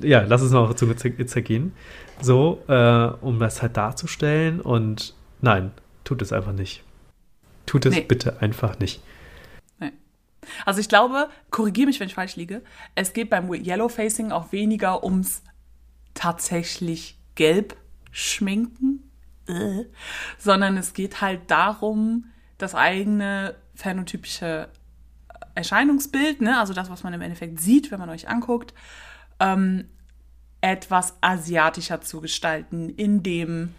[0.03, 1.73] Ja, lass es noch zu zer- zergehen.
[2.21, 4.61] So, äh, um das halt darzustellen.
[4.61, 5.73] Und nein,
[6.05, 6.83] tut es einfach nicht.
[7.67, 8.01] Tut es Nee.
[8.03, 9.03] bitte einfach nicht.
[10.67, 12.61] Also ich glaube, korrigiere mich, wenn ich falsch liege,
[12.95, 15.43] es geht beim Yellowfacing auch weniger ums
[16.13, 17.75] tatsächlich gelb
[18.11, 19.11] schminken,
[19.49, 19.85] äh,
[20.39, 22.27] sondern es geht halt darum,
[22.59, 24.69] das eigene phänotypische
[25.55, 28.75] Erscheinungsbild, ne, also das, was man im Endeffekt sieht, wenn man euch anguckt,
[29.41, 29.85] ähm,
[30.61, 33.75] etwas asiatischer zu gestalten, indem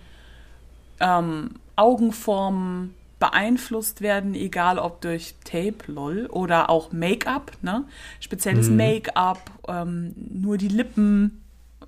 [0.99, 7.85] ähm, Augenformen beeinflusst werden, egal ob durch Tape, lol, oder auch Make-up, ne?
[8.19, 11.41] Spezielles Make-up, ähm, nur die Lippen,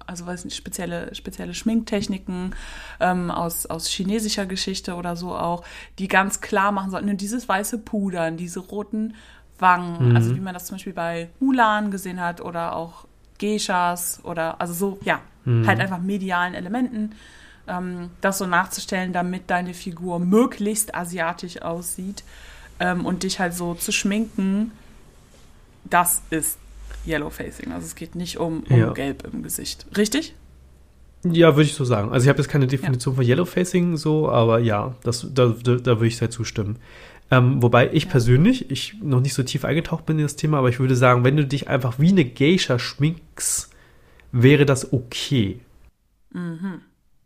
[0.06, 2.56] also weiß nicht, spezielle, spezielle Schminktechniken
[3.00, 5.64] ähm, aus, aus chinesischer Geschichte oder so auch,
[6.00, 9.14] die ganz klar machen sollten, nur dieses weiße Pudern, diese roten
[9.60, 13.06] Wangen, also wie man das zum Beispiel bei Mulan gesehen hat oder auch
[13.40, 15.22] Geishas oder also so, ja,
[15.66, 17.14] halt einfach medialen Elementen
[17.68, 22.24] ähm, das so nachzustellen, damit deine Figur möglichst asiatisch aussieht
[22.80, 24.72] ähm, und dich halt so zu schminken,
[25.86, 26.58] das ist
[27.06, 27.72] Yellowfacing.
[27.72, 28.94] Also es geht nicht um, um Ja.
[28.94, 29.86] Gelb im Gesicht.
[29.96, 30.36] Richtig?
[31.24, 32.12] Ja, würde ich so sagen.
[32.12, 35.96] Also ich habe jetzt keine Definition von Yellowfacing so, aber ja, das, da, da, da
[35.98, 36.78] würde ich sehr zustimmen.
[37.30, 40.70] Ähm, wobei ich persönlich, ich noch nicht so tief eingetaucht bin in das Thema, aber
[40.70, 43.70] ich würde sagen, wenn du dich einfach wie eine Geisha schminkst,
[44.32, 45.60] wäre das okay.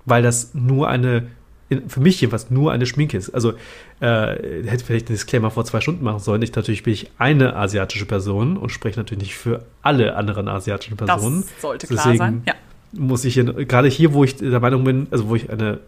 [0.06, 1.28] Weil das nur eine,
[1.70, 3.30] in- für mich jedenfalls nur eine Schminke ist.
[3.32, 3.54] Also
[4.00, 6.42] äh, hätte vielleicht den Disclaimer vor zwei Stunden machen sollen.
[6.42, 10.98] Ich natürlich bin ich eine asiatische Person und spreche natürlich nicht für alle anderen asiatischen
[10.98, 12.42] Personen Das sollte klar Deswegen- sein.
[12.48, 12.54] Ja.
[12.94, 15.80] muss ich hier, gerade hier, wo ich der Meinung bin, also wo ich eine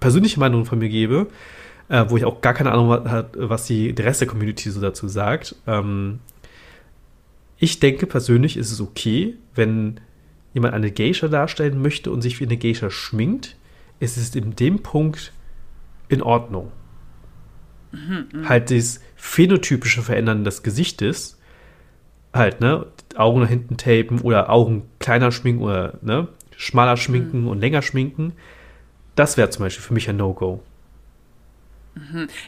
[0.00, 1.26] persönliche Meinung von mir gebe,
[1.88, 4.80] äh, wo ich auch gar keine Ahnung hat, was die, der Rest der Community so
[4.80, 5.56] dazu sagt.
[5.66, 6.20] Ähm,
[7.58, 10.00] ich denke persönlich ist es okay, wenn
[10.52, 13.56] jemand eine Geisha darstellen möchte und sich wie eine Geisha schminkt,
[14.00, 15.32] ist es in dem Punkt
[16.08, 16.72] in Ordnung.
[18.48, 21.38] Halt das phänotypische Verändern des Gesichtes,
[22.32, 27.60] halt, ne, Augen nach hinten tapen oder Augen kleiner schminken oder, ne, schmaler schminken und
[27.60, 28.32] länger schminken,
[29.14, 30.60] das wäre zum Beispiel für mich ein No-Go.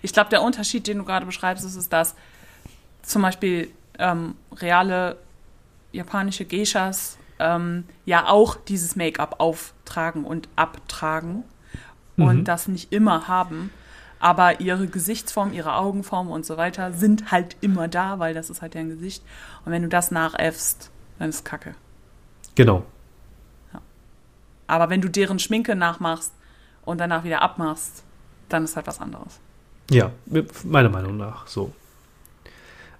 [0.02, 2.14] Ich glaube, der Unterschied, den du gerade beschreibst, ist, ist dass
[3.02, 5.16] zum Beispiel ähm, reale
[5.92, 11.44] japanische Geishas ähm, ja auch dieses Make-up auftragen und abtragen
[12.16, 12.44] und Mhm.
[12.44, 13.70] das nicht immer haben.
[14.18, 18.62] aber ihre Gesichtsform, ihre Augenform und so weiter sind halt immer da, weil das ist
[18.62, 19.22] halt deren Gesicht.
[19.66, 21.74] Und wenn du das nachäffst, dann ist Kacke.
[22.54, 22.82] Genau.
[24.66, 26.32] Aber wenn du deren Schminke nachmachst
[26.86, 28.02] und danach wieder abmachst,
[28.48, 29.38] dann ist halt was anderes.
[29.90, 30.10] Ja,
[30.64, 31.72] meiner Meinung nach so.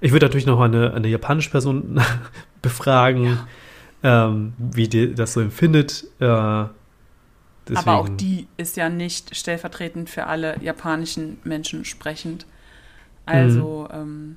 [0.01, 2.01] Ich würde natürlich noch eine, eine japanische Person
[2.62, 3.39] befragen,
[4.02, 4.28] ja.
[4.28, 6.05] ähm, wie die das so empfindet.
[6.20, 6.64] Äh,
[7.68, 7.89] Deswegen.
[7.89, 12.47] Aber auch die ist ja nicht stellvertretend für alle japanischen Menschen sprechend.
[13.24, 13.98] Also mhm.
[13.98, 14.36] ähm,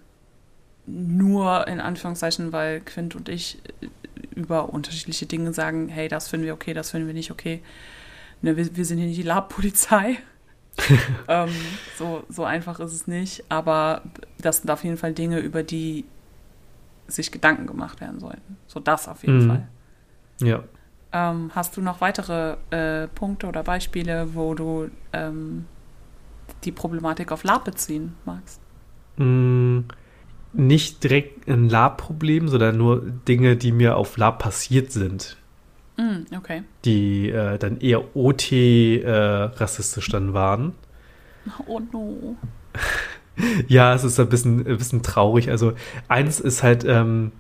[0.88, 3.60] nur in Anführungszeichen, weil Quint und ich
[4.34, 7.62] über unterschiedliche Dinge sagen, hey, das finden wir okay, das finden wir nicht okay.
[8.42, 10.18] Ne, wir, wir sind hier nicht die Lab-Polizei.
[11.28, 11.50] ähm,
[11.98, 13.44] so, so einfach ist es nicht.
[13.50, 14.02] Aber
[14.40, 16.06] das sind auf jeden Fall Dinge, über die
[17.08, 18.58] sich Gedanken gemacht werden sollten.
[18.68, 19.48] So das auf jeden mhm.
[19.48, 19.68] Fall.
[20.42, 20.64] Ja.
[21.12, 25.66] Ähm, hast du noch weitere äh, Punkte oder Beispiele, wo du ähm,
[26.64, 28.62] die Problematik auf Lab beziehen magst?
[29.18, 29.82] Mm,
[30.54, 35.38] nicht direkt ein Lab-Problem, sondern nur Dinge, die mir auf Lab passiert sind.
[36.00, 36.64] Mm, okay.
[36.86, 40.74] Die äh, dann eher OT-rassistisch äh, dann waren.
[41.68, 42.38] Oh no.
[43.68, 45.52] ja, es ist ein bisschen, ein bisschen traurig.
[45.52, 45.74] Also
[46.08, 47.34] eins ist halt ähm,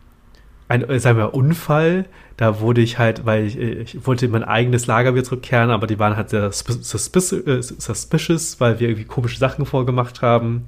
[0.67, 2.05] ein, sagen wir, Unfall.
[2.35, 5.87] Da wurde ich halt, weil ich, ich wollte in mein eigenes Lager wieder zurückkehren, aber
[5.87, 10.65] die waren halt sehr äh, suspicious, weil wir irgendwie komische Sachen vorgemacht haben.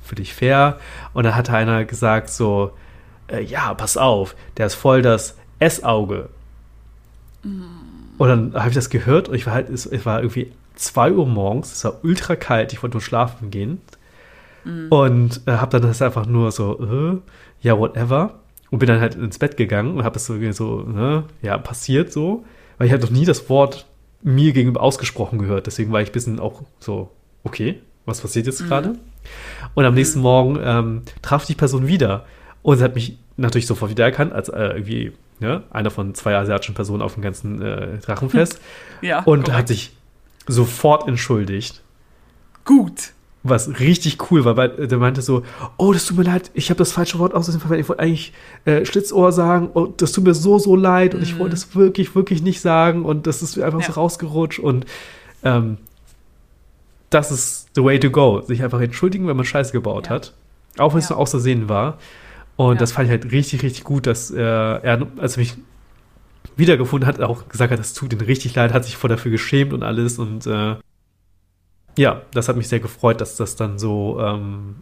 [0.00, 0.78] Für dich fair.
[1.12, 2.72] Und dann hatte einer gesagt so,
[3.28, 6.30] äh, ja, pass auf, der ist voll das S-Auge.
[8.18, 11.12] Und dann habe ich das gehört und ich war halt, es, es war irgendwie 2
[11.12, 13.80] Uhr morgens, es war ultra kalt, ich wollte nur schlafen gehen.
[14.64, 14.88] Mm.
[14.88, 17.18] Und äh, habe dann das einfach nur so, äh,
[17.60, 18.40] ja, whatever.
[18.70, 22.12] Und bin dann halt ins Bett gegangen und habe das so, so ne, ja, passiert
[22.12, 22.44] so.
[22.78, 23.86] Weil ich halt noch nie das Wort
[24.22, 25.66] mir gegenüber ausgesprochen gehört.
[25.66, 27.10] Deswegen war ich ein bisschen auch so,
[27.44, 28.66] okay, was passiert jetzt mhm.
[28.66, 28.98] gerade?
[29.74, 30.24] Und am nächsten mhm.
[30.24, 32.26] Morgen ähm, traf die Person wieder.
[32.62, 36.74] Und sie hat mich natürlich sofort wiedererkannt, als äh, irgendwie ne, einer von zwei asiatischen
[36.74, 38.60] Personen auf dem ganzen äh, Drachenfest.
[39.02, 39.58] ja, und korrekt.
[39.58, 39.96] hat sich
[40.46, 41.82] sofort entschuldigt.
[42.64, 43.12] Gut
[43.48, 45.42] was richtig cool war, weil der meinte so,
[45.76, 48.32] oh, das tut mir leid, ich habe das falsche Wort aus verwendet, ich wollte eigentlich
[48.64, 51.26] äh, Schlitzohr sagen und oh, das tut mir so, so leid und mhm.
[51.26, 53.86] ich wollte es wirklich, wirklich nicht sagen und das ist einfach ja.
[53.86, 54.86] so rausgerutscht und
[55.44, 55.78] ähm,
[57.10, 60.10] das ist the way to go, sich einfach entschuldigen, wenn man Scheiße gebaut ja.
[60.10, 60.34] hat,
[60.78, 61.14] auch wenn es ja.
[61.14, 61.98] nur außersehen war
[62.56, 65.54] und das fand ich halt richtig, richtig gut, dass äh, er, als er mich
[66.56, 69.72] wiedergefunden hat, auch gesagt hat, das tut ihm richtig leid, hat sich vor dafür geschämt
[69.72, 70.76] und alles und äh,
[71.98, 74.76] ja, das hat mich sehr gefreut, dass das dann so, ähm,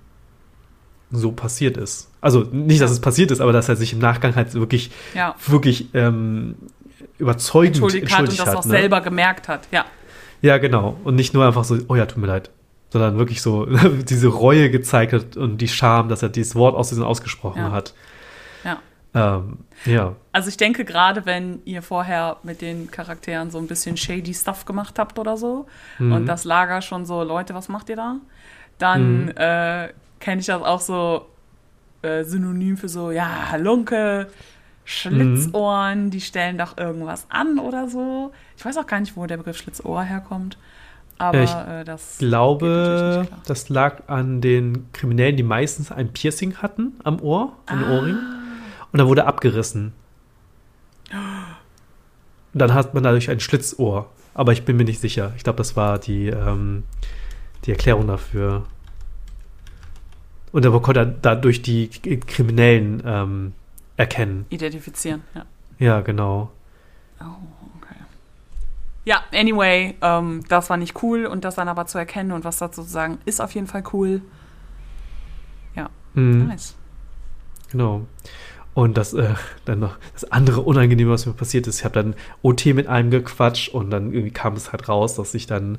[1.10, 2.10] so passiert ist.
[2.20, 5.34] Also nicht, dass es passiert ist, aber dass er sich im Nachgang halt wirklich, ja.
[5.46, 6.56] wirklich ähm,
[7.18, 8.70] überzeugend entschuldigt, entschuldigt hat und das auch ne?
[8.70, 9.84] selber gemerkt hat, ja.
[10.42, 10.98] Ja, genau.
[11.04, 12.50] Und nicht nur einfach so, oh ja, tut mir leid.
[12.94, 13.66] Sondern wirklich so
[14.08, 17.72] diese Reue gezeigt hat und die Scham, dass er dieses Wort aus diesem ausgesprochen ja.
[17.72, 17.92] hat.
[18.62, 18.78] Ja.
[19.14, 20.14] Ähm, ja.
[20.30, 24.64] Also ich denke, gerade wenn ihr vorher mit den Charakteren so ein bisschen shady Stuff
[24.64, 25.66] gemacht habt oder so
[25.98, 26.12] mhm.
[26.12, 28.16] und das Lager schon so, Leute, was macht ihr da?
[28.78, 29.32] Dann mhm.
[29.36, 29.88] äh,
[30.20, 31.26] kenne ich das auch so
[32.02, 34.28] äh, synonym für so, ja, Halunke,
[34.84, 36.10] Schlitzohren, mhm.
[36.10, 38.32] die stellen doch irgendwas an oder so.
[38.56, 40.58] Ich weiß auch gar nicht, wo der Begriff Schlitzohr herkommt.
[41.18, 46.94] Aber ich äh, das glaube, das lag an den Kriminellen, die meistens ein Piercing hatten
[47.04, 47.96] am Ohr, ein ah.
[47.96, 48.18] Ohrring.
[48.92, 49.92] Und dann wurde abgerissen.
[51.10, 54.10] Und dann hat man dadurch ein Schlitzohr.
[54.34, 55.32] Aber ich bin mir nicht sicher.
[55.36, 56.84] Ich glaube, das war die, ähm,
[57.64, 58.64] die Erklärung dafür.
[60.52, 63.52] Und dann konnte er dadurch die Kriminellen ähm,
[63.96, 64.46] erkennen.
[64.50, 65.46] Identifizieren, ja.
[65.78, 66.52] Ja, genau.
[67.20, 67.24] Oh.
[69.04, 72.58] Ja, anyway, ähm, das war nicht cool und das dann aber zu erkennen und was
[72.58, 74.22] dazu zu sagen, ist auf jeden Fall cool.
[75.76, 76.48] Ja, mhm.
[76.48, 76.74] nice.
[77.70, 78.06] Genau.
[78.72, 79.34] Und das äh,
[79.66, 83.10] dann noch das andere Unangenehme, was mir passiert ist, ich habe dann OT mit einem
[83.10, 85.78] gequatscht und dann irgendwie kam es halt raus, dass ich dann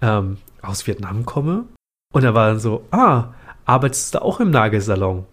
[0.00, 1.64] ähm, aus Vietnam komme.
[2.12, 3.28] Und er war dann so, ah,
[3.66, 5.26] arbeitest du auch im Nagelsalon?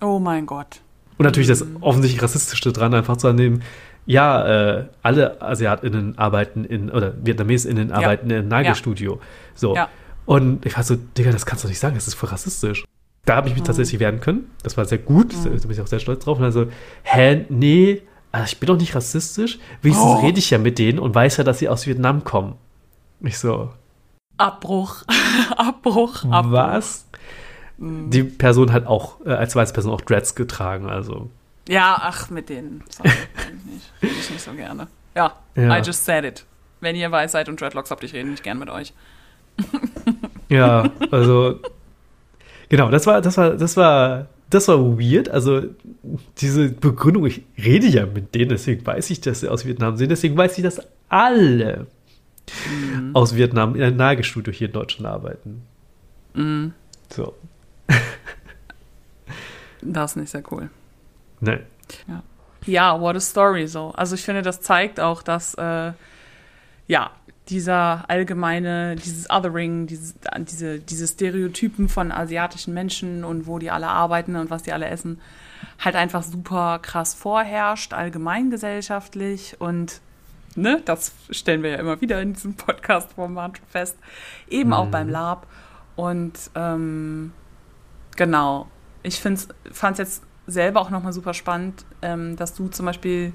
[0.00, 0.80] Oh mein Gott.
[1.18, 1.76] Und natürlich das mhm.
[1.82, 3.62] offensichtlich Rassistische dran, einfach zu annehmen,
[4.10, 8.40] ja, äh, alle AsiatInnen arbeiten in, oder VietnamesInnen arbeiten ja.
[8.40, 9.14] in Nagelstudio.
[9.14, 9.20] Ja.
[9.54, 9.76] So.
[9.76, 9.88] Ja.
[10.26, 12.84] Und ich war so, Digga, das kannst du nicht sagen, das ist voll rassistisch.
[13.24, 13.66] Da habe ich mich mhm.
[13.66, 14.50] tatsächlich wehren können.
[14.64, 15.32] Das war sehr gut.
[15.32, 15.44] Mhm.
[15.44, 16.38] Da bin ich auch sehr stolz drauf.
[16.38, 16.66] Und also,
[17.04, 19.60] hä, nee, also ich bin doch nicht rassistisch.
[19.80, 20.26] Wenigstens oh.
[20.26, 22.54] rede ich ja mit denen und weiß ja, dass sie aus Vietnam kommen.
[23.20, 23.70] Ich so.
[24.38, 25.04] Abbruch.
[25.56, 26.24] Abbruch.
[26.24, 26.52] Abbruch.
[26.52, 27.06] Was?
[27.78, 28.10] Mhm.
[28.10, 31.30] Die Person hat auch äh, als weiße Person auch Dreads getragen, also.
[31.68, 32.82] Ja, ach, mit denen.
[32.88, 33.92] Sorry, ich nicht.
[34.18, 34.88] Ich nicht so gerne.
[35.14, 36.44] Ja, ja, I just said it.
[36.80, 38.92] Wenn ihr weiß seid und Dreadlocks habt, ich rede nicht gern mit euch.
[40.50, 41.60] Ja, also
[42.68, 45.28] genau, das war, das war, das war, das war weird.
[45.28, 45.62] Also
[46.38, 50.10] diese Begründung, ich rede ja mit denen, deswegen weiß ich, dass sie aus Vietnam sind,
[50.10, 51.86] deswegen weiß ich, dass alle
[52.68, 53.14] mhm.
[53.14, 55.62] aus Vietnam in einem Nagelstudio hier in Deutschland arbeiten.
[56.34, 56.74] Mhm.
[57.10, 57.34] So.
[59.82, 60.68] das ist nicht sehr cool.
[61.40, 61.64] Nein.
[62.06, 62.22] Ja.
[62.66, 63.90] ja, what a story so.
[63.90, 65.92] Also ich finde, das zeigt auch, dass äh,
[66.86, 67.10] ja,
[67.48, 73.88] dieser allgemeine, dieses Othering, dieses, diese, diese Stereotypen von asiatischen Menschen und wo die alle
[73.88, 75.20] arbeiten und was die alle essen,
[75.78, 80.00] halt einfach super krass vorherrscht, allgemeingesellschaftlich und
[80.54, 83.98] ne, das stellen wir ja immer wieder in diesem Podcast-Format fest,
[84.48, 84.74] eben mhm.
[84.74, 85.46] auch beim Lab.
[85.96, 87.32] Und ähm,
[88.16, 88.68] genau,
[89.02, 89.48] ich fand
[89.92, 93.32] es jetzt selber auch nochmal super spannend, ähm, dass du zum Beispiel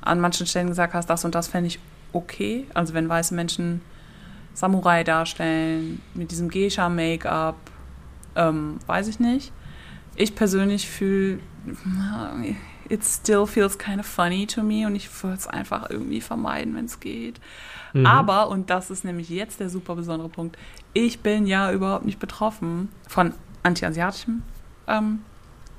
[0.00, 1.80] an manchen Stellen gesagt hast, das und das fände ich
[2.12, 2.66] okay.
[2.74, 3.80] Also wenn weiße Menschen
[4.54, 7.56] Samurai darstellen, mit diesem Geisha-Make-up,
[8.36, 9.52] ähm, weiß ich nicht.
[10.14, 11.40] Ich persönlich fühle,
[12.88, 16.74] it still feels kind of funny to me und ich würde es einfach irgendwie vermeiden,
[16.74, 17.40] wenn es geht.
[17.92, 18.06] Mhm.
[18.06, 20.56] Aber, und das ist nämlich jetzt der super besondere Punkt,
[20.94, 24.42] ich bin ja überhaupt nicht betroffen von anti-asiatischem
[24.86, 25.20] ähm,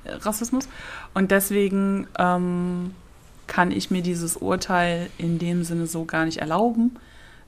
[0.04, 0.68] Rassismus
[1.14, 2.94] und deswegen ähm,
[3.46, 6.96] kann ich mir dieses Urteil in dem Sinne so gar nicht erlauben.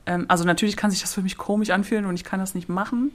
[0.06, 2.68] Ähm, also natürlich kann sich das für mich komisch anfühlen und ich kann das nicht
[2.68, 3.12] machen.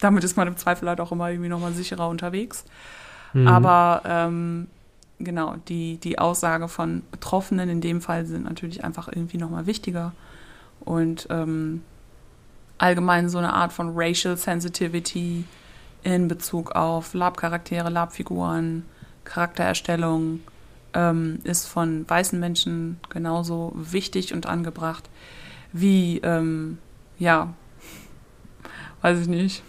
[0.00, 2.64] Damit ist man im Zweifel halt auch immer irgendwie nochmal sicherer unterwegs.
[3.32, 3.48] Mhm.
[3.48, 4.68] Aber ähm,
[5.18, 10.12] genau, die, die Aussage von Betroffenen in dem Fall sind natürlich einfach irgendwie nochmal wichtiger.
[10.80, 11.82] Und ähm,
[12.78, 15.44] allgemein so eine Art von Racial Sensitivity
[16.02, 18.84] in Bezug auf Lab-Charaktere, Lab-Figuren,
[19.24, 20.40] Charaktererstellung
[20.94, 25.08] ähm, ist von weißen Menschen genauso wichtig und angebracht
[25.72, 26.78] wie, ähm,
[27.18, 27.52] ja,
[29.02, 29.62] weiß ich nicht,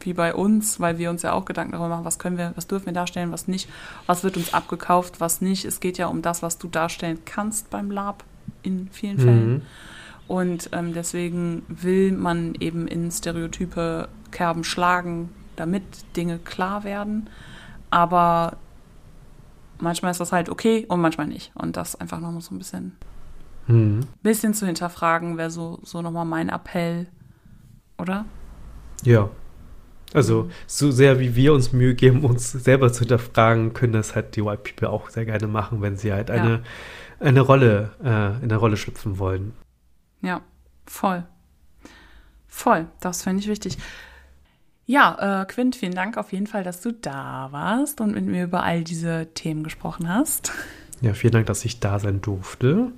[0.00, 2.66] wie bei uns, weil wir uns ja auch Gedanken darüber machen, was können wir, was
[2.66, 3.68] dürfen wir darstellen, was nicht,
[4.06, 5.64] was wird uns abgekauft, was nicht.
[5.64, 8.24] Es geht ja um das, was du darstellen kannst beim Lab
[8.62, 9.52] in vielen Fällen.
[9.52, 9.62] Mhm.
[10.28, 15.82] Und ähm, deswegen will man eben in Stereotype Kerben schlagen, damit
[16.16, 17.28] Dinge klar werden.
[17.90, 18.56] Aber
[19.78, 21.52] manchmal ist das halt okay und manchmal nicht.
[21.54, 22.96] Und das einfach nochmal so ein bisschen,
[23.66, 24.00] mhm.
[24.22, 27.06] bisschen zu hinterfragen, wäre so, so nochmal mein Appell,
[27.98, 28.24] oder?
[29.02, 29.30] Ja.
[30.14, 34.36] Also, so sehr wie wir uns Mühe geben, uns selber zu hinterfragen, können das halt
[34.36, 36.60] die White People auch sehr gerne machen, wenn sie halt eine, ja.
[37.18, 39.52] eine Rolle, äh, in der Rolle schlüpfen wollen.
[40.22, 40.42] Ja,
[40.86, 41.24] voll.
[42.46, 43.76] Voll, das finde ich wichtig.
[44.86, 48.44] Ja, äh, Quint, vielen Dank auf jeden Fall, dass du da warst und mit mir
[48.44, 50.52] über all diese Themen gesprochen hast.
[51.00, 52.92] Ja, vielen Dank, dass ich da sein durfte.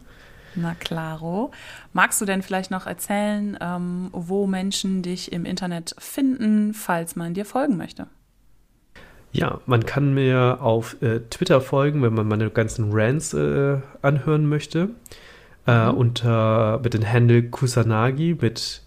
[0.55, 1.51] Na klaro.
[1.93, 7.35] Magst du denn vielleicht noch erzählen, ähm, wo Menschen dich im Internet finden, falls man
[7.35, 8.07] dir folgen möchte?
[9.33, 14.47] Ja, man kann mir auf äh, Twitter folgen, wenn man meine ganzen Rants äh, anhören
[14.47, 14.91] möchte.
[15.67, 15.99] Äh, mhm.
[15.99, 18.83] unter mit dem Handle Kusanagi mit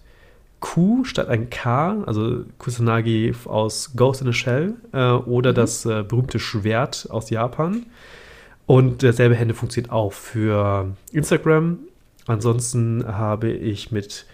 [0.62, 5.56] Q statt ein K, also Kusanagi aus Ghost in a Shell äh, oder mhm.
[5.56, 7.84] das äh, berühmte Schwert aus Japan.
[8.64, 11.80] Und derselbe Hände funktioniert auch für Instagram.
[12.26, 14.24] Ansonsten habe ich mit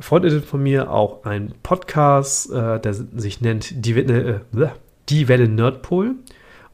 [0.00, 4.40] Freundinnen von mir auch einen Podcast, äh, der sich nennt Die, äh,
[5.08, 6.14] Die Welle Nerdpol.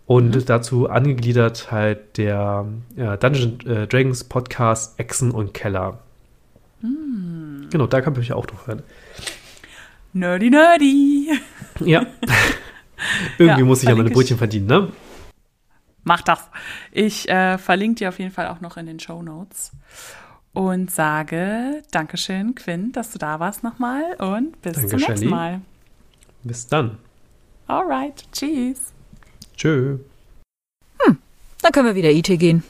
[0.06, 0.44] Und mhm.
[0.46, 2.66] dazu angegliedert halt der
[2.96, 5.98] äh, Dungeon äh, Dragons Podcast Echsen und Keller.
[6.80, 7.68] Mhm.
[7.70, 8.82] Genau, da kann man mich auch drauf hören.
[10.12, 11.30] Nerdy, nerdy.
[11.80, 12.06] Ja.
[13.38, 14.92] Irgendwie ja, muss ich ja meine Brötchen verdienen, ne?
[16.04, 16.48] Mach das.
[16.92, 19.72] Ich äh, verlinke dir auf jeden Fall auch noch in den Show Notes
[20.52, 25.28] und sage Dankeschön, Quinn, dass du da warst nochmal und bis Danke, zum nächsten Shelley.
[25.28, 25.60] Mal.
[26.44, 26.98] Bis dann.
[27.66, 28.92] Alright, tschüss.
[29.56, 29.98] Tschö.
[31.00, 31.18] Hm,
[31.60, 32.62] dann können wir wieder IT gehen.